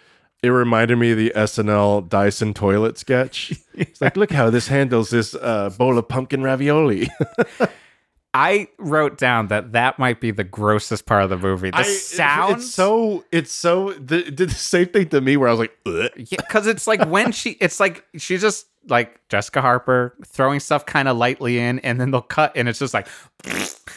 it 0.44 0.50
reminded 0.50 0.98
me 0.98 1.12
of 1.12 1.18
the 1.18 1.32
SNL 1.36 2.08
Dyson 2.10 2.54
toilet 2.54 2.98
sketch. 2.98 3.54
It's 3.74 4.02
like, 4.02 4.16
look 4.18 4.32
how 4.32 4.52
this 4.52 4.68
handles 4.68 5.10
this 5.10 5.34
uh, 5.34 5.72
bowl 5.72 5.98
of 5.98 6.08
pumpkin 6.08 6.44
ravioli. 6.44 7.10
I 8.36 8.68
wrote 8.78 9.18
down 9.18 9.48
that 9.48 9.72
that 9.74 9.98
might 10.00 10.20
be 10.20 10.32
the 10.32 10.44
grossest 10.44 11.06
part 11.06 11.24
of 11.24 11.30
the 11.30 11.38
movie. 11.38 11.70
The 11.70 11.78
I- 11.78 11.84
sounds, 11.84 12.66
It's 12.66 12.74
so. 12.74 13.24
It's 13.32 13.52
so. 13.52 13.94
The, 13.94 14.24
did 14.24 14.50
the 14.50 14.56
same 14.56 14.88
thing 14.88 15.10
to 15.10 15.22
me 15.22 15.38
where 15.38 15.48
I 15.48 15.52
was 15.52 15.60
like, 15.60 15.78
Ugh. 15.86 16.10
yeah, 16.18 16.38
because 16.38 16.68
it's 16.68 16.86
like 16.88 17.04
when 17.08 17.32
she, 17.32 17.52
it's 17.62 17.80
like 17.80 18.06
she's 18.18 18.42
just 18.42 18.68
like 18.88 19.20
Jessica 19.30 19.62
Harper 19.62 20.16
throwing 20.26 20.60
stuff 20.60 20.86
kind 20.86 21.08
of 21.08 21.16
lightly 21.16 21.58
in, 21.60 21.80
and 21.80 22.02
then 22.02 22.12
they'll 22.12 22.22
cut, 22.22 22.52
and 22.56 22.68
it's 22.68 22.80
just 22.80 22.94
like. 22.94 23.08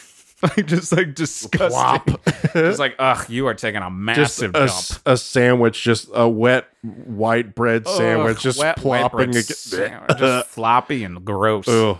Like 0.43 0.67
just 0.67 0.91
like 0.91 1.15
disgusting. 1.15 2.15
It's 2.53 2.77
like, 2.77 2.95
ugh, 2.99 3.27
you 3.27 3.47
are 3.47 3.55
taking 3.55 3.81
a 3.81 3.89
massive 3.89 4.51
a, 4.53 4.67
dump. 4.67 4.85
a 5.05 5.17
sandwich, 5.17 5.81
just 5.81 6.09
a 6.13 6.29
wet 6.29 6.67
white 6.83 7.55
bread 7.55 7.87
sandwich, 7.87 8.37
Ugh, 8.37 8.41
just 8.43 8.59
wet 8.59 8.77
plopping. 8.77 9.29
against- 9.31 9.71
sandwich, 9.71 10.17
just 10.19 10.47
floppy 10.51 11.03
and 11.03 11.25
gross. 11.25 11.67
Ugh. 11.67 11.97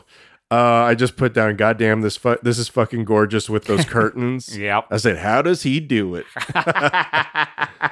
Uh, 0.49 0.55
I 0.55 0.93
just 0.95 1.17
put 1.17 1.33
down, 1.33 1.55
goddamn, 1.57 2.01
this 2.01 2.15
fu- 2.15 2.37
this 2.43 2.57
is 2.59 2.67
fucking 2.69 3.05
gorgeous 3.05 3.49
with 3.49 3.65
those 3.65 3.85
curtains. 3.97 4.55
Yep. 4.55 4.85
I 4.91 4.97
said, 4.97 5.17
how 5.17 5.41
does 5.41 5.63
he 5.63 5.79
do 5.79 6.13
it? 6.15 6.25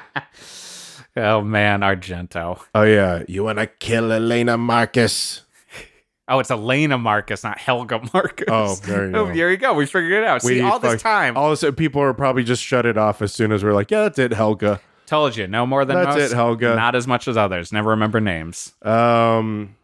Oh 1.18 1.40
man, 1.40 1.80
Argento. 1.80 2.60
Oh 2.74 2.82
yeah, 2.82 3.22
you 3.26 3.42
wanna 3.44 3.66
kill 3.66 4.12
Elena 4.12 4.58
Markos? 4.58 5.40
Oh, 6.28 6.40
it's 6.40 6.50
Elena 6.50 6.98
Markos, 6.98 7.44
not 7.44 7.58
Helga 7.58 7.98
Markos. 8.12 8.44
Oh, 8.48 8.74
there 8.86 9.06
you 9.06 9.12
go. 9.12 9.26
there 9.32 9.50
you 9.50 9.56
go. 9.56 9.74
We 9.74 9.86
figured 9.86 10.12
it 10.12 10.24
out. 10.24 10.42
See, 10.42 10.54
We 10.56 10.60
all 10.60 10.78
this 10.80 11.00
time, 11.00 11.36
All 11.36 11.50
this 11.54 11.64
people 11.76 12.02
are 12.02 12.12
probably 12.14 12.42
just 12.42 12.62
shut 12.62 12.84
it 12.84 12.96
off 12.96 13.22
as 13.22 13.32
soon 13.32 13.52
as 13.52 13.62
we're 13.62 13.72
like, 13.74 13.90
yeah, 13.90 14.02
that's 14.02 14.18
it, 14.18 14.32
Helga. 14.32 14.80
told 15.06 15.36
you, 15.36 15.46
no 15.46 15.66
more 15.66 15.84
than 15.84 15.96
That's 15.96 16.16
most. 16.16 16.32
it, 16.32 16.34
Helga. 16.34 16.74
Not 16.74 16.94
as 16.96 17.06
much 17.06 17.28
as 17.28 17.36
others. 17.36 17.72
Never 17.72 17.90
remember 17.90 18.20
names. 18.20 18.72
Um, 18.82 19.76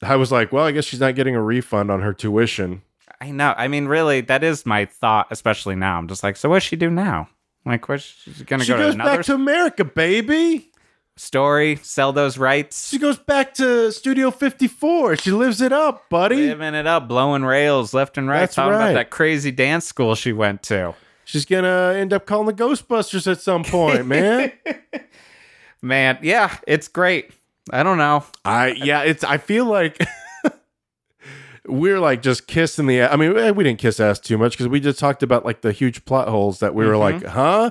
I 0.00 0.14
was 0.16 0.30
like, 0.30 0.52
well, 0.52 0.64
I 0.64 0.70
guess 0.70 0.84
she's 0.84 1.00
not 1.00 1.16
getting 1.16 1.34
a 1.34 1.42
refund 1.42 1.90
on 1.90 2.02
her 2.02 2.12
tuition. 2.12 2.82
I 3.20 3.30
know. 3.32 3.54
I 3.56 3.66
mean, 3.68 3.86
really, 3.86 4.20
that 4.22 4.44
is 4.44 4.64
my 4.66 4.84
thought, 4.84 5.26
especially 5.30 5.74
now. 5.74 5.98
I'm 5.98 6.06
just 6.08 6.22
like, 6.22 6.36
so 6.36 6.48
what's 6.50 6.64
she 6.64 6.76
do 6.76 6.90
now? 6.90 7.28
Like, 7.66 7.88
what's 7.88 8.02
she 8.04 8.44
gonna 8.44 8.62
She 8.62 8.68
go 8.72 8.76
to 8.76 8.82
goes 8.84 8.94
another 8.94 9.16
back 9.18 9.26
to 9.26 9.34
America, 9.34 9.84
baby. 9.84 10.70
Story? 11.16 11.76
Sell 11.82 12.12
those 12.12 12.36
rights? 12.38 12.88
She 12.88 12.98
goes 12.98 13.18
back 13.18 13.54
to 13.54 13.90
Studio 13.92 14.30
54. 14.30 15.16
She 15.16 15.30
lives 15.30 15.60
it 15.60 15.72
up, 15.72 16.08
buddy. 16.08 16.48
Living 16.48 16.74
it 16.74 16.86
up, 16.86 17.08
blowing 17.08 17.44
rails 17.44 17.94
left 17.94 18.18
and 18.18 18.28
right. 18.28 18.40
That's 18.40 18.54
talking 18.56 18.72
right. 18.72 18.90
about 18.90 18.94
that 18.94 19.10
crazy 19.10 19.50
dance 19.50 19.84
school 19.86 20.14
she 20.14 20.32
went 20.32 20.62
to. 20.64 20.94
She's 21.24 21.44
gonna 21.46 21.94
end 21.96 22.12
up 22.12 22.26
calling 22.26 22.46
the 22.46 22.52
Ghostbusters 22.52 23.30
at 23.30 23.40
some 23.40 23.64
point, 23.64 24.06
man. 24.06 24.52
Man, 25.82 26.18
yeah, 26.22 26.56
it's 26.66 26.88
great. 26.88 27.30
I 27.70 27.82
don't 27.82 27.98
know. 27.98 28.24
I 28.44 28.68
yeah, 28.68 29.02
it's. 29.02 29.22
I 29.22 29.36
feel 29.38 29.66
like 29.66 30.02
we're 31.66 32.00
like 32.00 32.22
just 32.22 32.46
kissing 32.46 32.86
the. 32.86 33.02
I 33.02 33.16
mean, 33.16 33.34
we 33.54 33.64
didn't 33.64 33.78
kiss 33.78 34.00
ass 34.00 34.18
too 34.18 34.36
much 34.38 34.52
because 34.52 34.68
we 34.68 34.80
just 34.80 34.98
talked 34.98 35.22
about 35.22 35.44
like 35.44 35.60
the 35.62 35.72
huge 35.72 36.04
plot 36.04 36.28
holes 36.28 36.60
that 36.60 36.74
we 36.74 36.86
were 36.86 36.92
Mhm. 36.94 36.98
like, 37.00 37.24
huh? 37.24 37.70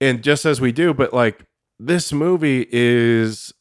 And 0.00 0.22
just 0.22 0.44
as 0.44 0.60
we 0.60 0.72
do, 0.72 0.92
but 0.94 1.12
like 1.12 1.40
this 1.78 2.12
movie 2.12 2.66
is 2.70 3.52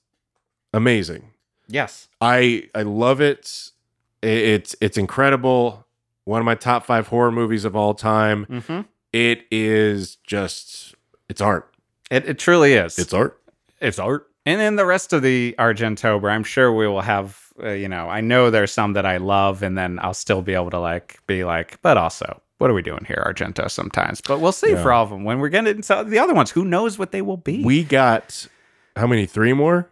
amazing. 0.74 1.32
Yes. 1.68 2.08
I 2.22 2.70
I 2.74 2.84
love 2.84 3.22
it. 3.22 3.72
It's 4.22 4.76
it's 4.82 4.98
incredible. 4.98 5.86
One 6.26 6.40
of 6.40 6.46
my 6.46 6.56
top 6.56 6.86
five 6.86 7.08
horror 7.08 7.32
movies 7.32 7.66
of 7.66 7.76
all 7.76 7.94
time. 7.94 8.46
Mm-hmm. 8.48 8.82
It 9.14 9.46
is 9.52 10.16
just 10.18 10.96
it's 11.30 11.42
art. 11.42 11.74
It, 12.12 12.28
it 12.28 12.40
truly 12.40 12.74
is. 12.74 13.00
It's 13.00 13.14
art. 13.14 13.40
it's 13.80 14.00
art. 14.00 14.28
And 14.46 14.60
then 14.62 14.76
the 14.76 14.86
rest 14.86 15.12
of 15.12 15.24
the 15.24 15.56
Argentober, 15.58 16.32
I'm 16.32 16.44
sure 16.44 16.72
we 16.72 16.88
will 16.88 17.02
have. 17.02 17.42
Uh, 17.62 17.70
you 17.70 17.88
know, 17.88 18.10
I 18.10 18.20
know 18.22 18.52
there's 18.52 18.72
some 18.72 18.94
that 18.94 19.06
I 19.06 19.18
love, 19.18 19.64
and 19.64 19.78
then 19.78 19.98
I'll 20.02 20.14
still 20.14 20.42
be 20.42 20.54
able 20.54 20.72
to 20.72 20.80
like 20.80 21.20
be 21.26 21.44
like, 21.46 21.82
but 21.82 21.98
also, 21.98 22.42
what 22.58 22.70
are 22.70 22.74
we 22.74 22.82
doing 22.82 23.06
here, 23.06 23.24
Argento? 23.26 23.70
Sometimes, 23.70 24.22
but 24.22 24.40
we'll 24.40 24.52
see 24.52 24.72
Yeah. 24.72 24.82
for 24.82 24.92
all 24.92 25.04
of 25.04 25.10
them 25.10 25.24
when 25.24 25.40
we're 25.40 25.50
getting 25.50 25.76
into 25.76 26.04
the 26.08 26.20
other 26.20 26.34
ones. 26.34 26.52
Who 26.52 26.64
knows 26.66 26.98
what 26.98 27.12
they 27.12 27.22
will 27.22 27.38
be? 27.38 27.64
We 27.64 27.84
got 27.84 28.48
how 28.96 29.08
many? 29.08 29.26
Three 29.26 29.54
more? 29.54 29.90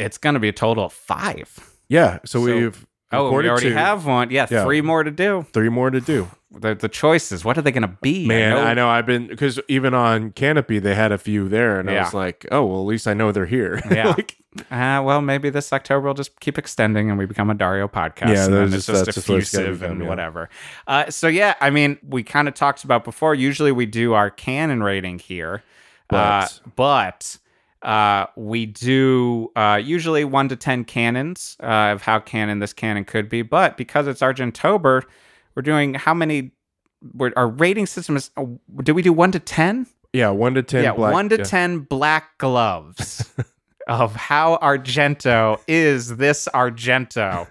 it's 0.00 0.18
going 0.18 0.34
to 0.34 0.40
be 0.40 0.48
a 0.48 0.52
total 0.52 0.86
of 0.86 0.92
five. 0.92 1.76
Yeah. 1.88 2.18
So, 2.24 2.44
So- 2.44 2.54
we've 2.56 2.86
Oh, 3.12 3.30
we 3.30 3.48
already 3.48 3.68
two. 3.68 3.74
have 3.74 4.06
one. 4.06 4.30
Yeah, 4.32 4.46
Yeah. 4.50 4.64
three 4.64 4.80
more 4.80 5.04
to 5.04 5.10
do. 5.12 5.46
three 5.52 5.68
more 5.68 5.88
to 5.90 6.00
do. 6.00 6.28
The, 6.50 6.74
the 6.74 6.88
choices. 6.88 7.44
What 7.44 7.56
are 7.56 7.62
they 7.62 7.70
going 7.70 7.82
to 7.88 7.96
be? 8.02 8.26
Man, 8.26 8.56
I 8.56 8.74
know, 8.74 8.88
I've 8.88 9.06
been 9.06 9.28
because 9.28 9.60
even 9.68 9.94
on 9.94 10.32
Kanopy 10.32 10.82
they 10.82 10.96
had 10.96 11.12
a 11.12 11.18
few 11.18 11.48
there, 11.48 11.78
and 11.78 11.88
I 11.88 12.00
was 12.02 12.12
like, 12.14 12.44
oh 12.50 12.64
well, 12.64 12.80
at 12.80 12.86
least 12.86 13.06
I 13.06 13.14
know 13.14 13.30
they're 13.30 13.46
here. 13.46 13.80
Yeah. 13.90 14.08
like, 14.08 14.36
Uh, 14.70 15.02
well, 15.04 15.20
maybe 15.20 15.50
this 15.50 15.72
October 15.72 16.06
will 16.06 16.14
just 16.14 16.38
keep 16.40 16.58
extending 16.58 17.10
and 17.10 17.18
we 17.18 17.26
become 17.26 17.50
a 17.50 17.54
Dario 17.54 17.88
podcast. 17.88 18.34
Yeah, 18.34 18.44
and 18.46 18.54
it's 18.72 18.72
just- 18.72 18.86
just 18.86 19.04
that's 19.06 19.14
just 19.16 19.28
what 19.28 19.38
it's 19.38 19.50
gotta 19.52 19.64
effusive 19.64 19.80
become, 19.80 19.92
and 19.96 20.02
yeah. 20.02 20.08
whatever. 20.08 20.48
Uh, 20.86 21.10
so 21.10 21.26
yeah, 21.28 21.54
I 21.60 21.70
mean, 21.70 21.98
we 22.06 22.22
kind 22.22 22.46
of 22.48 22.54
talked 22.54 22.84
about 22.84 23.04
before. 23.04 23.34
Usually 23.34 23.72
we 23.72 23.86
do 23.86 24.12
our 24.14 24.30
canon 24.30 24.82
rating 24.82 25.18
here, 25.18 25.62
uh, 26.10 26.46
But- 26.46 26.60
but 26.76 27.38
uh, 27.82 28.26
we 28.36 28.64
do 28.66 29.50
uh, 29.56 29.80
usually 29.82 30.24
one 30.24 30.48
to 30.48 30.56
ten 30.56 30.84
canons 30.84 31.56
uh, 31.62 31.92
of 31.92 32.02
how 32.02 32.18
canon 32.20 32.58
this 32.60 32.72
canon 32.72 33.04
could 33.04 33.28
be. 33.28 33.42
But 33.42 33.76
because 33.76 34.06
it's 34.06 34.20
Argentober, 34.22 35.02
we're 35.54 35.62
doing 35.62 35.94
how 35.94 36.14
many? 36.14 36.52
We're, 37.12 37.32
our 37.36 37.48
rating 37.48 37.86
system 37.86 38.16
is. 38.16 38.30
Uh, 38.36 38.44
do 38.82 38.94
we 38.94 39.02
do 39.02 39.12
one 39.12 39.32
to 39.32 39.38
ten? 39.38 39.86
yeah, 40.14 40.30
one 40.30 40.54
to 40.54 40.62
ten. 40.62 40.84
yeah, 40.84 40.92
black, 40.92 41.12
one 41.12 41.28
to 41.28 41.36
yeah. 41.38 41.44
ten 41.44 41.80
black 41.80 42.38
gloves 42.38 43.30
of 43.86 44.14
how 44.16 44.58
Argento 44.62 45.60
is 45.66 46.16
this 46.16 46.48
Argento. 46.54 47.46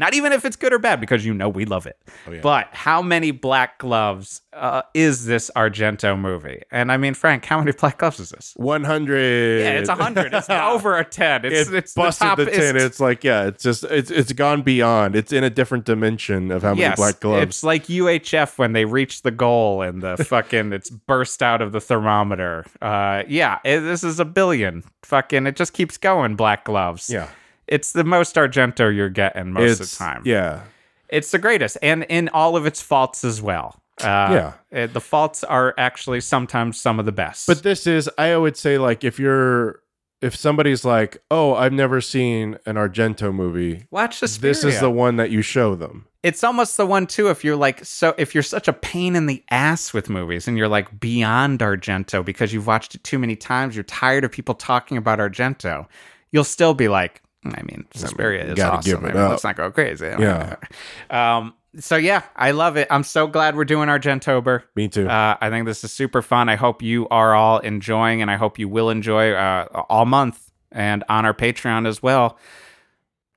Not 0.00 0.14
even 0.14 0.32
if 0.32 0.46
it's 0.46 0.56
good 0.56 0.72
or 0.72 0.78
bad, 0.78 0.98
because 0.98 1.26
you 1.26 1.34
know 1.34 1.50
we 1.50 1.66
love 1.66 1.86
it. 1.86 1.98
Oh, 2.26 2.32
yeah. 2.32 2.40
But 2.40 2.68
how 2.72 3.02
many 3.02 3.32
black 3.32 3.76
gloves 3.76 4.40
uh, 4.54 4.80
is 4.94 5.26
this 5.26 5.50
Argento 5.54 6.18
movie? 6.18 6.62
And 6.70 6.90
I 6.90 6.96
mean, 6.96 7.12
Frank, 7.12 7.44
how 7.44 7.58
many 7.58 7.72
black 7.72 7.98
gloves 7.98 8.18
is 8.18 8.30
this? 8.30 8.54
One 8.56 8.82
hundred. 8.82 9.60
Yeah, 9.60 9.72
it's 9.72 9.90
a 9.90 9.94
hundred. 9.94 10.32
It's 10.32 10.48
over 10.50 10.96
a 10.96 11.04
ten. 11.04 11.44
It's 11.44 11.68
It 11.68 11.74
it's 11.74 11.92
the 11.92 12.00
busted 12.00 12.26
top. 12.26 12.38
the, 12.38 12.46
ten. 12.46 12.76
It's, 12.76 12.84
It's, 12.86 13.00
like 13.00 13.22
yeah, 13.24 13.48
it's 13.48 13.62
just 13.62 13.84
it's 13.84 14.10
it's 14.10 14.32
gone 14.32 14.62
beyond. 14.62 15.16
It's 15.16 15.34
in 15.34 15.44
a 15.44 15.50
different 15.50 15.84
dimension 15.84 16.50
of 16.50 16.62
how 16.62 16.70
many 16.70 16.80
yes, 16.80 16.96
black 16.96 17.20
gloves. 17.20 17.42
it's 17.42 17.62
like 17.62 17.84
UHF 17.88 18.56
when 18.56 18.72
they 18.72 18.86
reach 18.86 19.20
the 19.20 19.30
goal 19.30 19.82
and 19.82 20.02
the 20.02 20.16
fucking 20.24 20.72
it's 20.72 20.88
burst 20.88 21.42
out 21.42 21.60
of 21.60 21.72
the 21.72 21.80
thermometer. 21.80 22.64
Uh, 22.80 23.24
yeah, 23.28 23.58
it, 23.64 23.80
this 23.80 24.02
is 24.02 24.18
a 24.18 24.24
billion. 24.24 24.82
Fucking, 25.02 25.46
it 25.46 25.56
just 25.56 25.74
keeps 25.74 25.98
going. 25.98 26.36
Black 26.36 26.64
gloves. 26.64 27.10
yeah, 27.10 27.28
it's 27.70 27.92
the 27.92 28.04
most 28.04 28.34
Argento 28.36 28.94
you're 28.94 29.08
getting 29.08 29.52
most 29.52 29.80
it's 29.80 29.92
of 29.92 29.98
the 29.98 30.04
time. 30.04 30.22
Yeah, 30.24 30.62
It's 31.08 31.30
the 31.30 31.38
greatest, 31.38 31.78
and 31.82 32.04
in 32.08 32.28
all 32.30 32.56
of 32.56 32.66
its 32.66 32.82
faults 32.82 33.24
as 33.24 33.40
well. 33.40 33.80
Uh, 34.00 34.52
Yeah. 34.72 34.86
the 34.86 35.00
faults 35.00 35.44
are 35.44 35.74
actually 35.76 36.20
sometimes 36.20 36.80
some 36.80 36.98
of 36.98 37.06
the 37.06 37.12
best. 37.12 37.46
but 37.46 37.62
this 37.62 37.86
is 37.86 38.08
I 38.18 38.36
would 38.36 38.56
say 38.56 38.78
like 38.78 39.04
if 39.04 39.18
you're 39.18 39.80
if 40.22 40.34
somebody's 40.36 40.84
like 40.84 41.22
oh 41.30 41.54
I've 41.54 41.72
never 41.72 42.00
seen 42.00 42.56
an 42.66 42.76
Argento 42.76 43.32
movie. 43.32 43.86
watch 43.90 44.20
this. 44.20 44.38
This 44.38 44.64
is 44.64 44.80
the 44.80 44.90
one 44.90 45.16
that 45.16 45.30
you 45.30 45.42
show 45.42 45.74
them. 45.74 46.06
It's 46.22 46.44
almost 46.44 46.76
the 46.76 46.84
one 46.86 47.06
too. 47.06 47.28
If 47.28 47.44
you're 47.44 47.56
like 47.56 47.84
so, 47.84 48.14
if 48.18 48.34
you're 48.34 48.42
such 48.42 48.68
a 48.68 48.72
pain 48.74 49.16
in 49.16 49.24
the 49.26 49.42
ass 49.50 49.92
with 49.94 50.10
movies, 50.10 50.46
and 50.48 50.56
you're 50.58 50.68
like 50.68 51.00
beyond 51.00 51.60
Argento 51.60 52.22
because 52.24 52.52
you've 52.52 52.66
watched 52.66 52.94
it 52.94 53.02
too 53.04 53.18
many 53.18 53.36
times, 53.36 53.74
you're 53.74 53.84
tired 53.84 54.24
of 54.24 54.30
people 54.30 54.54
talking 54.54 54.96
about 54.98 55.18
Argento. 55.18 55.86
You'll 56.30 56.44
still 56.44 56.74
be 56.74 56.88
like, 56.88 57.22
I 57.44 57.62
mean, 57.62 57.86
Suspiria 57.94 58.44
is 58.44 58.54
gotta 58.56 58.78
awesome. 58.78 58.90
give 58.90 59.04
it 59.04 59.10
I 59.10 59.14
mean, 59.14 59.22
up. 59.22 59.30
Let's 59.30 59.44
not 59.44 59.56
go 59.56 59.70
crazy. 59.70 60.06
Yeah. 60.06 60.56
Um. 61.10 61.54
So 61.78 61.96
yeah, 61.96 62.22
I 62.34 62.50
love 62.50 62.76
it. 62.76 62.88
I'm 62.90 63.04
so 63.04 63.28
glad 63.28 63.54
we're 63.56 63.64
doing 63.64 63.88
Argentober. 63.88 64.64
Me 64.74 64.88
too. 64.88 65.08
Uh, 65.08 65.36
I 65.40 65.50
think 65.50 65.66
this 65.66 65.84
is 65.84 65.92
super 65.92 66.20
fun. 66.20 66.48
I 66.48 66.56
hope 66.56 66.82
you 66.82 67.06
are 67.08 67.34
all 67.34 67.58
enjoying, 67.60 68.22
and 68.22 68.30
I 68.30 68.36
hope 68.36 68.58
you 68.58 68.68
will 68.68 68.90
enjoy 68.90 69.32
uh, 69.32 69.84
all 69.88 70.04
month 70.04 70.50
and 70.72 71.04
on 71.08 71.24
our 71.24 71.34
Patreon 71.34 71.86
as 71.86 72.02
well. 72.02 72.38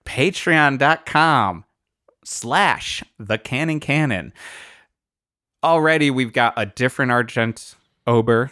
Patreon.com 0.05 1.65
slash 2.25 3.03
the 3.19 3.37
Cannon 3.37 3.79
Canon. 3.79 4.33
Already, 5.63 6.09
we've 6.11 6.33
got 6.33 6.53
a 6.57 6.65
different 6.65 7.11
Argent 7.11 7.75
Ober. 8.07 8.51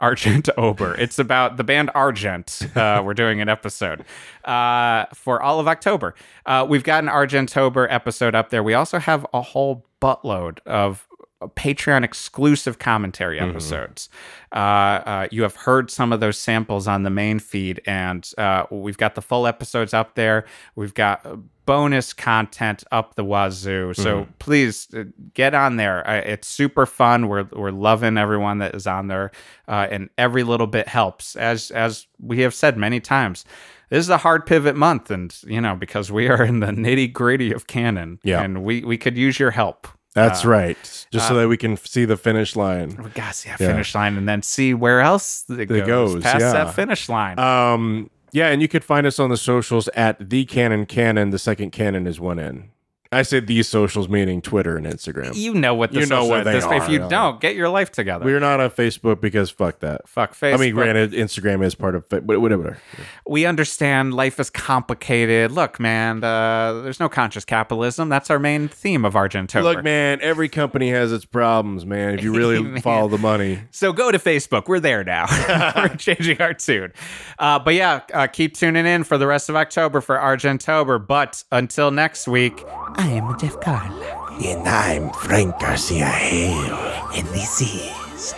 Argent 0.00 0.48
Ober. 0.56 0.94
It's 0.94 1.18
about 1.18 1.56
the 1.56 1.64
band 1.64 1.90
Argent. 1.94 2.60
Uh, 2.74 3.02
we're 3.04 3.14
doing 3.14 3.40
an 3.40 3.48
episode 3.48 4.04
uh, 4.44 5.06
for 5.14 5.42
all 5.42 5.60
of 5.60 5.68
October. 5.68 6.14
Uh, 6.46 6.66
we've 6.68 6.84
got 6.84 7.04
an 7.04 7.10
Argentober 7.10 7.86
episode 7.90 8.34
up 8.34 8.50
there. 8.50 8.62
We 8.62 8.74
also 8.74 8.98
have 8.98 9.26
a 9.32 9.42
whole 9.42 9.86
buttload 10.00 10.58
of 10.66 11.06
Patreon 11.40 12.04
exclusive 12.04 12.78
commentary 12.78 13.40
episodes. 13.40 14.10
Uh, 14.52 14.58
uh, 14.58 15.28
you 15.30 15.42
have 15.42 15.56
heard 15.56 15.90
some 15.90 16.12
of 16.12 16.20
those 16.20 16.36
samples 16.36 16.86
on 16.86 17.02
the 17.02 17.10
main 17.10 17.38
feed, 17.38 17.80
and 17.86 18.30
uh, 18.36 18.64
we've 18.70 18.98
got 18.98 19.14
the 19.14 19.22
full 19.22 19.46
episodes 19.46 19.94
up 19.94 20.16
there. 20.16 20.44
We've 20.74 20.92
got 20.92 21.24
uh, 21.24 21.36
bonus 21.70 22.12
content 22.12 22.82
up 22.90 23.14
the 23.14 23.22
wazoo. 23.22 23.94
So 23.94 24.26
please 24.40 24.88
uh, 24.92 25.04
get 25.34 25.54
on 25.54 25.76
there. 25.76 26.04
Uh, 26.04 26.14
it's 26.16 26.48
super 26.48 26.84
fun. 26.84 27.28
We're 27.28 27.44
we're 27.52 27.70
loving 27.70 28.18
everyone 28.18 28.58
that 28.58 28.74
is 28.74 28.88
on 28.88 29.06
there, 29.06 29.30
uh, 29.68 29.86
and 29.88 30.10
every 30.18 30.42
little 30.42 30.66
bit 30.66 30.88
helps. 30.88 31.36
As 31.36 31.70
as 31.70 32.08
we 32.18 32.40
have 32.40 32.54
said 32.54 32.76
many 32.76 32.98
times. 32.98 33.44
This 33.88 34.04
is 34.04 34.08
a 34.08 34.18
hard 34.18 34.46
pivot 34.46 34.76
month, 34.76 35.10
and 35.10 35.36
you 35.44 35.60
know 35.60 35.76
because 35.76 36.10
we 36.10 36.28
are 36.28 36.42
in 36.44 36.58
the 36.58 36.68
nitty 36.68 37.12
gritty 37.12 37.52
of 37.52 37.66
canon, 37.68 38.18
Yeah. 38.24 38.42
and 38.42 38.64
we 38.64 38.82
we 38.84 38.98
could 38.98 39.16
use 39.16 39.38
your 39.38 39.52
help. 39.52 39.86
That's 40.14 40.44
uh, 40.44 40.48
right. 40.48 41.06
Just 41.12 41.28
so 41.28 41.34
that 41.34 41.48
we 41.48 41.56
can 41.56 41.76
see 41.76 42.04
the 42.04 42.16
finish 42.16 42.56
line. 42.56 42.96
We 43.02 43.10
gotta 43.10 43.32
see 43.32 43.48
that 43.48 43.60
Yeah. 43.60 43.68
finish 43.68 43.94
line 43.94 44.16
and 44.16 44.28
then 44.28 44.42
see 44.42 44.74
where 44.74 45.00
else 45.00 45.44
it 45.48 45.66
goes, 45.66 45.86
goes, 45.86 46.22
past 46.22 46.40
yeah. 46.40 46.52
that 46.52 46.74
finish 46.74 47.08
line. 47.08 47.38
Um, 47.38 48.10
yeah, 48.32 48.48
and 48.48 48.62
you 48.62 48.68
could 48.68 48.84
find 48.84 49.06
us 49.06 49.18
on 49.18 49.30
the 49.30 49.36
socials 49.36 49.88
at 49.88 50.30
the 50.30 50.44
Cannon 50.44 50.86
Canon. 50.86 51.30
The 51.30 51.38
second 51.38 51.70
Canon 51.70 52.06
is 52.06 52.20
one 52.20 52.38
N. 52.38 52.70
I 53.12 53.22
say 53.22 53.40
these 53.40 53.66
socials 53.68 54.08
meaning 54.08 54.40
Twitter 54.40 54.76
and 54.76 54.86
Instagram. 54.86 55.34
You 55.34 55.52
know 55.52 55.74
what 55.74 55.90
the 55.90 56.00
You 56.00 56.06
know 56.06 56.26
what 56.26 56.44
they 56.44 56.52
this- 56.52 56.64
If 56.64 56.88
you 56.88 57.00
yeah. 57.00 57.08
don't, 57.08 57.40
get 57.40 57.56
your 57.56 57.68
life 57.68 57.90
together. 57.90 58.24
We're 58.24 58.38
not 58.38 58.60
on 58.60 58.70
Facebook 58.70 59.20
because 59.20 59.50
fuck 59.50 59.80
that. 59.80 60.08
Fuck 60.08 60.34
Facebook. 60.34 60.54
I 60.54 60.56
mean, 60.58 60.74
granted, 60.74 61.12
Instagram 61.12 61.64
is 61.64 61.74
part 61.74 61.96
of 61.96 62.08
but 62.08 62.24
whatever. 62.24 62.78
we 63.26 63.46
understand 63.46 64.14
life 64.14 64.38
is 64.38 64.48
complicated. 64.48 65.50
Look, 65.50 65.80
man, 65.80 66.22
uh, 66.22 66.82
there's 66.82 67.00
no 67.00 67.08
conscious 67.08 67.44
capitalism. 67.44 68.08
That's 68.10 68.30
our 68.30 68.38
main 68.38 68.68
theme 68.68 69.04
of 69.04 69.14
Argentober. 69.14 69.64
Look, 69.64 69.82
man, 69.84 70.20
every 70.22 70.48
company 70.48 70.90
has 70.90 71.12
its 71.12 71.24
problems, 71.24 71.84
man. 71.84 72.14
If 72.14 72.22
you 72.22 72.32
really 72.32 72.80
follow 72.80 73.08
the 73.08 73.18
money. 73.18 73.58
So 73.72 73.92
go 73.92 74.12
to 74.12 74.18
Facebook. 74.18 74.68
We're 74.68 74.78
there 74.78 75.02
now. 75.02 75.26
We're 75.76 75.96
changing 75.96 76.40
our 76.40 76.54
tune. 76.54 76.92
Uh, 77.40 77.58
but 77.58 77.74
yeah, 77.74 78.02
uh, 78.14 78.28
keep 78.28 78.54
tuning 78.54 78.86
in 78.86 79.02
for 79.02 79.18
the 79.18 79.26
rest 79.26 79.48
of 79.48 79.56
October 79.56 80.00
for 80.00 80.16
Argentober. 80.16 81.04
But 81.04 81.42
until 81.50 81.90
next 81.90 82.28
week, 82.28 82.64
I 82.96 83.08
am 83.08 83.38
Jeff 83.38 83.60
Carla. 83.60 84.36
And 84.44 84.68
I'm 84.68 85.10
Frank 85.10 85.58
Garcia 85.58 86.06
Hale. 86.06 86.74
And 87.14 87.26
this 87.28 87.60
is 87.60 88.32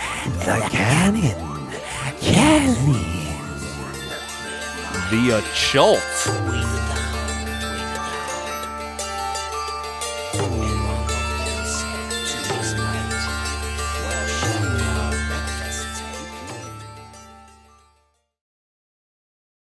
The 0.44 0.66
Cannon. 0.70 1.70
Cannon. 2.20 3.22
The 5.10 5.44
Chult. 5.54 6.91